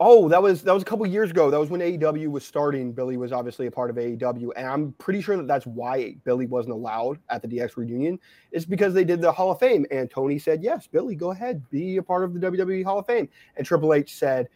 oh, 0.01 0.29
that 0.29 0.43
was 0.43 0.63
that 0.63 0.73
was 0.73 0.83
a 0.83 0.87
couple 0.87 1.07
years 1.07 1.31
ago. 1.31 1.51
That 1.51 1.59
was 1.59 1.71
when 1.71 1.81
AEW 1.81 2.29
was 2.31 2.45
starting. 2.45 2.93
Billy 2.93 3.17
was 3.17 3.33
obviously 3.33 3.67
a 3.67 3.71
part 3.71 3.91
of 3.91 3.97
AEW, 3.97 4.51
and 4.57 4.67
I'm 4.67 4.93
pretty 4.99 5.21
sure 5.21 5.37
that 5.37 5.47
that's 5.47 5.67
why 5.67 6.17
Billy 6.25 6.47
wasn't 6.47 6.75
allowed 6.75 7.19
at 7.29 7.43
the 7.43 7.49
DX 7.49 7.77
reunion. 7.77 8.19
Is 8.53 8.65
because 8.65 8.95
they 8.95 9.05
did 9.05 9.21
the 9.21 9.33
Hall 9.33 9.51
of 9.51 9.59
Fame, 9.59 9.87
and 9.91 10.11
Tony 10.11 10.39
said, 10.39 10.63
"Yes, 10.63 10.87
Billy, 10.87 11.15
go 11.15 11.31
ahead, 11.33 11.63
be 11.71 11.97
a 11.97 12.03
part 12.03 12.25
of 12.25 12.35
the 12.35 12.41
WWE 12.41 12.85
Hall 12.85 12.99
of 12.99 13.07
Fame." 13.07 13.29
And 13.57 13.67
Triple 13.67 13.95
H 13.95 14.17
said. 14.17 14.49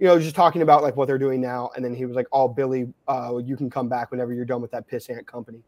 You 0.00 0.06
know, 0.06 0.16
just 0.20 0.36
talking 0.36 0.62
about 0.62 0.84
like 0.84 0.94
what 0.94 1.08
they're 1.08 1.18
doing 1.18 1.40
now, 1.40 1.70
and 1.74 1.84
then 1.84 1.92
he 1.92 2.06
was 2.06 2.14
like, 2.14 2.28
"Oh, 2.30 2.46
Billy, 2.46 2.86
uh, 3.08 3.40
you 3.44 3.56
can 3.56 3.68
come 3.68 3.88
back 3.88 4.12
whenever 4.12 4.32
you're 4.32 4.44
done 4.44 4.62
with 4.62 4.70
that 4.70 4.88
pissant 4.88 5.26
company." 5.26 5.60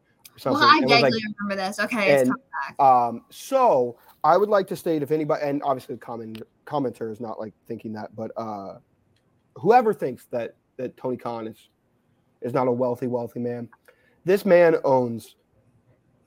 Or 0.46 0.56
something. 0.56 0.60
Well, 0.60 0.68
I 0.68 0.76
And 0.78 0.84
was 0.84 0.90
like, 1.02 1.04
vaguely 1.12 1.22
remember 1.38 1.62
this. 1.66 1.78
Okay, 1.80 2.12
it's 2.12 2.30
coming 2.30 2.42
back. 2.78 2.80
um, 2.86 3.24
so 3.30 3.98
I 4.24 4.36
would 4.36 4.48
like 4.48 4.66
to 4.68 4.76
state 4.76 5.02
if 5.02 5.10
anybody, 5.10 5.42
and 5.44 5.62
obviously 5.62 5.94
the 5.96 6.00
comment 6.00 6.42
commenter 6.66 7.10
is 7.10 7.20
not 7.20 7.38
like 7.40 7.52
thinking 7.66 7.92
that, 7.94 8.14
but 8.14 8.30
uh, 8.36 8.78
whoever 9.56 9.92
thinks 9.92 10.26
that 10.30 10.54
that 10.76 10.96
Tony 10.96 11.16
Khan 11.16 11.46
is 11.46 11.68
is 12.42 12.54
not 12.54 12.68
a 12.68 12.72
wealthy, 12.72 13.06
wealthy 13.06 13.40
man, 13.40 13.68
this 14.24 14.44
man 14.46 14.76
owns 14.84 15.36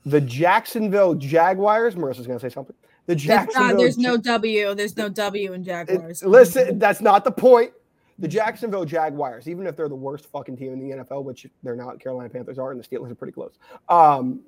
the 0.06 0.22
Jacksonville 0.22 1.16
Jaguars. 1.16 1.96
Marisa's 1.96 2.28
gonna 2.28 2.40
say 2.40 2.50
something. 2.50 2.76
The 3.06 3.16
Jacksonville. 3.16 3.70
not, 3.72 3.78
there's 3.78 3.98
no 3.98 4.16
W. 4.18 4.76
There's 4.76 4.96
no 4.96 5.10
W 5.10 5.54
in 5.54 5.62
it- 5.62 5.66
Jaguars. 5.66 6.24
listen, 6.24 6.78
that's 6.80 7.02
not 7.02 7.24
the 7.24 7.32
point. 7.32 7.72
The 8.20 8.28
Jacksonville 8.28 8.86
Jaguars, 8.86 9.48
even 9.48 9.66
if 9.66 9.76
they're 9.76 9.90
the 9.90 9.96
worst 9.96 10.28
fucking 10.28 10.58
team 10.58 10.74
in 10.74 10.80
the 10.80 10.98
NFL, 10.98 11.24
which 11.24 11.48
they're 11.64 11.76
not, 11.76 12.00
Carolina 12.00 12.30
Panthers 12.30 12.60
are, 12.60 12.72
and 12.72 12.80
the 12.80 12.88
Steelers 12.88 13.12
are 13.12 13.16
pretty 13.16 13.34
close. 13.34 13.58
Um, 13.90 14.42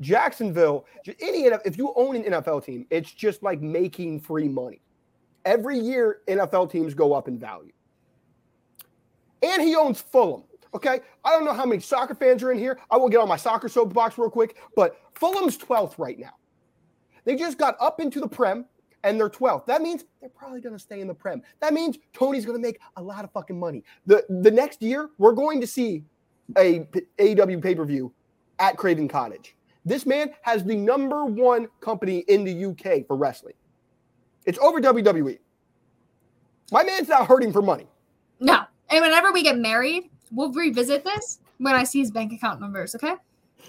Jacksonville, 0.00 0.84
any 1.20 1.46
if 1.64 1.78
you 1.78 1.92
own 1.96 2.16
an 2.16 2.24
NFL 2.24 2.64
team, 2.64 2.86
it's 2.90 3.12
just 3.12 3.42
like 3.42 3.62
making 3.62 4.20
free 4.20 4.48
money. 4.48 4.80
Every 5.44 5.78
year, 5.78 6.20
NFL 6.28 6.70
teams 6.70 6.92
go 6.92 7.14
up 7.14 7.28
in 7.28 7.38
value. 7.38 7.72
And 9.42 9.62
he 9.62 9.76
owns 9.76 10.00
Fulham. 10.00 10.42
Okay, 10.74 11.00
I 11.24 11.30
don't 11.30 11.44
know 11.44 11.54
how 11.54 11.64
many 11.64 11.80
soccer 11.80 12.14
fans 12.14 12.42
are 12.42 12.52
in 12.52 12.58
here. 12.58 12.78
I 12.90 12.96
will 12.96 13.08
get 13.08 13.20
on 13.20 13.28
my 13.28 13.36
soccer 13.36 13.68
soapbox 13.68 14.18
real 14.18 14.28
quick, 14.28 14.56
but 14.74 15.00
Fulham's 15.14 15.56
12th 15.56 15.98
right 15.98 16.18
now. 16.18 16.34
They 17.24 17.34
just 17.34 17.56
got 17.56 17.76
up 17.80 18.00
into 18.00 18.20
the 18.20 18.28
Prem 18.28 18.66
and 19.06 19.20
they're 19.20 19.30
12th. 19.30 19.64
That 19.66 19.82
means 19.82 20.04
they're 20.20 20.28
probably 20.28 20.60
going 20.60 20.74
to 20.74 20.78
stay 20.78 21.00
in 21.00 21.06
the 21.06 21.14
Prem. 21.14 21.40
That 21.60 21.72
means 21.72 21.96
Tony's 22.12 22.44
going 22.44 22.60
to 22.60 22.62
make 22.62 22.80
a 22.96 23.02
lot 23.02 23.24
of 23.24 23.30
fucking 23.30 23.58
money. 23.58 23.84
The 24.04 24.24
the 24.28 24.50
next 24.50 24.82
year, 24.82 25.10
we're 25.16 25.32
going 25.32 25.60
to 25.60 25.66
see 25.66 26.04
a 26.58 26.80
p- 26.80 27.02
AEW 27.18 27.62
pay 27.62 27.74
per 27.74 27.84
view 27.84 28.12
at 28.58 28.76
Craven 28.76 29.08
Cottage. 29.08 29.56
This 29.84 30.04
man 30.04 30.34
has 30.42 30.64
the 30.64 30.74
number 30.74 31.24
one 31.24 31.68
company 31.80 32.24
in 32.26 32.42
the 32.42 32.66
UK 32.66 33.06
for 33.06 33.16
wrestling. 33.16 33.54
It's 34.44 34.58
over 34.58 34.80
WWE. 34.80 35.38
My 36.72 36.82
man's 36.82 37.08
not 37.08 37.28
hurting 37.28 37.52
for 37.52 37.62
money. 37.62 37.86
No. 38.40 38.64
And 38.90 39.02
whenever 39.02 39.32
we 39.32 39.44
get 39.44 39.56
married, 39.56 40.10
we'll 40.32 40.52
revisit 40.52 41.04
this 41.04 41.38
when 41.58 41.74
I 41.74 41.84
see 41.84 42.00
his 42.00 42.10
bank 42.10 42.32
account 42.32 42.60
numbers, 42.60 42.96
okay? 42.96 43.14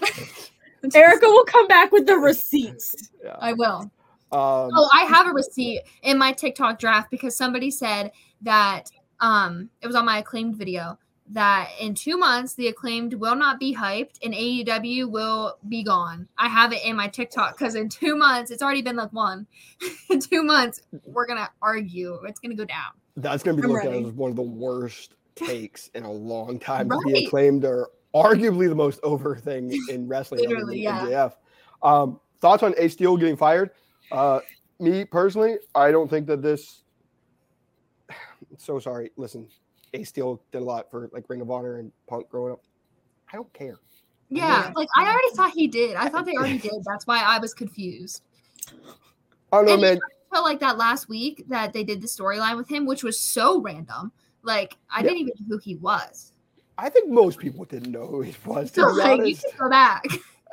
Erika 0.94 1.26
will 1.26 1.44
come 1.44 1.68
back 1.68 1.92
with 1.92 2.06
the 2.06 2.16
receipts. 2.16 3.10
Yeah. 3.22 3.36
I 3.40 3.52
will. 3.52 3.90
Um, 4.32 4.70
Oh, 4.74 4.88
I 4.92 5.04
have 5.04 5.26
a 5.26 5.32
receipt 5.32 5.82
in 6.02 6.18
my 6.18 6.32
TikTok 6.32 6.78
draft 6.78 7.10
because 7.10 7.34
somebody 7.36 7.70
said 7.70 8.12
that 8.42 8.90
um 9.20 9.68
it 9.82 9.86
was 9.86 9.96
on 9.96 10.04
my 10.04 10.18
acclaimed 10.18 10.56
video 10.56 10.98
that 11.30 11.70
in 11.80 11.94
two 11.94 12.16
months 12.16 12.54
the 12.54 12.68
acclaimed 12.68 13.14
will 13.14 13.34
not 13.34 13.58
be 13.58 13.74
hyped 13.74 14.16
and 14.22 14.32
AEW 14.32 15.10
will 15.10 15.58
be 15.68 15.82
gone. 15.82 16.28
I 16.38 16.48
have 16.48 16.72
it 16.72 16.84
in 16.84 16.96
my 16.96 17.08
TikTok 17.08 17.58
because 17.58 17.74
in 17.74 17.88
two 17.88 18.16
months 18.16 18.50
it's 18.50 18.62
already 18.62 18.82
been 18.82 18.96
like 18.96 19.12
one. 19.12 19.46
in 20.10 20.20
two 20.20 20.42
months 20.42 20.80
we're 21.04 21.26
gonna 21.26 21.50
argue. 21.60 22.20
It's 22.24 22.40
gonna 22.40 22.54
go 22.54 22.64
down. 22.64 22.92
That's 23.16 23.42
going 23.42 23.56
to 23.56 23.62
be 23.62 23.66
I'm 23.66 23.72
looked 23.72 23.84
at 23.84 23.92
as 23.92 24.12
one 24.12 24.30
of 24.30 24.36
the 24.36 24.42
worst 24.42 25.14
takes 25.34 25.88
in 25.88 26.04
a 26.04 26.12
long 26.12 26.58
time 26.58 26.88
to 26.88 26.94
Right. 26.94 27.14
be 27.14 27.24
acclaimed 27.26 27.64
or 27.64 27.90
arguably 28.14 28.68
the 28.68 28.74
most 28.76 29.00
over 29.02 29.34
thing 29.36 29.76
in 29.88 30.06
wrestling. 30.06 30.40
other 30.46 30.50
Literally, 30.50 30.84
than 30.84 31.10
yeah. 31.10 31.30
Um, 31.82 32.20
thoughts 32.40 32.62
on 32.62 32.74
Ace 32.78 32.92
Steel 32.92 33.16
getting 33.16 33.36
fired? 33.36 33.70
Uh, 34.10 34.40
me 34.80 35.04
personally, 35.04 35.56
I 35.74 35.90
don't 35.90 36.08
think 36.08 36.26
that 36.26 36.42
this. 36.42 36.82
So 38.56 38.78
sorry. 38.78 39.10
Listen, 39.16 39.48
Ace 39.94 40.08
Steel 40.08 40.42
did 40.52 40.62
a 40.62 40.64
lot 40.64 40.90
for 40.90 41.10
like 41.12 41.28
Ring 41.28 41.40
of 41.40 41.50
Honor 41.50 41.78
and 41.78 41.92
Punk 42.08 42.28
growing 42.30 42.52
up. 42.52 42.60
I 43.32 43.36
don't 43.36 43.52
care. 43.52 43.78
Yeah, 44.30 44.64
Yeah. 44.66 44.72
like 44.74 44.88
I 44.96 45.02
already 45.04 45.34
thought 45.34 45.50
he 45.52 45.66
did. 45.66 45.96
I 45.96 46.08
thought 46.08 46.24
they 46.24 46.34
already 46.36 46.58
did. 46.58 46.84
That's 46.84 47.06
why 47.06 47.20
I 47.22 47.38
was 47.38 47.54
confused. 47.54 48.22
I 49.52 49.56
don't 49.58 49.66
know, 49.66 49.72
And 49.72 49.82
man. 49.82 50.00
felt 50.32 50.44
like 50.44 50.60
that 50.60 50.76
last 50.78 51.08
week 51.08 51.44
that 51.48 51.72
they 51.72 51.84
did 51.84 52.00
the 52.00 52.06
storyline 52.06 52.56
with 52.56 52.68
him, 52.68 52.86
which 52.86 53.02
was 53.02 53.18
so 53.18 53.60
random. 53.60 54.12
Like 54.42 54.76
I 54.90 54.98
Yeah. 54.98 55.08
didn't 55.08 55.18
even 55.18 55.32
know 55.40 55.56
who 55.56 55.58
he 55.58 55.76
was. 55.76 56.32
I 56.76 56.88
think 56.88 57.10
most 57.10 57.38
people 57.38 57.64
didn't 57.64 57.90
know 57.90 58.06
who 58.06 58.22
he 58.22 58.34
was. 58.46 58.70
To 58.72 58.80
So 58.82 58.94
be 58.94 58.98
like 59.00 59.18
you 59.18 59.22
honest. 59.24 59.42
can 59.42 59.52
go 59.58 59.70
back. 59.70 60.04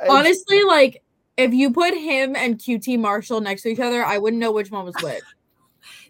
Honestly, 0.10 0.64
like 0.64 1.04
if 1.38 1.54
you 1.54 1.72
put 1.72 1.94
him 1.94 2.36
and 2.36 2.58
QT 2.58 2.98
Marshall 3.00 3.42
next 3.42 3.64
to 3.64 3.70
each 3.70 3.80
other, 3.80 4.04
I 4.06 4.18
wouldn't 4.18 4.40
know 4.40 4.52
which 4.52 4.72
one 4.72 4.86
was 4.86 4.96
which. 5.02 5.22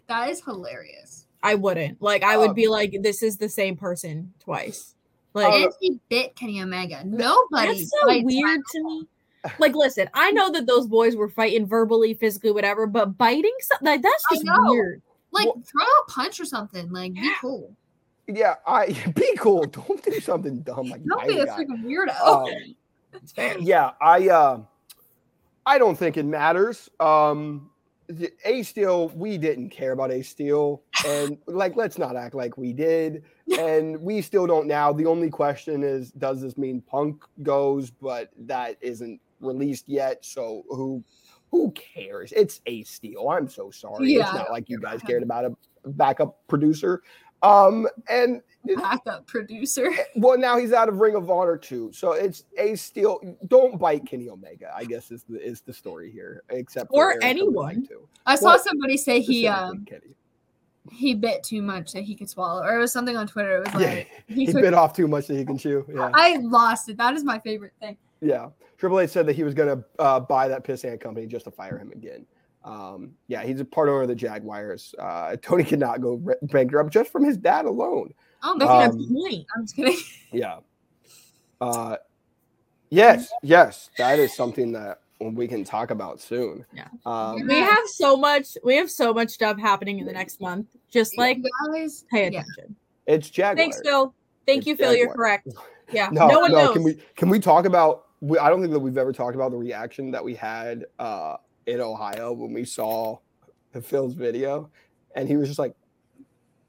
That 0.08 0.30
is 0.30 0.40
hilarious. 0.44 1.26
I 1.42 1.56
wouldn't. 1.56 2.00
Like 2.00 2.22
I 2.22 2.36
would 2.36 2.50
Um, 2.50 2.54
be 2.54 2.68
like, 2.68 2.96
this 3.02 3.24
is 3.24 3.38
the 3.38 3.48
same 3.48 3.76
person 3.76 4.32
twice. 4.38 4.94
Like 5.34 5.52
and 5.52 5.72
he 5.80 5.98
bit 6.08 6.36
Kenny 6.36 6.62
Omega. 6.62 7.02
Nobody. 7.04 7.66
that's 7.78 7.90
so 7.90 8.22
weird 8.22 8.60
to 8.72 8.84
me. 8.84 9.08
Like, 9.58 9.74
listen, 9.74 10.08
I 10.14 10.30
know 10.30 10.50
that 10.52 10.66
those 10.66 10.86
boys 10.86 11.14
were 11.16 11.28
fighting 11.28 11.66
verbally, 11.66 12.14
physically, 12.14 12.52
whatever, 12.52 12.86
but 12.86 13.18
biting, 13.18 13.52
so- 13.60 13.76
like 13.82 14.00
that's 14.02 14.24
just 14.32 14.44
weird. 14.46 15.02
Like 15.32 15.46
Well- 15.46 15.62
throw 15.66 15.84
a 15.84 16.10
punch 16.10 16.38
or 16.38 16.44
something. 16.44 16.90
Like 16.92 17.14
be 17.14 17.32
cool. 17.40 17.76
yeah, 18.28 18.54
I 18.64 18.86
be 19.16 19.34
cool. 19.38 19.64
Don't 19.64 20.02
do 20.04 20.20
something 20.20 20.60
dumb 20.60 20.86
like 20.86 21.04
Don't 21.04 21.18
bite 21.18 21.28
be 21.28 21.38
a 21.38 21.42
a 21.42 21.46
guy. 21.46 21.64
freaking 21.64 21.84
weirdo. 21.84 22.16
Um, 23.58 23.60
yeah, 23.64 23.90
I 24.00 24.28
uh, 24.28 24.60
I 25.66 25.78
don't 25.78 25.98
think 25.98 26.16
it 26.16 26.24
matters. 26.24 26.88
Um, 27.00 27.70
Ace 28.44 28.68
Steel, 28.68 29.08
we 29.10 29.36
didn't 29.36 29.70
care 29.70 29.90
about 29.92 30.12
Ace 30.12 30.28
Steel, 30.28 30.82
and 31.06 31.38
like 31.46 31.74
let's 31.76 31.98
not 31.98 32.16
act 32.16 32.34
like 32.34 32.56
we 32.56 32.72
did, 32.72 33.24
and 33.58 34.00
we 34.00 34.22
still 34.22 34.46
don't 34.46 34.68
now. 34.68 34.92
The 34.92 35.06
only 35.06 35.28
question 35.28 35.82
is, 35.82 36.12
does 36.12 36.40
this 36.40 36.56
mean 36.56 36.80
Punk 36.80 37.24
goes? 37.42 37.90
But 37.90 38.30
that 38.38 38.76
isn't 38.80 39.20
released 39.40 39.88
yet, 39.88 40.24
so 40.24 40.64
who 40.68 41.02
who 41.50 41.72
cares? 41.72 42.32
It's 42.32 42.60
Ace 42.66 42.90
Steel. 42.90 43.28
I'm 43.28 43.48
so 43.48 43.70
sorry. 43.70 44.12
Yeah, 44.12 44.22
it's 44.22 44.34
not 44.34 44.50
like 44.50 44.68
you 44.68 44.78
guys 44.78 45.02
cared 45.06 45.24
about 45.24 45.44
a 45.44 45.56
backup 45.88 46.38
producer. 46.48 47.02
Um, 47.42 47.86
and 48.08 48.40
Backup 48.76 49.26
producer. 49.26 49.90
well, 50.16 50.36
now 50.36 50.58
he's 50.58 50.72
out 50.72 50.88
of 50.88 50.98
Ring 50.98 51.14
of 51.14 51.30
Honor 51.30 51.56
too, 51.56 51.90
so 51.92 52.12
it's 52.12 52.44
a 52.58 52.74
steal. 52.74 53.20
Don't 53.46 53.78
bite 53.78 54.04
Kenny 54.06 54.28
Omega. 54.28 54.72
I 54.74 54.84
guess 54.84 55.10
is 55.12 55.22
the 55.28 55.40
is 55.40 55.60
the 55.60 55.72
story 55.72 56.10
here, 56.10 56.42
except 56.48 56.90
for 56.90 57.12
Or 57.14 57.22
anyone. 57.22 57.86
to. 57.86 58.08
I 58.24 58.34
saw 58.34 58.46
Well, 58.46 58.58
somebody 58.58 58.96
say 58.96 59.20
he 59.20 59.46
um 59.46 59.84
Kenny. 59.84 60.16
he 60.90 61.14
bit 61.14 61.44
too 61.44 61.62
much 61.62 61.92
that 61.92 62.02
he 62.02 62.16
could 62.16 62.28
swallow, 62.28 62.62
or 62.64 62.76
it 62.76 62.80
was 62.80 62.92
something 62.92 63.16
on 63.16 63.28
Twitter. 63.28 63.58
It 63.58 63.66
was 63.66 63.74
like 63.74 63.82
Yeah, 63.82 63.94
like 63.94 64.08
he 64.26 64.46
took- 64.46 64.62
bit 64.62 64.74
off 64.74 64.94
too 64.94 65.06
much 65.06 65.26
that 65.28 65.36
he 65.36 65.44
can 65.44 65.58
chew. 65.58 65.84
Yeah, 65.94 66.10
I 66.14 66.38
lost 66.38 66.88
it. 66.88 66.96
That 66.96 67.14
is 67.14 67.22
my 67.22 67.38
favorite 67.38 67.74
thing. 67.80 67.96
yeah. 68.20 68.48
Triple 68.78 69.00
H 69.00 69.10
said 69.10 69.24
that 69.26 69.36
he 69.36 69.42
was 69.44 69.54
gonna 69.54 69.82
uh, 69.98 70.20
buy 70.20 70.48
that 70.48 70.64
piss 70.64 70.82
pissant 70.82 71.00
company 71.00 71.26
just 71.26 71.44
to 71.44 71.50
fire 71.50 71.78
him 71.78 71.92
again. 71.92 72.26
Um, 72.66 73.12
yeah, 73.28 73.44
he's 73.44 73.60
a 73.60 73.64
part 73.64 73.88
owner 73.88 74.02
of 74.02 74.08
the 74.08 74.14
Jaguars. 74.14 74.94
Uh, 74.98 75.36
Tony 75.42 75.64
cannot 75.64 76.00
go 76.00 76.14
re- 76.14 76.34
bankrupt 76.42 76.92
just 76.92 77.10
from 77.12 77.24
his 77.24 77.36
dad 77.36 77.64
alone. 77.64 78.12
Oh, 78.42 78.56
That's 78.58 78.68
man. 78.68 78.78
my 78.78 79.04
Um, 79.04 79.14
point. 79.30 79.46
I'm 79.56 79.62
just 79.64 79.76
kidding. 79.76 79.96
Yeah. 80.32 80.58
Uh, 81.60 81.96
yes, 82.90 83.30
yes, 83.42 83.90
that 83.96 84.18
is 84.18 84.34
something 84.36 84.72
that 84.72 85.00
we 85.20 85.48
can 85.48 85.64
talk 85.64 85.90
about 85.90 86.20
soon. 86.20 86.66
Yeah. 86.74 86.88
Um, 87.06 87.46
We 87.46 87.54
have 87.60 87.86
so 87.86 88.16
much. 88.16 88.58
We 88.62 88.76
have 88.76 88.90
so 88.90 89.14
much 89.14 89.30
stuff 89.30 89.58
happening 89.58 89.98
in 90.00 90.06
the 90.06 90.12
next 90.12 90.40
month. 90.40 90.66
Just 90.90 91.16
like 91.16 91.38
guys, 91.72 92.04
pay 92.10 92.24
yeah. 92.30 92.40
attention. 92.40 92.76
it's 93.06 93.30
Jaguars. 93.30 93.56
Thanks, 93.58 93.80
Phil. 93.82 94.14
Thank 94.46 94.58
It's 94.58 94.66
you, 94.66 94.76
Phil. 94.76 94.94
You're 94.94 95.14
correct. 95.14 95.48
Yeah. 95.92 96.08
No, 96.12 96.26
No, 96.28 96.34
no, 96.34 96.40
one 96.40 96.52
knows. 96.52 96.72
Can 96.74 96.82
we 96.82 96.98
can 97.16 97.28
we 97.30 97.38
talk 97.40 97.64
about? 97.64 98.06
We, 98.20 98.38
I 98.38 98.50
don't 98.50 98.60
think 98.60 98.72
that 98.72 98.80
we've 98.80 98.98
ever 98.98 99.12
talked 99.12 99.34
about 99.34 99.50
the 99.52 99.56
reaction 99.56 100.10
that 100.10 100.22
we 100.24 100.34
had 100.34 100.84
uh, 100.98 101.36
in 101.66 101.80
Ohio 101.80 102.32
when 102.32 102.52
we 102.52 102.64
saw 102.64 103.18
Phil's 103.82 104.14
video, 104.14 104.70
and 105.14 105.28
he 105.28 105.36
was 105.36 105.48
just 105.48 105.58
like, 105.58 105.74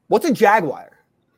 "What's 0.08 0.26
a 0.26 0.32
jaguar?" 0.32 0.90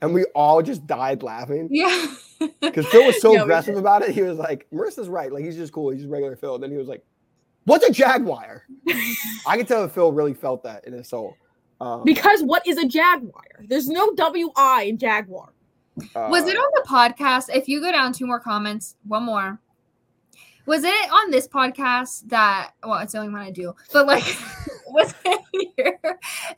And 0.02 0.14
we 0.14 0.24
all 0.34 0.62
just 0.62 0.86
died 0.86 1.22
laughing 1.22 1.68
Yeah. 1.70 2.14
because 2.62 2.86
Phil 2.86 3.04
was 3.04 3.20
so 3.20 3.32
Yeah, 3.34 3.42
aggressive 3.42 3.76
about 3.76 4.02
it. 4.02 4.10
He 4.12 4.22
was 4.22 4.38
like, 4.38 4.66
"Marisa's 4.72 5.08
right. 5.08 5.30
Like 5.32 5.44
he's 5.44 5.56
just 5.56 5.72
cool. 5.72 5.90
He's 5.90 6.00
just 6.00 6.10
regular 6.10 6.36
Phil." 6.36 6.54
And 6.54 6.62
then 6.64 6.70
he 6.70 6.76
was 6.76 6.88
like, 6.88 7.04
"What's 7.64 7.86
a 7.86 7.92
jaguar?" 7.92 8.64
I 9.46 9.56
could 9.56 9.68
tell 9.68 9.82
that 9.82 9.92
Phil 9.92 10.12
really 10.12 10.34
felt 10.34 10.62
that 10.64 10.86
in 10.86 10.92
his 10.94 11.08
soul. 11.08 11.36
Um, 11.80 12.02
because 12.04 12.42
what 12.42 12.66
is 12.66 12.76
a 12.76 12.86
jaguar? 12.86 13.42
There's 13.66 13.88
no 13.88 14.12
W 14.14 14.50
I 14.56 14.84
in 14.84 14.98
jaguar. 14.98 15.52
was 16.14 16.46
it 16.46 16.56
uh, 16.56 16.60
on 16.60 16.70
the 16.74 16.84
podcast? 16.88 17.54
If 17.54 17.68
you 17.68 17.80
go 17.80 17.90
down 17.92 18.12
two 18.12 18.26
more 18.26 18.40
comments, 18.40 18.96
one 19.06 19.22
more. 19.24 19.58
Was 20.70 20.84
it 20.84 21.10
on 21.12 21.32
this 21.32 21.48
podcast 21.48 22.28
that? 22.28 22.74
Well, 22.84 23.00
it's 23.00 23.10
the 23.12 23.18
only 23.18 23.32
one 23.32 23.42
I 23.42 23.50
do. 23.50 23.74
But 23.92 24.06
like, 24.06 24.22
was 24.86 25.12
it 25.24 25.74
here? 25.76 25.98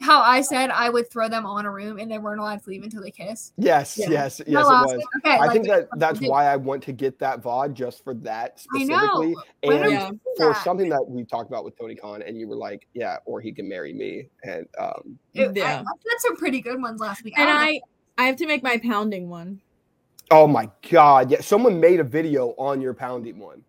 How 0.02 0.20
I 0.20 0.42
said 0.42 0.68
I 0.68 0.90
would 0.90 1.10
throw 1.10 1.30
them 1.30 1.46
all 1.46 1.56
in 1.56 1.64
a 1.64 1.70
room 1.70 1.98
and 1.98 2.10
they 2.12 2.18
weren't 2.18 2.38
allowed 2.38 2.62
to 2.62 2.68
leave 2.68 2.82
until 2.82 3.00
they 3.00 3.10
kiss. 3.10 3.54
Yes, 3.56 3.96
Yeah. 3.96 4.10
yes, 4.10 4.40
yes, 4.40 4.48
it 4.48 4.52
How 4.52 4.68
else- 4.82 4.92
was. 4.92 5.06
Okay, 5.16 5.34
I 5.34 5.38
like, 5.38 5.52
think 5.52 5.66
that 5.68 5.88
that's 5.96 6.20
we- 6.20 6.28
why 6.28 6.44
I 6.44 6.56
want 6.56 6.82
to 6.82 6.92
get 6.92 7.18
that 7.20 7.42
VOD 7.42 7.72
just 7.72 8.04
for 8.04 8.12
that 8.16 8.60
specifically. 8.60 9.34
And 9.62 9.90
Yeah. 9.90 10.10
for 10.36 10.48
that? 10.52 10.62
something 10.62 10.90
that 10.90 11.02
we 11.08 11.24
talked 11.24 11.48
about 11.48 11.64
with 11.64 11.78
Tony 11.78 11.94
Khan, 11.94 12.20
and 12.20 12.36
you 12.36 12.46
were 12.46 12.56
like, 12.56 12.86
"Yeah, 12.92 13.16
or 13.24 13.40
he 13.40 13.50
can 13.50 13.66
marry 13.66 13.94
me." 13.94 14.28
And 14.44 14.66
um, 14.78 15.18
It- 15.32 15.56
Yeah. 15.56 15.64
I, 15.64 15.80
I 15.80 15.84
said 15.84 16.18
some 16.18 16.36
pretty 16.36 16.60
good 16.60 16.82
ones 16.82 17.00
last 17.00 17.24
week. 17.24 17.38
And 17.38 17.46
don't. 17.46 17.56
I, 17.56 17.80
I 18.18 18.24
have 18.24 18.36
to 18.36 18.46
make 18.46 18.62
my 18.62 18.76
pounding 18.76 19.30
one 19.30 19.62
oh 20.30 20.46
my 20.46 20.68
god, 20.90 21.30
yeah, 21.30 21.40
someone 21.40 21.80
made 21.80 21.98
a 22.00 22.04
video 22.04 22.48
on 22.58 22.80
your 22.82 22.92
pounding 22.94 23.38
one. 23.38 23.62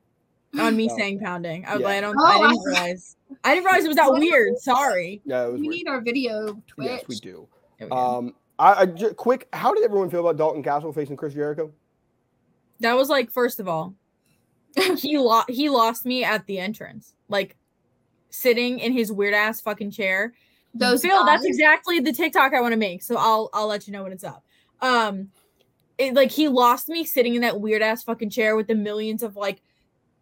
On 0.59 0.75
me 0.75 0.87
Oh. 0.91 0.97
saying 0.97 1.19
pounding. 1.19 1.65
I 1.65 1.73
was 1.73 1.81
Yeah. 1.81 1.87
like, 1.87 1.97
I 1.97 2.01
don't. 2.01 2.17
Oh, 2.19 2.25
I 2.25 2.35
I- 2.45 2.47
didn't 2.51 2.63
realize. 2.65 3.17
I 3.43 3.53
didn't 3.55 3.65
realize 3.65 3.85
it 3.85 3.87
was 3.89 3.97
that 3.97 4.11
weird. 4.13 4.57
Sorry. 4.59 5.21
Yeah, 5.25 5.45
it 5.47 5.51
was 5.53 5.61
we 5.61 5.67
weird. 5.67 5.77
need 5.77 5.87
our 5.89 6.01
video 6.01 6.61
Twitch. 6.67 6.87
Yes, 6.87 7.03
we 7.07 7.15
do. 7.15 7.47
There 7.79 7.87
we. 7.87 7.91
Um, 7.95 8.35
I, 8.59 8.73
I 8.81 8.85
ju- 8.85 9.13
quick. 9.13 9.47
How 9.53 9.73
did 9.73 9.83
everyone 9.83 10.09
feel 10.09 10.19
about 10.21 10.37
Dalton 10.37 10.61
Castle 10.63 10.93
facing 10.93 11.17
Chris 11.17 11.33
Jericho? 11.33 11.71
That 12.79 12.93
was 12.93 13.09
like, 13.09 13.31
first 13.31 13.59
of 13.59 13.67
all, 13.67 13.95
he 14.97 15.17
lost. 15.17 15.49
He 15.49 15.69
lost 15.69 16.05
me 16.05 16.23
at 16.23 16.45
the 16.45 16.59
entrance, 16.59 17.13
like 17.29 17.55
sitting 18.29 18.79
in 18.79 18.91
his 18.93 19.11
weird 19.11 19.33
ass 19.33 19.61
fucking 19.61 19.91
chair. 19.91 20.33
Those 20.75 21.01
Phil, 21.03 21.23
that's 21.25 21.45
exactly 21.45 21.99
the 21.99 22.11
TikTok 22.11 22.53
I 22.53 22.61
want 22.61 22.71
to 22.73 22.77
make. 22.77 23.03
So 23.03 23.15
I'll 23.17 23.49
I'll 23.53 23.67
let 23.67 23.87
you 23.87 23.93
know 23.93 24.03
when 24.03 24.11
it's 24.11 24.23
up. 24.23 24.43
Um, 24.81 25.29
it 25.97 26.13
like 26.15 26.31
he 26.31 26.47
lost 26.47 26.89
me 26.89 27.03
sitting 27.05 27.35
in 27.35 27.41
that 27.41 27.59
weird 27.61 27.81
ass 27.81 28.03
fucking 28.03 28.31
chair 28.31 28.55
with 28.55 28.67
the 28.67 28.75
millions 28.75 29.21
of 29.23 29.35
like 29.35 29.61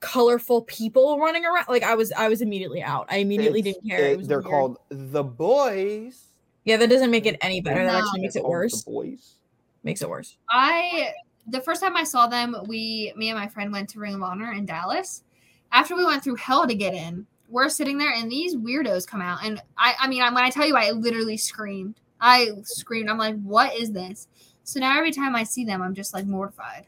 colorful 0.01 0.63
people 0.63 1.17
running 1.19 1.45
around. 1.45 1.65
Like 1.69 1.83
I 1.83 1.95
was 1.95 2.11
I 2.11 2.27
was 2.27 2.41
immediately 2.41 2.83
out. 2.83 3.07
I 3.09 3.17
immediately 3.17 3.59
It's- 3.61 3.75
didn't 3.75 3.89
care. 3.89 4.05
It 4.07 4.11
it- 4.11 4.17
was 4.17 4.27
they're 4.27 4.39
weird. 4.39 4.49
called 4.51 4.77
the 4.89 5.23
Boys. 5.23 6.27
Yeah, 6.65 6.77
that 6.77 6.89
doesn't 6.89 7.09
make 7.11 7.25
it 7.25 7.37
any 7.41 7.61
better. 7.61 7.83
That 7.85 7.95
actually 7.95 8.21
makes 8.21 8.35
it 8.35 8.43
worse. 8.43 8.83
The 8.83 8.91
Boys. 8.91 9.35
Makes 9.83 10.01
it 10.01 10.09
worse. 10.09 10.37
I 10.49 11.13
the 11.47 11.61
first 11.61 11.81
time 11.81 11.95
I 11.97 12.03
saw 12.03 12.27
them, 12.27 12.55
we 12.67 13.13
me 13.15 13.29
and 13.29 13.39
my 13.39 13.47
friend 13.47 13.71
went 13.71 13.89
to 13.89 13.99
Ring 13.99 14.13
of 14.15 14.21
Honor 14.21 14.51
in 14.51 14.65
Dallas. 14.65 15.23
After 15.71 15.95
we 15.95 16.03
went 16.05 16.23
through 16.23 16.35
hell 16.35 16.67
to 16.67 16.75
get 16.75 16.93
in, 16.93 17.25
we're 17.49 17.69
sitting 17.69 17.97
there 17.97 18.13
and 18.13 18.31
these 18.31 18.55
weirdos 18.55 19.07
come 19.07 19.21
out 19.21 19.39
and 19.43 19.61
I 19.77 19.95
I 19.99 20.07
mean 20.07 20.21
when 20.21 20.43
I 20.43 20.49
tell 20.49 20.67
you 20.67 20.75
I 20.75 20.91
literally 20.91 21.37
screamed. 21.37 21.95
I 22.19 22.49
screamed. 22.63 23.09
I'm 23.09 23.17
like, 23.17 23.41
what 23.41 23.75
is 23.75 23.91
this? 23.91 24.27
So 24.63 24.79
now 24.79 24.95
every 24.95 25.11
time 25.11 25.35
I 25.35 25.43
see 25.43 25.65
them, 25.65 25.81
I'm 25.81 25.95
just 25.95 26.13
like 26.13 26.27
mortified. 26.27 26.85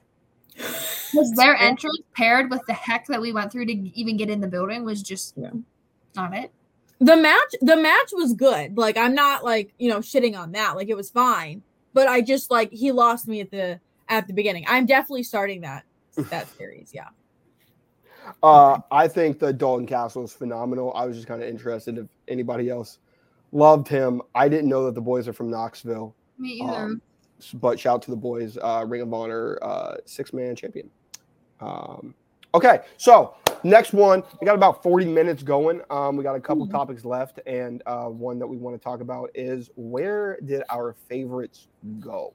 Was 1.14 1.32
their 1.32 1.56
entrance 1.56 2.00
paired 2.16 2.50
with 2.50 2.62
the 2.68 2.74
heck 2.74 3.08
that 3.08 3.22
we 3.22 3.34
went 3.34 3.52
through 3.52 3.66
to 3.68 3.74
even 3.74 4.18
get 4.18 4.30
in 4.30 4.40
the 4.42 4.48
building 4.48 4.84
was 4.84 5.02
just 5.04 5.34
Yeah. 5.38 5.52
not 6.16 6.34
it. 6.36 6.52
the 7.00 7.16
match 7.18 7.56
the 7.62 7.76
match 7.76 8.12
was 8.14 8.34
good 8.34 8.78
like 8.78 8.98
i'm 8.98 9.14
not 9.16 9.44
like 9.44 9.74
you 9.80 9.90
know 9.90 10.00
shitting 10.00 10.38
on 10.38 10.52
that 10.54 10.76
like 10.76 10.90
it 10.90 10.96
was 10.96 11.10
fine 11.10 11.62
but 11.94 12.08
i 12.08 12.22
just 12.22 12.50
like 12.52 12.72
he 12.72 12.92
lost 12.92 13.28
me 13.28 13.42
at 13.42 13.52
the 13.52 13.80
at 14.10 14.28
the 14.28 14.34
beginning 14.34 14.64
i'm 14.68 14.86
definitely 14.86 15.24
starting 15.24 15.62
that 15.62 15.84
that 16.30 16.48
series 16.58 16.92
yeah 16.94 17.08
Uh, 18.42 18.80
I 18.92 19.08
think 19.10 19.40
the 19.40 19.52
Dalton 19.52 19.86
Castle 19.86 20.24
is 20.24 20.32
phenomenal. 20.32 20.94
I 20.96 21.06
was 21.06 21.18
just 21.18 21.28
kind 21.28 21.44
of 21.44 21.50
interested 21.50 21.98
if 21.98 22.08
anybody 22.30 22.70
else 22.70 23.00
loved 23.52 23.88
him. 23.90 24.22
I 24.34 24.48
didn't 24.48 24.70
know 24.70 24.86
that 24.86 24.96
the 24.96 25.02
boys 25.02 25.28
are 25.28 25.34
from 25.34 25.50
Knoxville, 25.52 26.16
Me 26.38 26.62
either. 26.64 26.74
um, 26.86 27.02
s- 27.04 27.12
but 27.52 27.80
shout 27.80 27.95
out 27.95 28.02
to 28.03 28.11
the 28.11 28.18
boys, 28.18 28.57
uh, 28.61 28.86
Ring 28.88 29.02
of 29.02 29.14
Honor 29.14 29.57
uh, 29.61 29.95
six 30.06 30.34
man 30.34 30.56
champion. 30.56 30.90
Um, 31.60 32.14
okay, 32.53 32.82
so 32.98 33.36
next 33.64 33.94
one, 33.94 34.24
we 34.41 34.45
got 34.45 34.56
about 34.56 34.84
40 34.84 35.06
minutes 35.06 35.44
going. 35.44 35.82
Um, 35.90 36.15
we 36.18 36.24
got 36.24 36.36
a 36.36 36.40
couple 36.41 36.68
Mhm. 36.68 36.72
topics 36.72 37.06
left, 37.06 37.40
and 37.45 37.82
uh, 37.86 38.06
one 38.06 38.40
that 38.40 38.48
we 38.48 38.57
want 38.57 38.76
to 38.76 38.84
talk 38.84 39.02
about 39.02 39.30
is 39.34 39.70
where 39.76 40.38
did 40.45 40.64
our 40.70 40.94
favorites 40.94 41.68
go? 41.99 42.34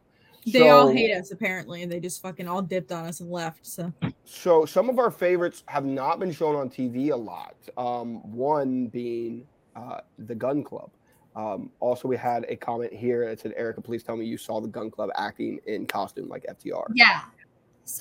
they 0.53 0.71
all 0.71 0.89
hate 0.89 1.13
us 1.13 1.31
apparently 1.31 1.83
and 1.83 1.93
they 1.93 2.01
just 2.01 2.23
fucking 2.23 2.49
all 2.49 2.63
dipped 2.63 2.91
on 2.91 3.05
us 3.05 3.21
and 3.21 3.31
left 3.31 3.67
so 3.67 3.93
So 4.25 4.65
some 4.65 4.89
of 4.89 4.99
our 4.99 5.11
favorites 5.11 5.63
have 5.67 5.85
not 5.85 6.19
been 6.21 6.33
shown 6.33 6.55
on 6.55 6.71
TV 6.71 7.11
a 7.11 7.17
lot. 7.17 7.55
Um, 7.77 8.23
one 8.33 8.87
being 8.87 9.47
uh, 9.77 10.01
the 10.19 10.35
Gunn 10.35 10.63
Club. 10.65 10.91
Um, 11.39 11.71
also, 11.79 12.09
we 12.09 12.17
had 12.17 12.45
a 12.49 12.57
comment 12.57 12.93
here 12.93 13.25
that 13.29 13.39
said, 13.39 13.55
"Erika, 13.57 13.81
please 13.81 14.03
tell 14.03 14.17
me 14.17 14.27
you 14.27 14.37
saw 14.37 14.61
the 14.61 14.67
Gunn 14.67 14.91
Club 14.91 15.11
acting 15.15 15.61
in 15.67 15.87
costume 15.87 16.29
like 16.29 16.45
FTR." 16.49 16.89
Yeah. 16.95 17.23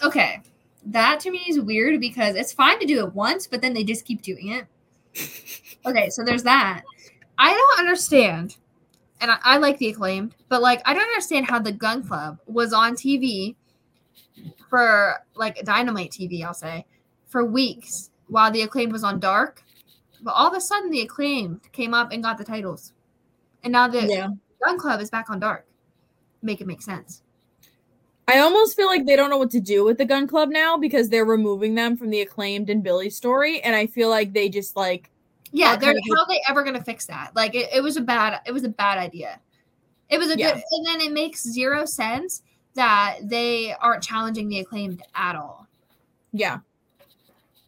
Okay. 0.04 0.42
That 0.88 1.20
to 1.20 1.30
me 1.30 1.46
is 1.48 1.60
weird 1.60 2.00
because 2.00 2.36
it's 2.36 2.52
fine 2.52 2.80
to 2.80 2.88
do 2.88 3.06
it 3.06 3.14
once, 3.14 3.46
but 3.46 3.62
then 3.62 3.76
they 3.76 3.84
just 3.84 4.06
keep 4.06 4.22
doing 4.22 4.50
it. 4.50 4.66
Okay, 5.86 6.10
so 6.10 6.22
there's 6.22 6.44
that. 6.44 6.82
I 7.38 7.54
don't 7.54 7.80
understand, 7.80 8.58
and 9.22 9.32
I, 9.32 9.38
I 9.42 9.58
like 9.58 9.78
the 9.78 9.88
acclaimed, 9.88 10.36
but 10.50 10.62
like 10.62 10.82
I 10.86 10.94
don't 10.94 11.04
understand 11.04 11.46
how 11.46 11.60
the 11.60 11.72
Gunn 11.72 12.06
Club 12.06 12.40
was 12.46 12.74
on 12.74 12.96
TV 12.96 13.56
for 14.70 15.24
like 15.36 15.64
Dynamite 15.64 16.12
TV, 16.12 16.44
I'll 16.44 16.54
say, 16.54 16.86
for 17.28 17.46
weeks 17.46 18.10
while 18.28 18.52
the 18.52 18.64
acclaimed 18.64 18.92
was 18.92 19.06
on 19.06 19.22
Dark, 19.22 19.64
but 20.22 20.32
all 20.32 20.48
of 20.48 20.58
a 20.58 20.60
sudden 20.60 20.90
the 20.90 21.02
acclaimed 21.02 21.72
came 21.72 21.94
up 21.94 22.12
and 22.12 22.22
got 22.22 22.38
the 22.38 22.44
titles, 22.44 22.92
and 23.64 23.72
now 23.74 23.88
the 23.88 24.06
yeah 24.06 24.30
Gunn 24.64 24.78
Club 24.80 25.02
is 25.02 25.10
back 25.10 25.30
on 25.30 25.40
Dark. 25.40 25.66
Make 26.42 26.62
it 26.62 26.68
make 26.68 26.82
sense. 26.82 27.22
i 28.28 28.40
almost 28.40 28.76
feel 28.76 28.88
like 28.88 29.06
they 29.06 29.16
don't 29.16 29.30
know 29.30 29.38
what 29.38 29.52
to 29.52 29.60
do 29.60 29.84
with 29.86 29.98
the 29.98 30.06
Gunn 30.06 30.28
Club 30.28 30.50
now 30.50 30.78
because 30.78 31.10
they're 31.10 31.26
removing 31.26 31.76
them 31.76 31.96
from 31.98 32.10
the 32.10 32.22
acclaimed 32.22 32.70
and 32.70 32.84
billy 32.84 33.10
story 33.10 33.62
and 33.62 33.76
i 33.76 33.86
feel 33.88 34.10
like 34.10 34.34
they 34.34 34.50
just 34.50 34.76
like 34.76 35.10
Yeah, 35.52 35.76
they're 35.78 35.94
how 35.94 36.22
are 36.24 36.28
they 36.28 36.42
ever 36.50 36.64
gonna 36.64 36.84
fix 36.84 37.06
that? 37.08 37.32
Like 37.36 37.56
it, 37.56 37.70
it 37.74 37.82
was 37.82 37.96
a 37.98 38.02
bad 38.02 38.42
it 38.46 38.52
was 38.52 38.64
a 38.66 38.70
bad 38.70 38.98
idea. 38.98 39.40
It 40.10 40.18
was 40.20 40.30
a 40.30 40.38
Yeah. 40.38 40.54
good 40.56 40.64
and 40.72 40.86
then 40.86 41.02
it 41.02 41.12
makes 41.14 41.42
zero 41.44 41.86
sense 41.86 42.44
that 42.76 43.20
they 43.24 43.74
aren't 43.80 44.04
challenging 44.04 44.50
the 44.50 44.60
acclaimed 44.60 45.02
at 45.16 45.36
all. 45.36 45.66
Yeah. 46.34 46.60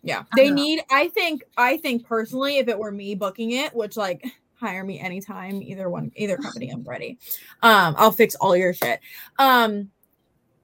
Yeah. 0.04 0.24
They 0.36 0.50
know. 0.50 0.56
need 0.56 0.82
I 0.92 1.08
think 1.08 1.44
I 1.58 1.78
think 1.78 2.06
personally 2.06 2.58
if 2.58 2.68
it 2.68 2.78
were 2.78 2.92
me 2.92 3.16
booking 3.16 3.52
it, 3.52 3.74
which 3.74 3.96
like 3.98 4.24
hire 4.60 4.84
me 4.84 5.00
anytime 5.00 5.62
either 5.62 5.90
one 5.90 6.12
either 6.16 6.38
company 6.38 6.70
I'm 6.70 6.84
ready. 6.84 7.18
Um 7.62 7.96
I'll 7.98 8.12
fix 8.12 8.36
all 8.36 8.56
your 8.56 8.74
shit. 8.74 9.00
Um 9.38 9.90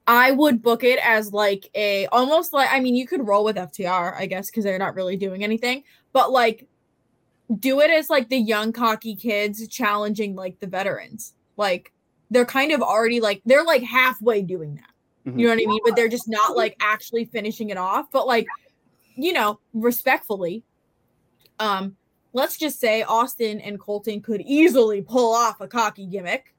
I 0.06 0.30
would 0.30 0.62
book 0.62 0.84
it 0.84 0.98
as 1.02 1.32
like 1.32 1.68
a 1.74 2.06
almost 2.06 2.52
like 2.52 2.68
I 2.70 2.80
mean 2.80 2.94
you 2.94 3.06
could 3.06 3.26
roll 3.26 3.44
with 3.44 3.56
FTR 3.56 4.14
I 4.16 4.26
guess 4.26 4.50
cuz 4.50 4.64
they're 4.64 4.78
not 4.78 4.94
really 4.94 5.16
doing 5.16 5.42
anything, 5.42 5.84
but 6.12 6.30
like 6.30 6.66
do 7.58 7.80
it 7.80 7.90
as 7.90 8.10
like 8.10 8.28
the 8.28 8.38
young 8.38 8.72
cocky 8.72 9.14
kids 9.14 9.66
challenging 9.68 10.34
like 10.34 10.58
the 10.60 10.66
veterans. 10.66 11.34
Like 11.56 11.92
they're 12.30 12.44
kind 12.44 12.72
of 12.72 12.82
already 12.82 13.20
like 13.20 13.40
they're 13.46 13.64
like 13.64 13.82
halfway 13.82 14.42
doing 14.42 14.74
that. 14.76 15.30
Mhm. 15.30 15.40
You 15.40 15.46
know 15.46 15.52
what 15.54 15.62
I 15.62 15.66
mean? 15.66 15.80
But 15.84 15.96
they're 15.96 16.08
just 16.08 16.28
not 16.28 16.56
like 16.56 16.76
actually 16.80 17.24
finishing 17.24 17.70
it 17.70 17.76
off. 17.76 18.10
But 18.12 18.26
like, 18.26 18.46
you 19.14 19.32
know, 19.32 19.60
respectfully, 19.72 20.64
um, 21.58 21.96
let's 22.36 22.58
just 22.58 22.78
say 22.78 23.02
Austin 23.02 23.60
and 23.62 23.80
Colten 23.80 24.22
could 24.22 24.42
easily 24.42 25.00
pull 25.00 25.34
off 25.34 25.60
a 25.62 25.66
cocky 25.66 26.06
gimmick. 26.06 26.54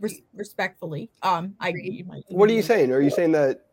Res- 0.00 0.22
respectfully, 0.32 1.10
um, 1.24 1.54
I. 1.60 1.70
you 1.70 2.04
might- 2.04 2.22
What 2.28 2.48
are 2.48 2.52
you 2.52 2.62
saying? 2.62 2.92
Are 2.92 3.00
you 3.00 3.10
saying 3.10 3.32
that? 3.32 3.66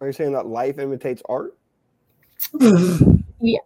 Are 0.00 0.06
you 0.06 0.12
saying 0.12 0.32
that 0.32 0.46
life 0.46 0.78
imitates 0.78 1.22
art? 1.28 1.56
Yeah, 3.40 3.58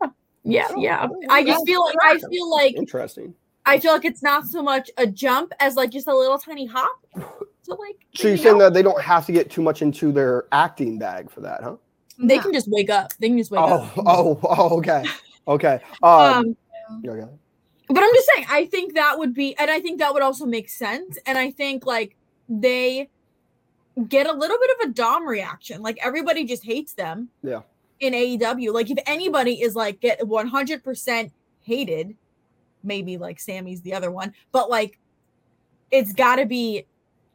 yeah, 0.44 0.68
yeah. 0.76 1.08
I 1.28 1.44
just 1.44 1.66
feel 1.66 1.84
like 1.84 1.96
I 2.02 2.18
feel 2.18 2.50
like 2.50 2.74
Interesting. 2.76 3.34
I 3.66 3.78
feel 3.78 3.92
like 3.92 4.06
it's 4.06 4.22
not 4.22 4.46
so 4.46 4.62
much 4.62 4.90
a 4.96 5.06
jump 5.06 5.52
as 5.60 5.76
like 5.76 5.90
just 5.90 6.06
a 6.06 6.16
little 6.16 6.38
tiny 6.38 6.66
hop. 6.66 7.06
So 7.62 7.74
like, 7.76 7.96
So 8.14 8.26
you're 8.28 8.38
saying 8.38 8.56
know, 8.58 8.64
that 8.64 8.74
they 8.74 8.80
don't 8.82 9.00
have 9.02 9.26
to 9.26 9.32
get 9.32 9.50
too 9.50 9.60
much 9.60 9.82
into 9.82 10.10
their 10.12 10.46
acting 10.50 10.98
bag 10.98 11.30
for 11.30 11.40
that, 11.42 11.62
huh? 11.62 11.76
they 12.18 12.36
No. 12.38 12.42
can 12.42 12.52
just 12.54 12.68
wake 12.70 12.88
up. 12.88 13.12
They 13.20 13.28
can 13.28 13.36
just 13.36 13.50
wake 13.50 13.60
Oh, 13.60 13.74
up. 13.84 13.92
oh, 13.98 14.40
oh, 14.42 14.78
okay, 14.78 15.04
okay. 15.50 15.80
Um, 16.02 16.12
um 16.12 16.56
okay. 17.06 17.26
but 17.88 18.02
I'm 18.02 18.14
just 18.14 18.28
saying, 18.34 18.46
I 18.48 18.66
think 18.66 18.94
that 18.94 19.18
would 19.18 19.34
be, 19.34 19.56
and 19.58 19.70
I 19.70 19.80
think 19.80 19.98
that 19.98 20.12
would 20.14 20.22
also 20.22 20.46
make 20.46 20.68
sense. 20.68 21.18
And 21.26 21.36
I 21.36 21.50
think 21.50 21.86
like 21.86 22.16
they 22.48 23.08
get 24.08 24.26
a 24.26 24.32
little 24.32 24.58
bit 24.58 24.70
of 24.78 24.90
a 24.90 24.92
Dom 24.92 25.26
reaction. 25.26 25.82
Like 25.82 25.98
everybody 26.02 26.44
just 26.44 26.64
hates 26.64 26.94
them. 26.94 27.28
Yeah. 27.42 27.62
In 28.00 28.14
AEW, 28.14 28.72
like 28.72 28.90
if 28.90 28.98
anybody 29.04 29.60
is 29.60 29.76
like 29.76 30.00
get 30.00 30.20
100% 30.20 31.30
hated, 31.60 32.16
maybe 32.82 33.18
like 33.18 33.38
Sammy's 33.38 33.82
the 33.82 33.92
other 33.92 34.10
one, 34.10 34.32
but 34.52 34.70
like 34.70 34.98
it's 35.90 36.14
got 36.14 36.36
to 36.36 36.46
be 36.46 36.86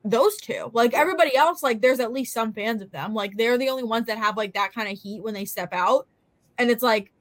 those 0.03 0.37
two. 0.37 0.71
Like 0.73 0.93
everybody 0.93 1.35
else, 1.35 1.61
like 1.61 1.81
there's 1.81 1.99
at 1.99 2.11
least 2.11 2.33
some 2.33 2.53
fans 2.53 2.81
of 2.81 2.91
them. 2.91 3.13
Like 3.13 3.37
they're 3.37 3.57
the 3.57 3.69
only 3.69 3.83
ones 3.83 4.07
that 4.07 4.17
have 4.17 4.37
like 4.37 4.53
that 4.53 4.73
kind 4.73 4.91
of 4.91 4.97
heat 4.97 5.21
when 5.23 5.33
they 5.33 5.45
step 5.45 5.69
out. 5.71 6.07
And 6.57 6.71
it's 6.71 6.83
like, 6.83 7.11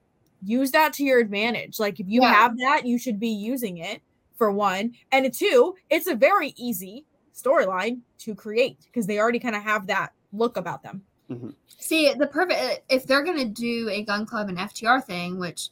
use 0.45 0.71
that 0.73 0.93
to 0.95 1.05
your 1.05 1.19
advantage. 1.19 1.79
Like 1.81 2.01
if 2.01 2.09
you 2.09 2.23
Yeah. 2.23 2.33
have 2.33 2.59
that, 2.59 2.87
you 2.87 2.99
should 2.99 3.19
be 3.19 3.29
using 3.29 3.79
it 3.79 4.03
for 4.37 4.51
one. 4.51 4.95
And 5.13 5.33
two, 5.33 5.75
it's 5.91 6.07
a 6.07 6.15
very 6.15 6.55
easy 6.57 7.05
storyline 7.35 8.01
to 8.19 8.35
create 8.35 8.79
because 8.85 9.07
they 9.07 9.19
already 9.19 9.39
kind 9.39 9.57
of 9.57 9.63
have 9.63 9.87
that 9.89 10.13
look 10.33 10.57
about 10.57 10.83
them. 10.83 11.03
Mm-hmm. 11.31 11.51
See, 11.79 12.13
the 12.15 12.27
perfect 12.27 12.83
if 12.89 13.07
they're 13.07 13.25
gonna 13.25 13.45
do 13.47 13.89
a 13.91 14.03
Gunn 14.03 14.27
Club 14.27 14.49
and 14.49 14.59
FTR 14.59 15.01
thing, 15.05 15.39
which 15.39 15.71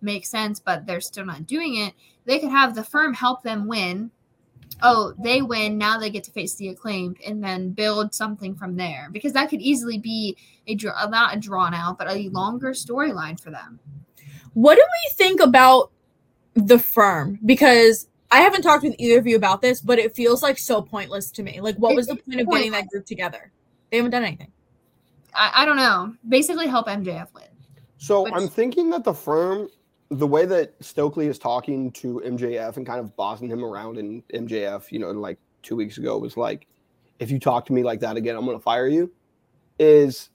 makes 0.00 0.28
sense, 0.28 0.58
but 0.60 0.86
they're 0.86 1.00
still 1.00 1.24
not 1.24 1.46
doing 1.46 1.76
it, 1.76 1.94
they 2.24 2.38
could 2.38 2.50
have 2.50 2.74
the 2.74 2.84
firm 2.84 3.14
help 3.14 3.42
them 3.42 3.66
win. 3.66 4.10
Oh, 4.82 5.14
they 5.22 5.42
win, 5.42 5.78
now 5.78 5.98
they 5.98 6.10
get 6.10 6.24
to 6.24 6.30
face 6.30 6.54
the 6.54 6.68
acclaimed 6.68 7.18
and 7.26 7.42
then 7.42 7.70
build 7.70 8.14
something 8.14 8.54
from 8.54 8.76
there. 8.76 9.08
Because 9.12 9.32
that 9.32 9.50
could 9.50 9.60
easily 9.60 9.98
be 9.98 10.36
a 10.66 10.76
uh, 10.96 11.08
not 11.08 11.36
a 11.36 11.40
drawn 11.40 11.74
out, 11.74 11.98
but 11.98 12.10
a 12.10 12.28
longer 12.30 12.70
storyline 12.70 13.38
for 13.38 13.50
them. 13.50 13.78
What 14.54 14.76
do 14.76 14.82
we 14.82 15.14
think 15.14 15.40
about 15.40 15.90
the 16.54 16.78
firm? 16.78 17.38
Because 17.44 18.08
I 18.30 18.40
haven't 18.40 18.62
talked 18.62 18.82
with 18.82 18.94
either 18.98 19.18
of 19.18 19.26
you 19.26 19.36
about 19.36 19.60
this, 19.60 19.80
but 19.80 19.98
it 19.98 20.14
feels 20.14 20.42
like 20.42 20.58
so 20.58 20.80
pointless 20.80 21.30
to 21.32 21.42
me. 21.42 21.60
Like, 21.60 21.76
what 21.76 21.92
It 21.92 21.96
was 21.96 22.06
the 22.06 22.16
point 22.16 22.40
of 22.40 22.48
getting 22.48 22.72
that 22.72 22.88
group 22.88 23.04
together? 23.06 23.52
They 23.90 23.98
haven't 23.98 24.12
done 24.12 24.24
anything. 24.24 24.52
I, 25.34 25.62
I 25.62 25.64
don't 25.64 25.76
know. 25.76 26.14
Basically 26.28 26.66
help 26.66 26.86
MJF 26.86 27.32
win. 27.34 27.44
So 27.98 28.22
Which- 28.22 28.32
I'm 28.34 28.48
thinking 28.48 28.90
that 28.90 29.04
the 29.04 29.14
firm, 29.14 29.68
the 30.12 30.26
way 30.26 30.44
that 30.44 30.74
Stokely 30.80 31.26
is 31.26 31.38
talking 31.38 31.90
to 31.92 32.22
MJF 32.24 32.76
and 32.76 32.86
kind 32.86 33.00
of 33.00 33.16
bossing 33.16 33.48
him 33.48 33.64
around, 33.64 33.98
and 33.98 34.26
MJF, 34.28 34.92
you 34.92 34.98
know, 34.98 35.10
like 35.10 35.38
two 35.62 35.76
weeks 35.76 35.98
ago 35.98 36.18
was 36.18 36.36
like, 36.36 36.66
if 37.18 37.30
you 37.30 37.38
talk 37.38 37.66
to 37.66 37.72
me 37.72 37.82
like 37.82 38.00
that 38.00 38.16
again, 38.16 38.36
I'm 38.36 38.44
going 38.44 38.56
to 38.56 38.62
fire 38.62 38.88
you, 38.88 39.10
is 39.78 40.28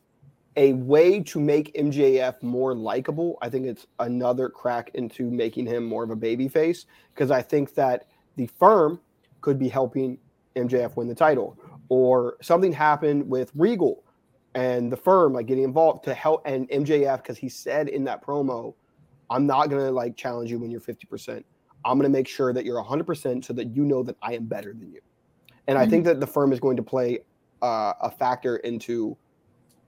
a 0.55 0.73
way 0.73 1.21
to 1.21 1.39
make 1.39 1.73
MJF 1.75 2.41
more 2.41 2.73
likable. 2.73 3.37
I 3.41 3.49
think 3.49 3.67
it's 3.67 3.85
another 3.99 4.49
crack 4.49 4.89
into 4.95 5.29
making 5.29 5.67
him 5.67 5.85
more 5.85 6.03
of 6.03 6.09
a 6.09 6.15
baby 6.15 6.47
face 6.47 6.85
because 7.13 7.29
I 7.29 7.43
think 7.43 7.75
that 7.75 8.07
the 8.35 8.47
firm 8.59 8.99
could 9.41 9.59
be 9.59 9.69
helping 9.69 10.17
MJF 10.55 10.95
win 10.95 11.07
the 11.07 11.15
title 11.15 11.57
or 11.89 12.37
something 12.41 12.73
happened 12.73 13.29
with 13.29 13.51
Regal 13.53 14.03
and 14.55 14.91
the 14.91 14.97
firm 14.97 15.33
like 15.33 15.45
getting 15.45 15.63
involved 15.63 16.03
to 16.05 16.13
help 16.15 16.41
and 16.45 16.67
MJF 16.69 17.17
because 17.17 17.37
he 17.37 17.49
said 17.49 17.87
in 17.87 18.03
that 18.05 18.25
promo, 18.25 18.73
I'm 19.29 19.45
not 19.45 19.67
gonna 19.69 19.91
like 19.91 20.15
challenge 20.15 20.51
you 20.51 20.59
when 20.59 20.71
you're 20.71 20.81
50%. 20.81 21.43
I'm 21.85 21.97
gonna 21.97 22.09
make 22.09 22.27
sure 22.27 22.53
that 22.53 22.65
you're 22.65 22.83
100% 22.83 23.43
so 23.43 23.53
that 23.53 23.75
you 23.75 23.83
know 23.85 24.03
that 24.03 24.15
I 24.21 24.33
am 24.33 24.45
better 24.45 24.73
than 24.73 24.91
you. 24.91 25.01
And 25.67 25.77
I 25.77 25.85
think 25.85 26.05
that 26.05 26.19
the 26.19 26.27
firm 26.27 26.53
is 26.53 26.59
going 26.59 26.77
to 26.77 26.83
play 26.83 27.19
uh, 27.61 27.93
a 28.01 28.09
factor 28.09 28.57
into 28.57 29.17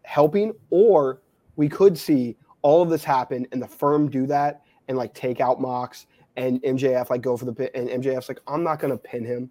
helping, 0.03 0.53
or 0.69 1.21
we 1.55 1.69
could 1.69 1.97
see 1.97 2.35
all 2.61 2.81
of 2.81 2.89
this 2.89 3.03
happen 3.03 3.47
and 3.51 3.61
the 3.61 3.67
firm 3.67 4.09
do 4.09 4.25
that 4.27 4.61
and 4.87 4.97
like 4.97 5.13
take 5.13 5.39
out 5.39 5.61
Mox 5.61 6.07
and 6.35 6.61
MJF 6.63 7.09
like 7.09 7.21
go 7.21 7.37
for 7.37 7.45
the 7.45 7.53
pin 7.53 7.69
and 7.73 7.89
MJF's 7.89 8.27
like, 8.27 8.41
I'm 8.47 8.63
not 8.63 8.79
gonna 8.79 8.97
pin 8.97 9.23
him. 9.23 9.49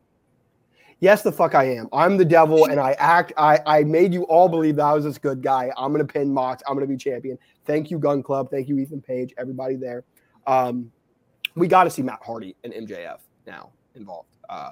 Yes, 1.00 1.22
the 1.22 1.30
fuck 1.30 1.54
I 1.54 1.64
am. 1.64 1.88
I'm 1.92 2.16
the 2.16 2.24
devil 2.24 2.66
and 2.66 2.80
I 2.80 2.92
act 2.98 3.32
I 3.36 3.60
I 3.66 3.84
made 3.84 4.12
you 4.12 4.24
all 4.24 4.48
believe 4.48 4.76
that 4.76 4.84
I 4.84 4.92
was 4.92 5.04
this 5.04 5.16
good 5.16 5.42
guy. 5.42 5.70
I'm 5.76 5.92
gonna 5.92 6.04
pin 6.04 6.32
Mox. 6.32 6.62
I'm 6.66 6.74
gonna 6.74 6.86
be 6.86 6.96
champion. 6.96 7.38
Thank 7.68 7.90
you, 7.90 7.98
Gunn 7.98 8.22
Club. 8.22 8.50
Thank 8.50 8.66
you, 8.66 8.78
Ethan 8.78 9.02
Page, 9.02 9.34
everybody 9.36 9.76
there. 9.76 10.02
Um, 10.46 10.90
we 11.54 11.68
got 11.68 11.84
to 11.84 11.90
see 11.90 12.00
Matt 12.02 12.20
Hardy 12.24 12.56
and 12.64 12.72
MJF 12.72 13.18
now 13.46 13.72
involved. 13.94 14.38
Uh, 14.48 14.70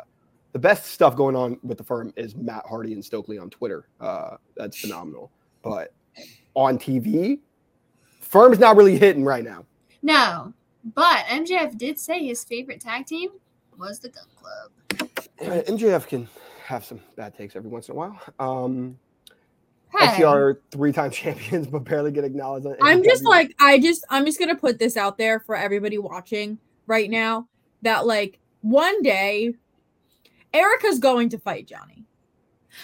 the 0.53 0.59
best 0.59 0.87
stuff 0.87 1.15
going 1.15 1.37
on 1.37 1.59
with 1.63 1.77
the 1.77 1.85
firm 1.85 2.15
is 2.17 2.35
Matt 2.35 2.65
Hardy 2.67 2.95
and 2.95 3.05
Stokely 3.05 3.37
on 3.37 3.51
Twitter. 3.51 3.87
Uh, 4.01 4.39
that's 4.57 4.81
phenomenal. 4.81 5.31
But 5.63 5.93
on 6.55 6.79
TV, 6.79 7.41
firm's 8.23 8.59
not 8.59 8.77
really 8.77 8.99
hitting 8.99 9.25
right 9.25 9.45
now. 9.45 9.67
No, 10.01 10.55
but 10.95 11.27
MJF 11.27 11.77
did 11.77 11.99
say 11.99 12.25
his 12.25 12.45
favorite 12.45 12.81
tag 12.81 13.05
team 13.05 13.29
was 13.79 13.99
the 13.99 14.09
Gunn 14.09 14.25
Club. 14.37 15.11
Uh, 15.43 15.63
MJF 15.71 16.07
can 16.07 16.27
have 16.65 16.83
some 16.83 17.01
bad 17.15 17.37
takes 17.37 17.57
every 17.57 17.69
once 17.69 17.89
in 17.89 17.93
a 17.93 17.97
while. 17.99 18.19
Um, 18.39 18.99
Hey, 19.99 20.07
FTR 20.07 20.59
three 20.71 20.93
time 20.93 21.11
champions, 21.13 21.67
but 21.67 21.85
barely 21.85 22.11
get 22.11 22.25
acknowledged. 22.25 22.67
On 22.67 22.77
I'm 22.83 23.03
just 23.03 23.25
like, 23.25 23.55
I 23.59 23.79
just, 23.79 24.05
I'm 24.11 24.25
just 24.25 24.39
gonna 24.39 24.57
put 24.57 24.79
this 24.79 24.97
out 24.97 25.19
there 25.19 25.41
for 25.41 25.57
everybody 25.57 25.99
watching 25.99 26.59
right 26.87 27.11
now 27.11 27.49
that 27.83 28.07
like 28.07 28.39
one 28.63 29.03
day, 29.03 29.55
Erika's 30.53 30.99
going 30.99 31.29
to 31.31 31.39
fight 31.39 31.67
Johnny. 31.67 32.05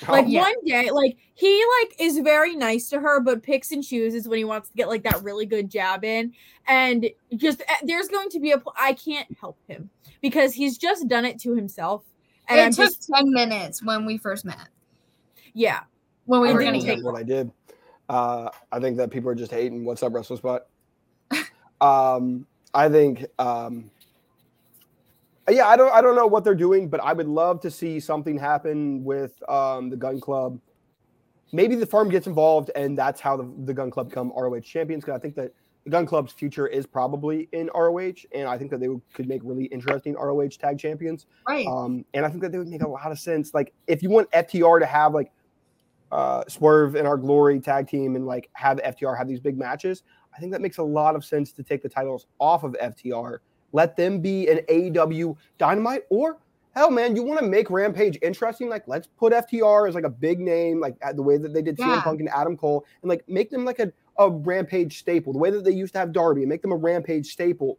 Like 0.08 0.24
Oh, 0.24 0.28
yeah. 0.28 0.40
one 0.40 0.64
day, 0.64 0.90
like 0.90 1.18
he 1.34 1.62
like 1.80 2.00
is 2.00 2.18
very 2.18 2.56
nice 2.56 2.88
to 2.90 3.00
her, 3.00 3.20
but 3.20 3.42
picks 3.42 3.72
and 3.72 3.84
chooses 3.84 4.26
when 4.26 4.38
he 4.38 4.44
wants 4.44 4.70
to 4.70 4.74
get 4.74 4.88
like 4.88 5.02
that 5.04 5.22
really 5.22 5.44
good 5.44 5.70
jab 5.70 6.04
in, 6.04 6.32
and 6.66 7.10
just 7.36 7.60
eh, 7.60 7.76
there's 7.84 8.08
going 8.08 8.30
to 8.30 8.40
be 8.40 8.52
a 8.52 8.62
I 8.78 8.94
can't 8.94 9.28
help 9.38 9.58
him 9.68 9.90
because 10.22 10.54
he's 10.54 10.78
just 10.78 11.08
done 11.08 11.24
it 11.24 11.38
to 11.40 11.54
himself, 11.54 12.04
and 12.48 12.58
it 12.58 12.62
I'm 12.62 12.72
took 12.72 12.86
just 12.86 13.10
10 13.14 13.30
minutes 13.32 13.82
when 13.82 14.06
we 14.06 14.16
first 14.16 14.44
met. 14.44 14.68
yeah. 15.52 15.80
When 16.26 16.40
we 16.40 16.50
I 16.50 16.52
were 16.52 16.60
going 16.60 16.80
to 16.80 16.86
take 16.86 17.04
what 17.04 17.16
I 17.16 17.22
did. 17.22 17.50
Uh, 18.08 18.50
I 18.70 18.78
think 18.78 18.96
that 18.98 19.10
people 19.10 19.30
are 19.30 19.34
just 19.34 19.50
hating. 19.50 19.84
What's 19.84 20.02
up, 20.02 20.12
Wrestle 20.12 20.36
Spot? 20.36 20.66
um, 21.80 22.46
I 22.74 22.88
think, 22.88 23.24
um, 23.38 23.90
yeah, 25.48 25.66
I 25.66 25.76
don't, 25.76 25.92
I 25.92 26.00
don't 26.00 26.14
know 26.16 26.26
what 26.26 26.44
they're 26.44 26.54
doing, 26.54 26.88
but 26.88 27.00
I 27.02 27.12
would 27.12 27.28
love 27.28 27.60
to 27.62 27.70
see 27.70 28.00
something 28.00 28.38
happen 28.38 29.02
with 29.04 29.32
um, 29.48 29.90
the 29.90 29.96
Gunn 29.96 30.20
Club. 30.20 30.58
Maybe 31.52 31.74
the 31.74 31.86
firm 31.86 32.08
gets 32.08 32.26
involved, 32.26 32.70
and 32.76 32.96
that's 32.96 33.20
how 33.20 33.36
the, 33.36 33.50
the 33.64 33.74
Gunn 33.74 33.90
Club 33.90 34.08
become 34.08 34.32
ROH 34.36 34.60
champions. 34.60 35.04
Because 35.04 35.18
I 35.18 35.20
think 35.20 35.34
that 35.34 35.52
the 35.84 35.90
Gunn 35.90 36.06
Club's 36.06 36.32
future 36.32 36.66
is 36.66 36.86
probably 36.86 37.48
in 37.52 37.68
ROH, 37.74 38.24
and 38.34 38.48
I 38.48 38.56
think 38.56 38.70
that 38.70 38.80
they 38.80 38.88
would- 38.88 39.02
could 39.12 39.28
make 39.28 39.42
really 39.44 39.64
interesting 39.66 40.14
ROH 40.14 40.56
tag 40.58 40.78
champions. 40.78 41.26
right. 41.48 41.66
Um, 41.66 42.04
and 42.14 42.24
I 42.24 42.28
think 42.28 42.40
that 42.42 42.52
they 42.52 42.58
would 42.58 42.68
make 42.68 42.82
a 42.82 42.88
lot 42.88 43.10
of 43.10 43.18
sense. 43.18 43.52
Like 43.52 43.72
if 43.86 44.02
you 44.02 44.08
want 44.10 44.30
FTR 44.30 44.78
to 44.80 44.86
have 44.86 45.12
like 45.12 45.32
uh, 46.12 46.44
Swerve 46.46 46.94
In 46.94 47.06
Our 47.06 47.16
Glory 47.16 47.58
tag 47.58 47.88
team 47.88 48.14
and 48.14 48.26
like 48.26 48.50
have 48.52 48.78
FTR 48.78 49.16
have 49.16 49.26
these 49.26 49.40
big 49.40 49.58
matches, 49.58 50.04
I 50.36 50.38
think 50.38 50.52
that 50.52 50.60
makes 50.60 50.78
a 50.78 50.82
lot 50.82 51.16
of 51.16 51.24
sense 51.24 51.52
to 51.52 51.62
take 51.62 51.82
the 51.82 51.88
titles 51.88 52.26
off 52.38 52.62
of 52.62 52.74
FTR. 52.74 53.38
Let 53.72 53.96
them 53.96 54.20
be 54.20 54.48
an 54.48 54.58
AEW 54.68 55.36
Dynamite 55.58 56.02
or 56.10 56.38
hell, 56.74 56.90
man, 56.90 57.14
you 57.16 57.22
want 57.22 57.40
to 57.40 57.46
make 57.46 57.70
Rampage 57.70 58.18
interesting? 58.22 58.68
Like 58.68 58.86
let's 58.86 59.06
put 59.06 59.32
FTR 59.32 59.88
as 59.88 59.94
like 59.94 60.04
a 60.04 60.10
big 60.10 60.40
name, 60.40 60.80
like 60.80 60.96
the 61.14 61.22
way 61.22 61.38
that 61.38 61.52
they 61.52 61.62
did 61.62 61.78
CM 61.78 62.02
Punk 62.02 62.20
and 62.20 62.28
Adam 62.28 62.56
Cole, 62.56 62.84
and 63.02 63.08
like 63.08 63.26
make 63.28 63.50
them 63.50 63.64
like 63.64 63.78
a, 63.78 63.92
a 64.18 64.30
Rampage 64.30 64.98
staple, 64.98 65.32
the 65.32 65.38
way 65.38 65.50
that 65.50 65.64
they 65.64 65.72
used 65.72 65.94
to 65.94 65.98
have 65.98 66.12
Darby, 66.12 66.42
and 66.42 66.48
make 66.48 66.62
them 66.62 66.72
a 66.72 66.76
Rampage 66.76 67.32
staple, 67.32 67.78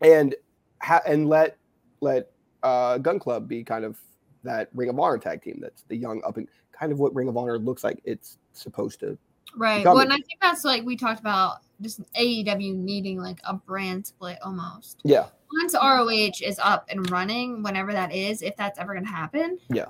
and 0.00 0.34
ha- 0.82 1.02
and 1.06 1.28
let 1.28 1.56
let 2.00 2.30
uh, 2.62 2.98
Gunn 2.98 3.18
Club 3.18 3.48
be 3.48 3.62
kind 3.62 3.84
of 3.84 3.98
that 4.44 4.68
Ring 4.74 4.88
of 4.88 4.98
Honor 4.98 5.18
tag 5.18 5.42
team. 5.42 5.58
That's 5.60 5.82
the 5.88 5.96
young 5.96 6.22
up 6.26 6.36
and 6.36 6.48
kind 6.78 6.92
of 6.92 6.98
what 6.98 7.14
Ring 7.14 7.28
of 7.28 7.36
Honor 7.36 7.58
looks 7.58 7.84
like 7.84 8.00
it's 8.04 8.38
supposed 8.52 9.00
to. 9.00 9.18
Right. 9.56 9.78
Becoming. 9.78 9.94
Well, 9.94 10.02
and 10.04 10.12
I 10.12 10.16
think 10.16 10.40
that's 10.40 10.64
like 10.64 10.84
we 10.84 10.96
talked 10.96 11.20
about 11.20 11.58
just 11.80 12.00
AEW 12.14 12.74
needing 12.74 13.20
like 13.20 13.38
a 13.44 13.54
brand 13.54 14.06
split 14.06 14.38
almost. 14.44 15.00
Yeah, 15.04 15.26
Once 15.52 15.74
ROH 15.74 16.44
is 16.46 16.58
up 16.62 16.86
and 16.90 17.10
running, 17.10 17.62
whenever 17.62 17.92
that 17.92 18.12
is, 18.12 18.42
if 18.42 18.56
that's 18.56 18.78
ever 18.78 18.92
going 18.92 19.06
to 19.06 19.12
happen. 19.12 19.58
Yeah. 19.70 19.86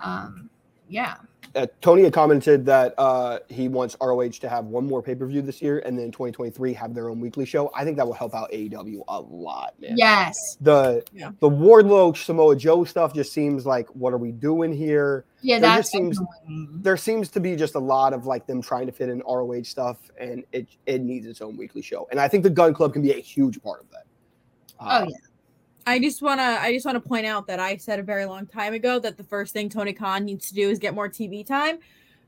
Um, 0.00 0.50
yeah. 0.88 1.14
uh, 1.54 1.66
Tony 1.80 2.02
had 2.02 2.12
commented 2.12 2.66
that 2.66 2.94
uh, 2.98 3.38
he 3.48 3.68
wants 3.68 3.96
ROH 4.00 4.28
to 4.40 4.48
have 4.48 4.64
one 4.66 4.86
more 4.86 5.02
pay 5.02 5.14
per 5.14 5.26
view 5.26 5.40
this 5.42 5.62
year, 5.62 5.78
and 5.80 5.98
then 5.98 6.10
2023 6.10 6.72
have 6.74 6.94
their 6.94 7.08
own 7.08 7.20
weekly 7.20 7.44
show. 7.44 7.70
I 7.74 7.84
think 7.84 7.96
that 7.96 8.06
will 8.06 8.12
help 8.14 8.34
out 8.34 8.50
AEW 8.52 9.02
a 9.08 9.20
lot, 9.20 9.74
man. 9.80 9.94
Yes. 9.96 10.34
The 10.60 11.04
Yeah. 11.12 11.30
the 11.40 11.48
Wardlow 11.48 12.16
Samoa 12.16 12.56
Joe 12.56 12.84
stuff 12.84 13.14
just 13.14 13.32
seems 13.32 13.64
like 13.66 13.88
what 13.94 14.12
are 14.12 14.18
we 14.18 14.32
doing 14.32 14.72
here? 14.72 15.24
Yeah, 15.42 15.58
There 15.60 15.70
that 15.76 15.86
seems- 15.86 16.18
annoying. 16.18 16.68
There 16.82 16.96
seems 16.96 17.28
to 17.30 17.40
be 17.40 17.54
just 17.56 17.74
a 17.76 17.80
lot 17.80 18.12
of 18.12 18.26
like 18.26 18.46
them 18.46 18.60
trying 18.62 18.86
to 18.86 18.92
fit 18.92 19.08
in 19.08 19.22
ROH 19.22 19.62
stuff, 19.64 19.98
and 20.18 20.44
it 20.52 20.66
it 20.86 21.02
needs 21.02 21.26
its 21.26 21.40
own 21.40 21.56
weekly 21.56 21.82
show. 21.82 22.08
And 22.10 22.18
I 22.20 22.28
think 22.28 22.42
the 22.42 22.50
Gunn 22.50 22.74
Club 22.74 22.92
can 22.92 23.02
be 23.02 23.12
a 23.12 23.20
huge 23.20 23.62
part 23.62 23.80
of 23.80 23.86
that. 23.90 24.04
Uh, 24.80 25.00
Oh 25.04 25.08
yeah. 25.08 25.16
I 25.86 25.98
just 25.98 26.22
wanna 26.22 26.58
I 26.60 26.72
just 26.72 26.86
wanna 26.86 27.00
point 27.00 27.26
out 27.26 27.46
that 27.46 27.60
I 27.60 27.76
said 27.76 27.98
a 27.98 28.02
very 28.02 28.24
long 28.24 28.46
time 28.46 28.74
ago 28.74 28.98
that 28.98 29.16
the 29.16 29.24
first 29.24 29.52
thing 29.52 29.68
Tony 29.68 29.92
Khan 29.92 30.24
needs 30.24 30.48
to 30.48 30.54
do 30.54 30.70
is 30.70 30.78
get 30.78 30.94
more 30.94 31.08
TV 31.08 31.46
time. 31.46 31.78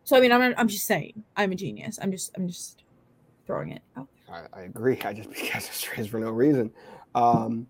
So 0.04 0.16
I 0.16 0.20
mean 0.20 0.32
I'm 0.32 0.54
I'm 0.56 0.68
just 0.68 0.86
saying 0.86 1.22
I'm 1.36 1.52
a 1.52 1.54
genius. 1.54 1.98
I'm 2.00 2.10
just 2.10 2.32
I'm 2.36 2.46
just 2.48 2.82
throwing 3.46 3.70
it 3.70 3.82
out. 3.96 4.08
I, 4.30 4.42
I 4.52 4.60
agree. 4.62 4.98
I 5.04 5.12
just 5.12 5.30
because 5.30 5.66
it's 5.66 5.80
trades 5.80 6.08
for 6.08 6.20
no 6.20 6.30
reason. 6.30 6.70
Um, 7.14 7.66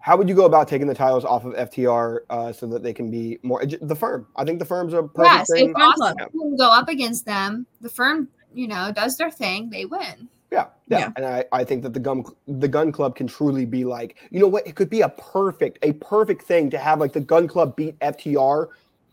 how 0.00 0.16
would 0.16 0.28
you 0.28 0.34
go 0.34 0.44
about 0.46 0.68
taking 0.68 0.86
the 0.86 0.94
titles 0.94 1.24
off 1.24 1.44
of 1.44 1.54
FTR 1.54 2.20
uh, 2.30 2.52
so 2.52 2.66
that 2.68 2.82
they 2.82 2.92
can 2.92 3.10
be 3.10 3.38
more 3.42 3.64
the 3.66 3.94
firm? 3.94 4.26
I 4.36 4.44
think 4.44 4.58
the 4.58 4.64
firm's 4.64 4.94
a 4.94 5.02
perfect 5.02 5.34
Yes. 5.34 5.46
thing. 5.52 5.70
If 5.70 5.76
Gun 5.76 5.82
Austin 5.90 6.16
Club. 6.16 6.30
can 6.32 6.56
go 6.56 6.70
up 6.70 6.88
against 6.88 7.26
them, 7.26 7.66
the 7.80 7.88
firm, 7.88 8.28
you 8.54 8.68
know, 8.68 8.90
does 8.92 9.16
their 9.16 9.30
thing, 9.30 9.70
they 9.70 9.84
win. 9.84 10.28
Yeah, 10.50 10.66
yeah, 10.88 10.98
Yeah. 10.98 11.10
and 11.16 11.26
I, 11.26 11.44
I 11.52 11.64
think 11.64 11.82
that 11.82 11.92
the 11.92 12.00
gun 12.00 12.24
the 12.46 12.68
Gunn 12.68 12.92
Club 12.92 13.16
can 13.16 13.26
truly 13.26 13.66
be 13.66 13.84
like 13.84 14.16
you 14.30 14.40
know 14.40 14.48
what 14.48 14.66
it 14.66 14.74
could 14.74 14.90
be 14.90 15.02
a 15.02 15.08
perfect 15.10 15.78
a 15.82 15.92
perfect 15.94 16.42
thing 16.42 16.70
to 16.70 16.78
have 16.78 17.00
like 17.00 17.12
the 17.12 17.20
Gunn 17.20 17.48
Club 17.48 17.76
beat 17.76 17.98
FTR 18.00 18.68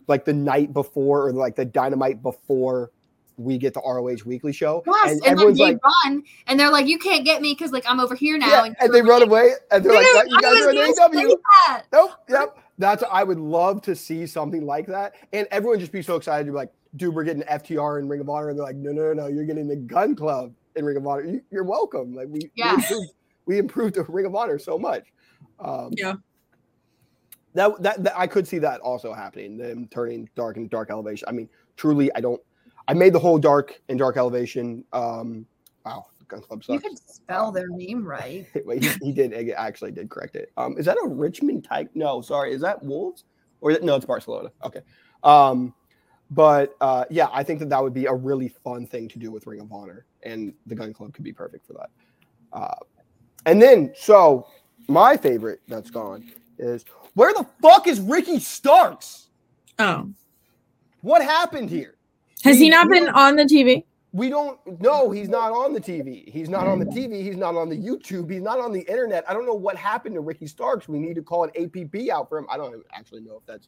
like 0.08 0.26
the 0.26 0.34
night 0.34 0.74
before 0.74 1.28
or 1.28 1.34
like 1.34 1.56
the 1.56 1.66
dynamite 1.66 2.22
before 2.24 2.92
we 3.38 3.58
get 3.58 3.74
the 3.74 3.82
ROH 3.82 4.24
weekly 4.26 4.54
show. 4.54 4.84
Yes. 4.86 5.12
And, 5.12 5.26
everyone's 5.26 5.58
they 5.58 5.74
like, 5.74 5.80
run 5.84 6.24
and 6.48 6.60
they're 6.60 6.72
like, 6.72 6.88
you 6.88 6.98
can't 6.98 7.26
get 7.26 7.42
me 7.42 7.54
because 7.54 7.72
like 7.72 7.84
I'm 7.88 8.00
over 8.00 8.16
here 8.16 8.38
now. 8.38 8.64
yeah, 8.64 8.74
and 8.80 8.94
they 8.94 9.00
you're 9.00 9.08
run 9.08 9.24
away 9.24 9.52
and 9.72 9.84
they're 9.84 9.94
like, 9.94 10.06
you 10.28 10.40
guys 10.42 10.62
are 10.62 10.70
in 10.72 10.78
AEW. 10.78 11.36
Nope. 11.92 12.12
Yep. 12.30 12.58
That's 12.78 13.04
I 13.12 13.24
would 13.24 13.40
love 13.40 13.82
to 13.84 13.96
see 13.96 14.26
something 14.26 14.66
like 14.66 14.88
that. 14.88 15.16
And 15.34 15.48
everyone 15.52 15.80
just 15.80 15.92
be 15.92 16.02
so 16.02 16.16
excited 16.16 16.46
to 16.46 16.52
be 16.52 16.56
like, 16.56 16.72
dude, 16.96 17.14
we're 17.14 17.24
getting 17.24 17.44
FTR 17.44 18.00
in 18.00 18.08
Ring 18.08 18.22
of 18.22 18.30
Honor. 18.30 18.50
And 18.50 18.58
they're 18.58 18.66
like, 18.66 18.76
no, 18.76 18.92
no, 18.92 19.14
no, 19.14 19.14
no, 19.14 19.28
you're 19.28 19.46
getting 19.46 19.68
the 19.68 19.76
Gunn 19.76 20.16
Club 20.16 20.54
in 20.76 20.86
Ring 20.86 20.98
of 20.98 21.08
Honor. 21.08 21.24
You, 21.24 21.42
you're 21.52 21.64
welcome. 21.64 22.14
Like 22.14 22.28
we, 22.30 22.40
Yeah. 22.56 22.76
we 22.76 22.82
improved 22.84 23.12
we 23.46 23.58
improved 23.60 23.96
the 23.96 24.04
Ring 24.10 24.26
of 24.26 24.36
Honor 24.36 24.60
so 24.60 24.78
much. 24.78 25.12
Um 25.60 25.92
Yeah. 25.96 26.14
that, 27.54 27.82
that 27.82 28.04
that 28.04 28.14
I 28.18 28.28
could 28.28 28.48
see 28.48 28.60
that 28.60 28.82
also 28.82 29.14
happening, 29.14 29.58
them 29.58 29.88
turning 29.90 30.30
dark 30.36 30.58
and 30.58 30.70
dark 30.70 30.90
elevation. 30.90 31.28
I 31.28 31.32
mean, 31.32 31.50
truly, 31.78 32.14
I 32.16 32.22
don't 32.22 32.42
I 32.88 32.94
made 32.94 33.14
the 33.14 33.20
whole 33.20 33.38
dark 33.38 33.80
and 33.90 33.98
dark 33.98 34.18
elevation. 34.18 34.84
Um 34.94 35.46
wow, 35.86 36.06
Gunn 36.28 36.42
Club 36.42 36.64
sucks. 36.64 36.70
You 36.84 36.90
sucks. 36.90 37.02
could 37.02 37.16
spell 37.16 37.52
their 37.52 37.68
name 37.70 38.04
right. 38.06 38.48
Wait, 38.66 38.84
he, 38.84 38.90
he 39.06 39.12
did 39.12 39.34
he 39.34 39.54
actually 39.54 39.92
did 39.92 40.10
correct 40.10 40.36
it. 40.36 40.52
Um, 40.58 40.78
is 40.78 40.86
that 40.86 40.98
a 41.04 41.08
Richmond 41.08 41.64
type? 41.64 41.90
No, 41.94 42.22
sorry, 42.22 42.54
is 42.54 42.62
that 42.62 42.84
Wolves 42.84 43.24
or 43.62 43.72
is 43.72 43.78
it, 43.78 43.84
no? 43.84 43.96
It's 43.96 44.06
Barcelona. 44.06 44.52
Okay, 44.64 44.82
um, 45.24 45.74
but 46.32 46.76
uh, 46.82 47.06
yeah, 47.10 47.28
I 47.32 47.44
think 47.44 47.60
that 47.60 47.70
that 47.70 47.82
would 47.82 47.94
be 47.94 48.06
a 48.06 48.14
really 48.14 48.50
fun 48.64 48.88
thing 48.88 49.08
to 49.10 49.20
do 49.20 49.32
with 49.32 49.46
Ring 49.48 49.62
of 49.62 49.72
Honor, 49.72 50.06
and 50.24 50.54
the 50.66 50.76
Gunn 50.76 50.94
Club 50.94 51.14
could 51.14 51.24
be 51.24 51.34
perfect 51.34 51.66
for 51.68 51.74
that. 51.74 51.90
Uh, 52.54 52.76
and 53.46 53.62
then, 53.62 53.94
so 53.96 54.48
my 54.88 55.16
favorite 55.18 55.62
that's 55.68 55.90
gone 55.92 56.32
is 56.58 56.86
where 57.14 57.34
the 57.34 57.46
fuck 57.62 57.88
is 57.88 58.00
Ricky 58.00 58.40
Starks? 58.40 59.30
Oh. 59.80 60.10
What 61.02 61.22
happened 61.22 61.70
here? 61.70 61.96
Has 62.44 62.58
We- 62.58 62.66
he 62.66 62.70
not 62.70 62.90
been 62.90 63.08
on 63.10 63.36
the 63.36 63.44
TV? 63.44 63.86
we 64.14 64.30
don't 64.30 64.58
know 64.80 65.12
he's 65.12 65.28
not 65.28 65.52
on 65.52 65.74
the 65.74 65.82
TV. 65.82 66.32
He's 66.32 66.48
not 66.48 66.68
on 66.68 66.80
the 66.80 66.86
TV. 66.86 67.22
He's 67.22 67.36
not 67.36 67.56
on 67.56 67.68
the 67.68 67.76
YouTube. 67.76 68.32
He's 68.32 68.42
not 68.42 68.60
on 68.62 68.72
the 68.72 68.80
internet. 68.90 69.30
I 69.30 69.34
don't 69.34 69.46
know 69.46 69.54
what 69.54 69.76
happened 69.76 70.16
to 70.16 70.22
Ricky 70.22 70.48
Starks. 70.48 70.88
We 70.88 71.00
need 71.00 71.16
to 71.16 71.22
call 71.22 71.44
an 71.44 71.50
APB 71.50 72.08
out 72.10 72.30
for 72.30 72.38
him. 72.38 72.46
I 72.50 72.56
don't 72.56 72.82
actually 72.94 73.22
know 73.24 73.36
if 73.36 73.46
that's 73.46 73.68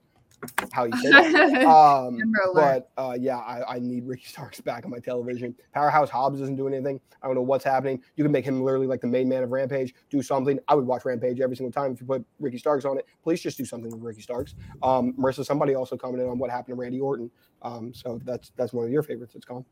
how 0.71 0.85
you 0.85 0.97
say 0.97 1.09
that. 1.09 1.63
Um, 1.67 2.19
but 2.53 2.91
uh, 2.97 3.17
yeah, 3.19 3.37
I, 3.37 3.75
I 3.75 3.79
need 3.79 4.05
Ricky 4.05 4.25
Starks 4.25 4.61
back 4.61 4.85
on 4.85 4.91
my 4.91 4.99
television. 4.99 5.55
Powerhouse 5.73 6.09
Hobbs 6.09 6.39
doesn't 6.39 6.55
do 6.55 6.67
anything. 6.67 6.99
I 7.21 7.27
don't 7.27 7.35
know 7.35 7.41
what's 7.41 7.63
happening. 7.63 8.01
You 8.15 8.23
can 8.23 8.31
make 8.31 8.45
him 8.45 8.61
literally 8.61 8.87
like 8.87 9.01
the 9.01 9.07
main 9.07 9.27
man 9.27 9.43
of 9.43 9.51
Rampage. 9.51 9.93
Do 10.09 10.21
something. 10.21 10.59
I 10.67 10.75
would 10.75 10.85
watch 10.85 11.05
Rampage 11.05 11.39
every 11.41 11.55
single 11.55 11.71
time 11.71 11.93
if 11.93 12.01
you 12.01 12.07
put 12.07 12.25
Ricky 12.39 12.57
Starks 12.57 12.85
on 12.85 12.97
it. 12.97 13.05
Please 13.23 13.41
just 13.41 13.57
do 13.57 13.65
something 13.65 13.91
with 13.91 14.01
Ricky 14.01 14.21
Starks. 14.21 14.55
Um, 14.83 15.13
Marisa, 15.13 15.45
somebody 15.45 15.75
also 15.75 15.97
commented 15.97 16.29
on 16.29 16.37
what 16.37 16.49
happened 16.49 16.75
to 16.77 16.81
Randy 16.81 16.99
Orton. 16.99 17.29
Um, 17.63 17.93
so 17.93 18.19
that's 18.23 18.51
that's 18.55 18.73
one 18.73 18.85
of 18.85 18.91
your 18.91 19.03
favorites. 19.03 19.33
It's 19.35 19.45
gone. 19.45 19.65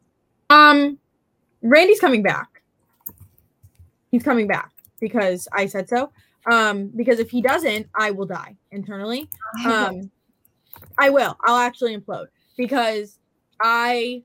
Um 0.50 0.98
Randy's 1.62 2.00
coming 2.00 2.22
back. 2.22 2.62
he's 4.12 4.24
coming 4.24 4.48
back 4.48 4.72
because 5.00 5.48
I 5.52 5.66
said 5.66 5.90
so. 5.90 6.12
Um, 6.52 6.92
because 6.96 7.20
if 7.20 7.32
he 7.32 7.42
doesn't, 7.42 7.88
I 7.96 8.12
will 8.12 8.26
die 8.28 8.56
internally. 8.72 9.30
Um, 9.66 10.12
I 10.98 11.10
will. 11.10 11.38
I'll 11.46 11.58
actually 11.58 11.96
implode 11.98 12.28
because 12.58 13.20
I 13.62 14.24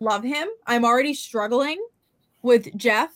love 0.00 0.22
him. 0.24 0.48
I'm 0.66 0.84
already 0.84 1.14
struggling 1.14 1.84
with 2.42 2.76
Jeff 2.76 3.10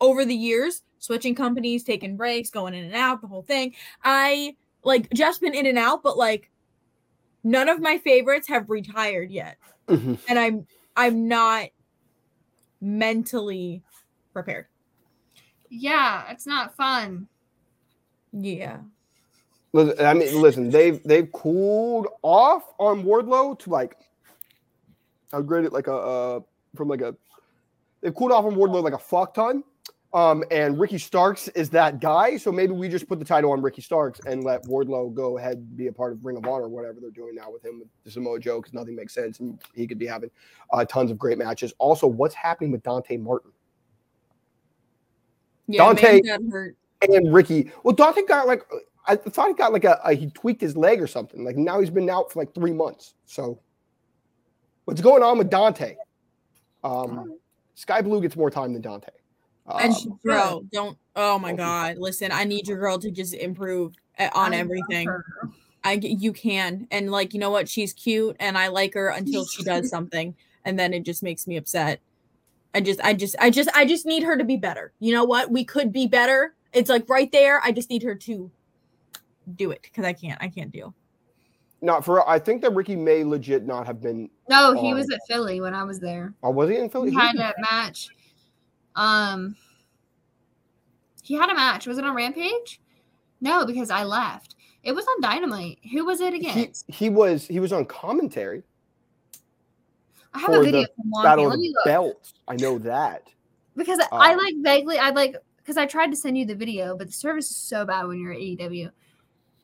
over 0.00 0.24
the 0.24 0.34
years, 0.34 0.82
switching 0.98 1.34
companies, 1.34 1.84
taking 1.84 2.16
breaks, 2.16 2.50
going 2.50 2.74
in 2.74 2.84
and 2.84 2.94
out, 2.94 3.20
the 3.20 3.26
whole 3.26 3.42
thing. 3.42 3.74
I 4.04 4.56
like 4.84 5.10
Jeff's 5.12 5.38
been 5.38 5.54
in 5.54 5.66
and 5.66 5.78
out, 5.78 6.02
but 6.02 6.16
like 6.16 6.50
none 7.44 7.68
of 7.68 7.80
my 7.80 7.98
favorites 7.98 8.48
have 8.48 8.68
retired 8.70 9.30
yet. 9.30 9.58
Mhm. 9.88 10.18
And 10.28 10.38
I'm 10.38 10.66
I'm 10.96 11.28
not 11.28 11.68
mentally 12.80 13.82
prepared. 14.32 14.66
yeah, 15.70 16.30
it's 16.30 16.46
not 16.46 16.76
fun. 16.76 17.28
Yeah. 18.32 18.78
Listen, 19.72 20.04
I 20.06 20.14
mean, 20.14 20.40
listen, 20.40 20.70
they've 20.70 21.02
they've 21.04 21.30
cooled 21.32 22.08
off 22.22 22.72
on 22.78 23.04
Wardlow 23.04 23.58
to 23.60 23.70
like, 23.70 23.96
I 25.32 25.36
would 25.36 25.46
grade 25.46 25.64
it 25.64 25.72
like 25.72 25.88
a 25.88 25.94
uh, 25.94 26.40
from 26.74 26.88
like 26.88 27.02
a, 27.02 27.14
they've 28.00 28.14
cooled 28.14 28.32
off 28.32 28.44
on 28.46 28.54
Wardlow 28.54 28.82
like 28.82 28.94
a 28.94 28.98
fuck 28.98 29.34
ton. 29.34 29.62
Um, 30.14 30.42
and 30.50 30.80
Ricky 30.80 30.96
Starks 30.96 31.48
is 31.48 31.68
that 31.68 32.00
guy, 32.00 32.38
so 32.38 32.50
maybe 32.50 32.72
we 32.72 32.88
just 32.88 33.06
put 33.06 33.18
the 33.18 33.26
title 33.26 33.52
on 33.52 33.60
Ricky 33.60 33.82
Starks 33.82 34.20
and 34.24 34.42
let 34.42 34.64
Wardlow 34.64 35.12
go 35.12 35.36
ahead 35.36 35.76
be 35.76 35.88
a 35.88 35.92
part 35.92 36.12
of 36.12 36.24
Ring 36.24 36.38
of 36.38 36.46
Honor, 36.46 36.62
or 36.64 36.68
whatever 36.68 36.98
they're 36.98 37.10
doing 37.10 37.34
now 37.34 37.50
with 37.50 37.62
him 37.62 37.80
with 37.80 37.88
the 38.04 38.10
Samoa 38.10 38.40
Joe, 38.40 38.56
because 38.62 38.72
nothing 38.72 38.96
makes 38.96 39.12
sense, 39.12 39.40
and 39.40 39.60
he 39.74 39.86
could 39.86 39.98
be 39.98 40.06
having 40.06 40.30
uh, 40.72 40.82
tons 40.86 41.10
of 41.10 41.18
great 41.18 41.36
matches. 41.36 41.74
Also, 41.76 42.06
what's 42.06 42.34
happening 42.34 42.72
with 42.72 42.82
Dante 42.82 43.18
Martin 43.18 43.50
Yeah, 45.66 45.84
Dante- 45.84 46.22
man 46.22 46.40
got 46.46 46.52
hurt. 46.52 46.76
and 47.02 47.34
Ricky? 47.34 47.70
Well, 47.82 47.94
Dante 47.94 48.22
got 48.22 48.46
like, 48.46 48.62
I 49.08 49.16
thought 49.16 49.48
he 49.48 49.54
got 49.54 49.72
like 49.72 49.84
a, 49.84 50.00
a 50.04 50.14
he 50.14 50.30
tweaked 50.30 50.60
his 50.60 50.76
leg 50.76 51.00
or 51.00 51.06
something. 51.06 51.44
Like 51.44 51.56
now 51.56 51.80
he's 51.80 51.90
been 51.90 52.08
out 52.10 52.30
for 52.30 52.40
like 52.40 52.54
three 52.54 52.72
months. 52.72 53.14
So, 53.26 53.58
what's 54.84 55.00
going 55.00 55.22
on 55.22 55.38
with 55.38 55.50
Dante? 55.50 55.96
Um, 56.84 57.38
Skye 57.74 58.02
Blue 58.02 58.20
gets 58.20 58.36
more 58.36 58.50
time 58.50 58.72
than 58.72 58.82
Dante. 58.82 59.10
And 59.80 59.92
Um, 59.92 59.98
she, 60.00 60.08
bro, 60.22 60.64
don't. 60.72 60.96
Oh 61.16 61.38
my 61.38 61.52
god! 61.52 61.96
Listen, 61.98 62.32
I 62.32 62.44
need 62.44 62.68
your 62.68 62.78
girl 62.78 62.98
to 62.98 63.10
just 63.10 63.34
improve 63.34 63.94
uh, 64.18 64.28
on 64.34 64.54
I 64.54 64.58
everything. 64.58 65.08
her. 65.08 65.24
I 65.84 65.96
g- 65.96 66.16
you 66.20 66.32
can, 66.32 66.86
and 66.90 67.10
like 67.10 67.34
you 67.34 67.40
know 67.40 67.50
what? 67.50 67.68
She's 67.68 67.92
cute, 67.92 68.36
and 68.40 68.56
I 68.58 68.68
like 68.68 68.94
her 68.94 69.08
until 69.08 69.46
she 69.46 69.62
does 69.62 69.88
something, 69.88 70.34
and 70.64 70.78
then 70.78 70.92
it 70.92 71.04
just 71.04 71.22
makes 71.22 71.46
me 71.46 71.56
upset. 71.56 72.00
I 72.74 72.80
just, 72.80 73.00
I 73.00 73.14
just, 73.14 73.34
I 73.40 73.50
just, 73.50 73.70
I 73.74 73.86
just 73.86 74.04
need 74.04 74.22
her 74.22 74.36
to 74.36 74.44
be 74.44 74.56
better. 74.56 74.92
You 75.00 75.12
know 75.12 75.24
what? 75.24 75.50
We 75.50 75.64
could 75.64 75.92
be 75.92 76.06
better. 76.06 76.54
It's 76.72 76.90
like 76.90 77.08
right 77.08 77.32
there. 77.32 77.62
I 77.64 77.72
just 77.72 77.88
need 77.90 78.02
her 78.02 78.14
to 78.14 78.50
do 79.56 79.70
it 79.70 79.82
because 79.82 80.04
I 80.04 80.12
can't. 80.12 80.40
I 80.42 80.48
can't 80.48 80.70
deal. 80.70 80.94
not 81.80 82.04
for. 82.04 82.28
I 82.28 82.38
think 82.38 82.60
that 82.62 82.74
Ricky 82.74 82.96
may 82.96 83.22
legit 83.24 83.64
not 83.64 83.86
have 83.86 84.00
been. 84.00 84.28
No, 84.48 84.72
he 84.72 84.92
Oh. 84.92 84.96
was 84.96 85.08
at 85.10 85.20
Philly 85.28 85.60
when 85.60 85.74
I 85.74 85.84
was 85.84 86.00
there. 86.00 86.34
Or 86.42 86.52
was 86.52 86.68
he 86.70 86.76
in 86.76 86.90
Philly? 86.90 87.10
He 87.10 87.16
had 87.16 87.36
that 87.38 87.54
match. 87.60 88.08
Um, 88.96 89.54
he 91.22 91.34
had 91.34 91.50
a 91.50 91.54
match. 91.54 91.86
Was 91.86 91.98
it 91.98 92.04
on 92.04 92.16
Rampage? 92.16 92.80
No, 93.40 93.64
because 93.64 93.90
I 93.90 94.02
left. 94.02 94.56
It 94.82 94.92
was 94.92 95.06
on 95.06 95.20
Dynamite. 95.20 95.78
Who 95.92 96.04
was 96.04 96.20
it 96.20 96.32
He, 96.32 96.40
against? 96.40 96.84
he 96.88 97.08
was 97.10 97.46
he 97.46 97.60
was 97.60 97.72
on 97.72 97.84
commentary 97.84 98.62
I 100.34 100.40
have 100.40 100.50
a 100.54 100.62
video 100.62 100.82
the 100.82 100.88
from 100.96 101.10
Battle 101.22 101.46
of 101.46 101.50
Let 101.50 101.58
me 101.60 101.68
look. 101.74 101.84
Belts. 101.84 102.34
I 102.48 102.56
know 102.56 102.78
that. 102.78 103.28
Because 103.76 104.00
I 104.12 104.32
Um, 104.32 104.38
like 104.38 104.54
vaguely, 104.58 104.98
I 104.98 105.10
like 105.10 105.36
because 105.58 105.76
I 105.76 105.86
tried 105.86 106.10
to 106.10 106.16
send 106.16 106.36
you 106.38 106.44
the 106.46 106.54
video, 106.54 106.96
but 106.96 107.06
the 107.08 107.12
service 107.12 107.50
is 107.50 107.56
so 107.56 107.84
bad 107.84 108.06
when 108.06 108.18
you're 108.18 108.32
at 108.32 108.38
AEW. 108.38 108.90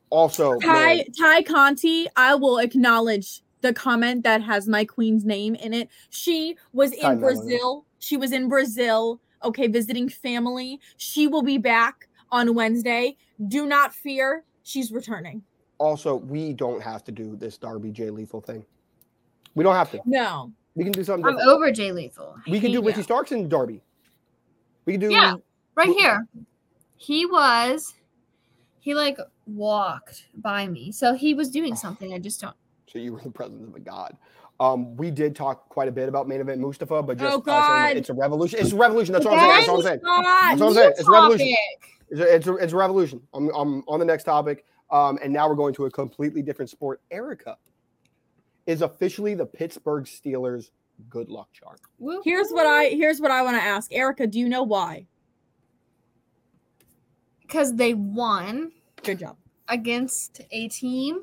Also, 0.09 0.59
Ty 0.59 0.95
man, 0.95 1.05
Tay 1.11 1.43
Conti, 1.43 2.07
I 2.15 2.35
will 2.35 2.59
acknowledge 2.59 3.41
the 3.61 3.73
comment 3.73 4.23
that 4.23 4.41
has 4.43 4.67
my 4.67 4.85
queen's 4.85 5.25
name 5.25 5.55
in 5.55 5.73
it. 5.73 5.89
She 6.09 6.55
was 6.73 6.91
in 6.91 7.01
Mello. 7.01 7.19
Brazil. 7.19 7.85
She 7.99 8.17
was 8.17 8.31
in 8.31 8.47
Brazil. 8.47 9.19
Okay, 9.43 9.67
visiting 9.67 10.07
family. 10.09 10.79
She 10.97 11.27
will 11.27 11.41
be 11.41 11.57
back 11.57 12.07
on 12.31 12.53
Wednesday. 12.53 13.17
Do 13.47 13.65
not 13.65 13.93
fear. 13.93 14.43
She's 14.63 14.91
returning. 14.91 15.41
also 15.77 16.15
we 16.15 16.53
don't 16.53 16.81
have 16.81 17.03
to 17.03 17.11
do 17.11 17.35
this 17.35 17.57
Darby 17.57 17.91
J 17.91 18.09
Lethal 18.09 18.41
thing. 18.41 18.65
We 19.55 19.63
don't 19.63 19.75
have 19.75 19.91
to. 19.91 20.01
No. 20.05 20.51
We 20.75 20.83
can 20.83 20.91
do 20.91 21.03
something. 21.03 21.25
I'm 21.25 21.37
different. 21.37 21.49
over 21.49 21.71
Jay 21.71 21.91
Lethal. 21.91 22.35
We 22.47 22.59
can 22.59 22.71
do 22.71 22.79
Yeah. 22.79 22.87
Ricky 22.87 23.01
Starks 23.01 23.31
and 23.31 23.49
Darby. 23.49 23.81
We 24.85 24.93
can 24.93 25.01
do. 25.01 25.11
Yeah. 25.11 25.35
right 25.75 25.89
here. 25.89 26.27
He 26.97 27.25
was, 27.25 27.93
he 28.79 28.93
like 28.93 29.17
walked 29.47 30.25
by 30.35 30.67
me, 30.67 30.91
so 30.91 31.13
he 31.13 31.33
was 31.33 31.49
doing 31.49 31.75
something. 31.75 32.13
I 32.13 32.19
just 32.19 32.41
don't. 32.41 32.55
So 32.87 32.99
you 32.99 33.13
were 33.13 33.21
the 33.21 33.29
presence 33.29 33.67
of 33.67 33.75
a 33.75 33.79
god. 33.79 34.17
Um, 34.59 34.95
we 34.95 35.11
did 35.11 35.35
talk 35.35 35.67
quite 35.67 35.89
a 35.89 35.91
bit 35.91 36.07
about 36.07 36.27
main 36.27 36.39
event 36.39 36.61
Mustafa, 36.61 37.03
but 37.03 37.17
just 37.17 37.33
Oh, 37.33 37.39
uh, 37.39 37.41
God. 37.41 37.97
it's 37.97 38.09
a 38.09 38.13
revolution. 38.13 38.59
It's 38.59 38.71
a 38.71 38.75
revolution. 38.75 39.11
That's 39.11 39.25
what 39.25 39.37
I'm 39.37 39.39
saying. 39.39 39.51
That's 39.51 39.67
what 39.67 39.77
I'm 39.77 39.83
saying. 39.83 39.99
That's 40.01 40.61
what 40.61 40.67
I'm 40.67 40.73
saying. 40.73 40.93
It's 40.97 41.07
a 41.07 41.11
revolution. 41.11 41.55
It's 42.09 42.19
a, 42.19 42.35
it's 42.35 42.47
a, 42.47 42.55
it's 42.55 42.73
a 42.73 42.77
revolution. 42.77 43.21
I'm, 43.33 43.49
I'm 43.49 43.83
on 43.87 43.99
the 43.99 44.05
next 44.05 44.23
topic. 44.23 44.63
Um, 44.91 45.19
and 45.21 45.33
now 45.33 45.49
we're 45.49 45.55
going 45.55 45.73
to 45.75 45.85
a 45.85 45.91
completely 45.91 46.41
different 46.41 46.69
sport. 46.69 47.01
Erika 47.11 47.57
is 48.65 48.81
officially 48.81 49.35
the 49.35 49.45
Pittsburgh 49.45 50.05
Steelers 50.05 50.69
good 51.09 51.27
luck 51.27 51.49
charm. 51.51 51.75
Here's 52.23 52.51
what 52.51 52.65
I 52.65 52.85
here's 52.89 53.19
what 53.19 53.31
I 53.31 53.41
want 53.41 53.57
to 53.57 53.63
ask. 53.63 53.91
Erika, 53.91 54.25
do 54.27 54.39
you 54.39 54.47
know 54.47 54.63
why? 54.63 55.07
because 57.47 57.75
they 57.75 57.93
won 57.93 58.71
Good 59.05 59.19
job. 59.19 59.37
against 59.67 60.41
a 60.51 60.67
team 60.67 61.21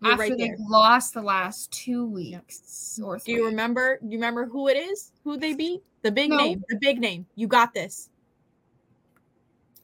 You're 0.00 0.12
after 0.12 0.22
right 0.22 0.38
they 0.38 0.48
there. 0.48 0.56
lost 0.68 1.14
the 1.14 1.22
last 1.22 1.70
two 1.72 2.06
weeks 2.06 3.00
or 3.02 3.18
Do 3.18 3.32
you 3.32 3.46
remember? 3.46 3.98
Do 4.00 4.06
you 4.08 4.18
remember 4.18 4.46
who 4.46 4.68
it 4.68 4.76
is? 4.76 5.12
Who 5.24 5.36
they 5.36 5.54
beat? 5.54 5.82
The 6.02 6.10
big 6.12 6.30
No. 6.30 6.36
name. 6.36 6.62
The 6.68 6.76
big 6.76 7.00
name. 7.00 7.26
You 7.34 7.46
got 7.48 7.72
this. 7.74 8.10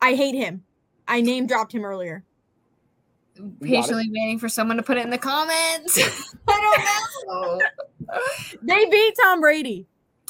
I 0.02 0.14
hate 0.14 0.34
him. 0.34 0.64
I 1.08 1.20
name 1.20 1.46
dropped 1.46 1.72
him 1.74 1.84
earlier. 1.84 2.24
patiently 3.62 4.08
waiting 4.12 4.38
for 4.38 4.48
someone 4.48 4.76
to 4.76 4.82
put 4.82 4.96
it 4.98 5.04
in 5.04 5.10
the 5.10 5.18
comments. 5.18 5.98
I 6.48 7.20
don't 7.26 7.58
know. 7.58 7.60
They 8.62 8.84
beat 8.86 9.14
Tom 9.22 9.40
Brady. 9.40 9.86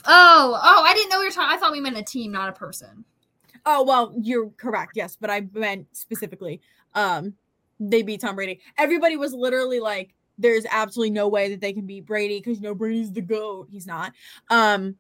Oh, 0.07 0.59
oh, 0.63 0.83
I 0.85 0.95
didn't 0.95 1.11
know 1.11 1.19
we 1.19 1.25
were 1.27 1.31
talking. 1.31 1.57
I 1.57 1.59
thought 1.61 1.73
we 1.73 1.81
meant 1.81 1.97
a 1.97 2.03
team, 2.03 2.31
not 2.33 2.49
a 2.49 2.53
person. 2.53 3.05
Oh 3.67 3.83
well, 3.85 4.15
you're 4.21 4.49
correct. 4.57 4.93
Yes, 4.97 5.17
but 5.21 5.29
I 5.29 5.43
meant 5.53 5.87
specifically. 5.93 6.61
Um, 6.95 7.35
they 7.79 8.03
beat 8.03 8.21
Tom 8.21 8.37
Brady. 8.37 8.61
Everybody 8.79 9.17
was 9.17 9.33
literally 9.33 9.81
like, 9.81 10.15
"There's 10.39 10.67
absolutely 10.71 11.11
no 11.11 11.29
way 11.29 11.51
that 11.51 11.61
they 11.61 11.73
can 11.73 11.87
beat 11.87 12.07
Brady 12.07 12.39
because 12.39 12.59
you 12.59 12.63
know 12.63 12.75
Brady's 12.75 13.13
the 13.13 13.23
goat. 13.23 13.69
He's 13.71 13.87
not." 13.87 14.13
Um, 14.51 14.97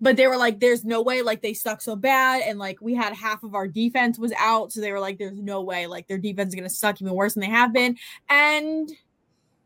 but 0.00 0.16
they 0.16 0.26
were 0.26 0.36
like, 0.36 0.60
"There's 0.60 0.84
no 0.84 1.02
way." 1.02 1.22
Like 1.22 1.42
they 1.42 1.54
suck 1.54 1.80
so 1.82 1.94
bad, 1.94 2.42
and 2.42 2.58
like 2.58 2.80
we 2.80 2.94
had 2.94 3.12
half 3.12 3.42
of 3.42 3.54
our 3.54 3.68
defense 3.68 4.18
was 4.18 4.32
out, 4.38 4.72
so 4.72 4.80
they 4.80 4.92
were 4.92 5.00
like, 5.00 5.18
"There's 5.18 5.40
no 5.40 5.62
way. 5.62 5.86
Like 5.86 6.08
their 6.08 6.18
defense 6.18 6.48
is 6.48 6.54
gonna 6.54 6.70
suck 6.70 7.00
even 7.00 7.14
worse 7.14 7.34
than 7.34 7.42
they 7.42 7.50
have 7.50 7.72
been." 7.72 7.96
And 8.28 8.90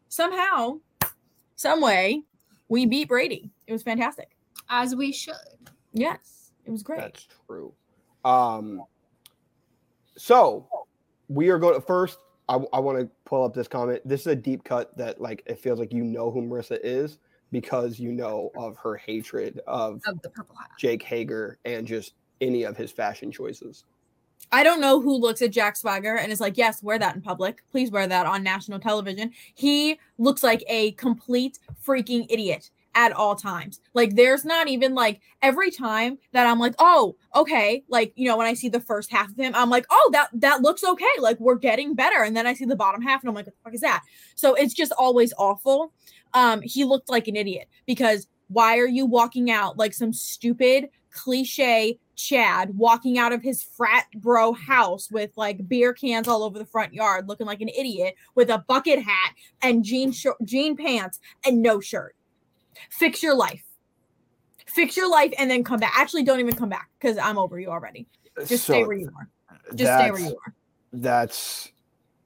somehow, 0.09 0.81
some 1.57 1.81
way, 1.81 2.23
we 2.69 2.87
beat 2.87 3.09
Brady. 3.09 3.51
It 3.67 3.73
was 3.73 3.83
fantastic. 3.83 4.31
As 4.69 4.95
we 4.95 5.13
should. 5.13 5.35
Yes, 5.93 6.53
it 6.65 6.71
was 6.71 6.83
great. 6.83 7.01
That's 7.01 7.27
true. 7.47 7.73
Um, 8.25 8.85
so 10.17 10.69
we 11.31 11.49
are 11.49 11.59
going 11.59 11.75
to 11.75 11.81
first. 11.81 12.19
I, 12.49 12.59
I 12.73 12.81
want 12.81 12.99
to 12.99 13.09
pull 13.25 13.45
up 13.45 13.55
this 13.55 13.69
comment. 13.69 14.03
This 14.05 14.23
is 14.23 14.27
a 14.27 14.37
deep 14.37 14.65
cut 14.65 14.95
that 14.99 15.21
like 15.21 15.43
it 15.47 15.61
feels 15.61 15.79
like 15.79 15.93
you 15.93 16.03
know 16.03 16.31
who 16.31 16.43
Marisa 16.43 16.79
is 16.83 17.19
because 17.53 18.01
you 18.01 18.13
know 18.13 18.51
of 18.57 18.77
her 18.77 18.97
hatred 18.97 19.61
of 19.67 20.03
Of 20.07 20.21
the 20.23 20.31
purple 20.31 20.57
hat. 20.57 20.71
Jake 20.79 21.03
Hager 21.03 21.59
and 21.65 21.87
just 21.87 22.15
any 22.41 22.65
of 22.65 22.77
his 22.77 22.91
fashion 22.91 23.31
choices. 23.31 23.85
I 24.51 24.65
don't 24.65 24.81
know 24.81 25.01
who 25.01 25.17
looks 25.17 25.43
at 25.43 25.53
Jack 25.53 25.77
Swagger 25.77 26.17
and 26.17 26.33
is 26.33 26.41
like, 26.41 26.57
yes, 26.57 26.83
wear 26.83 26.99
that 26.99 27.15
in 27.15 27.23
public. 27.23 27.63
Please 27.71 27.91
wear 27.91 28.09
that 28.09 28.27
on 28.27 28.43
national 28.43 28.81
television. 28.81 29.31
He 29.55 30.01
looks 30.19 30.43
like 30.43 30.65
a 30.67 30.93
complete 30.93 31.61
freaking 31.87 32.27
idiot 32.29 32.71
at 32.95 33.13
all 33.13 33.37
times. 33.37 33.81
Like, 33.95 34.17
there's 34.17 34.45
not 34.45 34.69
even 34.69 34.95
like 34.95 35.21
every 35.43 35.71
time 35.71 36.19
that 36.33 36.47
I'm 36.47 36.59
like, 36.59 36.75
oh, 36.79 37.17
okay. 37.35 37.85
Like, 37.89 38.13
you 38.17 38.29
know, 38.29 38.37
when 38.37 38.47
I 38.47 38.55
see 38.55 38.69
the 38.69 38.81
first 38.81 39.11
half 39.11 39.31
of 39.31 39.37
him, 39.37 39.53
I'm 39.55 39.71
like, 39.71 39.87
oh, 39.91 40.11
that 40.13 40.29
that 40.35 40.63
looks 40.63 40.85
okay. 40.85 41.05
Like, 41.21 41.39
we're 41.41 41.57
getting 41.57 41.95
better. 41.95 42.23
And 42.23 42.37
then 42.37 42.47
I 42.47 42.55
see 42.55 42.65
the 42.65 42.77
bottom 42.77 43.03
half 43.03 43.23
and 43.23 43.29
I'm 43.29 43.35
like, 43.35 43.47
what 43.47 43.55
the 43.55 43.61
fuck 43.65 43.75
is 43.75 43.81
that? 43.81 44.03
So 44.35 44.55
it's 44.55 44.75
just 44.75 44.93
always 44.99 45.33
awful. 45.39 45.93
Um, 46.35 46.63
he 46.63 46.85
looked 46.85 47.09
like 47.09 47.29
an 47.29 47.37
idiot 47.37 47.69
because 47.87 48.27
why 48.49 48.79
are 48.79 48.89
you 48.89 49.07
walking 49.07 49.51
out 49.51 49.79
like 49.79 49.95
some 49.95 50.13
stupid 50.13 50.89
cliche 51.13 51.99
Chad 52.21 52.77
walking 52.77 53.19
out 53.19 53.33
of 53.33 53.43
his 53.43 53.63
frat 53.63 54.07
bro 54.15 54.53
house 54.53 55.11
with 55.11 55.31
like 55.37 55.67
beer 55.67 55.93
cans 55.95 56.29
all 56.29 56.43
over 56.43 56.59
the 56.59 56.67
front 56.67 56.93
yard, 56.93 57.29
looking 57.29 57.47
like 57.47 57.63
an 57.63 57.71
idiot 57.71 58.15
with 58.35 58.51
a 58.51 58.59
bucket 58.69 59.03
hat 59.03 59.35
and 59.63 59.85
jean 59.85 60.13
sh- 60.13 60.27
jean 60.45 60.77
pants 60.77 61.19
and 61.47 61.63
no 61.63 61.81
shirt. 61.81 62.15
Fix 62.89 63.23
your 63.23 63.35
life. 63.35 63.65
Fix 64.67 64.97
your 64.97 65.11
life 65.11 65.33
and 65.39 65.51
then 65.51 65.65
come 65.65 65.81
back. 65.81 65.93
Actually, 65.97 66.23
don't 66.23 66.41
even 66.41 66.55
come 66.55 66.69
back 66.69 66.91
because 66.99 67.19
I'm 67.19 67.39
over 67.39 67.59
you 67.59 67.69
already. 67.69 68.07
Just 68.47 68.65
So 68.65 68.75
stay 68.75 68.85
where 68.85 68.97
you 68.97 69.11
are. 69.19 69.29
Just 69.75 69.93
stay 69.93 70.11
where 70.11 70.21
you 70.21 70.37
are. 70.47 70.55
That's 70.93 71.71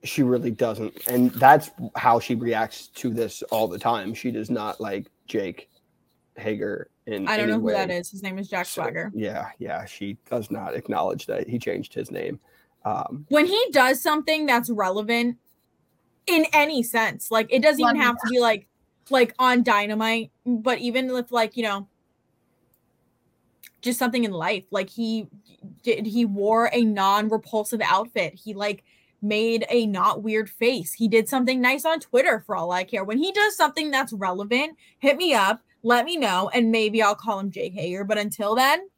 she 0.05 0.23
really 0.23 0.51
doesn't, 0.51 1.09
and 1.09 1.33
that's 1.33 1.71
how 1.97 2.21
she 2.21 2.35
reacts 2.35 2.89
to 2.89 3.11
this 3.11 3.43
all 3.45 3.67
the 3.67 3.79
time. 3.79 4.15
She 4.15 4.31
does 4.31 4.51
not 4.51 4.81
like 4.81 5.07
Jake 5.27 5.71
Hager 6.37 6.91
in. 7.07 7.27
I 7.27 7.37
don't 7.37 7.45
any 7.45 7.53
know 7.53 7.61
who 7.61 7.71
that 7.71 7.89
way. 7.89 7.97
is. 7.97 8.11
His 8.11 8.23
name 8.23 8.39
is 8.39 8.49
Jack 8.49 8.67
So, 8.67 8.83
Swagger. 8.83 9.11
Yeah, 9.15 9.49
yeah, 9.59 9.85
she 9.87 10.19
does 10.29 10.51
not 10.51 10.75
acknowledge 10.75 11.27
that 11.27 11.49
he 11.49 11.59
changed 11.59 11.95
his 11.95 12.11
name. 12.11 12.39
Um, 12.85 13.25
When 13.31 13.47
he 13.47 13.63
does 13.71 14.03
something 14.03 14.45
that's 14.45 14.69
relevant 14.69 15.39
in 16.27 16.47
any 16.53 16.83
sense, 16.83 17.31
like 17.31 17.47
it 17.51 17.63
doesn't 17.63 17.81
even 17.81 17.97
have 17.97 18.17
to 18.17 18.29
be 18.31 18.41
like 18.41 18.67
like 19.11 19.35
on 19.39 19.63
dynamite, 19.63 20.31
but 20.47 20.79
even 20.79 21.11
if 21.11 21.33
like, 21.33 21.57
you 21.57 21.63
know, 21.63 21.89
just 23.83 23.99
something 23.99 24.25
in 24.25 24.33
life, 24.33 24.65
like 24.71 24.89
he 24.89 25.29
did 25.83 26.07
he 26.07 26.25
wore 26.25 26.71
a 26.73 26.85
non-repulsive 26.85 27.81
outfit. 27.83 28.35
He 28.35 28.55
like 28.55 28.83
made 29.23 29.65
a 29.69 29.87
not 29.87 30.23
weird 30.23 30.49
face. 30.51 30.93
He 30.93 31.09
did 31.09 31.29
something 31.29 31.61
nice 31.61 31.85
on 31.85 32.01
Twitter 32.01 32.43
for 32.47 32.57
all 32.57 32.73
I 32.73 32.85
care. 32.85 33.05
When 33.05 33.19
he 33.19 33.33
does 33.33 33.57
something 33.57 33.91
that's 33.91 34.13
relevant, 34.13 34.77
hit 34.99 35.17
me 35.17 35.35
up, 35.35 35.63
let 35.83 36.05
me 36.05 36.17
know, 36.17 36.51
and 36.53 36.71
maybe 36.71 37.03
I'll 37.03 37.15
call 37.15 37.39
him 37.39 37.51
Jake 37.51 37.75
Hager. 37.75 38.05
But 38.05 38.19
until 38.19 38.55
then, 38.55 38.89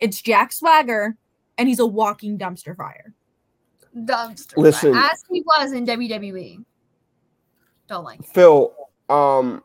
it's 0.00 0.20
Jack 0.20 0.52
Swagger, 0.52 1.16
and 1.56 1.68
he's 1.68 1.80
a 1.80 1.86
walking 1.86 2.38
dumpster 2.38 2.76
fire. 2.76 3.14
Dumpster. 3.96 4.56
Listen. 4.56 4.92
fire, 4.92 5.10
as 5.12 5.24
he 5.30 5.42
was 5.42 5.72
in 5.72 5.86
WWE. 5.86 6.64
Don't 7.88 8.04
like. 8.04 8.20
it. 8.20 8.26
Phil, 8.26 8.72
um, 9.08 9.62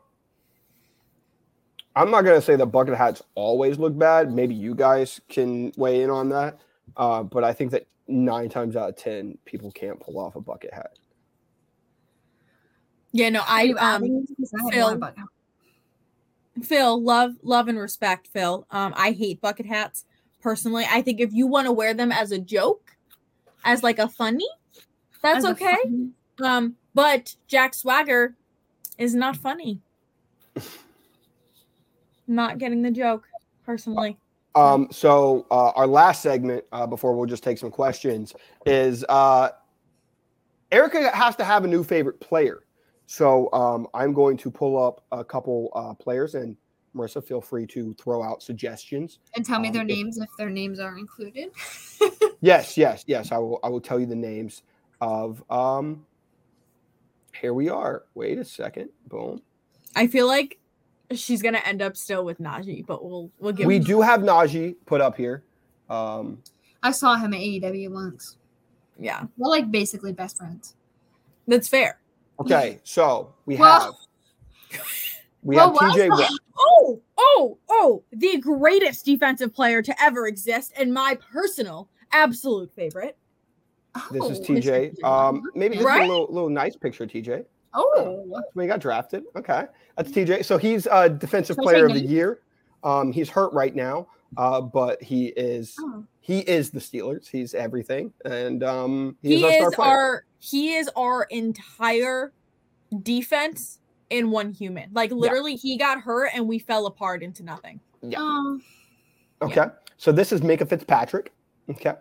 I'm 1.96 2.10
not 2.10 2.22
gonna 2.24 2.42
say 2.42 2.56
the 2.56 2.66
bucket 2.66 2.94
hats 2.96 3.22
always 3.34 3.78
look 3.78 3.96
bad. 3.96 4.32
Maybe 4.32 4.54
you 4.54 4.74
guys 4.74 5.20
can 5.28 5.72
weigh 5.76 6.02
in 6.02 6.10
on 6.10 6.28
that. 6.30 6.58
Uh, 6.96 7.22
but 7.22 7.44
I 7.44 7.52
think 7.52 7.70
that 7.72 7.86
nine 8.08 8.48
times 8.48 8.74
out 8.76 8.88
of 8.88 8.96
ten, 8.96 9.38
people 9.44 9.70
can't 9.70 10.00
pull 10.00 10.18
off 10.18 10.34
a 10.36 10.40
bucket 10.40 10.74
hat. 10.74 10.98
Yeah, 13.12 13.28
no, 13.30 13.42
I 13.46 13.68
um 13.70 13.76
adding 13.78 14.26
these? 14.36 14.50
'Cause 14.50 14.60
I 14.68 14.70
Phil. 14.72 15.14
Phil, 16.62 17.02
love, 17.02 17.34
love 17.42 17.68
and 17.68 17.78
respect, 17.78 18.28
Phil. 18.28 18.66
Um, 18.70 18.92
I 18.96 19.10
hate 19.10 19.40
bucket 19.40 19.66
hats 19.66 20.04
personally. 20.40 20.84
I 20.88 21.02
think 21.02 21.20
if 21.20 21.32
you 21.32 21.46
want 21.48 21.66
to 21.66 21.72
wear 21.72 21.94
them 21.94 22.12
as 22.12 22.30
a 22.30 22.38
joke, 22.38 22.96
as 23.64 23.82
like 23.82 23.98
a 23.98 24.08
funny, 24.08 24.46
that's 25.22 25.44
As 25.44 25.52
okay. 25.52 25.76
fun- 25.82 26.14
Um, 26.42 26.76
but 26.94 27.34
Jack 27.48 27.74
Swagger 27.74 28.36
is 28.98 29.14
not 29.14 29.36
funny. 29.36 29.80
not 32.26 32.58
getting 32.58 32.82
the 32.82 32.90
joke, 32.90 33.24
personally. 33.64 34.16
Um, 34.54 34.88
so 34.90 35.46
uh, 35.50 35.70
our 35.70 35.86
last 35.86 36.22
segment 36.22 36.64
uh, 36.72 36.86
before 36.86 37.14
we'll 37.16 37.26
just 37.26 37.42
take 37.42 37.58
some 37.58 37.70
questions 37.70 38.34
is 38.66 39.04
uh, 39.08 39.48
Erika 40.70 41.10
has 41.10 41.34
to 41.36 41.44
have 41.44 41.64
a 41.64 41.68
new 41.68 41.82
favorite 41.82 42.20
player. 42.20 42.60
So 43.06 43.52
um, 43.52 43.86
I'm 43.94 44.12
going 44.14 44.36
to 44.38 44.50
pull 44.50 44.82
up 44.82 45.04
a 45.12 45.24
couple 45.24 45.70
uh, 45.74 45.92
players 45.94 46.34
and 46.36 46.56
Marisa, 46.96 47.22
feel 47.22 47.40
free 47.40 47.66
to 47.66 47.92
throw 47.94 48.22
out 48.22 48.40
suggestions. 48.42 49.18
And 49.34 49.44
tell 49.44 49.58
me 49.58 49.68
their 49.70 49.82
Um, 49.82 49.90
if- 49.90 49.96
names 49.96 50.18
if 50.18 50.28
their 50.38 50.48
names 50.50 50.78
are 50.78 50.96
included. 50.96 51.50
Yes, 52.40 52.76
yes, 52.76 53.04
yes. 53.06 53.32
I 53.32 53.38
will. 53.38 53.58
I 53.64 53.68
will 53.68 53.80
tell 53.80 53.98
you 53.98 54.06
the 54.06 54.14
names 54.14 54.62
of. 55.00 55.42
Um, 55.50 56.04
here 57.40 57.54
we 57.54 57.68
are. 57.68 58.04
Wait 58.14 58.38
a 58.38 58.44
second. 58.44 58.90
Boom. 59.08 59.42
I 59.96 60.06
feel 60.06 60.26
like 60.26 60.58
she's 61.12 61.42
gonna 61.42 61.62
end 61.64 61.82
up 61.82 61.96
still 61.96 62.24
with 62.24 62.38
Najee, 62.38 62.84
but 62.86 63.04
we'll 63.04 63.30
we'll 63.38 63.52
give 63.52 63.66
We 63.66 63.78
do 63.78 64.00
have 64.00 64.20
Najee 64.20 64.76
put 64.86 65.00
up 65.00 65.16
here. 65.16 65.44
Um, 65.90 66.42
I 66.82 66.90
saw 66.90 67.16
him 67.16 67.34
at 67.34 67.40
AEW 67.40 67.90
once. 67.92 68.36
yeah, 68.98 69.24
We're 69.36 69.48
like 69.50 69.70
basically 69.70 70.12
best 70.12 70.36
friends. 70.38 70.74
that's 71.46 71.68
fair. 71.68 71.98
okay, 72.40 72.80
so 72.84 73.32
we 73.46 73.56
Well- 73.56 73.98
have. 74.70 74.80
We 75.42 75.56
well, 75.56 75.76
have 75.78 75.92
TJ 75.92 76.08
well, 76.08 76.28
Oh, 76.58 77.02
oh, 77.18 77.58
oh, 77.68 78.02
the 78.12 78.38
greatest 78.38 79.04
defensive 79.04 79.52
player 79.52 79.82
to 79.82 80.02
ever 80.02 80.26
exist, 80.26 80.72
and 80.76 80.92
my 80.92 81.18
personal 81.32 81.90
absolute 82.12 82.72
favorite. 82.74 83.18
This 84.10 84.24
is 84.24 84.38
Oh, 84.40 84.42
TJ. 84.42 85.02
Um, 85.04 85.42
maybe 85.54 85.74
this 85.74 85.80
is 85.80 85.86
Right? 85.86 86.02
a 86.02 86.06
little, 86.06 86.26
little 86.30 86.48
nice 86.48 86.76
picture, 86.76 87.06
TJ. 87.06 87.44
Oh, 87.74 88.42
When 88.52 88.64
he 88.64 88.68
got 88.68 88.80
drafted. 88.80 89.24
Okay, 89.36 89.66
that's 89.96 90.10
TJ. 90.10 90.44
So 90.44 90.58
he's 90.58 90.86
uh, 90.86 91.08
defensive 91.08 91.56
Can 91.56 91.64
I 91.64 91.70
say 91.70 91.72
player 91.72 91.86
of 91.86 91.94
the 91.94 92.00
year. 92.00 92.40
Um, 92.84 93.12
he's 93.12 93.28
hurt 93.28 93.52
right 93.52 93.74
now, 93.74 94.06
uh, 94.36 94.60
but 94.60 95.02
he 95.02 95.28
is 95.28 95.74
oh. 95.80 96.04
he 96.20 96.40
is 96.40 96.70
the 96.70 96.78
Steelers. 96.78 97.28
He's 97.28 97.54
everything, 97.54 98.12
and 98.24 98.62
um, 98.62 99.16
He, 99.22 99.38
he, 99.38 99.44
is 99.44 99.62
our 99.62 99.72
is 99.72 99.78
our 99.78 100.24
he 100.38 100.74
is 100.74 100.90
our 100.96 101.24
entire 101.30 102.32
defense 103.02 103.80
in 104.10 104.30
one 104.30 104.52
human. 104.52 104.90
Like 104.92 105.10
literally, 105.10 105.56
he 105.56 105.76
got 105.76 106.00
hurt 106.00 106.30
and 106.34 106.46
we 106.46 106.58
fell 106.58 106.86
apart 106.86 107.22
into 107.22 107.42
nothing. 107.42 107.80
Yeah. 108.02 108.18
Oh, 108.20 108.60
Okay. 109.42 109.66
So 109.96 110.12
this 110.12 110.32
is 110.32 110.42
Mika 110.42 110.66
Fitzpatrick. 110.66 111.32
Okay. 111.70 111.94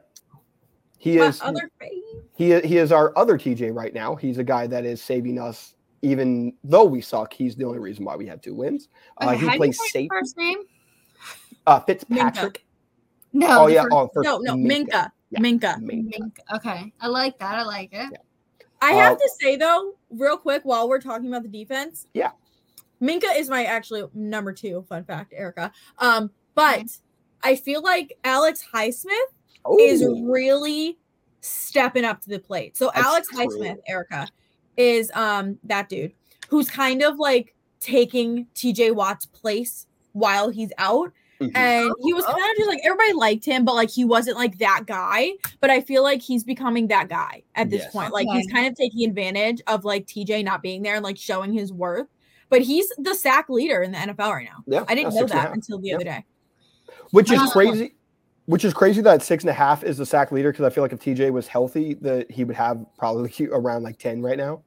He 1.03 1.17
My 1.17 1.25
is 1.27 1.41
other 1.41 1.69
he 2.37 2.61
he 2.61 2.77
is 2.77 2.93
our 2.93 3.11
other 3.17 3.37
TJ 3.37 3.75
right 3.75 3.93
now. 3.93 4.15
He's 4.15 4.37
a 4.37 4.43
guy 4.43 4.67
that 4.67 4.85
is 4.85 5.01
saving 5.03 5.37
us, 5.37 5.75
even 6.01 6.53
though 6.63 6.85
we 6.85 7.01
suck. 7.01 7.33
He's 7.33 7.57
the 7.57 7.65
only 7.65 7.79
reason 7.79 8.05
why 8.05 8.15
we 8.15 8.25
have 8.27 8.39
two 8.39 8.55
wins. 8.55 8.87
Uh, 9.19 9.31
okay, 9.31 9.37
he 9.39 9.45
how 9.45 9.51
do 9.51 9.53
you 9.55 9.57
plays 9.59 9.77
say 9.79 9.83
his 9.83 9.91
safety. 9.91 10.07
first 10.09 10.37
name? 10.37 10.59
Uh, 11.67 11.81
Fitzpatrick. 11.81 12.63
No. 13.33 13.63
Oh 13.63 13.67
yeah. 13.67 13.81
first- 13.81 13.93
Oh, 13.93 14.09
first, 14.13 14.25
No, 14.25 14.37
no, 14.37 14.53
Minkah. 14.55 15.09
Yeah. 15.29 15.39
Minkah. 15.41 15.77
Minkah. 15.83 16.31
Okay, 16.55 16.93
I 17.01 17.07
like 17.07 17.37
that. 17.39 17.55
I 17.55 17.63
like 17.63 17.89
it. 17.91 18.09
I 18.81 18.91
have 18.93 19.13
Uh, 19.13 19.15
to 19.17 19.31
say 19.41 19.57
though, 19.57 19.95
real 20.09 20.37
quick, 20.37 20.61
while 20.63 20.87
we're 20.87 21.01
talking 21.01 21.27
about 21.27 21.43
the 21.43 21.49
defense, 21.49 22.07
Yeah. 22.13 22.31
Minkah 23.01 23.37
is 23.37 23.49
my 23.49 23.65
actually 23.65 24.05
number 24.13 24.53
two. 24.53 24.85
Fun 24.87 25.03
fact, 25.03 25.33
Erika. 25.35 25.73
Um, 25.97 26.31
but 26.55 26.85
I 27.43 27.57
feel 27.57 27.81
like 27.81 28.17
Alex 28.23 28.65
Highsmith 28.73 29.33
is 29.79 30.03
really 30.23 30.97
stepping 31.41 32.05
up 32.05 32.21
to 32.21 32.29
the 32.29 32.39
plate. 32.39 32.77
So 32.77 32.91
That's 32.93 33.05
Alex 33.07 33.27
true. 33.29 33.39
Highsmith, 33.47 33.77
Erika, 33.87 34.27
is 34.77 35.11
um 35.13 35.57
that 35.63 35.89
dude 35.89 36.13
who's 36.49 36.69
kind 36.69 37.01
of 37.03 37.17
like 37.17 37.55
taking 37.79 38.47
TJ 38.55 38.95
Watt's 38.95 39.25
place 39.25 39.87
while 40.13 40.49
he's 40.49 40.71
out. 40.77 41.11
Mhm. 41.41 41.51
And 41.55 41.91
he 42.01 42.13
was 42.13 42.23
Oh, 42.25 42.31
kind 42.31 42.43
of 42.51 42.57
just 42.57 42.69
like 42.69 42.79
everybody 42.85 43.13
liked 43.13 43.43
him, 43.43 43.65
but 43.65 43.75
like 43.75 43.89
he 43.89 44.05
wasn't 44.05 44.37
like 44.37 44.57
that 44.59 44.83
guy. 44.85 45.31
But 45.59 45.69
I 45.69 45.81
feel 45.81 46.03
like 46.03 46.21
he's 46.21 46.43
becoming 46.43 46.87
that 46.87 47.09
guy 47.09 47.43
at 47.55 47.69
this 47.69 47.81
Yes. 47.83 47.91
point. 47.91 48.13
Like 48.13 48.27
he's 48.31 48.47
kind 48.51 48.67
of 48.67 48.75
taking 48.75 49.07
advantage 49.09 49.61
of 49.67 49.83
like 49.83 50.05
TJ 50.05 50.43
not 50.43 50.61
being 50.61 50.81
there 50.83 50.95
and 50.95 51.03
like 51.03 51.17
showing 51.17 51.51
his 51.51 51.73
worth. 51.73 52.07
But 52.49 52.61
he's 52.61 52.87
the 52.99 53.15
sack 53.15 53.49
leader 53.49 53.81
in 53.81 53.91
the 53.91 53.97
NFL 53.97 54.31
right 54.31 54.45
now. 54.45 54.63
Yeah, 54.67 54.85
I 54.87 54.95
didn't 54.95 55.13
know 55.15 55.21
six 55.21 55.31
and 55.31 55.39
a 55.39 55.43
that 55.43 55.53
until 55.53 55.79
the 55.79 55.87
Yeah. 55.89 55.95
other 55.95 56.03
day. 56.05 56.25
Which 57.11 57.31
is 57.31 57.39
Wow. 57.39 57.49
crazy. 57.51 57.95
Which 58.45 58.65
is 58.65 58.73
crazy 58.73 59.01
that 59.01 59.21
six 59.21 59.43
and 59.43 59.49
a 59.49 59.53
half 59.53 59.83
is 59.83 59.97
the 59.97 60.05
sack 60.05 60.31
leader 60.31 60.51
because 60.51 60.65
I 60.65 60.69
feel 60.69 60.83
like 60.83 60.91
if 60.91 60.99
TJ 60.99 61.31
was 61.31 61.47
healthy, 61.47 61.93
that 61.95 62.29
he 62.29 62.43
would 62.43 62.55
have 62.55 62.85
probably 62.97 63.31
around 63.51 63.83
like 63.83 63.97
ten 63.97 64.21
right 64.21 64.37
now. 64.37 64.61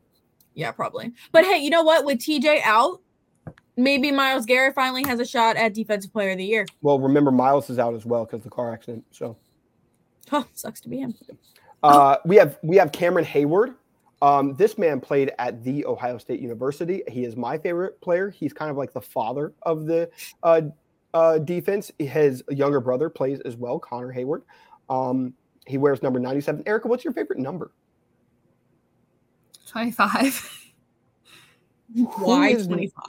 Yeah, 0.55 0.73
probably. 0.73 1.13
But 1.33 1.45
hey, 1.45 1.59
you 1.59 1.69
know 1.69 1.83
what? 1.83 2.07
With 2.07 2.19
TJ 2.19 2.63
out, 2.65 3.03
maybe 3.77 4.11
Myles 4.11 4.47
Garrett 4.47 4.75
finally 4.75 5.05
has 5.05 5.21
a 5.21 5.27
shot 5.27 5.57
at 5.57 5.75
defensive 5.75 6.13
player 6.13 6.31
of 6.31 6.39
the 6.39 6.45
year. 6.45 6.67
Well, 6.81 6.99
remember 6.99 7.31
Myles 7.31 7.69
is 7.69 7.79
out 7.79 7.95
as 7.95 8.07
well 8.07 8.25
because 8.25 8.43
the 8.43 8.51
car 8.51 8.73
accident. 8.73 9.05
So 9.11 9.37
Huh, 10.31 10.45
sucks 10.55 10.81
to 10.81 10.89
be 10.89 10.99
him. 10.99 11.15
uh, 11.83 12.17
we 12.25 12.37
have 12.37 12.59
we 12.63 12.77
have 12.77 12.93
Cameron 12.93 13.25
Heyward. 13.25 13.75
Um, 14.23 14.57
this 14.57 14.79
man 14.79 14.99
played 15.01 15.33
at 15.39 15.63
the 15.63 15.85
Ohio 15.85 16.17
State 16.17 16.41
University. 16.41 17.03
He 17.07 17.25
is 17.25 17.37
my 17.37 17.59
favorite 17.59 18.01
player. 18.01 18.31
He's 18.31 18.53
kind 18.55 18.71
of 18.71 18.77
like 18.79 18.95
the 18.95 19.01
father 19.01 19.53
of 19.63 19.85
the 19.85 20.11
uh, 20.43 20.63
uh, 21.17 21.39
defense. 21.39 21.91
His 21.99 22.43
younger 22.51 22.81
brother 22.81 23.09
plays 23.09 23.41
as 23.41 23.57
well, 23.57 23.79
Connor 23.79 24.13
Heyward. 24.13 24.43
Um, 24.91 25.33
he 25.67 25.79
wears 25.79 26.03
number 26.03 26.21
97. 26.21 26.63
Erika, 26.67 26.89
what's 26.89 27.05
your 27.05 27.13
favorite 27.13 27.39
number? 27.39 27.73
25. 29.69 30.63
Why 32.19 32.53
25? 32.55 33.05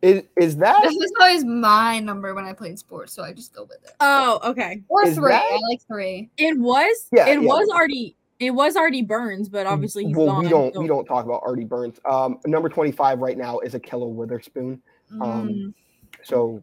Is 0.00 0.22
is 0.36 0.56
that 0.58 0.80
This 0.84 0.94
was 0.94 1.12
always 1.20 1.44
my 1.44 1.98
number 1.98 2.32
when 2.32 2.44
I 2.44 2.52
played 2.52 2.78
sports, 2.78 3.12
so 3.12 3.24
I 3.24 3.32
just 3.32 3.52
go 3.52 3.62
with 3.64 3.82
it. 3.82 3.90
Oh, 3.98 4.38
okay. 4.44 4.82
Or 4.88 5.04
Is 5.04 5.16
three. 5.16 5.30
that- 5.32 5.42
I 5.42 5.58
like 5.68 5.80
three. 5.88 6.30
It 6.36 6.56
was 6.56 7.08
Yeah, 7.10 7.26
it 7.26 7.40
yeah. 7.42 7.46
was 7.48 7.68
already 7.68 8.14
it 8.38 8.52
was 8.52 8.76
already 8.76 9.02
Burns, 9.02 9.48
but 9.48 9.66
obviously 9.66 10.04
he's 10.06 10.16
well, 10.16 10.26
gone. 10.26 10.44
we 10.44 10.48
don't 10.48 10.72
so- 10.72 10.80
we 10.80 10.86
don't 10.86 11.04
talk 11.04 11.24
about 11.24 11.42
Artie 11.44 11.64
Burns. 11.64 11.98
Um, 12.08 12.38
number 12.46 12.68
25 12.68 13.18
right 13.18 13.36
now 13.36 13.58
is 13.58 13.74
Ahkello 13.74 14.08
Witherspoon. 14.08 14.80
Um, 15.20 15.48
Mm. 15.48 15.74
So 16.22 16.62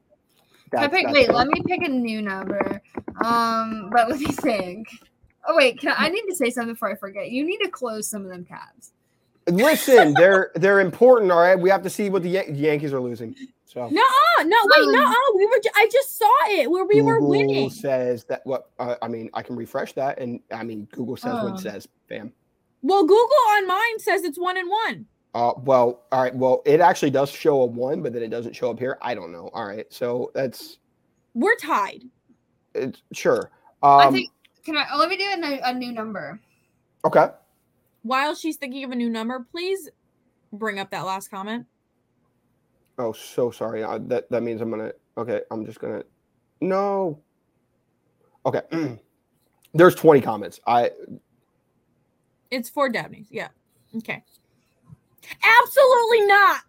Can 0.72 0.80
I 0.80 0.82
that's, 0.88 0.94
pick, 0.94 1.06
that's 1.06 1.14
wait, 1.14 1.30
it. 1.30 1.34
let 1.34 1.48
me 1.48 1.62
pick 1.66 1.82
a 1.84 1.90
new 1.90 2.22
number. 2.22 2.82
Um, 3.24 3.90
but 3.92 4.10
let 4.10 4.20
me 4.20 4.28
think. 4.28 4.88
Oh 5.48 5.56
wait, 5.56 5.80
can 5.80 5.92
I, 5.92 6.06
I 6.06 6.10
need 6.10 6.24
to 6.30 6.36
say 6.36 6.50
something 6.50 6.74
before 6.74 6.92
I 6.92 6.96
forget. 6.96 7.30
You 7.32 7.46
need 7.46 7.60
to 7.60 7.70
close 7.70 8.08
some 8.08 8.24
of 8.24 8.30
them 8.30 8.46
tabs. 8.46 8.92
Listen, 9.48 10.14
they're 10.16 10.52
they're 10.56 10.80
important. 10.80 11.32
All 11.32 11.40
right, 11.40 11.60
we 11.60 11.70
have 11.70 11.84
to 11.84 11.90
see 11.90 12.10
what 12.10 12.24
the 12.24 12.30
Yan- 12.30 12.56
Yankees 12.56 12.94
are 12.94 13.00
losing. 13.00 13.36
So 13.66 13.88
No, 13.90 14.02
no, 14.44 14.58
wait, 14.78 14.86
Um, 14.88 14.92
no. 14.92 15.14
We 15.36 15.46
were. 15.46 15.60
ju- 15.64 15.70
I 15.76 15.88
just 15.92 16.18
saw 16.18 16.32
it 16.48 16.72
where 16.72 16.86
we 16.86 17.02
were 17.02 17.20
winning. 17.22 17.48
Google 17.56 17.70
says 17.70 18.24
that 18.26 18.42
what 18.46 18.70
uh, 18.80 18.96
I 19.04 19.08
mean. 19.08 19.30
I 19.36 19.44
can 19.44 19.56
refresh 19.56 19.94
that, 19.94 20.18
and 20.18 20.40
I 20.52 20.64
mean 20.64 20.88
Google 20.92 21.16
says 21.18 21.34
what 21.34 21.44
Oh. 21.52 21.54
it 21.56 21.60
says. 21.60 21.88
Bam. 22.08 22.34
Well, 22.82 23.04
Google 23.04 23.36
on 23.58 23.68
mine 23.68 24.00
says 24.00 24.24
it's 24.24 24.40
one 24.40 24.58
and 24.58 24.70
one. 24.70 25.06
Uh, 25.36 25.52
well, 25.66 26.06
all 26.14 26.24
right. 26.24 26.34
Well, 26.34 26.62
it 26.66 26.80
actually 26.80 27.10
does 27.12 27.30
show 27.30 27.62
a 27.62 27.66
one, 27.66 28.02
but 28.02 28.14
then 28.14 28.24
it 28.24 28.30
doesn't 28.30 28.56
show 28.56 28.72
up 28.72 28.80
here. 28.80 28.98
I 29.02 29.14
don't 29.14 29.34
know. 29.34 29.50
All 29.54 29.66
right, 29.66 29.86
so 29.92 30.32
that's 30.34 30.78
We're 31.34 31.58
tied. 31.58 32.04
it's 32.74 33.02
sure. 33.12 33.52
Um, 33.84 34.00
I 34.00 34.12
think. 34.12 34.32
Can 34.64 34.78
I? 34.78 34.86
Oh, 34.94 34.98
let 34.98 35.10
me 35.10 35.18
do 35.18 35.26
a 35.28 35.36
new, 35.36 35.60
a 35.62 35.74
new 35.74 35.92
number. 35.92 36.40
okay. 37.04 37.28
While 38.04 38.34
she's 38.34 38.56
thinking 38.56 38.86
of 38.86 38.92
a 38.92 38.96
new 38.96 39.10
number, 39.10 39.46
please 39.52 39.90
bring 40.54 40.80
up 40.80 40.90
that 40.92 41.06
last 41.06 41.30
comment. 41.30 41.66
Oh, 42.98 43.12
so 43.12 43.52
sorry. 43.52 43.84
Uh, 43.84 44.00
that 44.04 44.32
that 44.32 44.42
means 44.42 44.62
I'm 44.62 44.70
gonna. 44.70 44.94
Okay, 45.18 45.42
I'm 45.52 45.66
just 45.66 45.82
gonna. 45.82 46.04
No. 46.62 47.20
Okay. 48.46 48.62
There's 49.74 49.96
20 49.96 50.22
comments. 50.22 50.62
I 50.66 50.92
It's 52.50 52.70
for 52.70 52.90
Dabney's. 52.90 53.28
Yeah. 53.30 53.50
Okay. 53.98 54.24
Absolutely 55.62 56.26
not. 56.26 56.64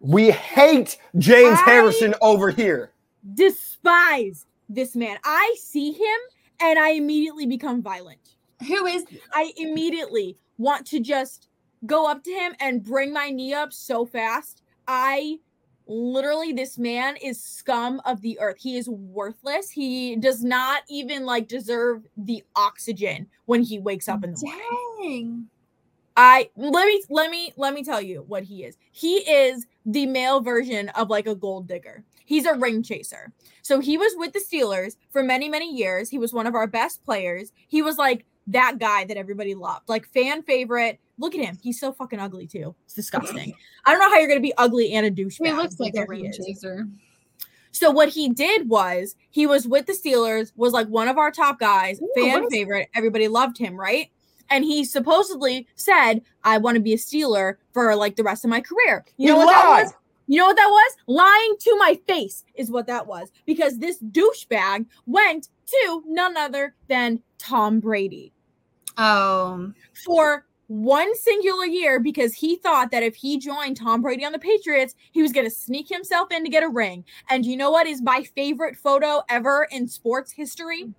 we 0.00 0.30
hate 0.30 0.98
James 1.18 1.58
I- 1.60 1.70
Harrison 1.70 2.14
over 2.20 2.50
here. 2.50 2.92
Despise 3.34 4.46
this 4.68 4.94
man. 4.94 5.18
I 5.24 5.56
see 5.60 5.92
him 5.92 6.18
and 6.60 6.78
I 6.78 6.90
immediately 6.90 7.46
become 7.46 7.82
violent. 7.82 8.36
Who 8.66 8.86
is? 8.86 9.04
I 9.32 9.52
immediately 9.56 10.38
want 10.58 10.86
to 10.88 11.00
just 11.00 11.48
go 11.84 12.08
up 12.10 12.22
to 12.24 12.30
him 12.30 12.54
and 12.60 12.82
bring 12.82 13.12
my 13.12 13.30
knee 13.30 13.52
up 13.52 13.72
so 13.72 14.06
fast. 14.06 14.62
I 14.88 15.38
literally, 15.86 16.52
this 16.52 16.78
man 16.78 17.16
is 17.16 17.42
scum 17.42 18.00
of 18.04 18.20
the 18.22 18.38
earth. 18.40 18.56
He 18.58 18.76
is 18.76 18.88
worthless. 18.88 19.70
He 19.70 20.16
does 20.16 20.42
not 20.42 20.82
even 20.88 21.26
like 21.26 21.48
deserve 21.48 22.06
the 22.16 22.42
oxygen 22.54 23.26
when 23.44 23.62
he 23.62 23.78
wakes 23.78 24.08
up 24.08 24.24
in 24.24 24.32
the 24.32 24.52
morning. 24.98 25.46
I 26.16 26.50
let 26.56 26.86
me 26.86 27.02
let 27.10 27.30
me 27.30 27.52
let 27.56 27.74
me 27.74 27.84
tell 27.84 28.00
you 28.00 28.24
what 28.26 28.42
he 28.42 28.64
is. 28.64 28.76
He 28.92 29.16
is 29.16 29.66
the 29.84 30.06
male 30.06 30.40
version 30.40 30.88
of 30.90 31.10
like 31.10 31.26
a 31.26 31.34
gold 31.34 31.68
digger. 31.68 32.04
He's 32.24 32.46
a 32.46 32.54
ring 32.54 32.82
chaser. 32.82 33.32
So 33.62 33.80
he 33.80 33.98
was 33.98 34.12
with 34.16 34.32
the 34.32 34.40
Steelers 34.40 34.96
for 35.10 35.22
many 35.22 35.48
many 35.48 35.74
years. 35.74 36.08
He 36.08 36.18
was 36.18 36.32
one 36.32 36.46
of 36.46 36.54
our 36.54 36.66
best 36.66 37.04
players. 37.04 37.52
He 37.68 37.82
was 37.82 37.98
like 37.98 38.24
that 38.48 38.78
guy 38.78 39.04
that 39.04 39.16
everybody 39.16 39.54
loved, 39.54 39.88
like 39.88 40.06
fan 40.08 40.42
favorite. 40.42 41.00
Look 41.18 41.34
at 41.34 41.44
him. 41.44 41.58
He's 41.62 41.80
so 41.80 41.92
fucking 41.92 42.20
ugly 42.20 42.46
too. 42.46 42.74
It's 42.84 42.94
disgusting. 42.94 43.54
I 43.84 43.90
don't 43.90 44.00
know 44.00 44.08
how 44.08 44.18
you're 44.18 44.28
gonna 44.28 44.40
be 44.40 44.56
ugly 44.56 44.92
and 44.92 45.06
a 45.06 45.10
douchebag. 45.10 45.46
He 45.46 45.52
looks 45.52 45.78
like 45.78 45.94
a 45.96 46.06
ring 46.06 46.32
chaser. 46.32 46.86
So 47.72 47.90
what 47.90 48.08
he 48.08 48.30
did 48.30 48.70
was 48.70 49.16
he 49.30 49.46
was 49.46 49.68
with 49.68 49.84
the 49.84 49.92
Steelers, 49.92 50.50
was 50.56 50.72
like 50.72 50.88
one 50.88 51.08
of 51.08 51.18
our 51.18 51.30
top 51.30 51.60
guys, 51.60 52.00
Ooh, 52.00 52.10
fan 52.16 52.48
favorite. 52.48 52.88
Everybody 52.94 53.28
loved 53.28 53.58
him, 53.58 53.78
right? 53.78 54.10
And 54.50 54.64
he 54.64 54.84
supposedly 54.84 55.66
said, 55.74 56.22
"I 56.44 56.58
want 56.58 56.76
to 56.76 56.80
be 56.80 56.94
a 56.94 56.98
Steeler 56.98 57.56
for 57.72 57.94
like 57.96 58.16
the 58.16 58.24
rest 58.24 58.44
of 58.44 58.50
my 58.50 58.60
career." 58.60 59.04
You 59.16 59.28
know 59.28 59.36
what 59.38 59.50
that 59.50 59.84
was? 59.84 59.92
You 60.28 60.38
know 60.38 60.46
what 60.46 60.56
that 60.56 60.68
was? 60.68 60.96
Lying 61.06 61.56
to 61.60 61.76
my 61.78 62.00
face 62.08 62.44
is 62.54 62.70
what 62.70 62.86
that 62.88 63.06
was. 63.06 63.30
Because 63.44 63.78
this 63.78 63.98
douchebag 64.02 64.86
went 65.06 65.48
to 65.66 66.02
none 66.06 66.36
other 66.36 66.74
than 66.88 67.22
Tom 67.38 67.78
Brady 67.80 68.32
Oh, 68.98 69.72
for 70.04 70.46
one 70.68 71.14
singular 71.16 71.66
year 71.66 72.00
because 72.00 72.34
he 72.34 72.56
thought 72.56 72.90
that 72.90 73.02
if 73.02 73.14
he 73.14 73.38
joined 73.38 73.76
Tom 73.76 74.02
Brady 74.02 74.24
on 74.24 74.32
the 74.32 74.38
Patriots, 74.38 74.94
he 75.12 75.22
was 75.22 75.32
going 75.32 75.46
to 75.46 75.50
sneak 75.50 75.88
himself 75.88 76.32
in 76.32 76.42
to 76.44 76.50
get 76.50 76.64
a 76.64 76.68
ring. 76.68 77.04
And 77.28 77.44
you 77.44 77.56
know 77.56 77.70
what 77.70 77.86
is 77.86 78.02
my 78.02 78.24
favorite 78.34 78.76
photo 78.76 79.22
ever 79.28 79.68
in 79.70 79.86
sports 79.86 80.32
history? 80.32 80.92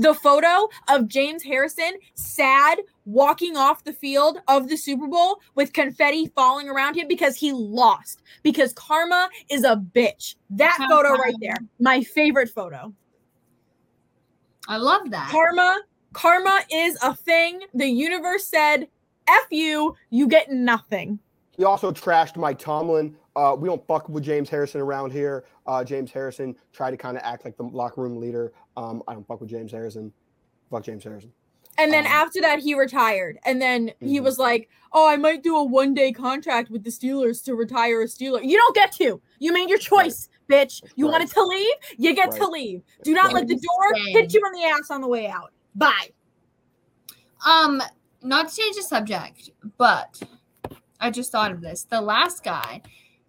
The 0.00 0.14
photo 0.14 0.70
of 0.88 1.08
James 1.08 1.42
Harrison 1.42 1.92
sad 2.14 2.78
walking 3.04 3.58
off 3.58 3.84
the 3.84 3.92
field 3.92 4.38
of 4.48 4.66
the 4.70 4.76
Super 4.78 5.06
Bowl 5.06 5.42
with 5.56 5.74
confetti 5.74 6.32
falling 6.34 6.70
around 6.70 6.94
him 6.96 7.06
because 7.06 7.36
he 7.36 7.52
lost. 7.52 8.22
Because 8.42 8.72
karma 8.72 9.28
is 9.50 9.62
a 9.62 9.76
bitch. 9.76 10.36
That 10.48 10.76
How 10.78 10.88
photo 10.88 11.10
right 11.10 11.34
there, 11.42 11.56
my 11.80 12.00
favorite 12.00 12.48
photo. 12.48 12.94
I 14.68 14.78
love 14.78 15.10
that. 15.10 15.28
Karma, 15.30 15.82
karma 16.14 16.60
is 16.72 16.96
a 17.02 17.14
thing. 17.14 17.60
The 17.74 17.86
universe 17.86 18.46
said, 18.46 18.88
F 19.28 19.48
you, 19.50 19.94
you 20.08 20.26
get 20.28 20.50
nothing. 20.50 21.18
He 21.58 21.64
also 21.64 21.92
trashed 21.92 22.38
Mike 22.38 22.58
Tomlin. 22.58 23.14
Uh, 23.36 23.54
we 23.58 23.68
don't 23.68 23.86
fuck 23.86 24.08
with 24.08 24.24
James 24.24 24.48
Harrison 24.48 24.80
around 24.80 25.12
here. 25.12 25.44
Uh, 25.66 25.84
James 25.84 26.10
Harrison 26.10 26.56
tried 26.72 26.92
to 26.92 26.96
kind 26.96 27.16
of 27.16 27.22
act 27.22 27.44
like 27.44 27.56
the 27.56 27.62
locker 27.62 28.00
room 28.00 28.18
leader. 28.18 28.52
Um, 28.80 29.02
I 29.06 29.12
don't 29.12 29.26
fuck 29.26 29.40
with 29.40 29.50
James 29.50 29.72
Harrison. 29.72 30.12
Fuck 30.70 30.84
James 30.84 31.04
Harrison. 31.04 31.32
And 31.78 31.92
then 31.92 32.06
Um, 32.06 32.12
after 32.12 32.40
that, 32.40 32.60
he 32.60 32.74
retired. 32.74 33.38
And 33.44 33.60
then 33.60 33.92
he 34.00 34.18
Mhm. 34.18 34.22
was 34.24 34.38
like, 34.38 34.68
Oh, 34.92 35.06
I 35.08 35.16
might 35.16 35.44
do 35.44 35.56
a 35.56 35.62
one 35.62 35.94
day 35.94 36.10
contract 36.10 36.68
with 36.68 36.82
the 36.82 36.90
Steelers 36.90 37.44
to 37.44 37.54
retire 37.54 38.02
a 38.02 38.06
Steeler. 38.06 38.44
You 38.44 38.56
don't 38.56 38.74
get 38.74 38.90
to. 38.94 39.20
You 39.38 39.52
made 39.52 39.68
your 39.70 39.78
choice, 39.78 40.28
bitch. 40.50 40.82
You 40.96 41.06
Right. 41.06 41.12
wanted 41.12 41.30
to 41.30 41.42
leave? 41.44 41.74
You 41.96 42.12
get 42.12 42.32
to 42.32 42.46
leave. 42.48 42.82
Do 43.04 43.14
not 43.14 43.32
let 43.32 43.46
the 43.46 43.54
door 43.54 43.94
Insane. 43.94 44.16
hit 44.16 44.34
you 44.34 44.40
in 44.44 44.52
the 44.60 44.64
ass 44.64 44.90
on 44.90 45.00
the 45.00 45.06
way 45.06 45.28
out. 45.28 45.52
Bye. 45.76 46.08
Um, 47.46 47.80
not 48.22 48.48
to 48.48 48.56
change 48.56 48.74
the 48.76 48.82
subject, 48.82 49.50
but 49.78 50.20
I 50.98 51.10
just 51.10 51.30
thought 51.30 51.52
of 51.52 51.60
this. 51.60 51.84
The 51.84 52.00
last 52.00 52.42
guy, 52.42 52.82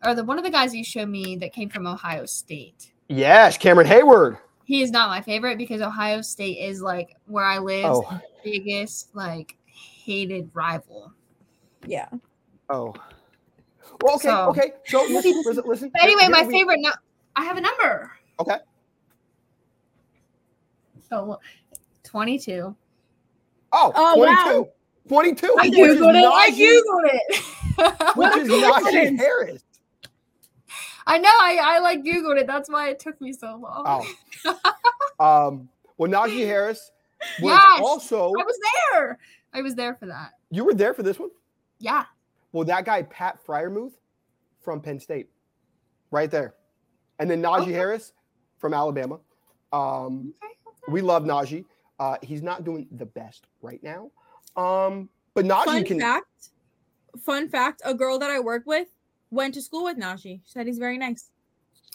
or 0.04 0.16
the 0.16 0.24
one 0.24 0.40
of 0.40 0.44
the 0.44 0.50
guys 0.50 0.74
you 0.74 0.84
showed 0.84 1.10
me 1.10 1.36
that 1.38 1.54
came 1.54 1.70
from 1.70 1.86
Ohio 1.86 2.26
State. 2.26 2.92
Yes, 3.08 3.56
Cameron 3.58 3.88
Heyward. 3.88 4.40
He 4.72 4.82
is 4.82 4.90
not 4.90 5.10
my 5.10 5.20
favorite 5.20 5.58
because 5.58 5.82
Ohio 5.82 6.22
State 6.22 6.58
is 6.60 6.82
like 6.82 7.18
where 7.26 7.44
I 7.44 7.58
live, 7.58 7.84
Oh, 7.88 8.20
biggest 8.42 9.14
like 9.14 9.58
hated 9.66 10.50
rival. 10.54 11.12
Yeah. 11.86 12.08
oh. 12.70 12.94
Well, 14.02 14.16
okay, 14.16 14.30
So- 14.30 14.50
okay. 14.52 14.72
So 14.86 15.00
listen, 15.10 15.44
listen, 15.46 15.64
listen. 15.66 15.90
But 15.92 16.04
anyway, 16.04 16.22
Here 16.22 16.30
my 16.32 16.44
we- 16.44 16.54
favorite. 16.54 16.80
No, 16.80 16.92
I 17.36 17.44
have 17.44 17.58
a 17.58 17.62
number. 17.62 18.12
Okay. 18.40 18.56
Oh, 21.12 21.34
so, 21.34 21.40
twenty-two. 22.04 22.74
Oh, 23.74 23.92
Oh, 23.94 24.16
22. 24.16 24.32
wow. 24.62 24.70
22. 25.10 25.56
I 25.60 25.68
which 25.68 25.78
is 25.78 25.98
googled 26.00 26.16
it. 26.16 26.26
I 26.34 26.50
Najee- 26.50 26.80
googled 26.80 27.10
it. 27.12 28.18
Which 28.18 28.38
is 28.38 28.48
Najee. 28.64 29.18
Harris. 29.18 29.64
I 31.12 31.18
know. 31.18 31.30
I, 31.30 31.60
I 31.62 31.80
like 31.80 32.04
googled 32.04 32.40
it. 32.40 32.48
That's 32.48 32.70
why 32.70 32.90
it 32.90 33.00
took 33.00 33.20
me 33.20 33.34
so 33.34 33.58
long. 33.62 34.06
Oh. 34.46 34.60
um, 35.50 35.68
well, 35.98 36.10
Najee 36.10 36.46
Harris 36.46 36.92
was 37.42 37.52
Yes. 37.52 37.82
also, 37.82 38.28
I 38.40 38.44
was 38.44 38.60
there. 38.94 39.20
I 39.54 39.62
was 39.62 39.76
there 39.76 39.96
for 39.96 40.06
that. 40.06 40.32
you 40.52 40.64
were 40.64 40.74
there 40.74 40.94
for 40.94 41.04
this 41.04 41.20
one? 41.20 41.30
Yeah. 41.80 42.06
Well, 42.54 42.64
that 42.66 42.86
guy, 42.86 43.04
Pat 43.04 43.40
Freiermuth 43.46 43.92
from 44.62 44.80
Penn 44.82 45.00
State, 45.00 45.30
right 46.12 46.32
there. 46.32 46.54
And 47.20 47.30
then 47.30 47.42
Najee 47.42 47.64
Okay. 47.64 47.72
Harris 47.74 48.14
from 48.58 48.74
Alabama. 48.74 49.20
Um, 49.74 50.34
Okay. 50.44 50.92
we 50.92 51.02
love 51.02 51.24
Najee. 51.24 51.66
Uh, 52.00 52.16
he's 52.22 52.42
not 52.42 52.64
doing 52.64 52.88
the 52.92 53.06
best 53.06 53.48
right 53.62 53.82
now. 53.84 54.10
Um, 54.56 55.10
but 55.34 55.44
Najee 55.46 55.66
Fun 55.66 55.84
can. 55.86 56.00
fact. 56.00 56.50
Fun 57.20 57.50
fact. 57.50 57.82
A 57.86 57.94
girl 57.94 58.18
that 58.20 58.30
I 58.32 58.40
work 58.40 58.64
with 58.66 58.88
went 59.32 59.54
to 59.56 59.62
school 59.62 59.86
with 59.86 59.98
Najee. 59.98 60.42
She 60.44 60.52
said 60.52 60.68
he's 60.68 60.78
very 60.78 60.98
nice. 60.98 61.32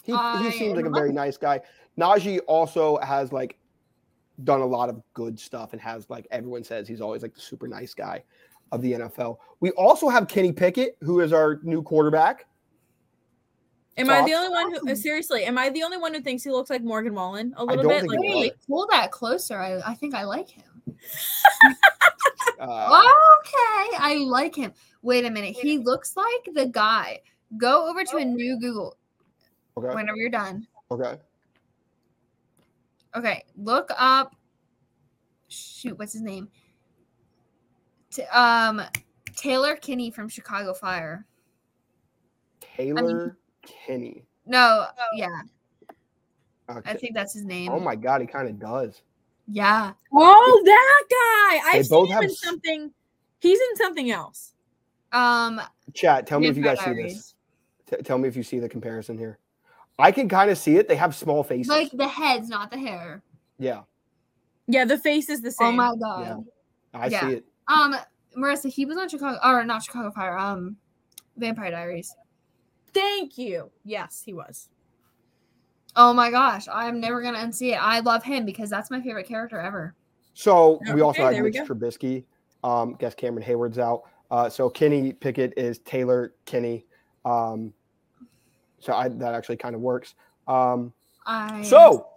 He, 0.03 0.15
he 0.41 0.51
seems 0.51 0.75
like 0.75 0.85
a 0.85 0.89
very 0.89 1.11
nice 1.11 1.37
guy. 1.37 1.61
Najee 1.97 2.39
also 2.47 2.97
has 2.97 3.31
like 3.31 3.57
done 4.43 4.61
a 4.61 4.65
lot 4.65 4.89
of 4.89 5.01
good 5.13 5.39
stuff 5.39 5.73
and 5.73 5.81
has 5.81 6.09
like 6.09 6.27
everyone 6.31 6.63
says 6.63 6.87
he's 6.87 7.01
always 7.01 7.21
like 7.21 7.33
the 7.33 7.41
super 7.41 7.67
nice 7.67 7.93
guy 7.93 8.23
of 8.71 8.81
the 8.81 8.93
NFL. 8.93 9.37
We 9.59 9.71
also 9.71 10.09
have 10.09 10.27
Kenny 10.27 10.51
Pickett, 10.51 10.97
who 11.01 11.21
is 11.21 11.33
our 11.33 11.59
new 11.63 11.81
quarterback. 11.81 12.45
Am 13.97 14.11
I 14.11 14.23
the 14.23 14.33
only 14.33 14.49
one 14.49 14.75
who 14.85 14.95
seriously? 14.95 15.45
Am 15.45 15.57
I 15.57 15.69
the 15.69 15.81
only 15.81 15.97
one 15.97 16.13
who 16.13 16.21
thinks 16.21 16.43
he 16.43 16.51
looks 16.51 16.69
like 16.69 16.83
Morgan 16.83 17.15
Wallen 17.15 17.53
a 17.57 17.65
little 17.65 17.83
don't 17.83 17.91
bit? 17.91 18.01
think 18.01 18.11
Like. 18.11 18.19
Wait, 18.19 18.53
pull 18.67 18.87
that 18.91 19.11
closer. 19.11 19.57
I, 19.57 19.81
I 19.85 19.95
think 19.95 20.13
I 20.13 20.23
like 20.23 20.49
him. 20.49 20.63
Uh, 22.59 23.03
okay, 23.39 23.97
I 23.99 24.23
like 24.25 24.55
him. 24.55 24.73
Wait 25.03 25.25
a 25.25 25.29
minute. 25.29 25.55
He 25.55 25.77
looks 25.77 26.17
like 26.17 26.49
the 26.53 26.65
guy. 26.65 27.19
Go 27.57 27.87
over 27.87 28.03
to 28.03 28.17
a 28.17 28.25
new 28.25 28.59
Google 28.59 28.97
okay. 29.77 29.93
whenever 29.93 30.17
you're 30.17 30.29
done. 30.29 30.67
Okay. 30.89 31.17
Okay, 33.15 33.43
look 33.55 33.89
up. 33.97 34.35
Shoot, 35.47 35.97
what's 35.97 36.13
his 36.13 36.23
name? 36.23 36.49
T- 38.11 38.23
um, 38.23 38.81
Taylor 39.35 39.75
Kinney 39.75 40.11
from 40.11 40.27
Chicago 40.27 40.73
Fire. 40.73 41.25
Taylor 42.59 43.37
Kinney. 43.63 44.25
No, 44.45 44.87
yeah, 45.13 45.41
I 46.67 46.93
think 46.93 47.13
that's 47.13 47.33
his 47.33 47.45
name. 47.45 47.71
Oh 47.71 47.79
my 47.79 47.95
god, 47.95 48.21
he 48.21 48.27
kind 48.27 48.47
of 48.47 48.59
does. 48.59 49.01
Yeah, 49.49 49.93
oh, 50.13 50.61
that 50.65 51.03
guy! 51.09 51.71
They 51.71 51.79
I've 51.79 51.89
both 51.89 52.07
seen 52.07 52.11
him 52.11 52.13
have 52.15 52.23
in 52.23 52.29
s- 52.31 52.39
something. 52.41 52.91
He's 53.39 53.59
in 53.59 53.75
something 53.77 54.11
else. 54.11 54.53
Um, 55.13 55.61
Chat, 55.93 56.27
tell 56.27 56.39
me 56.39 56.47
if 56.47 56.57
you 56.57 56.63
guys 56.63 56.79
see 56.79 56.85
Diaries. 56.85 57.13
this. 57.13 57.35
T- 57.99 58.03
tell 58.03 58.17
me 58.17 58.27
if 58.27 58.35
you 58.35 58.43
see 58.43 58.59
the 58.59 58.67
comparison 58.67 59.17
here. 59.17 59.39
I 59.97 60.11
can 60.11 60.27
kind 60.27 60.51
of 60.51 60.57
see 60.57 60.75
it. 60.75 60.87
They 60.89 60.95
have 60.97 61.15
small 61.15 61.43
faces. 61.43 61.69
like 61.69 61.91
the 61.91 62.07
heads, 62.07 62.49
not 62.49 62.71
the 62.71 62.77
hair. 62.77 63.23
yeah, 63.57 63.81
Yeah, 64.67 64.83
the 64.85 64.97
face 64.97 65.29
is 65.29 65.41
the 65.41 65.51
same. 65.51 65.67
Oh 65.67 65.71
my 65.71 65.95
god. 65.99 66.43
I 66.93 67.07
Yeah. 67.07 67.21
see 67.21 67.33
it. 67.35 67.45
Um, 67.69 67.95
Marisa, 68.37 68.69
he 68.71 68.85
was 68.85 68.97
on 68.97 69.07
Chicago 69.09 69.39
or 69.43 69.63
not 69.63 69.81
Chicago 69.83 70.11
Fire. 70.11 70.37
Um, 70.37 70.75
Vampire 71.37 71.71
Diaries. 71.71 72.13
Thank 72.93 73.37
you. 73.37 73.71
Yes, 73.85 74.21
he 74.25 74.33
was. 74.33 74.69
Oh 75.97 76.13
my 76.13 76.29
gosh, 76.29 76.67
I'm 76.71 76.99
never 76.99 77.21
gonna 77.21 77.39
unsee 77.39 77.73
it. 77.73 77.81
I 77.81 77.99
love 78.01 78.23
him 78.23 78.45
because 78.45 78.69
that's 78.69 78.91
my 78.91 79.01
favorite 79.01 79.27
character 79.27 79.59
ever. 79.59 79.95
So 80.35 80.79
we 80.93 81.01
also 81.01 81.23
Okay, 81.23 81.35
had 81.35 81.53
there 81.53 81.63
Mitch. 81.63 81.67
Trubisky. 81.67 82.23
Um, 82.63 82.95
guess 82.99 83.15
Cameron 83.15 83.43
Heyward's 83.43 83.79
out. 83.79 84.03
Uh, 84.29 84.47
so 84.47 84.69
Kenny 84.69 85.11
Pickett 85.11 85.53
is 85.57 85.79
Taylor 85.79 86.33
Kenny. 86.45 86.85
Um, 87.25 87.73
so 88.79 88.93
I, 88.93 89.07
that 89.09 89.33
actually 89.33 89.57
kind 89.57 89.73
of 89.73 89.81
works. 89.81 90.13
Um, 90.47 90.93
I 91.25 91.63
so 91.63 92.07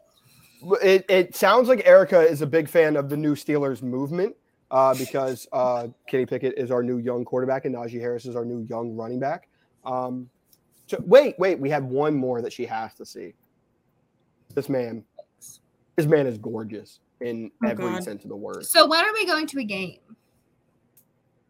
it, 0.82 1.07
it 1.09 1.35
sounds 1.35 1.69
like 1.69 1.86
Erika 1.86 2.20
is 2.20 2.43
a 2.43 2.47
big 2.47 2.69
fan 2.69 2.97
of 2.97 3.09
the 3.09 3.16
new 3.16 3.35
Steelers 3.35 3.82
movement 3.82 4.36
uh, 4.70 4.94
because 4.94 5.48
uh, 5.52 5.89
Kenny 6.07 6.27
Pickett 6.27 6.55
is 6.59 6.70
our 6.70 6.82
new 6.82 6.98
young 6.98 7.24
quarterback 7.24 7.65
and 7.65 7.74
Najee 7.74 8.01
Harris 8.01 8.27
is 8.27 8.36
our 8.36 8.44
new 8.44 8.66
young 8.69 8.94
running 8.94 9.19
back. 9.19 9.48
Um, 9.86 10.28
so 10.86 11.02
wait, 11.07 11.39
wait, 11.39 11.59
we 11.59 11.70
have 11.70 11.85
one 11.85 12.15
more 12.15 12.43
that 12.43 12.52
she 12.52 12.66
has 12.66 12.94
to 12.94 13.07
see. 13.07 13.32
This 14.55 14.69
man, 14.69 15.05
this 15.97 16.07
man 16.07 16.27
is 16.27 16.39
gorgeous 16.39 17.01
in 17.21 17.51
Oh, 17.65 17.69
every 17.69 17.85
God. 17.85 18.03
sense 18.05 18.25
of 18.25 18.31
the 18.31 18.37
word. 18.37 18.67
So 18.67 18.87
when 18.89 19.05
are 19.05 19.13
we 19.13 19.27
going 19.27 19.47
to 19.49 19.61
a 19.61 19.65
game? 19.65 19.99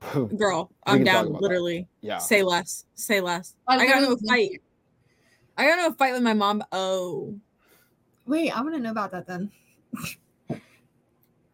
Girl, 0.37 0.71
I'm 0.87 1.05
down. 1.05 1.27
about 1.29 1.35
that. 1.35 1.43
Literally. 1.43 1.87
yeah. 2.01 2.19
Say 2.19 2.43
less. 2.43 2.85
Say 2.95 3.21
less. 3.21 3.55
I 3.67 3.77
I 3.79 3.87
got 3.87 3.97
into 3.99 4.09
a 4.09 4.15
literally- 4.15 4.49
fight. 4.49 4.63
I 5.59 5.67
got 5.67 5.79
into 5.79 5.91
a 5.91 5.95
fight 5.95 6.13
with 6.15 6.23
my 6.23 6.33
mom. 6.35 6.63
Oh. 6.73 7.35
Wait, 8.27 8.51
I 8.57 8.61
want 8.63 8.75
to 8.75 8.81
know 8.81 8.91
about 8.93 9.11
that 9.13 9.27
then. 9.27 9.51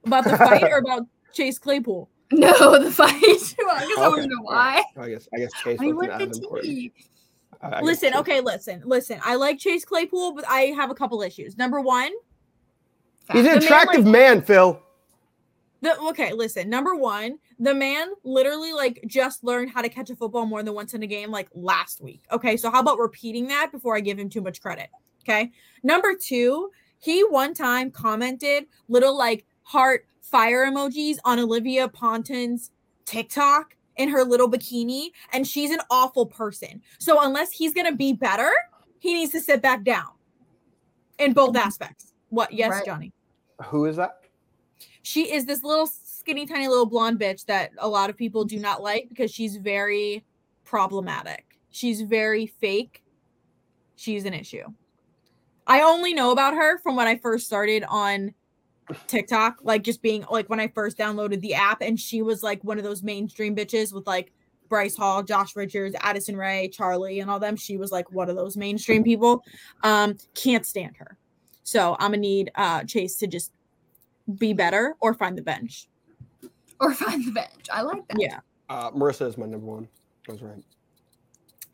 About 0.04 0.22
the 0.24 0.36
fight 0.38 0.62
or 0.62 0.78
about 0.78 1.02
Chase 1.32 1.58
Claypool? 1.58 2.08
No, 2.32 2.78
the 2.82 2.90
fight. 2.90 3.12
I 3.14 3.20
guess 3.20 3.54
I 3.98 4.08
want 4.08 4.22
to 4.22 4.28
know 4.28 4.42
why. 4.42 4.82
right. 4.96 5.06
I 5.06 5.10
guess 5.10 5.28
I 5.34 5.38
guess 5.38 5.52
Chase 5.62 5.78
I 5.80 5.86
was 5.86 5.94
want 5.94 6.10
an 6.12 6.18
the 6.18 6.24
Adam 6.24 6.40
Gordon. 6.40 6.70
tea. 6.70 6.92
I- 7.62 7.66
I 7.66 7.70
guess 7.70 7.82
Listen, 7.82 8.14
okay, 8.16 8.40
listen, 8.40 8.82
listen. 8.84 9.20
I 9.24 9.34
like 9.36 9.58
Chase 9.58 9.84
Claypool, 9.84 10.34
but 10.34 10.44
I 10.48 10.72
have 10.76 10.90
a 10.90 10.94
couple 10.94 11.22
issues. 11.22 11.56
Number 11.56 11.80
one, 11.80 12.10
He's 13.32 13.42
The 13.42 13.50
an 13.50 13.54
man, 13.56 13.62
attractive 13.64 14.04
like- 14.04 14.12
man, 14.12 14.42
Phil. 14.42 14.80
the 15.80 15.98
okay, 16.00 16.32
listen. 16.32 16.70
Number 16.70 16.94
one, 16.94 17.38
the 17.58 17.74
man 17.74 18.10
literally 18.22 18.72
like 18.72 19.02
just 19.06 19.42
learned 19.42 19.70
how 19.70 19.82
to 19.82 19.88
catch 19.88 20.10
a 20.10 20.16
football 20.16 20.46
more 20.46 20.62
than 20.62 20.74
once 20.74 20.94
in 20.94 21.02
a 21.02 21.06
game 21.08 21.30
like 21.32 21.48
last 21.52 22.00
week. 22.00 22.22
Okay, 22.30 22.56
so 22.56 22.70
how 22.70 22.78
about 22.80 22.98
repeating 22.98 23.48
that 23.48 23.72
before 23.72 23.96
I 23.96 24.00
give 24.00 24.16
him 24.18 24.28
too 24.28 24.40
much 24.42 24.60
credit? 24.62 24.90
Okay. 25.24 25.50
Number 25.82 26.14
two, 26.14 26.70
he 26.98 27.22
one 27.24 27.52
time 27.52 27.90
commented 27.90 28.66
little 28.88 29.16
like 29.18 29.44
heart 29.64 30.06
fire 30.22 30.64
emojis 30.70 31.16
on 31.24 31.40
Olivia 31.40 31.88
Ponton's 31.88 32.70
TikTok 33.06 33.74
in 33.96 34.08
her 34.08 34.24
little 34.24 34.50
bikini, 34.50 35.08
and 35.32 35.46
she's 35.46 35.70
an 35.70 35.80
awful 35.90 36.26
person. 36.26 36.82
So 36.98 37.20
unless 37.20 37.52
he's 37.52 37.72
gonna 37.72 37.94
be 37.94 38.12
better, 38.12 38.50
he 38.98 39.14
needs 39.14 39.32
to 39.32 39.40
sit 39.40 39.62
back 39.62 39.84
down 39.84 40.08
in 41.18 41.32
both 41.32 41.50
mm-hmm. 41.50 41.66
aspects. 41.66 42.12
What? 42.28 42.52
Yes, 42.52 42.70
Right. 42.70 42.84
Johnny. 42.84 43.12
Who 43.66 43.86
is 43.86 43.96
that? 43.96 44.20
She 45.02 45.32
is 45.32 45.46
this 45.46 45.62
little 45.62 45.86
skinny, 45.86 46.46
tiny 46.46 46.68
little 46.68 46.86
blonde 46.86 47.18
bitch 47.20 47.46
that 47.46 47.70
a 47.78 47.88
lot 47.88 48.10
of 48.10 48.16
people 48.16 48.44
do 48.44 48.58
not 48.58 48.82
like 48.82 49.08
because 49.08 49.30
she's 49.30 49.56
very 49.56 50.24
problematic. 50.64 51.58
She's 51.70 52.02
very 52.02 52.46
fake. 52.46 53.02
She's 53.94 54.24
an 54.24 54.34
issue. 54.34 54.64
I 55.66 55.82
only 55.82 56.14
know 56.14 56.32
about 56.32 56.54
her 56.54 56.78
from 56.78 56.96
when 56.96 57.06
I 57.06 57.16
first 57.16 57.46
started 57.46 57.84
on 57.88 58.34
TikTok, 59.06 59.58
like 59.62 59.82
just 59.82 60.02
being 60.02 60.24
like 60.30 60.48
when 60.48 60.60
I 60.60 60.68
first 60.68 60.98
downloaded 60.98 61.40
the 61.40 61.54
app, 61.54 61.80
and 61.80 61.98
she 61.98 62.22
was 62.22 62.42
like 62.42 62.62
one 62.64 62.78
of 62.78 62.84
those 62.84 63.02
mainstream 63.02 63.56
bitches 63.56 63.92
with 63.92 64.06
like 64.06 64.32
Bryce 64.68 64.96
Hall, 64.96 65.22
Josh 65.22 65.56
Richards, 65.56 65.96
Addison 66.00 66.36
Rae, 66.36 66.68
Charlie, 66.68 67.20
and 67.20 67.30
all 67.30 67.38
them. 67.38 67.56
She 67.56 67.76
was 67.76 67.92
like 67.92 68.10
one 68.12 68.28
of 68.28 68.36
those 68.36 68.56
mainstream 68.56 69.02
people. 69.04 69.42
Um, 69.82 70.16
can't 70.34 70.66
stand 70.66 70.96
her. 70.98 71.16
So 71.62 71.96
I'm 71.98 72.12
gonna 72.12 72.18
need 72.18 72.50
uh 72.54 72.84
Chase 72.84 73.16
to 73.16 73.26
just 73.26 73.52
be 74.38 74.52
better 74.52 74.96
or 75.00 75.14
find 75.14 75.36
the 75.36 75.42
bench. 75.42 75.88
Or 76.80 76.94
find 76.94 77.26
the 77.26 77.32
bench. 77.32 77.68
I 77.72 77.82
like 77.82 78.06
that. 78.08 78.20
Yeah. 78.20 78.40
Uh, 78.68 78.90
Marisa 78.90 79.26
is 79.26 79.38
my 79.38 79.46
number 79.46 79.66
one. 79.66 79.88
That's 80.26 80.42
right. 80.42 80.62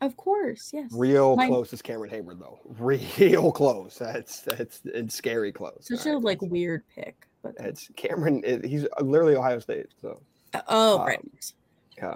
Of 0.05 0.17
course, 0.17 0.71
yes. 0.73 0.89
Real 0.93 1.35
My- 1.35 1.47
close 1.47 1.71
is 1.73 1.81
Cameron 1.81 2.11
Heyward, 2.11 2.39
though. 2.39 2.59
Real 2.77 3.51
close. 3.51 3.97
That's 3.97 4.41
that's 4.41 4.81
it's 4.85 5.15
scary 5.15 5.51
close. 5.51 5.77
Such 5.87 6.05
a 6.05 6.09
Alright, 6.09 6.23
like 6.23 6.41
weird 6.41 6.83
pick, 6.93 7.27
but 7.41 7.55
It's 7.59 7.89
Cameron. 7.95 8.41
it- 8.45 8.65
he's 8.65 8.85
literally 8.99 9.35
Ohio 9.35 9.59
State. 9.59 9.87
So 10.01 10.21
oh 10.67 10.99
um, 10.99 11.07
right. 11.07 11.53
yeah. 11.97 12.15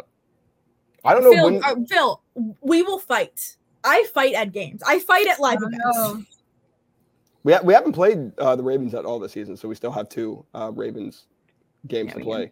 I 1.05 1.14
don't 1.14 1.23
know 1.23 1.31
Phil, 1.31 1.45
when. 1.45 1.64
uh, 1.64 1.76
Phil, 1.88 2.22
we 2.61 2.81
will 2.84 2.99
fight. 2.99 3.55
I 3.84 4.05
fight 4.14 4.34
at 4.34 4.51
games. 4.51 4.81
I 4.85 4.99
fight 4.99 5.27
at 5.27 5.39
live 5.39 5.59
I 5.64 5.68
events. 5.68 5.84
know. 5.85 6.23
we, 7.43 7.53
ha- 7.53 7.61
we 7.64 7.73
haven't 7.73 7.93
played 7.93 8.38
uh, 8.39 8.55
the 8.57 8.64
Ravens 8.64 8.93
at 8.93 9.05
all 9.05 9.18
this 9.19 9.31
season, 9.31 9.55
so 9.55 9.69
we 9.69 9.76
still 9.76 9.91
have 9.91 10.09
two 10.09 10.43
uh, 10.53 10.72
Ravens 10.76 11.27
games 11.88 12.07
Yeah, 12.07 12.14
to 12.14 12.18
we 12.19 12.23
play. 12.26 12.51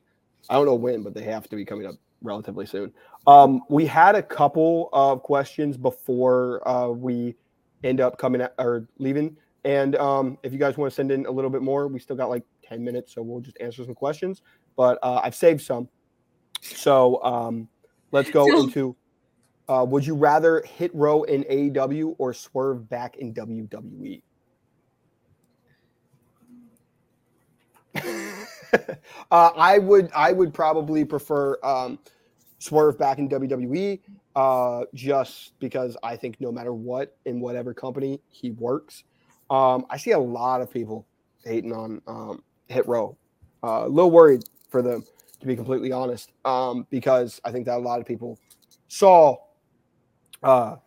I 0.49 0.53
don't 0.53 0.65
know 0.67 0.75
when, 0.75 1.03
but 1.03 1.13
they 1.13 1.23
have 1.23 1.49
to 1.49 1.55
be 1.57 1.65
coming 1.65 1.85
up 1.87 1.95
relatively 2.21 2.65
soon. 2.65 2.93
Um, 3.27 3.61
we 3.69 3.85
had 3.85 4.15
a 4.15 4.21
couple 4.23 4.89
of 4.93 5.23
questions 5.23 5.77
before 5.77 6.67
uh, 6.67 6.89
we 6.89 7.35
end 7.83 7.99
up 7.99 8.17
coming 8.17 8.41
at, 8.41 8.53
or 8.59 8.87
leaving, 8.99 9.35
and 9.63 9.95
um, 9.95 10.37
if 10.43 10.53
you 10.53 10.59
guys 10.59 10.77
want 10.77 10.91
to 10.91 10.95
send 10.95 11.11
in 11.11 11.25
a 11.25 11.31
little 11.31 11.49
bit 11.49 11.61
more, 11.61 11.87
we 11.87 11.99
still 11.99 12.15
got 12.15 12.29
like 12.29 12.43
ten 12.63 12.83
minutes, 12.83 13.13
so 13.13 13.21
we'll 13.21 13.41
just 13.41 13.57
answer 13.59 13.83
some 13.83 13.95
questions. 13.95 14.41
But 14.75 14.99
uh, 15.01 15.21
I've 15.23 15.35
saved 15.35 15.61
some, 15.61 15.89
so 16.61 17.21
um, 17.23 17.67
let's 18.11 18.29
go 18.29 18.45
So- 18.47 18.59
into. 18.63 18.95
Uh, 19.67 19.83
would 19.83 20.05
you 20.05 20.13
rather 20.13 20.61
hit 20.61 20.93
row 20.93 21.23
in 21.23 21.43
AEW 21.45 22.13
or 22.19 22.35
swerve 22.35 22.87
back 22.87 23.15
in 23.17 23.33
WWE? 23.33 24.21
uh, 27.95 28.93
I 29.31 29.79
would 29.79 30.11
I 30.15 30.33
would 30.33 30.53
probably 30.53 31.03
prefer 31.03 31.57
um, 31.63 31.97
Swerve 32.59 32.97
back 32.97 33.17
in 33.17 33.29
WWE 33.29 33.99
uh, 34.35 34.85
just 34.93 35.57
because 35.59 35.97
I 36.03 36.15
think 36.15 36.39
no 36.39 36.51
matter 36.51 36.73
what 36.73 37.17
in 37.25 37.39
whatever 37.39 37.73
company 37.73 38.21
he 38.29 38.51
works, 38.51 39.03
um, 39.49 39.85
I 39.89 39.97
see 39.97 40.11
a 40.11 40.19
lot 40.19 40.61
of 40.61 40.71
people 40.71 41.05
hating 41.43 41.73
on 41.73 42.01
um, 42.07 42.43
Hit 42.67 42.87
Row. 42.87 43.17
Uh, 43.63 43.83
a 43.85 43.89
little 43.89 44.11
worried 44.11 44.43
for 44.69 44.81
them 44.81 45.03
to 45.39 45.47
be 45.47 45.55
completely 45.55 45.91
honest, 45.91 46.31
um, 46.45 46.87
because 46.89 47.41
I 47.43 47.51
think 47.51 47.65
that 47.65 47.77
a 47.77 47.81
lot 47.81 47.99
of 47.99 48.05
people 48.05 48.39
saw 48.87 49.35
uh, 50.43 50.77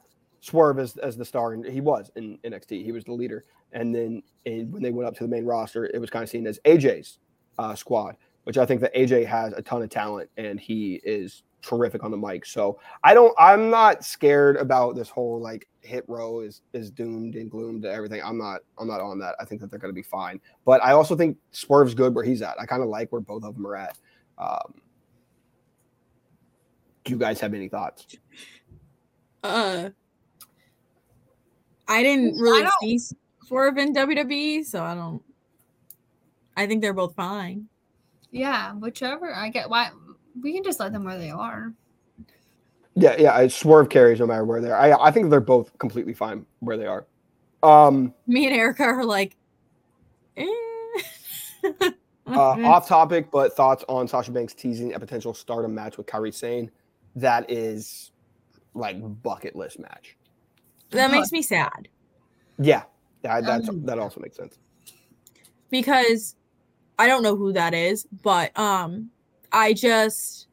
Swerve 0.40 0.78
as, 0.78 0.96
as 0.96 1.16
the 1.16 1.24
star, 1.24 1.52
and 1.52 1.64
he 1.64 1.80
was 1.80 2.10
in 2.16 2.38
NXT. 2.44 2.84
He 2.84 2.92
was 2.92 3.04
the 3.04 3.12
leader, 3.12 3.44
and 3.72 3.94
then 3.94 4.22
when 4.44 4.82
they 4.82 4.90
went 4.90 5.08
up 5.08 5.16
to 5.16 5.24
the 5.24 5.28
main 5.28 5.44
roster, 5.44 5.86
it 5.86 6.00
was 6.00 6.10
kind 6.10 6.22
of 6.22 6.28
seen 6.28 6.46
as 6.46 6.58
AJ's 6.64 7.18
uh, 7.58 7.74
squad, 7.74 8.16
which 8.44 8.56
I 8.58 8.64
think 8.64 8.80
that 8.80 8.94
AJ 8.94 9.26
has 9.26 9.52
a 9.52 9.62
ton 9.62 9.82
of 9.82 9.90
talent 9.90 10.30
and 10.36 10.58
he 10.58 11.00
is 11.04 11.42
terrific 11.62 12.04
on 12.04 12.10
the 12.10 12.16
mic. 12.16 12.46
So 12.46 12.78
I 13.04 13.14
don't, 13.14 13.34
I'm 13.38 13.70
not 13.70 14.04
scared 14.04 14.56
about 14.56 14.94
this 14.96 15.08
whole 15.08 15.40
like 15.40 15.68
hit 15.80 16.04
row 16.08 16.40
is 16.40 16.60
is 16.72 16.90
doomed 16.90 17.34
and 17.34 17.50
gloomed 17.50 17.82
to 17.82 17.92
everything. 17.92 18.20
I'm 18.24 18.38
not, 18.38 18.60
I'm 18.78 18.86
not 18.88 19.00
on 19.00 19.18
that. 19.20 19.34
I 19.40 19.44
think 19.44 19.60
that 19.60 19.70
they're 19.70 19.78
going 19.78 19.92
to 19.92 19.94
be 19.94 20.02
fine. 20.02 20.40
But 20.64 20.82
I 20.82 20.92
also 20.92 21.16
think 21.16 21.36
Swerve's 21.52 21.94
good 21.94 22.14
where 22.14 22.24
he's 22.24 22.42
at. 22.42 22.60
I 22.60 22.66
kind 22.66 22.82
of 22.82 22.88
like 22.88 23.10
where 23.12 23.20
both 23.20 23.44
of 23.44 23.54
them 23.54 23.66
are 23.66 23.76
at. 23.76 23.98
Um, 24.38 24.74
do 27.04 27.12
you 27.12 27.18
guys 27.18 27.40
have 27.40 27.54
any 27.54 27.68
thoughts? 27.68 28.06
Uh 29.42 29.90
I 31.86 32.02
didn't 32.02 32.38
really 32.38 32.62
don't- 32.62 32.72
see 32.80 33.00
Swerve 33.46 33.78
in 33.78 33.94
WWE, 33.94 34.64
so 34.64 34.82
I 34.82 34.94
don't 34.94 35.22
I 36.56 36.66
think 36.66 36.82
they're 36.82 36.92
both 36.92 37.14
fine. 37.14 37.68
Yeah, 38.30 38.74
whichever. 38.74 39.34
I 39.34 39.48
get 39.48 39.70
why 39.70 39.90
we 40.42 40.52
can 40.52 40.62
just 40.62 40.80
let 40.80 40.92
them 40.92 41.04
where 41.04 41.18
they 41.18 41.30
are. 41.30 41.72
Yeah, 42.94 43.16
yeah. 43.18 43.34
I 43.34 43.48
Swerve 43.48 43.88
carries 43.88 44.18
no 44.20 44.26
matter 44.26 44.44
where 44.44 44.60
they're. 44.60 44.76
I 44.76 44.92
I 44.92 45.10
think 45.10 45.30
they're 45.30 45.40
both 45.40 45.76
completely 45.78 46.14
fine 46.14 46.44
where 46.60 46.76
they 46.76 46.86
are. 46.86 47.06
Um, 47.62 48.14
Me 48.26 48.46
and 48.46 48.54
Erika 48.54 48.84
are 48.84 49.04
like 49.04 49.36
eh. 50.36 50.46
uh, 52.26 52.66
off 52.66 52.88
topic, 52.88 53.30
but 53.30 53.54
thoughts 53.54 53.84
on 53.88 54.06
Sasha 54.08 54.30
Banks 54.32 54.54
teasing 54.54 54.94
a 54.94 55.00
potential 55.00 55.34
stardom 55.34 55.74
match 55.74 55.96
with 55.96 56.06
Kairi 56.06 56.32
Sane. 56.34 56.70
That 57.16 57.50
is 57.50 58.12
like 58.74 58.96
bucket 59.22 59.56
list 59.56 59.78
match. 59.78 60.16
that 60.90 61.10
makes 61.10 61.32
me 61.32 61.42
sad 61.42 61.88
Yeah, 62.58 62.84
that 63.22 63.44
that's 63.44 63.68
Um, 63.68 63.84
that 63.86 63.98
also 63.98 64.20
makes 64.20 64.36
sense. 64.36 64.58
because 65.70 66.36
I 66.98 67.06
don't 67.06 67.22
know 67.22 67.36
who 67.36 67.52
that 67.52 67.74
is, 67.74 68.06
but 68.22 68.56
um 68.58 69.10
I 69.52 69.72
just 69.72 70.48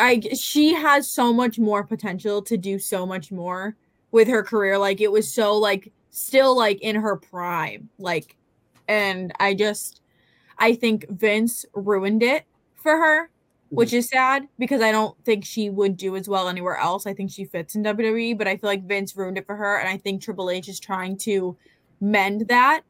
I 0.00 0.20
she 0.20 0.74
has 0.74 1.10
so 1.10 1.32
much 1.32 1.58
more 1.58 1.82
potential 1.84 2.42
to 2.42 2.56
do 2.56 2.78
so 2.78 3.04
much 3.06 3.32
more 3.32 3.76
with 4.10 4.28
her 4.28 4.42
career. 4.42 4.78
Like 4.78 5.00
it 5.00 5.10
was 5.10 5.32
so 5.32 5.56
like 5.56 5.92
still 6.10 6.56
like 6.56 6.80
in 6.80 6.96
her 6.96 7.16
prime. 7.16 7.88
Like 7.98 8.36
and 8.86 9.32
I 9.40 9.54
just 9.54 10.00
I 10.58 10.74
think 10.74 11.08
Vince 11.08 11.64
ruined 11.74 12.22
it 12.22 12.44
for 12.76 12.96
her, 12.96 13.30
which 13.70 13.92
is 13.92 14.08
sad 14.08 14.48
because 14.58 14.80
I 14.80 14.92
don't 14.92 15.16
think 15.24 15.44
she 15.44 15.70
would 15.70 15.96
do 15.96 16.16
as 16.16 16.28
well 16.28 16.48
anywhere 16.48 16.76
else. 16.76 17.06
I 17.06 17.14
think 17.14 17.30
she 17.30 17.44
fits 17.44 17.74
in 17.74 17.82
WWE, 17.84 18.38
but 18.38 18.48
I 18.48 18.56
feel 18.56 18.70
like 18.70 18.86
Vince 18.86 19.16
ruined 19.16 19.38
it 19.38 19.46
for 19.46 19.56
her 19.56 19.78
and 19.78 19.88
I 19.88 19.96
think 19.96 20.22
Triple 20.22 20.50
H 20.50 20.68
is 20.68 20.80
trying 20.80 21.16
to 21.18 21.56
mend 22.00 22.48
that. 22.48 22.82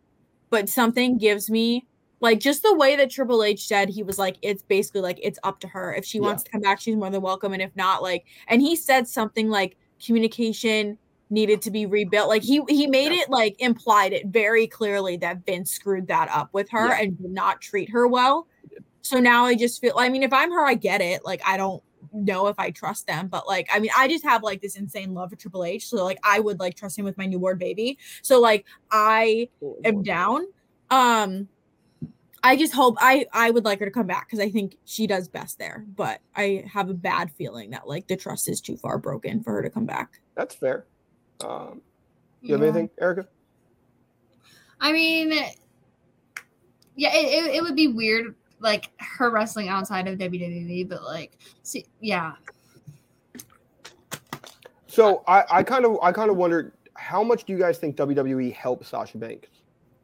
But 0.51 0.69
something 0.69 1.19
gives 1.19 1.51
me 1.51 1.87
like 2.21 2.41
just 2.41 2.63
the 2.63 2.75
way 2.75 2.97
that 2.97 3.11
Triple 3.11 3.43
H 3.45 3.67
said 3.67 3.89
he 3.89 4.03
was 4.03 4.19
like 4.19 4.37
it's 4.43 4.63
basically 4.63 5.01
like 5.01 5.19
it's 5.23 5.39
up 5.45 5.61
to 5.61 5.69
her 5.69 5.95
if 5.95 6.05
she 6.05 6.19
Yeah. 6.19 6.25
wants 6.25 6.43
to 6.45 6.51
come 6.51 6.61
back 6.61 6.81
she's 6.81 6.97
more 6.97 7.11
than 7.11 7.21
welcome 7.23 7.53
and 7.53 7.63
if 7.63 7.75
not 7.77 8.03
like 8.03 8.25
and 8.49 8.61
he 8.63 8.77
said 8.77 9.07
something 9.09 9.49
like 9.49 9.77
communication 10.05 10.99
needed 11.31 11.61
to 11.63 11.71
be 11.71 11.85
rebuilt 11.87 12.29
like 12.29 12.43
he 12.43 12.63
he 12.69 12.87
made 12.87 13.13
Yeah. 13.13 13.23
it 13.23 13.31
like 13.31 13.57
implied 13.61 14.13
it 14.13 14.27
very 14.29 14.67
clearly 14.67 15.17
that 15.19 15.45
Vince 15.45 15.71
screwed 15.71 16.07
that 16.09 16.29
up 16.31 16.49
with 16.53 16.69
her 16.71 16.89
Yeah. 16.89 17.01
and 17.03 17.19
did 17.21 17.31
not 17.31 17.61
treat 17.61 17.91
her 17.91 18.09
well 18.09 18.47
so 19.03 19.21
now 19.21 19.45
I 19.45 19.55
just 19.55 19.81
feel 19.81 19.93
I 19.97 20.09
mean 20.09 20.23
if 20.23 20.33
I'm 20.33 20.51
her 20.51 20.65
I 20.67 20.75
get 20.75 21.01
it 21.01 21.25
like 21.25 21.41
I 21.47 21.57
don't 21.57 21.83
know 22.13 22.47
if 22.47 22.59
I 22.59 22.71
trust 22.71 23.07
them 23.07 23.29
but 23.29 23.47
like 23.47 23.69
I 23.73 23.79
mean 23.79 23.91
I 23.97 24.09
just 24.09 24.25
have 24.25 24.43
like 24.43 24.63
this 24.63 24.77
insane 24.77 25.13
love 25.13 25.29
for 25.31 25.37
Triple 25.37 25.65
H 25.65 25.89
so 25.89 26.03
like 26.05 26.19
I 26.25 26.41
would 26.41 26.59
like 26.59 26.75
trust 26.75 26.99
him 26.99 27.05
with 27.05 27.19
my 27.19 27.27
newborn 27.27 27.59
baby 27.59 27.99
so 28.23 28.41
like 28.41 28.65
I 28.91 29.49
am 29.85 30.03
down. 30.03 30.47
Um, 30.91 31.49
I 32.43 32.57
just 32.57 32.73
hope 32.73 32.97
I 33.01 33.27
I 33.33 33.51
would 33.51 33.65
like 33.65 33.81
her 33.81 33.85
to 33.85 33.91
come 33.91 34.07
back 34.07 34.29
because 34.29 34.41
I 34.41 34.51
think 34.51 34.77
she 34.85 35.07
does 35.07 35.29
best 35.29 35.59
there. 35.59 35.85
But 35.97 36.21
I 36.37 36.65
have 36.73 36.89
a 36.89 36.95
bad 36.95 37.31
feeling 37.33 37.71
that 37.71 37.89
like 37.89 38.07
the 38.07 38.17
trust 38.17 38.49
is 38.49 38.61
too 38.61 38.77
far 38.77 38.99
broken 38.99 39.43
for 39.43 39.53
her 39.53 39.63
to 39.63 39.71
come 39.71 39.87
back. 39.87 40.21
That's 40.35 40.55
fair. 40.55 40.87
Um, 41.45 41.83
you 42.41 42.55
have 42.55 42.63
anything, 42.63 42.91
Erika? 43.01 43.27
I 44.81 44.93
mean, 44.93 45.31
yeah, 46.95 47.13
it, 47.13 47.47
it, 47.47 47.55
it 47.57 47.63
would 47.63 47.75
be 47.75 47.89
weird, 47.89 48.35
like 48.61 48.91
her 48.99 49.31
wrestling 49.31 49.69
outside 49.69 50.07
of 50.07 50.19
WWE, 50.19 50.89
but 50.89 51.03
like, 51.03 51.39
see, 51.63 51.85
yeah, 52.01 52.35
So 54.99 55.23
I, 55.29 55.45
I 55.49 55.63
kind 55.63 55.85
of 55.85 55.97
I 56.03 56.11
kind 56.11 56.29
of 56.29 56.37
wondered 56.37 56.73
how 56.95 57.23
much 57.23 57.45
do 57.45 57.53
you 57.53 57.59
guys 57.61 57.79
think 57.79 57.95
WWE 57.97 58.53
helps 58.53 58.89
Sasha 58.89 59.17
Banks 59.17 59.49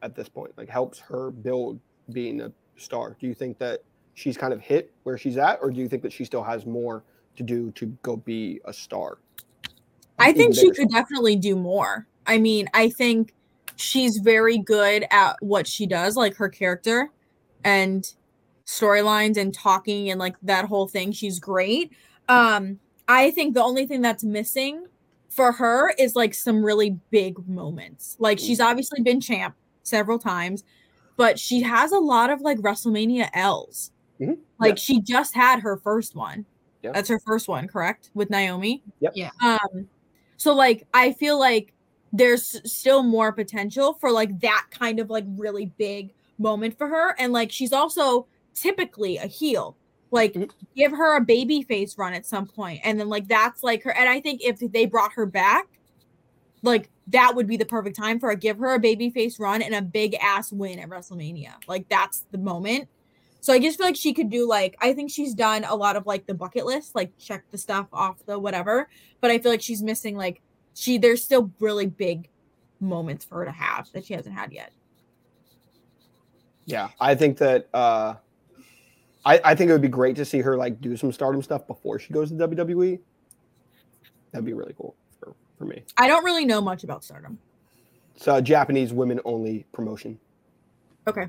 at 0.02 0.14
this 0.14 0.28
point? 0.28 0.52
Like 0.56 0.68
helps 0.68 1.00
her 1.00 1.32
build 1.32 1.80
being 2.12 2.40
a 2.40 2.52
star? 2.76 3.16
Do 3.20 3.26
you 3.26 3.34
think 3.34 3.58
that 3.58 3.82
she's 4.14 4.36
kind 4.36 4.52
of 4.52 4.60
hit 4.60 4.92
where 5.02 5.18
she's 5.18 5.36
at, 5.36 5.58
or 5.62 5.70
do 5.70 5.80
you 5.80 5.88
think 5.88 6.02
that 6.02 6.12
she 6.12 6.24
still 6.24 6.42
has 6.42 6.66
more 6.66 7.02
to 7.36 7.42
do 7.42 7.70
to 7.72 7.86
go 8.02 8.16
be 8.16 8.60
a 8.64 8.72
star? 8.72 9.18
I 10.18 10.30
Even 10.30 10.34
think 10.34 10.54
she 10.54 10.70
could 10.70 10.90
star? 10.90 11.02
definitely 11.02 11.36
do 11.36 11.56
more. 11.56 12.06
I 12.26 12.38
mean, 12.38 12.68
I 12.74 12.88
think 12.88 13.34
she's 13.76 14.18
very 14.18 14.58
good 14.58 15.04
at 15.10 15.36
what 15.40 15.66
she 15.66 15.86
does, 15.86 16.16
like 16.16 16.36
her 16.36 16.48
character 16.48 17.10
and 17.64 18.12
storylines 18.66 19.36
and 19.36 19.52
talking 19.52 20.10
and 20.10 20.18
like 20.18 20.36
that 20.42 20.66
whole 20.66 20.88
thing. 20.88 21.12
She's 21.12 21.38
great. 21.38 21.92
Um, 22.28 22.78
I 23.08 23.30
think 23.32 23.54
the 23.54 23.62
only 23.62 23.86
thing 23.86 24.00
that's 24.00 24.24
missing 24.24 24.86
for 25.28 25.52
her 25.52 25.92
is 25.98 26.14
like 26.14 26.32
some 26.32 26.64
really 26.64 26.98
big 27.10 27.46
moments. 27.48 28.16
Like 28.18 28.38
she's 28.38 28.60
obviously 28.60 29.02
been 29.02 29.20
champ 29.20 29.56
several 29.82 30.18
times, 30.18 30.64
but 31.16 31.38
she 31.38 31.62
has 31.62 31.92
a 31.92 31.98
lot 31.98 32.30
of 32.30 32.40
like 32.40 32.58
WrestleMania 32.58 33.28
L's. 33.34 33.90
Mhm. 34.20 34.38
Like 34.58 34.70
Yeah. 34.70 34.74
she 34.76 35.00
just 35.00 35.34
had 35.34 35.60
her 35.60 35.76
first 35.76 36.14
one. 36.14 36.44
Yeah. 36.82 36.92
That's 36.92 37.08
her 37.08 37.18
first 37.20 37.48
one, 37.48 37.66
correct? 37.68 38.10
With 38.14 38.30
Naomi. 38.30 38.82
Yep. 39.00 39.12
Yeah. 39.16 39.30
Um, 39.42 39.88
so 40.36 40.54
like 40.54 40.86
I 40.94 41.12
feel 41.12 41.38
like 41.38 41.72
there's 42.12 42.60
still 42.70 43.02
more 43.02 43.32
potential 43.32 43.94
for 43.94 44.10
like 44.12 44.38
that 44.40 44.66
kind 44.70 45.00
of 45.00 45.10
like 45.10 45.24
really 45.36 45.66
big 45.78 46.12
moment 46.38 46.76
for 46.78 46.86
her. 46.88 47.14
And 47.18 47.32
like 47.32 47.50
she's 47.50 47.72
also 47.72 48.26
typically 48.54 49.16
a 49.16 49.26
heel. 49.26 49.76
Like 50.10 50.34
Mhm. 50.34 50.50
give 50.76 50.92
her 50.92 51.16
a 51.16 51.20
baby 51.20 51.62
face 51.62 51.96
run 51.98 52.12
at 52.14 52.24
some 52.26 52.46
point, 52.46 52.80
And 52.84 53.00
then 53.00 53.08
like 53.08 53.26
that's 53.28 53.62
like 53.64 53.82
her. 53.82 53.92
And 53.96 54.08
I 54.08 54.20
think 54.20 54.42
if 54.44 54.58
they 54.60 54.86
brought 54.86 55.12
her 55.14 55.26
back, 55.26 55.66
like 56.64 56.90
that 57.08 57.34
would 57.36 57.46
be 57.46 57.56
the 57.56 57.66
perfect 57.66 57.96
time 57.96 58.18
for 58.18 58.30
a 58.30 58.36
Give 58.36 58.58
her 58.58 58.74
a 58.74 58.78
baby 58.78 59.10
face 59.10 59.38
run 59.38 59.62
and 59.62 59.74
a 59.74 59.82
big 59.82 60.14
ass 60.14 60.50
win 60.50 60.78
at 60.78 60.88
WrestleMania. 60.88 61.52
Like 61.66 61.88
that's 61.88 62.24
the 62.30 62.38
moment. 62.38 62.88
So 63.40 63.52
I 63.52 63.58
just 63.58 63.76
feel 63.76 63.86
like 63.86 63.96
she 63.96 64.14
could 64.14 64.30
do 64.30 64.48
like 64.48 64.76
I 64.80 64.94
think 64.94 65.10
she's 65.10 65.34
done 65.34 65.64
a 65.64 65.74
lot 65.74 65.96
of 65.96 66.06
like 66.06 66.26
the 66.26 66.34
bucket 66.34 66.64
list, 66.64 66.94
like 66.94 67.16
check 67.18 67.44
the 67.50 67.58
stuff 67.58 67.86
off 67.92 68.24
the 68.26 68.38
whatever. 68.38 68.88
But 69.20 69.30
I 69.30 69.38
feel 69.38 69.52
like 69.52 69.62
she's 69.62 69.82
missing 69.82 70.16
like 70.16 70.40
she 70.74 70.98
there's 70.98 71.22
still 71.22 71.52
really 71.60 71.86
big 71.86 72.28
moments 72.80 73.24
for 73.24 73.38
her 73.38 73.44
to 73.44 73.52
have 73.52 73.90
that 73.92 74.06
she 74.06 74.14
hasn't 74.14 74.34
had 74.34 74.52
yet. 74.52 74.72
Yeah, 76.64 76.88
I 76.98 77.14
think 77.14 77.36
that 77.38 77.68
uh, 77.74 78.14
I 79.26 79.40
I 79.44 79.54
think 79.54 79.68
it 79.68 79.72
would 79.72 79.82
be 79.82 79.88
great 79.88 80.16
to 80.16 80.24
see 80.24 80.40
her 80.40 80.56
like 80.56 80.80
do 80.80 80.96
some 80.96 81.12
Stardom 81.12 81.42
stuff 81.42 81.66
before 81.66 81.98
she 81.98 82.14
goes 82.14 82.30
to 82.30 82.36
WWE. 82.36 82.98
That'd 84.32 84.46
be 84.46 84.54
really 84.54 84.74
cool 84.76 84.96
for, 85.58 85.64
for 85.64 85.70
me. 85.70 85.82
I 85.96 86.08
don't 86.08 86.24
really 86.24 86.44
know 86.44 86.60
much 86.60 86.84
about 86.84 87.04
Stardom. 87.04 87.38
It's 88.14 88.26
a 88.28 88.40
Japanese 88.40 88.92
women 88.92 89.20
only 89.24 89.66
promotion. 89.72 90.18
Okay. 91.06 91.28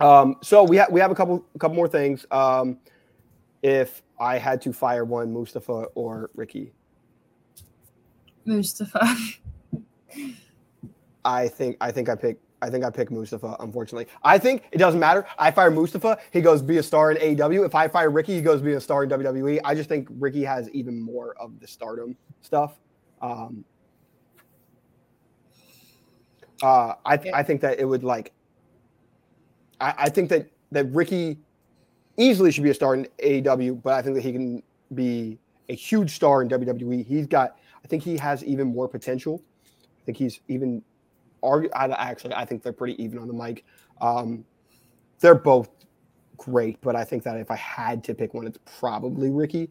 Um, 0.00 0.36
so 0.42 0.62
we 0.64 0.76
have 0.76 0.90
we 0.90 1.00
have 1.00 1.10
a 1.10 1.14
couple 1.14 1.44
a 1.54 1.58
couple 1.58 1.76
more 1.76 1.88
things. 1.88 2.26
Um, 2.30 2.78
if 3.62 4.02
I 4.18 4.38
had 4.38 4.60
to 4.62 4.72
fire 4.72 5.04
one, 5.04 5.32
Mustafa 5.32 5.86
or 5.94 6.30
Ricky, 6.34 6.72
Mustafa. 8.44 9.16
I 11.24 11.48
think 11.48 11.76
I 11.80 11.90
think 11.90 12.08
I 12.08 12.14
pick 12.14 12.38
I 12.64 12.70
think 12.70 12.84
I 12.84 12.90
pick 12.90 13.10
Mustafa. 13.10 13.56
Unfortunately, 13.60 14.06
I 14.22 14.38
think 14.38 14.62
it 14.72 14.78
doesn't 14.78 15.00
matter. 15.00 15.26
I 15.38 15.50
fire 15.50 15.70
Mustafa, 15.70 16.18
he 16.30 16.40
goes 16.40 16.62
be 16.62 16.78
a 16.78 16.82
star 16.82 17.12
in 17.12 17.36
AEW. 17.36 17.66
If 17.66 17.74
I 17.74 17.88
fire 17.88 18.10
Ricky, 18.10 18.34
he 18.34 18.40
goes 18.40 18.62
be 18.62 18.72
a 18.72 18.80
star 18.80 19.04
in 19.04 19.10
WWE. 19.10 19.60
I 19.64 19.74
just 19.74 19.88
think 19.88 20.08
Ricky 20.18 20.42
has 20.44 20.70
even 20.70 20.98
more 20.98 21.34
of 21.38 21.60
the 21.60 21.66
Stardom 21.66 22.16
stuff. 22.40 22.78
Um, 23.20 23.64
uh, 26.62 26.94
I 27.04 27.20
Yeah. 27.22 27.36
I 27.36 27.42
think 27.42 27.60
that 27.60 27.78
it 27.78 27.84
would 27.84 28.02
like. 28.02 28.32
I, 29.80 29.94
I 29.98 30.08
think 30.08 30.30
that 30.30 30.50
that 30.72 30.86
Ricky 30.86 31.38
easily 32.16 32.50
should 32.50 32.64
be 32.64 32.70
a 32.70 32.74
star 32.74 32.94
in 32.94 33.06
AEW, 33.18 33.82
but 33.82 33.94
I 33.94 34.02
think 34.02 34.14
that 34.14 34.22
he 34.22 34.32
can 34.32 34.62
be 34.94 35.38
a 35.68 35.74
huge 35.74 36.14
star 36.14 36.40
in 36.40 36.48
WWE. 36.48 37.04
He's 37.06 37.26
got. 37.26 37.58
I 37.84 37.88
think 37.88 38.02
he 38.02 38.16
has 38.16 38.42
even 38.44 38.68
more 38.68 38.88
potential. 38.88 39.42
I 39.74 40.04
think 40.06 40.16
he's 40.16 40.40
even 40.48 40.82
argue. 41.44 41.70
I, 41.74 41.86
actually, 41.88 42.34
I 42.34 42.44
think 42.44 42.62
they're 42.62 42.72
pretty 42.72 43.02
even 43.02 43.18
on 43.18 43.28
the 43.28 43.34
mic. 43.34 43.64
Um, 44.00 44.44
they're 45.20 45.34
both 45.34 45.68
great, 46.36 46.80
but 46.80 46.96
I 46.96 47.04
think 47.04 47.22
that 47.24 47.36
if 47.38 47.50
I 47.50 47.56
had 47.56 48.02
to 48.04 48.14
pick 48.14 48.34
one, 48.34 48.46
it's 48.46 48.58
probably 48.78 49.30
Ricky. 49.30 49.70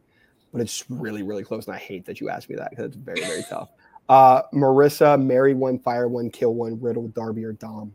But 0.52 0.62
it's 0.62 0.86
really, 0.90 1.24
really 1.24 1.44
close, 1.44 1.66
and 1.66 1.76
I 1.76 1.80
hate 1.80 2.06
that 2.06 2.22
you 2.22 2.30
asked 2.30 2.50
me 2.50 2.56
that 2.58 2.70
because 2.70 2.86
it's 2.86 2.96
very, 2.96 3.22
very 3.22 3.44
tough. 3.50 3.70
Uh, 4.10 4.44
Marisa, 4.54 5.22
marry 5.22 5.54
one, 5.56 5.80
fire 5.80 6.08
one, 6.08 6.30
kill 6.30 6.54
one, 6.54 6.80
Riddle, 6.80 7.08
Darby, 7.10 7.44
or 7.44 7.54
Dom. 7.54 7.94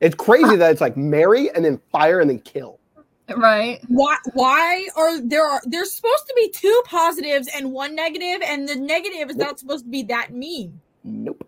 It's 0.00 0.14
crazy 0.14 0.56
that 0.56 0.70
it's 0.70 0.80
like 0.80 0.96
marry 0.96 1.50
and 1.50 1.64
then 1.64 1.80
fire 1.90 2.20
and 2.20 2.30
then 2.30 2.38
kill. 2.40 2.78
right? 3.36 3.80
Why 3.88 4.16
why 4.34 4.88
are 4.96 5.20
there 5.20 5.44
are 5.46 5.60
there's 5.66 5.92
supposed 5.92 6.26
to 6.28 6.34
be 6.36 6.50
two 6.50 6.82
positives 6.86 7.48
and 7.54 7.72
one 7.72 7.94
negative, 7.96 8.40
and 8.46 8.68
the 8.68 8.76
negative 8.76 9.30
is 9.30 9.36
Nope. 9.36 9.48
not 9.48 9.58
supposed 9.58 9.84
to 9.86 9.90
be 9.90 10.04
that 10.04 10.32
mean. 10.32 10.80
Nope. 11.04 11.47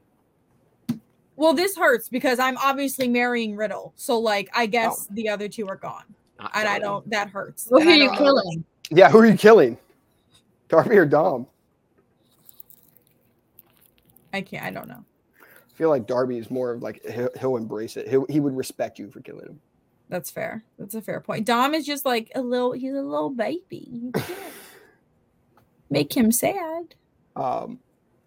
Well, 1.41 1.55
this 1.55 1.75
hurts 1.75 2.11
because 2.11 2.39
I'm 2.39 2.59
obviously 2.59 3.09
marrying 3.09 3.57
Riddle. 3.57 3.95
So 3.97 4.19
like 4.19 4.51
I 4.53 4.67
guess 4.67 5.07
Oh. 5.11 5.15
the 5.15 5.31
other 5.31 5.49
two 5.49 5.67
are 5.69 5.77
gone. 5.77 6.05
Not 6.39 6.51
And 6.55 6.69
I 6.69 6.79
don't 6.79 7.09
that 7.09 7.31
hurts. 7.31 7.67
Well, 7.71 7.81
who 7.81 7.89
are 7.89 7.95
you 7.95 8.09
don't- 8.09 8.19
killing? 8.19 8.65
Yeah, 8.91 9.09
who 9.09 9.19
are 9.21 9.27
you 9.27 9.39
killing? 9.39 9.79
Darby 10.69 10.99
or 10.99 11.07
Dom? 11.07 11.47
I 14.35 14.43
can't 14.43 14.65
I 14.67 14.71
don't 14.71 14.87
know. 14.87 15.03
I 15.41 15.73
feel 15.75 15.89
like 15.89 16.07
Darby 16.07 16.37
is 16.37 16.51
more 16.51 16.73
of 16.73 16.83
like 16.83 17.03
he'll, 17.07 17.31
he'll 17.41 17.57
embrace 17.57 17.97
it. 17.97 18.07
He'll, 18.07 18.27
he 18.29 18.39
would 18.39 18.55
respect 18.55 18.99
you 18.99 19.11
for 19.11 19.21
killing 19.21 19.47
him. 19.47 19.61
That's 20.11 20.31
fair. 20.31 20.63
That's 20.79 20.95
a 20.95 21.01
fair 21.01 21.21
point. 21.21 21.47
Dom 21.47 21.73
is 21.73 21.87
just 21.87 22.05
like 22.05 22.31
a 22.35 22.43
little 22.43 22.73
he's 22.73 22.93
a 22.93 23.01
little 23.01 23.31
baby. 23.31 23.89
You 23.91 24.13
can't 24.15 24.31
make 25.89 26.15
him 26.15 26.31
sad. 26.33 26.95
Um, 27.35 27.79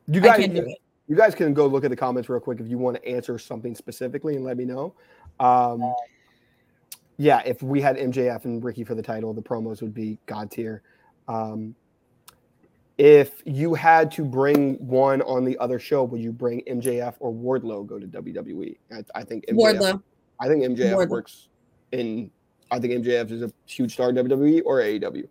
you 0.08 0.20
I 0.20 0.24
guys, 0.24 0.40
can't 0.40 0.56
do 0.56 0.62
it. 0.66 0.78
You 1.08 1.16
guys 1.16 1.36
can 1.36 1.54
go 1.54 1.68
look 1.68 1.84
at 1.84 1.90
the 1.90 1.96
comments 1.96 2.30
real 2.30 2.40
quick 2.40 2.60
if 2.60 2.68
you 2.68 2.78
want 2.78 2.98
to 2.98 3.08
answer 3.08 3.38
something 3.38 3.76
specifically 3.76 4.36
and 4.36 4.46
let 4.46 4.58
me 4.58 4.66
know. 4.66 4.94
Um, 5.40 5.94
yeah, 7.18 7.42
if 7.46 7.62
we 7.62 7.82
had 7.82 7.98
MJF 7.98 8.46
and 8.46 8.64
Ricky 8.64 8.84
for 8.84 8.96
the 8.96 9.02
title, 9.02 9.34
the 9.34 9.42
promos 9.42 9.82
would 9.82 9.94
be 9.94 10.18
god 10.26 10.50
tier. 10.50 10.82
Um, 11.28 11.76
if 12.98 13.42
you 13.46 13.74
had 13.74 14.12
to 14.12 14.24
bring 14.24 14.76
one 14.76 15.22
on 15.24 15.44
the 15.44 15.58
other 15.58 15.80
show, 15.80 16.04
would 16.04 16.22
you 16.22 16.32
bring 16.32 16.62
MJF 16.62 17.16
or 17.20 17.34
Wardlow 17.34 17.86
go 17.86 18.00
to 18.00 18.08
WWE? 18.08 18.78
I, 18.92 19.04
I 19.16 19.24
think 19.24 19.46
MJF, 19.48 19.56
Wardlow. 19.56 20.04
I 20.40 20.48
think 20.48 20.64
MJF 20.64 20.94
Wardlow. 20.94 21.10
works 21.10 21.50
in. 21.92 22.32
I 22.72 22.80
think 22.80 23.06
MJF 23.06 23.32
is 23.32 23.42
a 23.42 23.52
huge 23.66 23.94
star 23.94 24.10
in 24.10 24.16
WWE 24.16 24.62
or 24.66 24.80
AEW. 24.80 25.28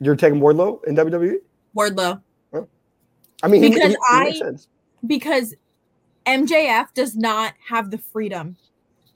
You're 0.00 0.16
taking 0.16 0.40
Wardlow 0.40 0.84
in 0.84 0.96
WWE? 0.96 1.36
Wardlow. 1.76 2.22
I 3.42 3.48
mean, 3.48 3.60
Because 3.62 3.82
he, 3.82 3.88
he 3.90 3.96
I- 4.10 4.32
sense. 4.32 4.68
because 5.06 5.54
MJF 6.26 6.92
does 6.94 7.16
not 7.16 7.54
have 7.68 7.90
the 7.90 7.98
freedom 7.98 8.56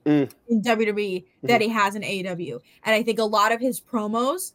Mm. 0.04 0.32
in 0.48 0.60
WWE 0.62 1.24
that 1.44 1.60
he 1.60 1.68
has 1.68 1.94
in 1.94 2.02
AEW. 2.02 2.60
And 2.84 2.92
I 2.94 3.04
think 3.04 3.20
a 3.20 3.24
lot 3.24 3.52
of 3.52 3.60
his 3.60 3.80
promos 3.80 4.52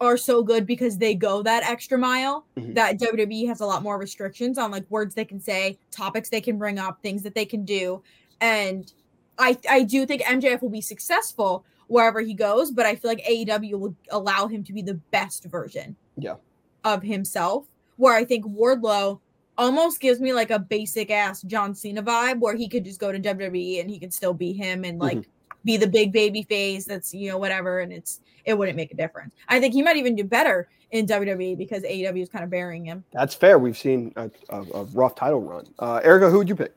are 0.00 0.16
so 0.16 0.42
good 0.42 0.66
because 0.66 0.98
they 0.98 1.14
go 1.14 1.40
that 1.44 1.62
extra 1.62 1.96
mile 1.96 2.44
Mhm. 2.56 2.74
that 2.74 2.98
WWE 2.98 3.46
has 3.46 3.60
a 3.60 3.66
lot 3.66 3.84
more 3.84 3.96
restrictions 3.96 4.58
on 4.58 4.72
like 4.72 4.84
words 4.90 5.14
they 5.14 5.24
can 5.24 5.38
say, 5.38 5.78
topics 5.92 6.30
they 6.30 6.40
can 6.40 6.58
bring 6.58 6.80
up, 6.80 7.00
things 7.00 7.22
that 7.22 7.36
they 7.36 7.44
can 7.44 7.64
do. 7.64 8.02
And 8.40 8.92
I 9.38 9.56
I 9.70 9.82
do 9.84 10.04
think 10.04 10.22
MJF 10.22 10.62
will 10.62 10.68
be 10.68 10.80
successful 10.80 11.64
wherever 11.86 12.20
he 12.20 12.34
goes, 12.34 12.72
but 12.72 12.84
I 12.84 12.96
feel 12.96 13.08
like 13.12 13.22
AEW 13.24 13.78
will 13.78 13.94
allow 14.10 14.48
him 14.48 14.64
to 14.64 14.72
be 14.72 14.82
the 14.82 14.94
best 15.12 15.44
version 15.44 15.94
Yeah. 16.16 16.36
of 16.82 17.04
himself. 17.04 17.66
Where 17.96 18.14
I 18.14 18.24
think 18.24 18.44
Wardlow 18.46 19.20
almost 19.58 20.00
gives 20.00 20.20
me 20.20 20.32
like 20.32 20.50
a 20.50 20.58
basic 20.58 21.10
ass 21.10 21.42
John 21.42 21.74
Cena 21.74 22.02
vibe 22.02 22.40
where 22.40 22.56
he 22.56 22.68
could 22.68 22.84
just 22.84 22.98
go 22.98 23.12
to 23.12 23.20
WWE 23.20 23.80
and 23.80 23.90
he 23.90 23.98
could 23.98 24.12
still 24.12 24.34
be 24.34 24.52
him 24.52 24.84
and 24.84 24.98
like 24.98 25.28
be 25.64 25.76
the 25.76 25.86
big 25.86 26.12
baby 26.12 26.42
face 26.42 26.84
that's 26.84 27.14
you 27.14 27.30
know 27.30 27.38
whatever 27.38 27.80
and 27.80 27.92
it's 27.92 28.20
it 28.44 28.54
wouldn't 28.54 28.76
make 28.76 28.92
a 28.92 28.96
difference. 28.96 29.34
I 29.48 29.60
think 29.60 29.74
he 29.74 29.82
might 29.82 29.96
even 29.96 30.16
do 30.16 30.24
better 30.24 30.68
in 30.90 31.06
WWE 31.06 31.56
because 31.56 31.82
AEW 31.82 32.22
is 32.22 32.28
kind 32.28 32.44
of 32.44 32.50
burying 32.50 32.84
him. 32.84 33.04
That's 33.12 33.34
fair. 33.34 33.58
We've 33.58 33.78
seen 33.78 34.12
a, 34.16 34.30
a, 34.50 34.62
a 34.62 34.84
rough 34.84 35.14
title 35.14 35.40
run. 35.40 35.66
Uh, 35.78 36.00
Erika, 36.02 36.28
who 36.28 36.38
would 36.38 36.48
you 36.48 36.56
pick? 36.56 36.74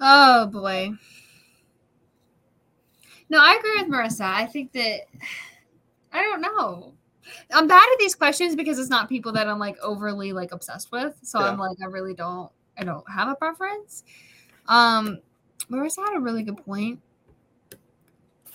Oh 0.00 0.46
boy. 0.46 0.92
No, 3.28 3.38
I 3.40 3.56
agree 3.58 3.82
with 3.82 3.90
Marisa. 3.90 4.20
I 4.20 4.46
think 4.46 4.72
that 4.72 5.00
I 6.12 6.22
don't 6.22 6.40
know. 6.40 6.95
I'm 7.52 7.66
bad 7.66 7.82
at 7.92 7.98
these 7.98 8.14
questions 8.14 8.56
because 8.56 8.78
it's 8.78 8.90
not 8.90 9.08
people 9.08 9.32
that 9.32 9.48
I'm 9.48 9.58
like 9.58 9.76
overly 9.82 10.32
like 10.32 10.52
obsessed 10.52 10.92
with. 10.92 11.18
So 11.22 11.38
I'm 11.38 11.58
like 11.58 11.76
I 11.82 11.86
really 11.86 12.14
don't 12.14 12.50
I 12.78 12.84
don't 12.84 13.08
have 13.10 13.28
a 13.28 13.34
preference. 13.34 14.04
Um 14.68 15.18
Marisa 15.70 16.04
had 16.04 16.16
a 16.16 16.20
really 16.20 16.42
good 16.42 16.58
point. 16.58 17.00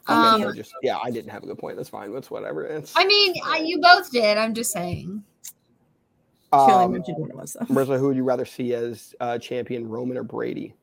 Um, 0.07 0.43
or 0.43 0.53
just 0.53 0.73
yeah, 0.81 0.97
I 0.97 1.11
didn't 1.11 1.29
have 1.29 1.43
a 1.43 1.45
good 1.45 1.57
point. 1.59 1.77
That's 1.77 1.89
fine. 1.89 2.13
That's 2.13 2.31
whatever. 2.31 2.65
It's 2.65 2.93
I 2.95 3.05
mean, 3.05 3.35
I, 3.45 3.59
you 3.59 3.79
both 3.79 4.11
did. 4.11 4.37
I'm 4.37 4.53
just 4.53 4.71
saying. 4.71 5.23
She 5.43 5.51
only 6.57 6.73
um, 6.85 6.91
mentioned 6.91 7.17
one 7.17 7.31
of 7.31 7.39
us. 7.39 7.55
Marisa, 7.69 7.97
who 7.99 8.07
would 8.07 8.17
you 8.17 8.23
rather 8.23 8.43
see 8.43 8.73
as 8.73 9.15
uh, 9.21 9.37
champion, 9.37 9.87
Roman 9.87 10.17
or 10.17 10.23
Brady? 10.23 10.73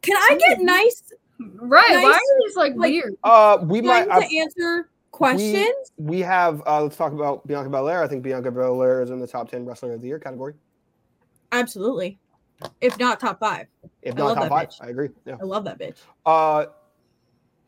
Can 0.00 0.16
I 0.16 0.38
get 0.38 0.60
nice 0.62 1.02
Right. 1.40 1.84
Why 1.88 2.02
Nice. 2.02 2.04
are 2.04 2.18
you 2.18 2.40
just 2.44 2.56
like, 2.56 2.74
Like- 2.76 2.90
weird? 2.90 3.16
Uh, 3.24 3.58
we 3.62 3.80
time 3.80 4.08
might. 4.08 4.28
to 4.28 4.38
answer 4.38 4.88
questions? 5.20 5.92
we 5.96 6.20
have. 6.20 6.62
Uh, 6.66 6.82
let's 6.82 6.96
talk 6.96 7.12
about 7.12 7.46
Bianca 7.46 7.68
Belair. 7.70 8.02
I 8.02 8.08
think 8.08 8.22
Bianca 8.22 8.50
Belair 8.50 9.02
is 9.02 9.10
in 9.10 9.18
the 9.20 9.26
top 9.26 9.50
ten 9.50 9.64
wrestler 9.66 9.92
of 9.92 10.00
the 10.00 10.06
year 10.08 10.18
category, 10.18 10.54
Absolutely. 11.52 12.18
If 12.80 12.98
not 12.98 13.20
top 13.20 13.38
five. 13.40 13.66
if 14.02 14.14
not 14.14 14.34
top 14.34 14.48
five. 14.48 14.68
bitch. 14.68 14.76
I 14.82 14.88
agree. 14.88 15.08
Yeah. 15.24 15.36
I 15.40 15.44
love 15.44 15.64
that 15.64 15.78
bitch. 15.78 15.96
Uh, 16.26 16.66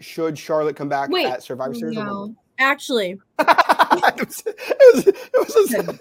should 0.00 0.38
Charlotte 0.38 0.76
come 0.76 0.88
back 0.88 1.10
Wait. 1.10 1.26
at 1.26 1.42
Survivor 1.42 1.74
Series? 1.74 1.96
No. 1.96 2.34
Actually, 2.58 3.18
it 3.38 4.18
was, 4.18 4.42
it 4.46 4.94
was, 4.94 5.06
it 5.06 5.16
was 5.34 5.74
a, 5.74 5.98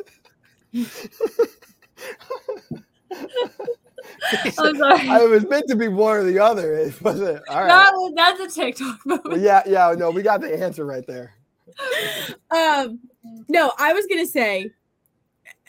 I'm 4.59 4.75
sorry. 4.77 5.09
I 5.09 5.23
was 5.25 5.47
meant 5.47 5.67
to 5.69 5.75
be 5.75 5.87
one 5.87 6.17
or 6.17 6.23
the 6.23 6.39
other. 6.39 6.73
It 6.75 7.01
wasn't. 7.01 7.41
All 7.49 7.63
right. 7.63 7.67
That- 7.67 8.13
that's 8.15 8.57
a 8.57 8.61
TikTok 8.61 9.05
moment. 9.05 9.41
yeah, 9.41 9.63
yeah. 9.65 9.93
No, 9.97 10.11
we 10.11 10.21
got 10.21 10.41
the 10.41 10.53
answer 10.61 10.85
right 10.85 11.05
there. 11.07 11.33
Um, 12.51 12.99
no, 13.47 13.71
I 13.77 13.93
was 13.93 14.05
gonna 14.07 14.25
say 14.25 14.71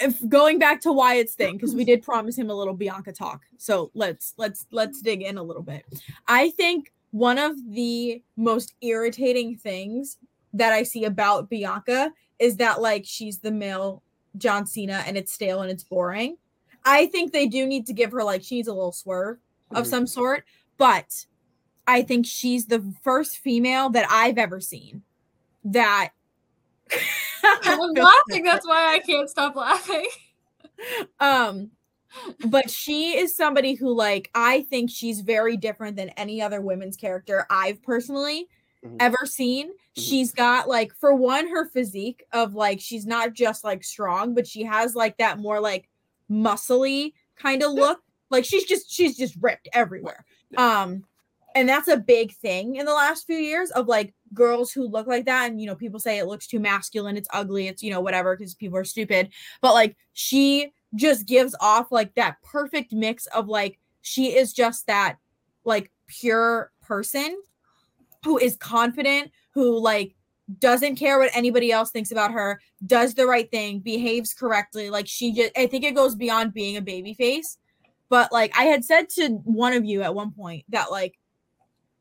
if 0.00 0.26
going 0.28 0.58
back 0.58 0.80
to 0.82 0.92
Wyatt's 0.92 1.34
thing, 1.34 1.56
because 1.56 1.74
we 1.74 1.84
did 1.84 2.02
promise 2.02 2.36
him 2.36 2.50
a 2.50 2.54
little 2.54 2.74
Bianca 2.74 3.12
talk. 3.12 3.42
So 3.58 3.90
let's 3.94 4.34
let's 4.36 4.66
let's 4.70 5.00
dig 5.00 5.22
in 5.22 5.38
a 5.38 5.42
little 5.42 5.62
bit. 5.62 5.84
I 6.26 6.50
think 6.50 6.92
one 7.10 7.38
of 7.38 7.54
the 7.72 8.22
most 8.36 8.74
irritating 8.80 9.56
things 9.56 10.18
that 10.54 10.72
I 10.72 10.82
see 10.82 11.04
about 11.04 11.48
Bianca 11.50 12.10
is 12.38 12.56
that 12.56 12.80
like 12.80 13.04
she's 13.06 13.38
the 13.38 13.50
male 13.50 14.02
John 14.38 14.66
Cena 14.66 15.02
and 15.06 15.16
it's 15.16 15.32
stale 15.32 15.62
and 15.62 15.70
it's 15.70 15.84
boring. 15.84 16.36
I 16.84 17.06
think 17.06 17.32
they 17.32 17.46
do 17.46 17.66
need 17.66 17.86
to 17.86 17.92
give 17.92 18.10
her 18.12 18.24
like 18.24 18.42
she 18.42 18.56
needs 18.56 18.68
a 18.68 18.74
little 18.74 18.92
swerve 18.92 19.38
of 19.70 19.84
Mhm. 19.84 19.90
some 19.90 20.06
sort, 20.06 20.44
but 20.78 21.26
I 21.86 22.02
think 22.02 22.26
she's 22.26 22.66
the 22.66 22.82
first 23.02 23.38
female 23.38 23.90
that 23.90 24.06
I've 24.10 24.38
ever 24.38 24.60
seen 24.60 25.02
that 25.64 26.10
I'm 27.44 27.92
laughing. 27.94 28.44
That's 28.44 28.66
why 28.66 28.94
I 28.94 28.98
can't 29.00 29.28
stop 29.30 29.56
laughing. 29.56 30.06
um 31.20 31.70
but 32.46 32.68
she 32.68 33.16
is 33.16 33.34
somebody 33.34 33.74
who 33.74 33.94
like 33.94 34.30
I 34.34 34.62
think 34.62 34.90
she's 34.90 35.20
very 35.20 35.56
different 35.56 35.96
than 35.96 36.10
any 36.10 36.42
other 36.42 36.60
women's 36.60 36.96
character 36.96 37.46
I've 37.50 37.82
personally 37.82 38.48
Mhm. 38.84 38.96
ever 38.98 39.24
seen. 39.24 39.70
She's 39.96 40.32
got 40.32 40.68
like 40.68 40.92
for 40.96 41.14
one 41.14 41.48
her 41.48 41.66
physique 41.68 42.24
of 42.32 42.54
like 42.54 42.80
she's 42.80 43.06
not 43.06 43.32
just 43.32 43.62
like 43.62 43.84
strong, 43.84 44.34
but 44.34 44.44
she 44.46 44.64
has 44.64 44.96
like 44.96 45.16
that 45.18 45.38
more 45.38 45.60
like 45.60 45.88
muscly 46.28 47.12
kind 47.36 47.62
of 47.62 47.72
look. 47.72 48.00
Like 48.28 48.44
she's 48.44 48.64
just 48.64 48.90
she's 48.92 49.16
just 49.16 49.36
ripped 49.40 49.68
everywhere. 49.72 50.24
Um 50.56 51.04
and 51.54 51.68
that's 51.68 51.88
a 51.88 51.96
big 51.96 52.32
thing 52.32 52.76
in 52.76 52.86
the 52.86 52.92
last 52.92 53.26
few 53.26 53.36
years 53.36 53.70
of 53.70 53.86
like 53.86 54.14
girls 54.34 54.72
who 54.72 54.86
look 54.86 55.06
like 55.06 55.26
that 55.26 55.50
and 55.50 55.60
you 55.60 55.66
know 55.66 55.74
people 55.74 56.00
say 56.00 56.18
it 56.18 56.26
looks 56.26 56.46
too 56.46 56.60
masculine, 56.60 57.16
it's 57.16 57.28
ugly, 57.32 57.68
it's 57.68 57.82
you 57.82 57.90
know 57.90 58.00
whatever 58.00 58.36
because 58.36 58.54
people 58.54 58.78
are 58.78 58.84
stupid. 58.84 59.30
But 59.60 59.74
like 59.74 59.96
she 60.12 60.72
just 60.94 61.26
gives 61.26 61.54
off 61.60 61.90
like 61.90 62.14
that 62.14 62.36
perfect 62.42 62.92
mix 62.92 63.26
of 63.26 63.48
like 63.48 63.78
she 64.02 64.36
is 64.36 64.52
just 64.52 64.86
that 64.86 65.16
like 65.64 65.90
pure 66.06 66.70
person 66.82 67.40
who 68.24 68.38
is 68.38 68.56
confident, 68.56 69.30
who 69.52 69.78
like 69.78 70.14
doesn't 70.58 70.96
care 70.96 71.18
what 71.18 71.30
anybody 71.34 71.72
else 71.72 71.90
thinks 71.90 72.12
about 72.12 72.32
her, 72.32 72.60
does 72.86 73.14
the 73.14 73.26
right 73.26 73.50
thing, 73.50 73.80
behaves 73.80 74.34
correctly. 74.34 74.90
Like 74.90 75.06
she 75.06 75.32
just 75.32 75.52
I 75.56 75.66
think 75.66 75.84
it 75.84 75.94
goes 75.94 76.14
beyond 76.14 76.54
being 76.54 76.76
a 76.76 76.82
baby 76.82 77.14
face. 77.14 77.58
But 78.08 78.30
like 78.32 78.56
I 78.56 78.64
had 78.64 78.84
said 78.84 79.08
to 79.10 79.28
one 79.44 79.72
of 79.72 79.84
you 79.84 80.02
at 80.02 80.14
one 80.14 80.32
point 80.32 80.64
that 80.68 80.90
like 80.90 81.18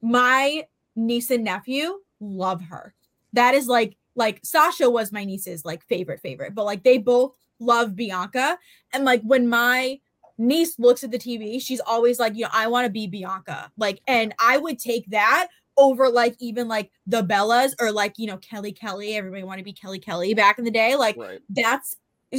my 0.02 0.66
niece 0.96 1.32
and 1.32 1.44
nephew 1.44 2.00
love 2.20 2.62
her. 2.64 2.94
That 3.34 3.54
is 3.56 3.68
like 3.68 3.98
like 4.16 4.40
Sasha 4.44 4.90
was 4.90 5.12
my 5.12 5.24
niece's 5.24 5.64
like 5.64 5.84
favorite 5.84 6.20
favorite, 6.20 6.54
but 6.54 6.66
like 6.66 6.84
they 6.84 6.98
both 6.98 7.34
love 7.60 7.96
Bianca 7.96 8.58
and 8.94 9.06
like 9.06 9.22
when 9.22 9.48
my 9.48 10.00
niece 10.38 10.78
looks 10.80 11.04
at 11.04 11.12
the 11.12 11.18
TV, 11.20 11.62
she's 11.62 11.80
always 11.80 12.20
like, 12.20 12.36
you 12.36 12.44
know, 12.44 12.50
I 12.52 12.68
want 12.68 12.86
to 12.86 12.92
be 12.92 13.08
Bianca. 13.08 13.72
Like 13.78 14.02
and 14.08 14.34
I 14.40 14.58
would 14.58 14.80
take 14.80 15.06
that 15.12 15.48
over 15.78 16.10
like 16.10 16.36
even 16.40 16.68
like 16.68 16.92
the 17.08 17.24
Bellas 17.24 17.74
or 17.80 17.92
like, 17.92 18.16
you 18.18 18.28
know, 18.28 18.38
Kelly 18.38 18.72
Kelly. 18.74 19.16
Everybody 19.16 19.44
want 19.44 19.60
to 19.60 19.64
be 19.64 19.74
Kelly 19.74 20.00
Kelly 20.00 20.34
back 20.34 20.60
in 20.60 20.66
the 20.66 20.72
day. 20.72 20.96
Like 20.96 21.16
Right. 21.18 21.40
that's 21.50 21.96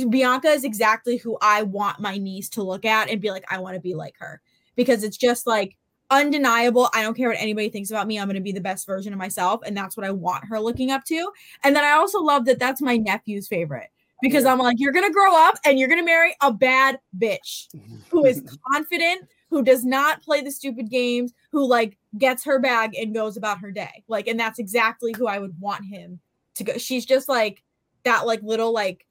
Bianca 0.08 0.48
is 0.48 0.64
exactly 0.64 1.16
who 1.16 1.38
I 1.40 1.62
want 1.62 2.00
my 2.00 2.16
niece 2.18 2.48
to 2.50 2.62
look 2.62 2.84
at 2.84 3.08
and 3.10 3.20
be 3.20 3.30
like, 3.30 3.44
I 3.50 3.58
want 3.58 3.74
to 3.74 3.80
be 3.80 3.94
like 3.94 4.14
her 4.18 4.40
because 4.76 5.04
it's 5.04 5.16
just 5.16 5.46
like 5.46 5.76
undeniable. 6.12 6.88
I 6.94 7.02
don't 7.02 7.16
care 7.16 7.28
what 7.28 7.38
anybody 7.40 7.68
thinks 7.70 7.90
about 7.90 8.06
me. 8.06 8.18
I'm 8.18 8.26
going 8.26 8.34
to 8.36 8.40
be 8.42 8.52
the 8.52 8.60
best 8.60 8.86
version 8.86 9.12
of 9.12 9.18
myself. 9.18 9.60
And 9.64 9.76
that's 9.76 9.96
what 9.96 10.06
I 10.06 10.10
want 10.10 10.44
her 10.44 10.60
looking 10.60 10.90
up 10.90 11.04
to. 11.06 11.30
And 11.64 11.74
then 11.74 11.84
I 11.84 11.92
also 11.92 12.20
love 12.20 12.44
that 12.44 12.58
that's 12.58 12.80
my 12.82 12.96
nephew's 12.96 13.48
favorite 13.48 13.88
because. 14.20 14.44
I'm 14.44 14.58
like, 14.58 14.76
you're 14.78 14.92
going 14.92 15.06
to 15.06 15.12
grow 15.12 15.34
up 15.36 15.56
and 15.64 15.78
you're 15.78 15.88
going 15.88 16.00
to 16.00 16.04
marry 16.04 16.34
a 16.42 16.52
bad 16.52 17.00
bitch 17.18 17.68
who 18.10 18.24
is 18.24 18.42
confident, 18.72 19.28
who 19.50 19.62
does 19.62 19.84
not 19.84 20.22
play 20.22 20.42
the 20.42 20.50
stupid 20.50 20.90
games, 20.90 21.32
who 21.50 21.66
like 21.66 21.96
gets 22.18 22.44
her 22.44 22.58
bag 22.58 22.94
and 22.94 23.14
goes 23.14 23.36
about 23.36 23.58
her 23.58 23.70
day. 23.72 24.04
Like, 24.08 24.28
and 24.28 24.38
that's 24.38 24.58
exactly 24.58 25.12
who 25.16 25.26
I 25.26 25.38
would 25.38 25.58
want 25.60 25.84
him 25.84 26.20
to 26.56 26.64
go. 26.64 26.76
She's 26.78 27.06
just 27.06 27.28
like 27.28 27.62
that, 28.04 28.26
like 28.26 28.42
little, 28.42 28.72
like 28.72 29.06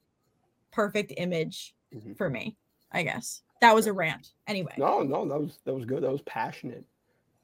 perfect 0.70 1.12
image 1.16 1.74
Mhm. 1.94 2.16
for 2.16 2.30
me, 2.30 2.56
I 2.90 3.02
guess. 3.02 3.42
That 3.60 3.74
was 3.74 3.86
a 3.86 3.92
rant. 3.92 4.32
Anyway, 4.46 4.72
No, 4.78 5.02
no, 5.02 5.28
that 5.28 5.38
was 5.40 5.58
that 5.64 5.74
was 5.74 5.84
good. 5.84 6.02
That 6.02 6.10
was 6.10 6.22
passionate. 6.22 6.84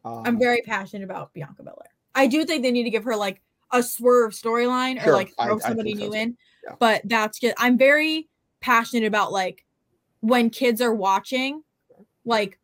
Um, 0.09 0.23
I'm 0.27 0.39
very 0.39 0.63
passionate 0.63 1.05
about 1.05 1.33
Bianca 1.35 1.63
Belair. 1.63 1.91
I 2.15 2.27
do 2.27 2.45
think 2.45 2.63
they 2.63 2.71
need 2.71 2.85
to 2.85 2.91
give 2.91 3.05
her 3.05 3.17
like 3.17 3.41
a 3.73 3.83
swerve 3.83 4.33
storyline 4.33 5.05
or 5.07 5.13
like 5.13 5.33
throw 5.41 5.57
I 5.57 5.59
somebody 5.59 5.95
so 5.95 6.07
new 6.09 6.15
in. 6.15 6.37
Yeah. 6.65 6.75
But 6.79 7.03
that's 7.05 7.39
just 7.39 7.55
I'm 7.59 7.77
very 7.79 8.29
passionate 8.61 9.07
about 9.07 9.33
like 9.33 9.65
when 10.21 10.51
kids 10.51 10.81
are 10.81 10.95
watching, 10.95 11.63
like 12.25 12.59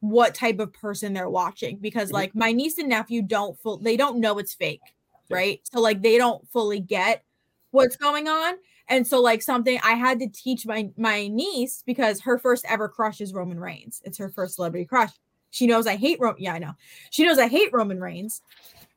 what 0.00 0.34
type 0.34 0.58
of 0.60 0.72
person 0.72 1.12
they're 1.12 1.30
watching 1.30 1.78
because 1.78 2.10
Mhm. 2.10 2.14
like 2.14 2.34
my 2.34 2.52
niece 2.52 2.78
and 2.78 2.88
nephew 2.88 3.22
don't 3.22 3.58
full 3.58 3.78
they 3.78 3.96
don't 3.96 4.20
know 4.20 4.38
it's 4.38 4.54
fake, 4.54 4.80
Yeah. 5.28 5.36
right? 5.36 5.60
So 5.64 5.80
like 5.80 6.02
they 6.02 6.18
don't 6.18 6.46
fully 6.50 6.80
get 6.80 7.24
what's 7.70 7.96
going 7.96 8.28
on. 8.28 8.54
And 8.88 9.06
so 9.06 9.20
like 9.20 9.42
something 9.42 9.78
I 9.82 9.92
had 9.92 10.18
to 10.20 10.28
teach 10.28 10.66
my 10.66 10.90
my 10.96 11.28
niece 11.28 11.82
because 11.86 12.20
her 12.22 12.38
first 12.38 12.64
ever 12.68 12.88
crush 12.88 13.20
is 13.20 13.32
Roman 13.32 13.58
Reigns. 13.60 14.00
It's 14.04 14.18
her 14.18 14.28
first 14.28 14.54
celebrity 14.56 14.84
crush. 14.84 15.10
She 15.50 15.66
knows 15.66 15.86
I 15.86 15.96
hate 15.96 16.18
Roman. 16.20 16.42
Yeah, 16.42 16.54
I 16.54 16.58
know. 16.58 16.72
She 17.10 17.24
knows 17.24 17.38
I 17.38 17.48
hate 17.48 17.70
Roman 17.72 18.00
Reigns. 18.00 18.42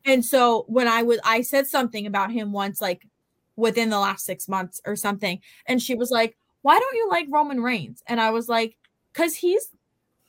And 0.06 0.23
so 0.26 0.65
when 0.68 0.88
I 0.88 1.03
was 1.03 1.19
I 1.23 1.41
said 1.41 1.68
something 1.68 2.06
about 2.06 2.32
him 2.32 2.52
once 2.52 2.82
like 2.82 3.07
within 3.56 3.90
the 3.90 3.99
last 3.99 4.26
six 4.26 4.48
months 4.48 4.82
or 4.86 4.95
something. 4.95 5.40
And 5.68 5.82
she 5.82 5.95
was 5.95 6.11
like, 6.11 6.36
Why 6.61 6.80
don't 6.80 6.95
you 6.95 7.10
like 7.10 7.28
Roman 7.30 7.61
Reigns? 7.61 8.02
And 8.07 8.19
I 8.19 8.32
was 8.32 8.49
like, 8.49 8.76
Because 9.14 9.36
he's 9.36 9.68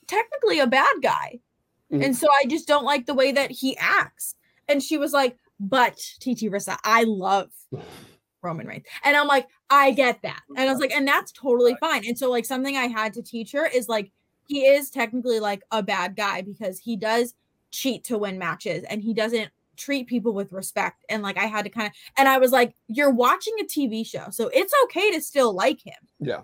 technically 0.07 0.59
a 0.59 0.67
bad 0.67 0.95
guy. 1.01 1.39
Mhm. 1.91 2.05
And 2.05 2.15
so 2.15 2.27
I 2.29 2.45
just 2.47 2.67
don't 2.67 2.85
like 2.85 3.05
the 3.05 3.13
way 3.13 3.31
that 3.31 3.51
he 3.51 3.75
acts. 3.77 4.35
And 4.67 4.81
she 4.81 4.97
was 4.97 5.11
like, 5.13 5.37
But 5.59 5.97
TT 6.19 6.49
Rissa, 6.51 6.77
I 6.83 7.03
love 7.03 7.49
Roman 8.41 8.67
Reigns. 8.67 8.85
And 9.03 9.15
I'm 9.17 9.27
like, 9.27 9.47
I 9.69 9.91
get 9.91 10.21
that. 10.21 10.41
And 10.49 10.69
I 10.69 10.71
was 10.71 10.81
like, 10.81 10.91
and 10.91 11.07
that's 11.07 11.31
totally 11.31 11.75
fine. 11.79 12.05
And 12.05 12.17
so, 12.17 12.29
like, 12.29 12.45
something 12.45 12.75
I 12.77 12.87
had 12.87 13.13
to 13.13 13.23
teach 13.23 13.53
her 13.53 13.65
is 13.65 13.87
like, 13.87 14.11
he 14.47 14.65
is 14.65 14.89
technically 14.89 15.39
like 15.39 15.63
a 15.71 15.81
bad 15.81 16.15
guy 16.15 16.41
because 16.41 16.79
he 16.79 16.95
does 16.95 17.35
cheat 17.71 18.03
to 18.05 18.17
win 18.17 18.37
matches 18.37 18.83
and 18.89 19.01
he 19.01 19.13
doesn't 19.13 19.49
treat 19.77 20.07
people 20.07 20.33
with 20.33 20.51
respect. 20.51 21.03
And 21.09 21.23
like, 21.23 21.37
I 21.37 21.45
had 21.45 21.65
to 21.65 21.69
kind 21.69 21.87
of, 21.87 21.93
and 22.17 22.27
I 22.27 22.37
was 22.37 22.51
like, 22.51 22.75
you're 22.87 23.09
watching 23.09 23.53
a 23.59 23.63
TV 23.63 24.05
show. 24.05 24.27
So 24.29 24.49
it's 24.49 24.73
okay 24.85 25.11
to 25.11 25.21
still 25.21 25.53
like 25.53 25.85
him. 25.85 25.93
Yeah. 26.19 26.41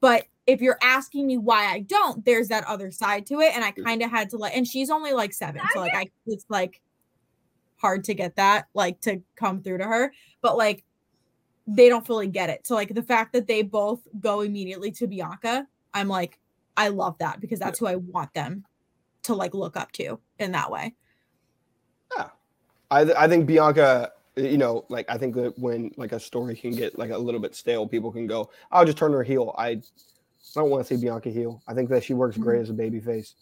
But 0.00 0.26
if 0.46 0.60
you're 0.60 0.78
asking 0.82 1.26
me 1.26 1.38
why 1.38 1.66
I 1.66 1.80
don't, 1.80 2.24
there's 2.24 2.48
that 2.48 2.64
other 2.64 2.90
side 2.90 3.26
to 3.26 3.40
it. 3.40 3.54
And 3.54 3.64
I 3.64 3.72
mm. 3.72 3.84
kind 3.84 4.02
of 4.02 4.10
had 4.10 4.30
to 4.30 4.36
like, 4.36 4.56
and 4.56 4.66
she's 4.66 4.90
only 4.90 5.12
like 5.12 5.32
seven. 5.32 5.62
So 5.72 5.80
like, 5.80 5.94
I, 5.94 6.10
it's 6.26 6.46
like 6.48 6.80
hard 7.76 8.04
to 8.04 8.14
get 8.14 8.36
that, 8.36 8.66
like 8.74 9.00
to 9.02 9.22
come 9.36 9.62
through 9.62 9.78
to 9.78 9.84
her. 9.84 10.12
But 10.42 10.56
like, 10.56 10.84
they 11.66 11.88
don't 11.88 12.06
fully 12.06 12.28
get 12.28 12.48
it. 12.48 12.66
So 12.66 12.74
like 12.74 12.94
the 12.94 13.02
fact 13.02 13.32
that 13.32 13.46
they 13.46 13.62
both 13.62 14.00
go 14.20 14.40
immediately 14.42 14.92
to 14.92 15.06
Bianca, 15.06 15.66
I'm 15.94 16.08
like, 16.08 16.38
I 16.76 16.88
love 16.88 17.16
that 17.18 17.40
because 17.40 17.58
that's 17.58 17.78
who 17.78 17.86
I 17.86 17.96
want 17.96 18.32
them 18.34 18.64
to 19.24 19.34
like 19.34 19.54
look 19.54 19.76
up 19.76 19.92
to 19.92 20.18
in 20.38 20.52
that 20.52 20.70
way. 20.70 20.94
I 22.90 23.04
th- 23.04 23.16
I 23.16 23.26
think 23.26 23.46
Bianca, 23.46 24.12
you 24.36 24.58
know, 24.58 24.84
like 24.88 25.06
I 25.10 25.18
think 25.18 25.34
that 25.34 25.58
when 25.58 25.90
like 25.96 26.12
a 26.12 26.20
story 26.20 26.54
can 26.54 26.70
get 26.70 26.96
like 26.96 27.10
a 27.10 27.18
little 27.18 27.40
bit 27.40 27.54
stale, 27.56 27.86
people 27.86 28.12
can 28.12 28.28
go, 28.28 28.50
"I'll 28.70 28.84
just 28.84 28.96
turn 28.96 29.12
her 29.12 29.24
heel." 29.24 29.52
I, 29.58 29.70
I 29.70 29.80
don't 30.54 30.70
want 30.70 30.86
to 30.86 30.94
see 30.96 31.00
Bianca 31.04 31.30
heel. 31.30 31.60
I 31.66 31.74
think 31.74 31.88
that 31.90 32.04
she 32.04 32.14
works 32.14 32.36
great 32.36 32.60
as 32.60 32.70
a 32.70 32.74
baby 32.74 33.00
face. 33.00 33.34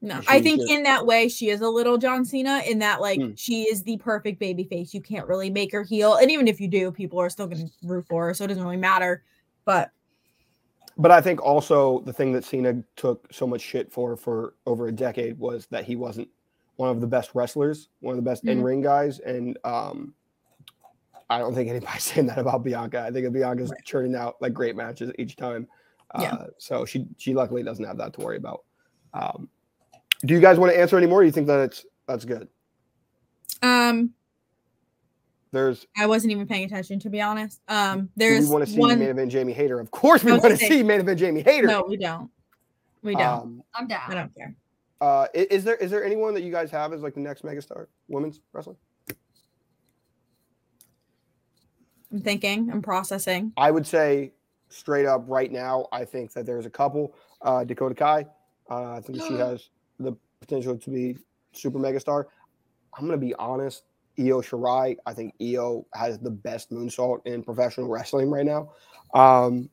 No, 0.00 0.20
I 0.26 0.42
think 0.42 0.60
should- 0.62 0.70
in 0.70 0.82
that 0.82 1.06
way 1.06 1.28
she 1.28 1.50
is 1.50 1.60
a 1.60 1.68
little 1.68 1.96
John 1.96 2.24
Cena 2.24 2.60
in 2.66 2.80
that 2.80 3.00
like 3.00 3.20
Hmm. 3.20 3.34
she 3.36 3.62
is 3.62 3.84
the 3.84 3.98
perfect 3.98 4.40
baby 4.40 4.64
face. 4.64 4.92
You 4.92 5.00
can't 5.00 5.28
really 5.28 5.48
make 5.48 5.70
her 5.70 5.84
heel, 5.84 6.16
and 6.16 6.28
even 6.28 6.48
if 6.48 6.60
you 6.60 6.66
do, 6.66 6.90
people 6.90 7.20
are 7.20 7.30
still 7.30 7.46
going 7.46 7.64
to 7.68 7.72
root 7.84 8.04
for 8.08 8.26
her, 8.26 8.34
so 8.34 8.42
it 8.44 8.48
doesn't 8.48 8.64
really 8.64 8.76
matter. 8.76 9.22
But 9.64 9.92
But 11.02 11.10
I 11.10 11.20
think 11.20 11.42
also 11.42 11.98
the 12.00 12.12
thing 12.12 12.30
that 12.32 12.44
Cena 12.44 12.80
took 12.94 13.26
so 13.32 13.44
much 13.44 13.60
shit 13.60 13.92
for 13.92 14.16
for 14.16 14.54
over 14.66 14.86
a 14.86 14.92
decade 14.92 15.36
was 15.36 15.66
that 15.66 15.84
he 15.84 15.96
wasn't 15.96 16.28
one 16.76 16.90
of 16.90 17.00
the 17.00 17.08
best 17.08 17.32
wrestlers, 17.34 17.88
one 18.00 18.12
of 18.16 18.16
the 18.24 18.30
best 18.30 18.44
Mhm. 18.44 18.50
in 18.52 18.62
ring 18.62 18.80
guys, 18.82 19.18
and 19.18 19.58
um, 19.64 20.14
I 21.28 21.38
don't 21.40 21.54
think 21.54 21.68
anybody's 21.68 22.02
saying 22.12 22.28
that 22.28 22.38
about 22.38 22.62
Bianca. 22.62 23.00
I 23.00 23.10
think 23.10 23.30
Bianca's 23.32 23.70
Right. 23.70 23.84
churning 23.84 24.14
out 24.14 24.40
like 24.40 24.54
great 24.54 24.76
matches 24.76 25.10
each 25.18 25.34
time. 25.34 25.66
Uh, 26.14 26.20
Yeah. 26.22 26.46
So 26.58 26.84
she 26.84 27.08
she 27.16 27.34
luckily 27.34 27.64
doesn't 27.64 27.84
have 27.84 27.96
that 27.98 28.12
to 28.14 28.20
worry 28.20 28.36
about. 28.36 28.62
Um, 29.12 29.48
do 30.24 30.34
you 30.34 30.40
guys 30.40 30.56
want 30.56 30.72
to 30.72 30.78
answer 30.78 30.96
any 30.96 31.08
more? 31.08 31.22
Or 31.22 31.24
you 31.24 31.32
think 31.32 31.48
that 31.48 31.58
it's 31.60 31.84
that's 32.06 32.24
good? 32.24 32.48
um, 33.62 34.14
There's. 35.52 35.86
I 35.96 36.06
wasn't 36.06 36.32
even 36.32 36.46
paying 36.46 36.64
attention 36.64 36.98
to 37.00 37.10
be 37.10 37.20
honest. 37.20 37.60
Um, 37.68 38.02
Do 38.02 38.08
there's 38.16 38.46
we 38.46 38.52
want 38.54 38.66
to 38.66 38.72
see 38.72 38.78
one. 38.78 38.98
main 38.98 39.08
event 39.10 39.30
Jamie 39.30 39.52
Hayter? 39.52 39.78
Of 39.80 39.90
course, 39.90 40.24
we 40.24 40.30
want 40.32 40.42
to 40.44 40.48
gonna 40.48 40.58
say- 40.58 40.68
see 40.68 40.82
main 40.82 41.00
event 41.00 41.18
Jamie 41.18 41.42
Hayter. 41.42 41.66
No, 41.66 41.84
we 41.86 41.96
don't. 41.98 42.30
We 43.02 43.12
don't. 43.14 43.22
Um, 43.42 43.62
I'm 43.74 43.86
down. 43.86 44.00
I 44.08 44.14
don't 44.14 44.34
care. 44.34 44.54
Uh, 45.00 45.26
is 45.34 45.64
there 45.64 45.74
is 45.76 45.90
there 45.90 46.04
anyone 46.04 46.32
that 46.34 46.42
you 46.42 46.52
guys 46.52 46.70
have 46.70 46.92
as 46.92 47.02
like 47.02 47.14
the 47.14 47.20
next 47.20 47.42
megastar 47.42 47.86
women's 48.08 48.40
wrestling? 48.52 48.76
I'm 52.12 52.20
thinking. 52.20 52.70
I'm 52.70 52.82
processing. 52.82 53.52
I 53.56 53.70
would 53.70 53.86
say 53.86 54.32
straight 54.68 55.06
up 55.06 55.24
right 55.26 55.50
now, 55.50 55.86
I 55.92 56.04
think 56.04 56.32
that 56.32 56.46
there's 56.46 56.66
a 56.66 56.70
couple. 56.70 57.14
Uh, 57.40 57.64
Dakota 57.64 57.94
Kai, 57.94 58.26
uh, 58.70 58.92
I 58.92 59.00
think 59.00 59.20
she 59.22 59.34
has 59.38 59.68
the 59.98 60.12
potential 60.40 60.76
to 60.78 60.90
be 60.90 61.16
super 61.52 61.78
megastar. 61.78 62.24
I'm 62.96 63.04
gonna 63.06 63.18
be 63.18 63.34
honest. 63.34 63.84
Io 64.18 64.40
Shirai, 64.40 64.96
I 65.06 65.14
think 65.14 65.34
Io 65.40 65.86
has 65.94 66.18
the 66.18 66.30
best 66.30 66.70
moonsault 66.70 67.26
in 67.26 67.42
professional 67.42 67.88
wrestling 67.88 68.30
right 68.30 68.46
now. 68.46 68.72
Um, 69.14 69.70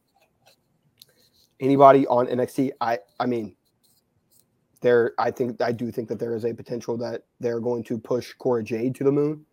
anybody 1.60 2.07
on 2.07 2.28
NXT, 2.28 2.72
I 2.82 2.99
I 3.20 3.26
mean, 3.26 3.56
there 4.82 5.14
I 5.20 5.32
think 5.32 5.61
I 5.61 5.72
do 5.72 5.91
think 5.91 6.07
that 6.10 6.20
there 6.20 6.36
is 6.36 6.45
a 6.45 6.53
potential 6.53 6.98
that 6.98 7.24
they're 7.40 7.60
going 7.60 7.84
to 7.86 7.98
push 7.98 8.34
Cora 8.34 8.64
Jade 8.64 8.95
to 8.95 9.03
the 9.03 9.11
moon. 9.11 9.45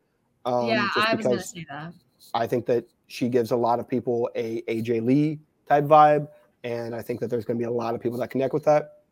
Um, 0.45 0.67
yeah, 0.67 0.89
just 0.95 1.09
I 1.09 1.15
was 1.15 1.25
gonna 1.25 1.37
because- 1.37 1.51
say 1.51 1.67
that. 1.69 1.93
I 2.35 2.47
think 2.47 2.67
that 2.67 2.85
she 3.09 3.29
gives 3.29 3.51
a 3.51 3.57
lot 3.57 3.79
of 3.79 3.89
people 3.89 4.29
a 4.35 4.63
AJ 4.63 5.05
Lee 5.05 5.39
type 5.69 5.85
vibe, 5.85 6.29
and 6.65 6.95
I 6.95 7.03
think 7.03 7.21
that 7.21 7.29
there's 7.29 7.45
going 7.45 7.57
to 7.57 7.63
be 7.63 7.67
a 7.67 7.71
lot 7.71 7.95
of 7.95 8.01
people 8.01 8.19
that 8.19 8.31
connect 8.31 8.53
with 8.53 8.65
that. 8.65 9.03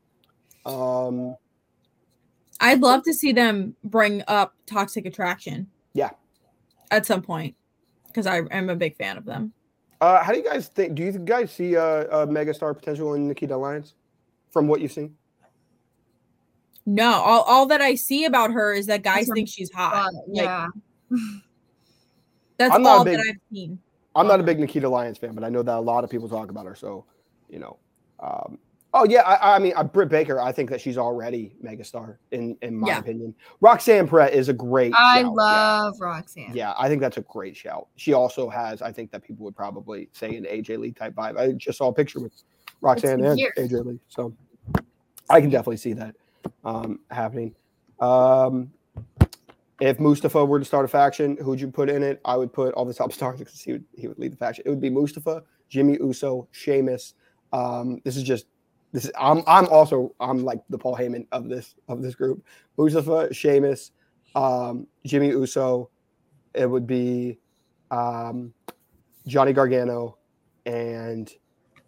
Um, 0.66 1.36
I'd 2.64 2.80
love 2.80 3.02
to 3.04 3.14
see 3.14 3.32
them 3.32 3.76
bring 3.84 4.22
up 4.28 4.54
Toxic 4.66 5.06
Attraction. 5.06 5.68
Yeah. 5.92 6.10
At 6.90 7.06
some 7.06 7.22
point, 7.22 7.54
because 8.06 8.26
I 8.26 8.38
am 8.50 8.70
a 8.70 8.76
big 8.76 8.96
fan 8.96 9.16
of 9.16 9.24
them. 9.24 9.52
uh, 10.00 10.22
how 10.22 10.32
do 10.32 10.38
you 10.38 10.44
guys 10.44 10.68
think? 10.68 10.94
Do 10.94 11.02
you 11.02 11.12
guys 11.12 11.50
see 11.52 11.74
a, 11.74 12.02
a 12.08 12.26
megastar 12.26 12.74
potential 12.76 13.14
in 13.14 13.28
Nikita 13.28 13.56
Lyons 13.56 13.94
from 14.50 14.66
what 14.68 14.80
you've 14.80 14.92
seen? 14.92 15.14
No, 16.86 17.12
all, 17.12 17.42
all 17.42 17.66
that 17.66 17.80
I 17.80 17.94
see 17.94 18.24
about 18.26 18.52
her 18.52 18.72
is 18.74 18.86
that 18.86 19.02
guys 19.02 19.28
think 19.32 19.48
she's 19.48 19.72
hot. 19.72 20.10
But, 20.12 20.34
Like, 20.34 20.44
yeah. 20.44 20.66
That's 22.58 22.74
I'm 22.74 22.82
not 22.82 22.90
a 22.94 22.98
all 22.98 23.04
big- 23.04 23.16
that 23.16 23.26
I've 23.28 23.40
seen. 23.52 23.78
I'm 24.16 24.28
not 24.28 24.38
a 24.38 24.42
big 24.44 24.60
Nikita 24.60 24.88
Lyons 24.88 25.18
fan, 25.18 25.34
but 25.34 25.42
I 25.42 25.48
know 25.48 25.62
that 25.62 25.76
a 25.76 25.80
lot 25.80 26.04
of 26.04 26.10
people 26.10 26.28
talk 26.28 26.50
about 26.50 26.66
her. 26.66 26.76
So, 26.76 27.04
you 27.48 27.58
know, 27.58 27.78
um, 28.20 28.58
oh 28.94 29.04
yeah, 29.04 29.22
I, 29.22 29.56
I 29.56 29.58
mean, 29.58 29.74
uh, 29.76 29.84
Britt 29.84 30.08
Baker, 30.08 30.40
I 30.40 30.52
think 30.52 30.70
that 30.70 30.80
she's 30.80 30.96
already 30.96 31.54
megastar 31.62 32.16
in 32.30 32.56
in 32.62 32.76
my 32.76 32.88
Yeah. 32.88 32.98
opinion. 33.00 33.34
Roxanne 33.60 34.08
Perez 34.08 34.32
is 34.32 34.48
a 34.48 34.52
great. 34.54 34.94
I 34.96 35.22
shout, 35.22 35.24
yeah. 35.24 35.28
love 35.28 35.94
Roxanne. 36.00 36.52
Yeah, 36.54 36.72
I 36.78 36.88
think 36.88 37.02
that's 37.02 37.18
a 37.18 37.22
great 37.22 37.56
shout. 37.56 37.88
She 37.96 38.14
also 38.14 38.48
has, 38.48 38.80
I 38.80 38.92
think 38.92 39.10
that 39.10 39.22
people 39.22 39.44
would 39.44 39.56
probably 39.56 40.08
say 40.12 40.36
an 40.36 40.44
AJ 40.44 40.78
Lee 40.78 40.92
type 40.92 41.14
vibe. 41.14 41.38
I 41.38 41.52
just 41.52 41.76
saw 41.78 41.88
a 41.88 41.92
picture 41.92 42.20
with 42.20 42.32
Roxanne 42.80 43.22
and. 43.24 43.38
AJ 43.58 43.84
Lee, 43.84 43.98
so 44.08 44.32
I 45.28 45.40
can 45.40 45.50
definitely 45.50 45.76
see 45.76 45.92
that 45.94 46.14
um, 46.64 47.00
happening. 47.10 47.54
Um, 48.00 48.70
if 49.80 49.98
Mustafa 49.98 50.44
were 50.44 50.60
to 50.60 50.64
start 50.64 50.84
a 50.84 50.88
faction, 50.88 51.36
who 51.38 51.50
would 51.50 51.60
you 51.60 51.68
put 51.68 51.90
in 51.90 52.02
it? 52.02 52.20
I 52.24 52.36
would 52.36 52.52
put 52.52 52.74
all 52.74 52.84
the 52.84 52.94
top 52.94 53.12
stars 53.18 53.40
because 53.40 53.60
he 53.60 53.72
would 53.72 53.84
he 53.92 54.06
would 54.06 54.18
lead 54.18 54.32
the 54.32 54.36
faction. 54.36 54.62
It 54.66 54.70
would 54.70 54.80
be 54.80 54.90
Mustafa, 54.90 55.42
Jimmy 55.68 55.98
Uso, 56.00 56.46
Sheamus. 56.52 57.14
Um, 57.52 58.00
this 58.04 58.16
is 58.16 58.22
just 58.22 58.46
this 58.94 59.10
I'm 59.18 59.42
I'm 59.48 59.66
also 59.66 60.14
I'm 60.20 60.44
like 60.44 60.60
the 60.70 60.78
Paul 60.78 60.96
Heyman 60.96 61.26
of 61.32 61.48
this 61.48 61.74
of 61.88 62.00
this 62.00 62.14
group. 62.14 62.44
Mustafa, 62.78 63.34
Sheamus, 63.34 63.90
um, 64.36 64.86
Jimmy 65.04 65.28
Uso. 65.28 65.90
It 66.54 66.70
would 66.70 66.86
be 66.86 67.40
um, 67.90 68.54
Johnny 69.26 69.52
Gargano 69.52 70.16
and 70.64 71.28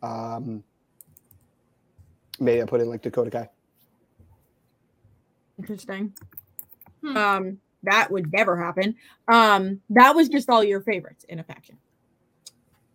um, 0.02 0.64
maybe 2.40 2.60
I 2.60 2.64
put 2.64 2.80
in 2.80 2.88
like 2.88 3.02
Dakota 3.02 3.30
Kai. 3.30 3.48
Interesting. 5.58 6.12
Hmm. 7.02 7.16
Um, 7.16 7.58
that 7.84 8.10
would 8.10 8.32
never 8.32 8.60
happen. 8.60 8.96
Um, 9.28 9.80
that 9.90 10.16
was 10.16 10.28
just 10.28 10.50
all 10.50 10.64
your 10.64 10.80
favorites 10.80 11.24
in 11.28 11.38
a 11.38 11.44
faction. 11.44 11.78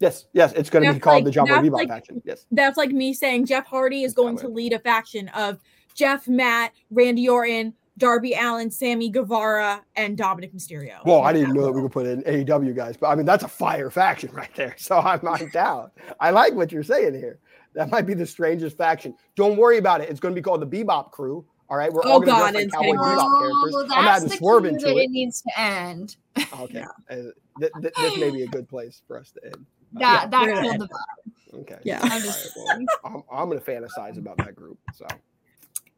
Yes, 0.02 0.26
yes, 0.34 0.52
it's 0.54 0.70
going 0.70 0.84
to 0.86 0.94
be 0.94 1.00
called 1.00 1.16
like- 1.18 1.24
the 1.26 1.32
John 1.32 1.46
Boy 1.48 1.54
that's 1.54 1.68
Bebop 1.68 1.72
like- 1.74 1.88
faction. 1.90 2.22
Yes, 2.26 2.46
That's 2.52 2.78
like 2.78 2.90
me 2.92 3.14
saying 3.14 3.46
Jeff 3.46 3.66
Hardy 3.68 4.04
is 4.04 4.14
going 4.14 4.36
to 4.40 4.48
lead 4.48 4.74
a 4.74 4.80
faction 4.80 5.30
of 5.30 5.60
Jeff, 5.96 6.28
Matt, 6.28 6.74
Randy 6.90 7.30
Orton, 7.30 7.74
Darby 7.98 8.34
Allin, 8.34 8.72
Sammy 8.72 9.10
Guevara, 9.10 9.84
and 9.96 10.18
Dominik 10.18 10.54
Mysterio. 10.56 11.06
Well, 11.06 11.22
I 11.22 11.34
didn't 11.34 11.54
know 11.54 11.62
that 11.62 11.74
world. 11.74 11.76
we 11.76 11.82
could 11.84 11.92
put 11.92 12.06
in 12.08 12.24
AEW 12.24 12.76
guys, 12.76 12.98
but 12.98 13.08
I 13.08 13.16
mean 13.16 13.26
that's 13.28 13.44
a 13.44 13.48
fire 13.48 13.92
faction 13.92 14.32
right 14.34 14.50
there. 14.56 14.74
So 14.78 14.98
I'm 14.98 15.20
not 15.22 15.42
down. 15.54 15.92
I 16.20 16.32
like 16.32 16.54
what 16.56 16.72
you're 16.72 16.84
saying 16.84 17.14
here. 17.14 17.40
That 17.76 17.90
might 17.92 18.08
be 18.08 18.14
the 18.16 18.26
strangest 18.26 18.76
faction. 18.78 19.14
Don't 19.36 19.56
worry 19.56 19.78
about 19.78 20.02
it. 20.02 20.10
It's 20.10 20.20
going 20.20 20.34
to 20.34 20.40
be 20.40 20.44
called 20.44 20.62
the 20.62 20.66
Bebop 20.84 21.12
Crew. 21.12 21.46
All 21.70 21.78
right, 21.78 21.94
we're 21.94 22.02
Oh, 22.04 22.14
all 22.14 22.20
going 22.20 22.26
to 22.28 22.32
God, 22.32 22.52
dress 22.52 22.64
like 22.66 22.72
Cowboy 22.74 22.84
getting 22.86 22.98
Bebop 23.00 23.18
Oh, 23.22 23.72
characters. 23.72 23.92
I'm 23.98 24.06
adding 24.08 24.28
the 24.30 24.36
Swerve 24.36 24.66
into 24.66 24.90
it. 24.90 25.04
it 25.04 25.10
needs 25.12 25.42
to 25.44 25.60
end. 25.60 26.16
Okay, 26.60 26.82
uh, 27.10 27.16
th- 27.60 27.72
th- 27.82 27.94
this 27.98 28.18
may 28.18 28.30
be 28.32 28.44
a 28.44 28.48
good 28.48 28.68
place 28.68 29.02
for 29.08 29.18
us 29.20 29.32
to 29.32 29.46
end. 29.46 29.66
That 29.94 30.32
that 30.32 30.42
we're 30.44 30.62
killed 30.62 30.74
end. 30.74 30.82
the 30.82 30.88
vibe. 30.88 31.60
Okay. 31.62 31.78
Yeah. 31.84 32.00
I'm 32.04 32.22
just 32.22 32.56
right, 32.56 32.80
well, 33.04 33.26
I'm, 33.32 33.40
I'm 33.40 33.50
going 33.50 33.60
to 33.60 33.66
fantasize 33.66 34.18
about 34.18 34.38
that 34.38 34.56
group. 34.56 34.78
So 34.94 35.06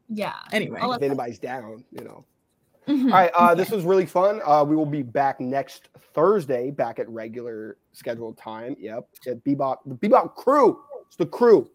Yeah. 0.08 0.34
Anyway. 0.52 0.80
If 0.82 1.02
anybody's 1.02 1.38
down, 1.38 1.84
you 1.92 2.04
know. 2.04 2.24
Mhm. 2.88 3.04
All 3.04 3.10
right, 3.12 3.30
uh, 3.34 3.54
this 3.54 3.70
was 3.70 3.82
really 3.84 4.04
fun. 4.04 4.42
Uh, 4.44 4.62
we 4.62 4.76
will 4.76 4.84
be 4.84 5.02
back 5.02 5.40
next 5.40 5.88
Thursday, 6.12 6.70
back 6.70 6.98
at 6.98 7.08
regular 7.08 7.78
scheduled 7.92 8.36
time. 8.36 8.76
Yep, 8.78 9.08
at 9.26 9.42
Bebop, 9.42 9.78
the 9.86 9.94
Bebop 9.94 10.34
crew. 10.34 10.82
It's 11.06 11.16
the 11.16 11.24
crew. 11.24 11.70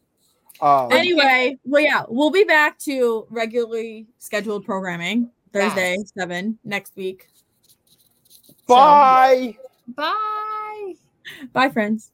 Um, 0.61 0.91
Anyway, 0.91 1.57
well, 1.63 1.81
yeah, 1.81 2.03
we'll 2.07 2.29
be 2.29 2.43
back 2.43 2.77
to 2.79 3.25
regularly 3.31 4.05
scheduled 4.19 4.65
programming 4.65 5.31
Thursday, 5.51 5.97
seven 6.15 6.59
next 6.63 6.95
week. 6.95 7.27
bye. 8.67 9.57
Bye. 9.95 10.35
Bye, 11.53 11.69
friends. 11.69 12.11